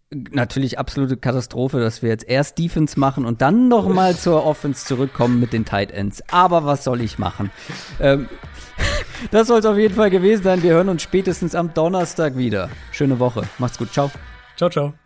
natürlich 0.10 0.80
absolute 0.80 1.18
Katastrophe, 1.18 1.80
dass 1.80 2.02
wir 2.02 2.10
jetzt 2.10 2.28
erst 2.28 2.58
Defense 2.58 3.00
machen 3.00 3.26
und 3.26 3.42
dann 3.42 3.68
noch 3.68 3.88
mal 3.88 4.16
zur 4.18 4.46
Offense 4.46 4.86
zurückkommen 4.86 5.40
mit 5.40 5.54
den 5.54 5.66
Tight 5.66 5.92
Ends. 5.92 6.24
Aber 6.32 6.66
was 6.66 6.84
soll 6.84 7.02
ich 7.02 7.20
machen? 7.20 7.52
Ähm, 8.00 8.30
das 9.32 9.48
soll 9.48 9.60
es 9.60 9.66
auf 9.66 9.78
jeden 9.78 9.96
Fall 9.96 10.10
gewesen 10.10 10.44
sein. 10.44 10.64
Wir 10.64 10.74
hören 10.74 10.90
uns 10.90 11.04
spätestens 11.04 11.54
am 11.54 11.74
Donnerstag 11.74 12.38
wieder. 12.38 12.70
Schöne 12.92 13.20
Woche. 13.20 13.44
Macht's 13.58 13.78
gut. 13.78 13.92
Ciao. 13.92 14.10
Ciao, 14.56 14.70
ciao. 14.70 15.05